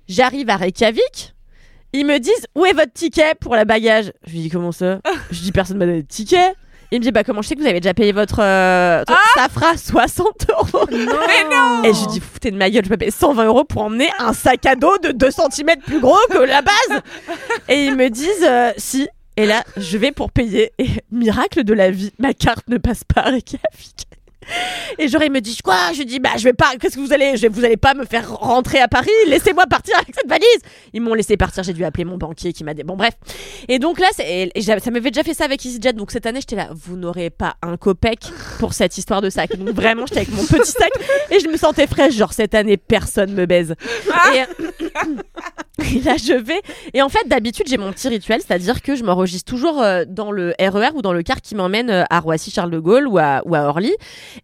J'arrive 0.09 0.49
à 0.49 0.57
Reykjavik. 0.57 1.33
Ils 1.93 2.05
me 2.05 2.19
disent 2.19 2.47
où 2.53 2.65
est 2.65 2.73
votre 2.73 2.91
ticket 2.91 3.33
pour 3.39 3.55
la 3.55 3.63
bagage? 3.63 4.11
Je 4.27 4.33
lui 4.33 4.39
dis 4.39 4.49
comment 4.49 4.73
ça? 4.73 4.99
Je 5.31 5.39
dis 5.39 5.53
personne 5.53 5.77
m'a 5.77 5.85
donné 5.85 6.01
de 6.01 6.07
ticket. 6.07 6.53
Il 6.95 6.99
me 6.99 7.03
dit 7.03 7.11
bah 7.11 7.25
comment 7.25 7.41
je 7.41 7.49
sais 7.49 7.55
que 7.55 7.59
vous 7.59 7.67
avez 7.67 7.81
déjà 7.81 7.93
payé 7.93 8.13
votre 8.13 8.41
euh, 8.41 9.03
ça 9.35 9.49
fera 9.49 9.75
60 9.75 10.47
euros. 10.49 10.85
Et 11.83 11.93
je 11.93 11.99
lui 11.99 12.07
dis 12.07 12.19
foutez 12.21 12.51
de 12.51 12.55
ma 12.55 12.69
gueule 12.69 12.85
je 12.85 12.89
peux 12.89 12.95
payer 12.95 13.11
120 13.11 13.43
euros 13.47 13.65
pour 13.65 13.81
emmener 13.81 14.07
un 14.17 14.31
sac 14.31 14.65
à 14.65 14.75
dos 14.77 14.97
de 15.03 15.11
2 15.11 15.27
cm 15.29 15.75
plus 15.85 15.99
gros 15.99 16.15
que 16.31 16.37
la 16.37 16.61
base. 16.61 17.01
Et 17.67 17.83
ils 17.83 17.97
me 17.97 18.09
disent 18.09 18.47
euh, 18.47 18.71
si. 18.77 19.09
Et 19.35 19.45
là 19.45 19.65
je 19.75 19.97
vais 19.97 20.13
pour 20.13 20.31
payer 20.31 20.71
et 20.79 20.87
miracle 21.11 21.65
de 21.65 21.73
la 21.73 21.91
vie 21.91 22.13
ma 22.17 22.33
carte 22.33 22.69
ne 22.69 22.77
passe 22.77 23.03
pas 23.03 23.23
à 23.23 23.31
Reykjavik. 23.31 24.07
Et 24.99 25.07
genre, 25.07 25.23
il 25.23 25.31
me 25.31 25.41
dit 25.41 25.57
quoi? 25.63 25.93
Je 25.93 26.03
dis 26.03 26.19
bah 26.19 26.31
je 26.37 26.43
vais 26.43 26.53
pas. 26.53 26.75
Qu'est-ce 26.79 26.95
que 26.95 27.01
vous 27.01 27.13
allez 27.13 27.37
je, 27.37 27.47
Vous 27.47 27.65
allez 27.65 27.77
pas 27.77 27.93
me 27.93 28.05
faire 28.05 28.31
rentrer 28.31 28.79
à 28.79 28.87
Paris? 28.87 29.09
Laissez-moi 29.27 29.65
partir 29.67 29.95
avec 29.97 30.13
cette 30.15 30.27
valise. 30.27 30.45
Ils 30.93 31.01
m'ont 31.01 31.13
laissé 31.13 31.37
partir. 31.37 31.63
J'ai 31.63 31.73
dû 31.73 31.83
appeler 31.83 32.05
mon 32.05 32.17
banquier 32.17 32.53
qui 32.53 32.63
m'a 32.63 32.73
dit 32.73 32.83
bon 32.83 32.95
bref. 32.95 33.13
Et 33.67 33.79
donc 33.79 33.99
là, 33.99 34.07
ça 34.15 34.91
m'avait 34.91 35.11
déjà 35.11 35.23
fait 35.23 35.33
ça 35.33 35.45
avec 35.45 35.65
EasyJet. 35.65 35.93
Donc 35.93 36.11
cette 36.11 36.25
année, 36.25 36.39
j'étais 36.39 36.55
là. 36.55 36.69
Vous 36.73 36.95
n'aurez 36.95 37.29
pas 37.29 37.55
un 37.61 37.77
copec 37.77 38.19
pour 38.59 38.73
cette 38.73 38.97
histoire 38.97 39.21
de 39.21 39.29
sac. 39.29 39.55
Donc 39.57 39.69
vraiment, 39.69 40.05
j'étais 40.05 40.21
avec 40.21 40.31
mon 40.31 40.45
petit 40.45 40.71
sac 40.71 40.91
et 41.31 41.39
je 41.39 41.47
me 41.47 41.57
sentais 41.57 41.87
fraîche. 41.87 42.15
Genre 42.15 42.33
cette 42.33 42.55
année, 42.55 42.77
personne 42.77 43.33
me 43.33 43.45
baise. 43.45 43.75
Et, 44.33 44.37
et 45.95 45.99
là, 46.01 46.15
je 46.17 46.33
vais. 46.33 46.61
Et 46.93 47.01
en 47.01 47.09
fait, 47.09 47.27
d'habitude, 47.27 47.67
j'ai 47.67 47.77
mon 47.77 47.91
petit 47.91 48.07
rituel, 48.07 48.41
c'est-à-dire 48.41 48.81
que 48.81 48.95
je 48.95 49.03
m'enregistre 49.03 49.49
toujours 49.49 49.81
euh, 49.81 50.05
dans 50.07 50.31
le 50.31 50.53
RER 50.59 50.89
ou 50.95 51.01
dans 51.01 51.13
le 51.13 51.23
car 51.23 51.41
qui 51.41 51.55
m'emmène 51.55 51.89
euh, 51.89 52.03
à 52.09 52.19
Roissy-Charles 52.19 52.71
de 52.71 52.79
Gaulle 52.79 53.07
ou 53.07 53.17
à 53.17 53.41
Orly. 53.45 53.93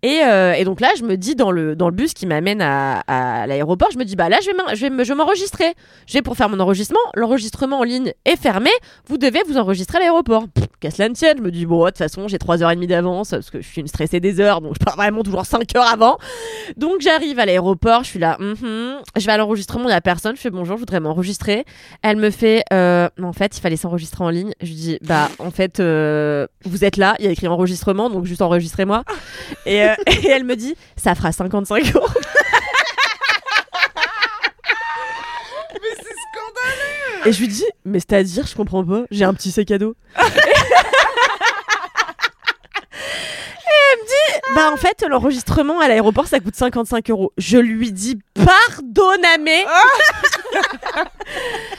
Et, 0.04 0.22
euh, 0.24 0.54
et 0.54 0.64
donc 0.64 0.82
là, 0.82 0.90
je 0.98 1.04
me 1.04 1.18
dis 1.18 1.36
dans 1.36 1.52
le, 1.52 1.76
dans 1.76 1.90
le 1.90 1.96
bus 1.96 2.14
qui 2.14 2.26
m'amène 2.26 2.62
à, 2.62 3.02
à 3.08 3.48
l'aéroport, 3.48 3.90
je 3.92 3.98
me 3.98 4.06
dis 4.06 4.16
bah 4.16 4.30
là, 4.30 4.40
je 4.42 4.50
vais, 4.86 5.16
m'enregistrer. 5.16 5.74
Je 6.08 6.14
vais 6.14 6.22
pour 6.22 6.36
faire 6.36 6.50
mon 6.50 6.60
enregistrement. 6.60 7.00
L'enregistrement 7.16 7.80
en 7.80 7.84
ligne 7.84 8.14
est 8.26 8.36
fermé. 8.36 8.70
Vous 9.08 9.18
devez 9.18 9.40
vous 9.48 9.58
enregistrer 9.58 9.98
à 9.98 10.02
l'aéroport. 10.02 10.46
Qu'à 10.80 10.90
cela 10.90 11.10
ne 11.10 11.14
tienne, 11.14 11.38
je 11.38 11.44
me 11.44 11.52
dis 11.52 11.66
bon, 11.66 11.84
de 11.84 11.90
toute 11.90 12.00
façon, 12.00 12.28
j'ai 12.28 12.38
3h30 12.38 12.88
d'avance 12.88 13.30
parce 13.30 13.52
que 13.52 13.62
je 13.62 13.68
suis 13.68 13.82
une 13.82 13.88
stressée 13.88 14.20
des 14.20 14.40
heures, 14.40 14.62
donc 14.62 14.74
je 14.80 14.84
pars 14.84 14.96
vraiment 14.96 15.22
toujours 15.22 15.46
5 15.46 15.76
heures 15.76 15.88
avant. 15.88 16.18
Donc 16.76 17.02
j'arrive 17.02 17.38
à 17.38 17.46
l'aéroport, 17.46 18.04
je 18.04 18.10
suis 18.10 18.20
là, 18.20 18.38
mhm. 18.40 18.98
je 19.16 19.26
vais 19.26 19.32
à 19.32 19.38
l'enregistrement, 19.38 19.90
il 19.90 19.92
y 19.92 19.96
a 19.96 20.02
personne, 20.02 20.36
je 20.36 20.42
fais 20.42 20.50
bonjour, 20.50 20.78
je 20.78 20.80
voudrais 20.80 21.00
m'enregistrer. 21.00 21.66
Elle 22.02 22.18
me 22.18 22.32
fait, 22.32 22.64
euh, 22.74 23.10
en 23.22 23.34
fait, 23.34 23.58
il 23.58 23.62
fallait 23.62 23.76
s'enregistrer 23.76 24.24
en 24.24 24.30
ligne. 24.30 24.54
Je 24.62 24.72
dis, 24.72 24.98
bah 25.04 25.30
en 25.38 25.52
fait, 25.52 25.80
euh, 25.80 26.48
vous 26.66 26.84
êtes 26.84 26.98
là, 26.98 27.16
il 27.20 27.26
y 27.26 27.28
a 27.28 27.32
écrit 27.32 27.48
enregistrement, 27.48 28.10
donc 28.10 28.26
juste 28.26 28.42
enregistrez-moi. 28.42 29.04
Et, 29.66 29.81
euh, 29.90 29.96
et 30.08 30.30
elle 30.30 30.44
me 30.44 30.56
dit, 30.56 30.76
ça 30.96 31.16
fera 31.16 31.32
55 31.32 31.96
euros. 31.96 32.08
Et 37.24 37.32
je 37.32 37.40
lui 37.40 37.48
dis, 37.48 37.66
mais 37.86 38.00
c'est-à-dire, 38.00 38.48
je 38.48 38.56
comprends 38.56 38.84
pas, 38.84 39.04
j'ai 39.12 39.26
un 39.26 39.34
petit 39.36 39.52
sac 39.52 39.70
à 39.70 39.78
dos. 39.78 39.96
Et 40.18 40.22
elle 43.94 44.00
me 44.00 44.08
dit, 44.08 44.40
bah 44.56 44.72
en 44.74 44.78
fait, 44.78 45.06
l'enregistrement 45.08 45.80
à 45.80 45.88
l'aéroport, 45.88 46.26
ça 46.26 46.40
coûte 46.40 46.56
55 46.56 47.12
euros. 47.12 47.32
Je 47.38 47.60
lui 47.60 47.92
dis, 47.92 48.18
pardonname. 48.34 49.48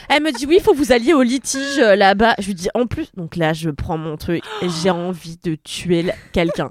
Elle 0.09 0.23
me 0.23 0.31
dit, 0.31 0.47
oui, 0.47 0.57
il 0.59 0.63
faut 0.63 0.73
que 0.73 0.79
vous 0.79 0.93
alliez 0.93 1.13
au 1.13 1.23
litige 1.23 1.79
euh, 1.79 1.97
là-bas. 1.97 2.35
Je 2.39 2.47
lui 2.47 2.55
dis, 2.55 2.69
en 2.75 2.87
plus, 2.87 3.09
donc 3.17 3.35
là, 3.37 3.53
je 3.53 3.71
prends 3.71 3.99
mon 3.99 4.17
truc 4.17 4.45
et 4.61 4.69
j'ai 4.69 4.91
envie 4.91 5.39
de 5.43 5.57
tuer 5.57 6.05
quelqu'un. 6.33 6.71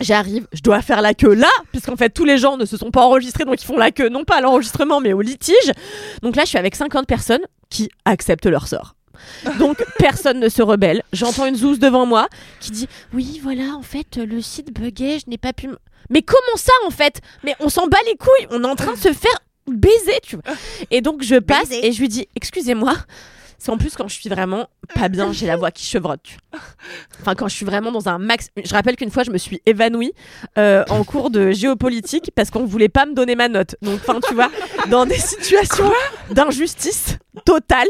J'arrive, 0.00 0.46
je 0.52 0.62
dois 0.62 0.80
faire 0.82 1.02
la 1.02 1.14
queue 1.14 1.34
là, 1.34 1.50
puisqu'en 1.72 1.96
fait 1.96 2.10
tous 2.10 2.24
les 2.24 2.38
gens 2.38 2.56
ne 2.56 2.64
se 2.64 2.76
sont 2.76 2.90
pas 2.90 3.02
enregistrés, 3.04 3.44
donc 3.44 3.62
ils 3.62 3.66
font 3.66 3.76
la 3.76 3.90
queue 3.90 4.08
non 4.08 4.24
pas 4.24 4.36
à 4.36 4.40
l'enregistrement 4.40 5.00
mais 5.00 5.12
au 5.12 5.20
litige. 5.20 5.72
Donc 6.22 6.36
là 6.36 6.44
je 6.44 6.48
suis 6.48 6.58
avec 6.58 6.74
50 6.74 7.06
personnes 7.06 7.42
qui 7.68 7.90
acceptent 8.04 8.46
leur 8.46 8.66
sort. 8.66 8.94
Donc 9.58 9.84
personne 9.98 10.40
ne 10.40 10.48
se 10.48 10.62
rebelle. 10.62 11.02
J'entends 11.12 11.46
une 11.46 11.56
zouze 11.56 11.78
devant 11.78 12.06
moi 12.06 12.28
qui 12.60 12.70
dit 12.70 12.88
oui 13.12 13.40
voilà 13.42 13.74
en 13.76 13.82
fait 13.82 14.16
le 14.16 14.40
site 14.40 14.72
buguait, 14.72 15.18
je 15.18 15.28
n'ai 15.30 15.38
pas 15.38 15.52
pu. 15.52 15.68
Mais 16.08 16.22
comment 16.22 16.56
ça 16.56 16.72
en 16.86 16.90
fait? 16.90 17.20
Mais 17.44 17.54
on 17.60 17.68
s'en 17.68 17.86
bat 17.86 17.98
les 18.06 18.16
couilles, 18.16 18.46
on 18.50 18.64
est 18.64 18.68
en 18.68 18.76
train 18.76 18.92
de 18.92 18.98
se 18.98 19.12
faire 19.12 19.38
baiser, 19.66 20.18
tu 20.22 20.36
vois. 20.36 20.54
Et 20.90 21.02
donc 21.02 21.22
je 21.22 21.36
passe 21.36 21.70
et 21.70 21.92
je 21.92 22.00
lui 22.00 22.08
dis 22.08 22.26
excusez-moi. 22.36 22.94
C'est 23.60 23.70
en 23.70 23.76
plus 23.76 23.94
quand 23.94 24.08
je 24.08 24.14
suis 24.14 24.30
vraiment 24.30 24.68
pas 24.94 25.10
bien, 25.10 25.32
j'ai 25.32 25.46
la 25.46 25.56
voix 25.56 25.70
qui 25.70 25.84
chevrotte. 25.84 26.22
Enfin, 27.20 27.34
quand 27.34 27.46
je 27.46 27.54
suis 27.54 27.66
vraiment 27.66 27.92
dans 27.92 28.08
un 28.08 28.16
max. 28.16 28.48
Je 28.64 28.72
rappelle 28.72 28.96
qu'une 28.96 29.10
fois, 29.10 29.22
je 29.22 29.30
me 29.30 29.36
suis 29.36 29.60
évanouie 29.66 30.14
euh, 30.56 30.82
en 30.88 31.04
cours 31.04 31.28
de 31.28 31.50
géopolitique 31.50 32.30
parce 32.34 32.50
qu'on 32.50 32.64
voulait 32.64 32.88
pas 32.88 33.04
me 33.04 33.12
donner 33.12 33.34
ma 33.34 33.48
note. 33.48 33.76
Donc, 33.82 34.00
enfin, 34.00 34.18
tu 34.26 34.32
vois, 34.32 34.50
dans 34.88 35.04
des 35.04 35.18
situations 35.18 35.92
d'injustice 36.30 37.18
totale. 37.44 37.88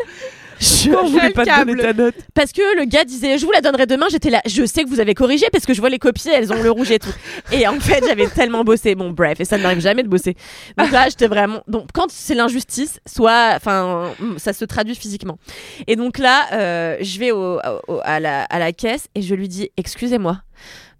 Je, 0.60 0.90
On 0.90 1.08
voulait 1.08 1.30
pas 1.30 1.46
te 1.46 1.64
donner 1.64 1.80
ta 1.80 1.92
note. 1.94 2.14
parce 2.34 2.52
que 2.52 2.60
le 2.78 2.84
gars 2.84 3.04
disait 3.04 3.38
je 3.38 3.46
vous 3.46 3.50
la 3.52 3.62
donnerai 3.62 3.86
demain 3.86 4.06
j'étais 4.10 4.28
là 4.28 4.42
je 4.46 4.66
sais 4.66 4.84
que 4.84 4.88
vous 4.90 5.00
avez 5.00 5.14
corrigé 5.14 5.46
parce 5.50 5.64
que 5.64 5.72
je 5.72 5.80
vois 5.80 5.88
les 5.88 5.98
copies 5.98 6.28
elles 6.28 6.52
ont 6.52 6.62
le 6.62 6.70
rouge 6.70 6.90
et 6.90 6.98
tout. 6.98 7.12
Et 7.50 7.66
en 7.66 7.80
fait 7.80 8.04
j'avais 8.06 8.26
tellement 8.26 8.62
bossé. 8.62 8.94
Bon 8.94 9.10
bref 9.10 9.40
et 9.40 9.46
ça 9.46 9.56
ne 9.56 9.62
m'arrive 9.62 9.80
jamais 9.80 10.02
de 10.02 10.08
bosser. 10.08 10.36
Donc 10.76 10.90
là 10.90 11.08
j'étais 11.08 11.28
vraiment 11.28 11.62
donc 11.66 11.88
quand 11.94 12.10
c'est 12.10 12.34
l'injustice 12.34 13.00
soit 13.06 13.52
enfin 13.56 14.12
ça 14.36 14.52
se 14.52 14.64
traduit 14.66 14.94
physiquement. 14.94 15.38
Et 15.86 15.96
donc 15.96 16.18
là 16.18 16.46
euh, 16.52 16.96
je 17.00 17.18
vais 17.18 17.30
au, 17.32 17.58
au- 17.88 18.00
à, 18.04 18.20
la, 18.20 18.42
à 18.44 18.58
la 18.58 18.72
caisse 18.72 19.06
et 19.14 19.22
je 19.22 19.34
lui 19.34 19.48
dis 19.48 19.70
excusez-moi 19.78 20.42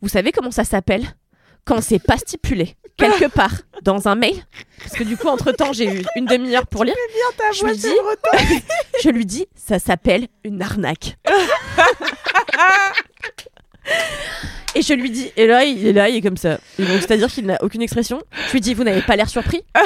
vous 0.01 0.09
savez 0.09 0.33
comment 0.33 0.51
ça 0.51 0.65
s'appelle 0.65 1.05
quand 1.67 1.83
c'est 1.83 2.03
pas 2.03 2.17
stipulé? 2.17 2.77
Quelque 3.01 3.27
part 3.33 3.53
dans 3.83 4.09
un 4.09 4.15
mail. 4.15 4.35
Parce 4.79 4.93
que 4.95 5.05
du 5.05 5.17
coup 5.17 5.29
entre 5.29 5.53
temps 5.53 5.73
j'ai 5.73 5.87
eu 5.87 6.03
une 6.17 6.27
demi-heure 6.27 6.67
pour 6.67 6.85
lire. 6.85 6.95
Je 7.53 7.65
lui 7.67 7.77
dis 7.77 8.63
je 9.05 9.09
lui 9.11 9.27
dis 9.27 9.47
ça 9.55 9.79
s'appelle 9.79 10.29
une 10.45 10.61
arnaque. 10.63 11.17
Et 14.77 14.83
je 14.83 14.95
lui 14.95 15.11
dis 15.11 15.33
et 15.37 15.47
là 15.49 15.65
il 15.65 15.85
est 15.87 15.93
là 15.93 16.09
il 16.09 16.17
est 16.17 16.21
comme 16.21 16.37
ça. 16.37 16.59
Et 16.79 16.85
donc 16.85 17.01
c'est 17.01 17.11
à 17.11 17.17
dire 17.17 17.29
qu'il 17.29 17.45
n'a 17.47 17.59
aucune 17.63 17.83
expression. 17.83 18.23
Je 18.47 18.53
lui 18.53 18.61
dis 18.61 18.73
vous 18.75 18.85
n'avez 18.85 19.03
pas 19.03 19.17
l'air 19.17 19.29
surpris. 19.29 19.65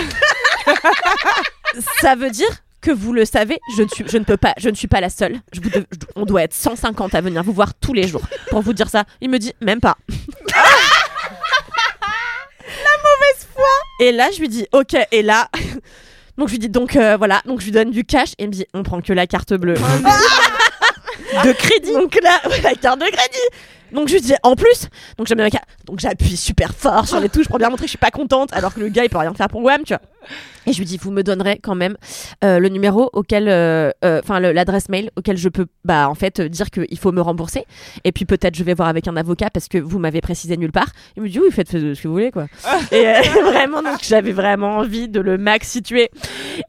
Ça 2.01 2.15
veut 2.15 2.31
dire 2.31 2.49
que 2.81 2.91
vous 2.91 3.13
le 3.15 3.25
savez, 3.25 3.59
je 3.77 3.83
ne, 3.83 3.89
suis, 3.89 4.05
je 4.07 4.19
ne 4.19 4.25
peux 4.25 4.37
pas, 4.37 4.53
je 4.59 4.69
ne 4.69 4.75
suis 4.75 4.87
pas 4.89 5.01
la 5.01 5.09
seule. 5.09 5.41
Je 5.53 5.61
vous 5.61 5.71
de- 5.71 5.87
je- 5.91 6.07
on 6.17 6.27
doit 6.27 6.43
être 6.43 6.53
150 6.55 7.15
à 7.15 7.21
venir 7.23 7.43
vous 7.43 7.53
voir 7.55 7.73
tous 7.75 7.95
les 7.95 8.07
jours 8.07 8.21
pour 8.51 8.61
vous 8.61 8.75
dire 8.75 8.91
ça. 8.91 9.05
Il 9.23 9.31
me 9.31 9.39
dit 9.39 9.55
même 9.63 9.81
pas. 9.81 9.97
Et 14.01 14.13
là, 14.13 14.31
je 14.33 14.41
lui 14.41 14.49
dis, 14.49 14.67
ok, 14.73 14.97
et 15.13 15.23
là. 15.23 15.49
Donc, 16.37 16.49
je 16.49 16.55
lui 16.55 16.59
dis, 16.59 16.69
donc 16.69 16.97
euh, 16.97 17.17
voilà, 17.17 17.43
donc 17.47 17.61
je 17.61 17.67
lui 17.67 17.71
donne 17.71 17.93
du 17.93 18.05
cash 18.05 18.33
et 18.39 18.43
il 18.43 18.49
me 18.49 18.53
dit, 18.53 18.67
on 18.75 18.83
prend 18.83 19.01
que 19.01 19.13
la 19.13 19.29
carte 19.29 19.55
bleue. 19.55 19.75
de 21.45 21.53
crédit. 21.53 21.93
Donc 21.93 22.19
là, 22.21 22.41
la 22.65 22.75
carte 22.75 22.99
de 22.99 23.05
crédit. 23.05 23.39
Donc 23.93 24.09
je 24.09 24.15
lui 24.15 24.21
dis, 24.21 24.35
en 24.43 24.57
plus, 24.57 24.89
donc 25.17 26.01
j'appuie 26.01 26.37
super 26.37 26.75
fort 26.75 27.07
sur 27.07 27.21
les 27.21 27.29
touches 27.29 27.47
pour 27.47 27.59
bien 27.59 27.71
montrer 27.71 27.83
que 27.85 27.87
je 27.87 27.91
suis 27.91 27.99
pas 27.99 28.11
contente, 28.11 28.53
alors 28.53 28.75
que 28.75 28.81
le 28.81 28.89
gars 28.89 29.05
il 29.05 29.11
peut 29.11 29.19
rien 29.19 29.33
faire 29.35 29.49
pour 29.49 29.63
Wham, 29.63 29.85
tu 29.85 29.95
vois. 29.95 30.03
Et 30.67 30.73
je 30.73 30.79
lui 30.79 30.87
dis, 30.87 30.97
vous 30.97 31.11
me 31.11 31.23
donnerez 31.23 31.59
quand 31.63 31.75
même 31.75 31.97
euh, 32.43 32.59
le 32.59 32.69
numéro 32.69 33.11
auquel, 33.13 33.49
euh, 33.49 33.91
euh, 34.05 34.21
enfin 34.23 34.41
l'adresse 34.41 34.89
mail 34.89 35.11
auquel 35.17 35.37
je 35.37 35.49
peux, 35.49 35.67
bah 35.85 36.09
en 36.09 36.15
fait, 36.15 36.41
dire 36.41 36.71
qu'il 36.71 36.99
faut 36.99 37.13
me 37.13 37.21
rembourser. 37.21 37.67
Et 38.05 38.13
puis 38.13 38.25
peut-être 38.25 38.55
je 38.55 38.65
vais 38.65 38.75
voir 38.75 38.89
avec 38.89 39.07
un 39.09 39.17
avocat 39.17 39.51
parce 39.51 39.69
que 39.69 39.79
vous 39.79 39.99
m'avez 39.99 40.21
précisé 40.21 40.57
nulle 40.57 40.73
part. 40.73 40.89
Il 41.17 41.23
me 41.23 41.29
dit, 41.29 41.39
oui, 41.39 41.49
faites 41.51 41.71
ce 41.71 42.01
que 42.01 42.09
vous 42.09 42.15
voulez, 42.15 42.31
quoi. 42.31 42.47
et 42.93 43.05
vraiment, 43.45 43.83
donc 43.83 43.99
j'avais 44.03 44.33
vraiment 44.33 44.79
envie 44.79 45.09
de 45.09 45.21
le 45.21 45.37
max 45.37 45.69
situer. 45.69 46.11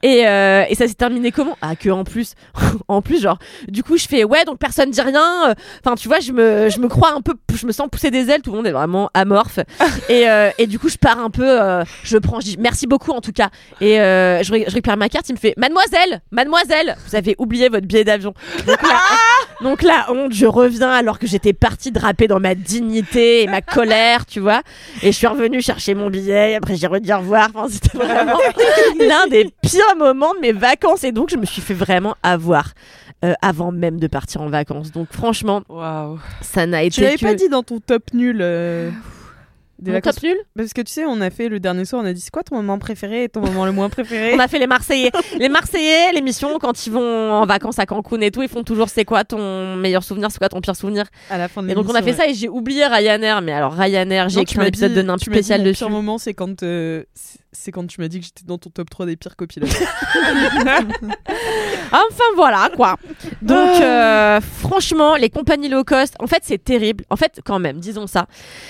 Et, 0.03 0.19
et 0.19 0.75
ça 0.75 0.87
s'est 0.87 0.93
terminé 0.95 1.31
comment? 1.31 1.57
Ah, 1.61 1.75
que 1.75 1.89
en 1.89 2.03
plus, 2.03 2.33
en 2.87 3.01
plus, 3.01 3.21
genre, 3.21 3.39
du 3.67 3.83
coup, 3.83 3.97
je 3.97 4.07
fais, 4.07 4.23
ouais, 4.23 4.43
donc 4.45 4.59
personne 4.59 4.89
dit 4.89 5.01
rien. 5.01 5.53
Enfin, 5.83 5.95
tu 5.95 6.07
vois, 6.07 6.19
je 6.19 6.31
me, 6.31 6.69
je 6.69 6.79
me 6.79 6.87
crois 6.87 7.13
un 7.13 7.21
peu, 7.21 7.33
je 7.53 7.65
me 7.65 7.71
sens 7.71 7.87
pousser 7.89 8.11
des 8.11 8.29
ailes, 8.29 8.41
tout 8.41 8.51
le 8.51 8.57
monde 8.57 8.67
est 8.67 8.71
vraiment 8.71 9.09
amorphe. 9.13 9.59
et, 10.09 10.25
et 10.57 10.67
du 10.67 10.79
coup, 10.79 10.89
je 10.89 10.97
pars 10.97 11.19
un 11.19 11.29
peu, 11.29 11.59
je 12.03 12.17
prends, 12.17 12.39
je 12.39 12.45
dis, 12.45 12.57
merci 12.59 12.87
beaucoup 12.87 13.11
en 13.11 13.21
tout 13.21 13.31
cas. 13.31 13.44
Et 13.81 13.99
euh, 13.99 14.43
je, 14.43 14.51
ré- 14.51 14.65
je 14.67 14.73
récupère 14.73 14.97
ma 14.97 15.09
carte, 15.09 15.27
il 15.29 15.33
me 15.33 15.37
fait 15.39 15.53
Mademoiselle, 15.57 16.21
mademoiselle, 16.31 16.95
vous 17.07 17.15
avez 17.15 17.35
oublié 17.37 17.69
votre 17.69 17.85
billet 17.87 18.03
d'avion. 18.03 18.33
Donc 18.67 18.81
là, 18.81 18.99
donc 19.61 19.81
la 19.81 20.11
honte, 20.11 20.33
je 20.33 20.45
reviens 20.45 20.89
alors 20.91 21.19
que 21.19 21.27
j'étais 21.27 21.53
partie 21.53 21.91
draper 21.91 22.27
dans 22.27 22.39
ma 22.39 22.55
dignité 22.55 23.43
et 23.43 23.47
ma 23.47 23.61
colère, 23.61 24.25
tu 24.25 24.39
vois. 24.39 24.61
Et 25.01 25.07
je 25.11 25.17
suis 25.17 25.27
revenue 25.27 25.61
chercher 25.61 25.93
mon 25.95 26.09
billet, 26.09 26.51
et 26.51 26.55
après 26.55 26.75
j'ai 26.75 26.87
redit 26.87 27.11
au 27.13 27.17
revoir. 27.19 27.49
Enfin, 27.53 27.67
c'était 27.69 27.97
vraiment 27.97 28.37
l'un 28.99 29.27
des 29.27 29.49
pires 29.61 29.95
moments 29.97 30.33
de 30.35 30.39
mes 30.39 30.51
vacances. 30.51 31.03
Et 31.03 31.11
donc, 31.11 31.29
je 31.29 31.37
me 31.37 31.45
suis 31.45 31.61
fait 31.61 31.73
vraiment 31.73 32.15
avoir. 32.23 32.69
euh, 33.23 33.33
avant 33.41 33.71
même 33.71 33.97
de 33.99 34.07
partir 34.07 34.41
en 34.41 34.49
vacances. 34.49 34.91
Donc 34.91 35.07
franchement, 35.11 35.63
ça 36.41 36.65
n'a 36.67 36.83
été 36.83 36.95
Tu 36.95 37.01
l'avais 37.01 37.15
que... 37.17 37.25
pas 37.25 37.33
dit 37.33 37.47
dans 37.49 37.63
ton 37.63 37.79
top 37.79 38.03
nul 38.13 38.39
euh, 38.41 38.91
des 39.79 39.91
Mon 39.91 39.97
vacances 39.97 40.15
top 40.15 40.23
nul 40.23 40.37
Parce 40.55 40.73
que 40.73 40.81
tu 40.81 40.91
sais, 40.93 41.05
on 41.05 41.19
a 41.21 41.29
fait 41.29 41.49
le 41.49 41.59
dernier 41.59 41.83
soir, 41.85 42.01
on 42.01 42.05
a 42.05 42.13
dit 42.13 42.21
c'est 42.21 42.31
quoi 42.31 42.43
ton 42.43 42.55
moment 42.55 42.79
préféré 42.79 43.23
et 43.25 43.29
ton 43.29 43.41
moment 43.41 43.65
le 43.65 43.71
moins 43.71 43.89
préféré 43.89 44.33
On 44.35 44.39
a 44.39 44.47
fait 44.47 44.59
les 44.59 44.67
Marseillais. 44.67 45.11
Les 45.37 45.49
Marseillais, 45.49 46.11
l'émission, 46.13 46.57
quand 46.59 46.85
ils 46.87 46.91
vont 46.93 47.31
en 47.33 47.45
vacances 47.45 47.77
à 47.79 47.85
Cancun 47.85 48.21
et 48.21 48.31
tout, 48.31 48.41
ils 48.41 48.49
font 48.49 48.63
toujours 48.63 48.89
c'est 48.89 49.05
quoi 49.05 49.23
ton 49.25 49.75
meilleur 49.75 50.03
souvenir, 50.03 50.31
c'est 50.31 50.39
quoi 50.39 50.49
ton 50.49 50.61
pire 50.61 50.75
souvenir. 50.75 51.05
à 51.29 51.37
la 51.37 51.47
fin 51.47 51.61
de 51.61 51.69
Et 51.69 51.73
donc 51.75 51.87
on 51.89 51.95
a 51.95 52.01
fait 52.01 52.13
ça 52.13 52.27
et 52.27 52.33
j'ai 52.33 52.47
oublié 52.49 52.85
Ryanair. 52.85 53.41
Mais 53.41 53.51
alors 53.51 53.73
Ryanair, 53.73 54.29
j'ai 54.29 54.41
écrit 54.41 54.59
un 54.59 54.65
épisode 54.65 54.91
dit- 54.91 54.97
de 54.97 55.01
dit, 55.01 55.33
spécial 55.35 55.63
dessus. 55.63 55.79
pire 55.83 55.89
moment, 55.89 56.17
c'est 56.17 56.33
quand, 56.33 56.63
euh, 56.63 57.03
c'est- 57.55 57.71
quand 57.71 57.85
tu 57.87 58.01
m'as 58.01 58.07
dit 58.07 58.19
que 58.19 58.25
j'étais 58.25 58.43
dans 58.45 58.57
ton 58.57 58.69
top 58.69 58.89
3 58.89 59.05
des 59.05 59.15
pires 59.15 59.35
copilotes. 59.35 59.69
Enfin 61.91 62.23
voilà 62.35 62.69
quoi. 62.75 62.97
Donc 63.41 63.81
euh, 63.81 64.39
franchement, 64.41 65.15
les 65.15 65.29
compagnies 65.29 65.69
low 65.69 65.83
cost, 65.83 66.15
en 66.19 66.27
fait 66.27 66.39
c'est 66.43 66.63
terrible. 66.63 67.03
En 67.09 67.15
fait 67.15 67.39
quand 67.45 67.59
même, 67.59 67.79
disons 67.79 68.07
ça, 68.07 68.27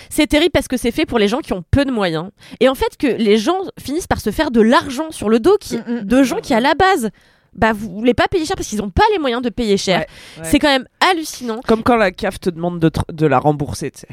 c'est 0.09 0.27
terrible 0.27 0.51
parce 0.51 0.67
que 0.67 0.77
c'est 0.77 0.91
fait 0.91 1.05
pour 1.05 1.19
les 1.19 1.27
gens 1.27 1.39
qui 1.39 1.53
ont 1.53 1.63
peu 1.71 1.85
de 1.85 1.91
moyens. 1.91 2.29
Et 2.59 2.69
en 2.69 2.75
fait 2.75 2.97
que 2.97 3.07
les 3.07 3.37
gens 3.37 3.57
finissent 3.79 4.07
par 4.07 4.19
se 4.21 4.31
faire 4.31 4.51
de 4.51 4.61
l'argent 4.61 5.11
sur 5.11 5.29
le 5.29 5.39
dos 5.39 5.57
qui, 5.59 5.77
Mm, 5.77 5.83
mm. 5.87 6.01
de 6.03 6.23
gens 6.23 6.39
qui 6.41 6.53
à 6.53 6.59
la 6.59 6.73
base, 6.75 7.09
bah 7.53 7.73
vous 7.73 7.89
voulez 7.91 8.13
pas 8.13 8.27
payer 8.27 8.45
cher 8.45 8.55
parce 8.55 8.67
qu'ils 8.67 8.81
ont 8.81 8.89
pas 8.89 9.03
les 9.13 9.19
moyens 9.19 9.41
de 9.41 9.49
payer 9.49 9.77
cher. 9.77 9.99
Ouais, 9.99 10.07
ouais. 10.43 10.49
C'est 10.49 10.59
quand 10.59 10.69
même 10.69 10.87
hallucinant. 10.99 11.61
Comme 11.67 11.83
quand 11.83 11.95
la 11.95 12.11
CAF 12.11 12.39
te 12.39 12.49
demande 12.49 12.79
de, 12.79 12.91
de 13.11 13.25
la 13.25 13.39
rembourser, 13.39 13.91
tu 13.91 14.01
sais. 14.01 14.07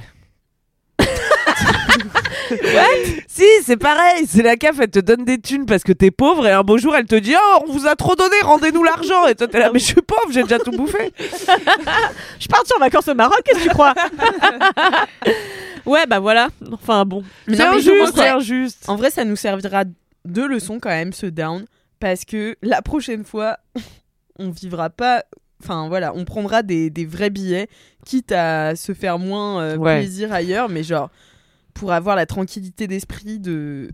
Si, 3.28 3.44
c'est 3.64 3.76
pareil. 3.76 4.26
C'est 4.28 4.42
la 4.42 4.56
CAF, 4.56 4.76
elle 4.80 4.90
te 4.90 4.98
donne 4.98 5.24
des 5.24 5.38
thunes 5.40 5.66
parce 5.66 5.82
que 5.82 5.92
t'es 5.92 6.10
pauvre 6.10 6.46
et 6.46 6.50
un 6.52 6.62
beau 6.62 6.78
jour, 6.78 6.94
elle 6.96 7.06
te 7.06 7.14
dit 7.14 7.34
Oh, 7.36 7.64
on 7.66 7.72
vous 7.72 7.86
a 7.86 7.96
trop 7.96 8.14
donné, 8.14 8.36
rendez-nous 8.42 8.84
l'argent. 8.84 9.26
Et 9.26 9.34
toi, 9.34 9.48
t'es 9.48 9.58
là, 9.58 9.70
mais 9.72 9.78
je 9.78 9.86
suis 9.86 10.02
pauvre, 10.02 10.28
j'ai 10.30 10.42
déjà 10.42 10.58
tout 10.58 10.70
bouffé. 10.72 11.12
Je 12.40 12.48
partie 12.48 12.72
en 12.74 12.78
vacances 12.80 13.08
au 13.08 13.14
Maroc, 13.14 13.40
qu'est-ce 13.44 13.58
que 13.64 13.68
tu 13.68 13.70
crois? 13.70 13.94
Ouais, 15.84 16.06
bah 16.06 16.20
voilà. 16.20 16.48
Enfin 16.72 17.04
bon. 17.04 17.24
C'est 17.48 17.60
injuste, 17.60 18.12
c'est 18.14 18.28
injuste. 18.28 18.84
En 18.88 18.94
vrai, 18.94 19.10
ça 19.10 19.24
nous 19.24 19.34
servira 19.34 19.82
de 20.24 20.42
leçon 20.42 20.78
quand 20.80 20.90
même, 20.90 21.12
ce 21.12 21.26
down. 21.26 21.64
Parce 21.98 22.24
que 22.24 22.56
la 22.62 22.82
prochaine 22.82 23.24
fois, 23.24 23.56
on 24.38 24.50
vivra 24.50 24.90
pas. 24.90 25.24
Enfin 25.60 25.88
voilà, 25.88 26.12
on 26.14 26.24
prendra 26.24 26.62
des, 26.62 26.88
des 26.90 27.04
vrais 27.04 27.30
billets, 27.30 27.68
quitte 28.06 28.30
à 28.32 28.76
se 28.76 28.94
faire 28.94 29.18
moins 29.18 29.60
euh, 29.60 29.76
Ouais. 29.76 29.98
plaisir 29.98 30.32
ailleurs, 30.32 30.68
mais 30.68 30.82
genre 30.84 31.10
pour 31.74 31.92
avoir 31.92 32.16
la 32.16 32.26
tranquillité 32.26 32.86
d'esprit 32.86 33.38
de 33.38 33.90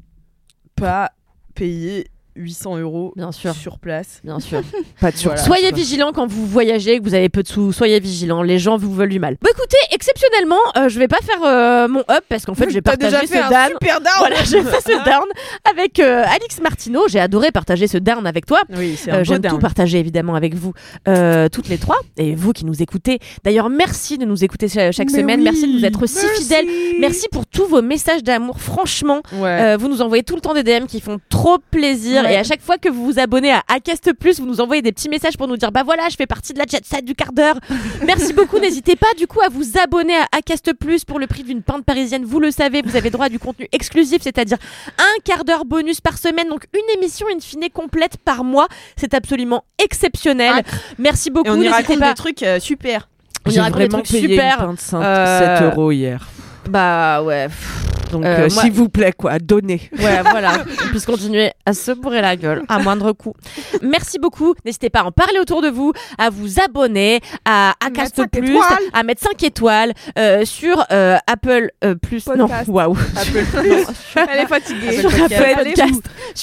pas 0.74 1.12
payer 1.54 2.08
800 2.39 2.78
euros 2.78 3.12
Bien 3.16 3.32
sûr. 3.32 3.55
sur 3.55 3.78
place. 3.78 4.20
Bien 4.24 4.41
sûr. 4.41 4.62
Pas 5.01 5.11
de 5.11 5.16
Voilà. 5.18 5.43
Soyez 5.43 5.72
vigilants 5.72 6.12
quand 6.12 6.26
vous 6.26 6.47
voyagez, 6.47 6.99
que 6.99 7.05
vous 7.05 7.14
avez 7.14 7.28
peu 7.28 7.43
de 7.43 7.49
sous. 7.49 7.72
Soyez 7.72 8.01
vigilants. 8.01 8.43
Les 8.43 8.59
gens 8.59 8.76
vous 8.76 8.93
veulent 8.95 9.09
du 9.09 9.18
mal. 9.18 9.36
Bon, 9.43 9.49
écoutez, 9.51 9.76
exceptionnellement, 9.93 10.57
euh, 10.76 10.89
je 10.89 10.99
vais 10.99 11.09
pas 11.09 11.18
faire 11.22 11.43
euh, 11.45 11.89
mon 11.89 12.01
up 12.01 12.24
parce 12.28 12.45
qu'en 12.47 12.55
fait, 12.55 12.70
j'ai 12.70 12.80
partagé 12.80 13.11
déjà 13.11 13.20
fait 13.26 13.39
ce 13.39 13.45
un 13.45 13.51
down. 13.51 13.68
super 13.80 14.01
down 14.01 14.12
Voilà, 14.18 14.36
j'ai 14.45 14.62
fait 14.62 14.80
ce 14.93 15.05
down 15.05 15.24
avec 15.70 15.99
euh, 16.01 16.24
Alix 16.26 16.61
Martineau. 16.62 17.09
J'ai 17.09 17.20
adoré 17.20 17.51
partager 17.51 17.86
ce 17.86 17.99
down 17.99 18.26
avec 18.26 18.47
toi. 18.47 18.61
Oui, 18.76 18.97
c'est 18.97 19.11
Euh, 19.12 19.20
un 19.20 19.24
J'aime 19.24 19.43
tout 19.43 19.59
partager 19.59 19.99
évidemment 19.99 20.34
avec 20.34 20.55
vous, 20.55 20.72
euh, 21.09 21.49
toutes 21.49 21.68
les 21.68 21.78
trois, 21.78 21.99
et 22.16 22.34
vous 22.34 22.53
qui 22.53 22.64
nous 22.64 22.82
écoutez. 22.82 23.18
D'ailleurs, 23.45 23.68
merci 23.68 24.18
de 24.18 24.24
nous 24.24 24.45
écouter 24.45 24.68
cha- 24.68 24.93
chaque 24.93 25.11
Mais 25.11 25.20
semaine. 25.20 25.39
oui, 25.41 25.45
merci 25.45 25.66
de 25.66 25.72
nous 25.78 25.84
être 25.84 26.07
si 26.07 26.26
fidèles. 26.41 26.66
Merci 27.01 27.26
pour 27.30 27.47
tous 27.47 27.66
vos 27.66 27.82
messages 27.82 28.22
d'amour. 28.22 28.61
Franchement, 28.61 29.20
Ouais. 29.41 29.76
vous 29.76 29.89
nous 29.89 30.03
envoyez 30.03 30.22
tout 30.22 30.34
le 30.34 30.41
temps 30.41 30.55
des 30.55 30.62
DM 30.62 30.86
qui 30.86 31.01
font 31.01 31.18
trop 31.28 31.59
plaisir. 31.70 32.22
Ouais. 32.22 32.27
Et 32.30 32.36
à 32.36 32.44
chaque 32.44 32.60
fois 32.62 32.78
que 32.78 32.88
vous 32.88 33.04
vous 33.04 33.18
abonnez 33.18 33.52
à 33.52 33.62
Acast 33.68 34.12
Plus, 34.12 34.40
vous 34.40 34.46
nous 34.46 34.60
envoyez 34.60 34.82
des 34.82 34.92
petits 34.92 35.08
messages 35.08 35.36
pour 35.36 35.48
nous 35.48 35.56
dire 35.56 35.72
bah 35.72 35.82
voilà, 35.84 36.08
je 36.10 36.16
fais 36.16 36.26
partie 36.26 36.52
de 36.52 36.58
la 36.58 36.64
jet 36.66 36.84
set 36.84 37.04
du 37.04 37.14
quart 37.14 37.32
d'heure. 37.32 37.56
Merci 38.06 38.32
beaucoup. 38.32 38.58
N'hésitez 38.58 38.96
pas 38.96 39.12
du 39.16 39.26
coup 39.26 39.40
à 39.40 39.48
vous 39.48 39.78
abonner 39.82 40.14
à 40.16 40.26
Acast 40.36 40.72
Plus 40.74 41.04
pour 41.04 41.18
le 41.18 41.26
prix 41.26 41.42
d'une 41.42 41.62
pinte 41.62 41.84
parisienne. 41.84 42.24
Vous 42.24 42.40
le 42.40 42.50
savez, 42.50 42.82
vous 42.84 42.96
avez 42.96 43.10
droit 43.10 43.26
à 43.26 43.28
du 43.28 43.38
contenu 43.38 43.68
exclusif, 43.72 44.22
c'est-à-dire 44.22 44.58
un 44.98 45.20
quart 45.24 45.44
d'heure 45.44 45.64
bonus 45.64 46.00
par 46.00 46.18
semaine, 46.18 46.48
donc 46.48 46.64
une 46.74 46.98
émission 47.00 47.26
in 47.34 47.40
fine 47.40 47.68
complète 47.72 48.16
par 48.18 48.44
mois. 48.44 48.68
C'est 48.96 49.14
absolument 49.14 49.64
exceptionnel. 49.82 50.62
Merci 50.98 51.30
beaucoup. 51.30 51.48
Et 51.48 51.50
on 51.50 51.56
y 51.56 51.58
N'hésitez 51.60 51.74
raconte 51.76 51.98
pas. 52.00 52.08
des 52.08 52.14
trucs 52.14 52.42
euh, 52.42 52.60
super. 52.60 53.08
On 53.46 53.50
y 53.50 53.54
J'ai 53.54 53.60
raconte 53.60 53.78
des 53.78 53.86
vraiment 53.88 54.02
trucs 54.02 54.20
payé 54.20 54.28
super. 54.28 54.60
une 54.60 54.66
pinte 54.66 54.80
5, 54.80 55.02
Euh, 55.02 55.58
7 55.60 55.66
euros 55.72 55.90
hier. 55.92 56.28
Bah 56.68 57.22
ouais. 57.22 57.46
pff, 57.46 57.80
Donc, 58.11 58.24
Euh, 58.24 58.46
euh, 58.46 58.48
s'il 58.48 58.72
vous 58.72 58.88
plaît, 58.88 59.12
quoi, 59.16 59.38
donnez. 59.38 59.90
Ouais, 59.98 60.22
voilà. 60.22 60.64
On 60.84 60.88
puisse 60.88 61.04
continuer 61.06 61.50
à 61.66 61.72
se 61.74 61.92
bourrer 61.92 62.20
la 62.20 62.36
gueule 62.36 62.62
à 62.68 62.78
moindre 62.78 63.12
coût. 63.12 63.34
Merci 63.82 64.18
beaucoup. 64.18 64.54
N'hésitez 64.64 64.90
pas 64.90 65.00
à 65.00 65.04
en 65.04 65.12
parler 65.12 65.38
autour 65.38 65.61
de 65.62 65.68
vous, 65.68 65.92
à 66.18 66.30
vous 66.30 66.61
abonner, 66.61 67.20
à 67.44 67.74
cinq 68.14 68.30
Plus, 68.30 68.50
étoiles. 68.50 68.78
à 68.92 69.02
mettre 69.02 69.22
5 69.22 69.42
étoiles 69.42 69.92
euh, 70.18 70.44
sur 70.44 70.84
euh, 70.92 71.16
Apple 71.26 71.70
euh, 71.84 71.94
Plus. 71.94 72.24
Podcast. 72.24 72.68
Non, 72.68 72.74
waouh. 72.74 72.96
Elle 74.16 74.40
est 74.40 74.46
fatiguée. 74.46 75.00
sur 75.02 75.11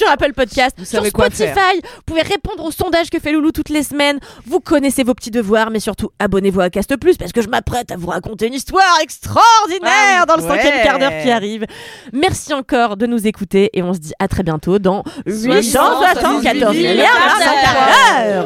Apple 0.10 0.34
Podcast, 0.34 0.78
sur 0.84 1.00
Apple 1.00 1.12
Podcast, 1.14 1.46
Spotify. 1.46 1.82
Vous 1.84 2.02
pouvez 2.06 2.22
répondre 2.22 2.64
au 2.66 2.72
sondage 2.72 3.10
que 3.10 3.20
fait 3.20 3.32
Loulou 3.32 3.52
toutes 3.52 3.70
les 3.70 3.84
semaines. 3.84 4.20
Vous 4.46 4.60
connaissez 4.60 5.04
vos 5.04 5.14
petits 5.14 5.32
devoirs, 5.32 5.70
mais 5.72 5.80
surtout 5.80 6.10
abonnez-vous 6.20 6.62
à 6.62 6.70
Cast 6.70 6.96
Plus 6.98 7.18
parce 7.18 7.32
que 7.32 7.42
je 7.42 7.48
m'apprête 7.48 7.92
à 7.92 7.98
vous 7.98 8.08
raconter 8.08 8.48
une 8.48 8.54
histoire 8.54 8.84
extraordinaire 9.02 10.22
Ah, 10.22 10.26
dans 10.26 10.36
le 10.36 10.42
cinquième 10.42 10.84
quart 10.84 11.00
d'heure 11.00 11.12
qui 11.24 11.32
arrive. 11.32 11.55
Merci 12.14 12.54
encore 12.54 12.98
de 12.98 13.06
nous 13.06 13.28
écouter 13.28 13.70
et 13.74 13.84
on 13.84 13.94
se 13.94 14.00
dit 14.00 14.14
à 14.20 14.28
très 14.28 14.44
bientôt 14.44 14.80
dans 14.80 15.04
874 15.26 16.76
milliards 16.76 17.06
d'heures. 17.40 18.46